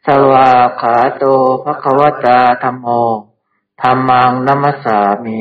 [0.06, 1.24] สวาขาโต
[1.64, 2.86] ภควตาธรรมโม
[3.82, 5.38] ธรรมังนัมสามิ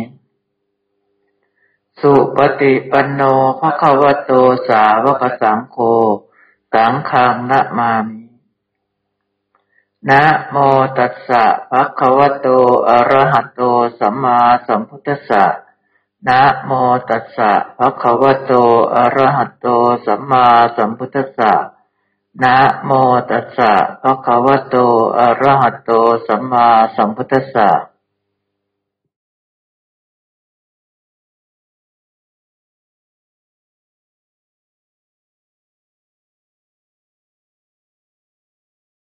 [2.05, 3.21] สุปฏิปันโน
[3.59, 4.31] ภะคะวะโต
[4.67, 5.77] สาวกสังโฆ
[6.73, 8.23] สังฆังนะมามิ
[10.09, 10.55] นะโม
[10.97, 12.47] ตัสสะภะคะวะโต
[12.89, 13.61] อะระหะโต
[13.99, 15.45] สัมมาสัมพุทธัสสะ
[16.27, 16.71] นะโม
[17.09, 18.51] ตัสสะภะคะวะโต
[18.95, 19.67] อะระหะโต
[20.05, 21.53] สัมมาสัมพุทธัสสะ
[22.43, 22.91] นะโม
[23.29, 24.75] ตัสสะภะคะวะโต
[25.19, 25.91] อะระหะโต
[26.27, 27.69] สัมมาสัมพุทธัสสะ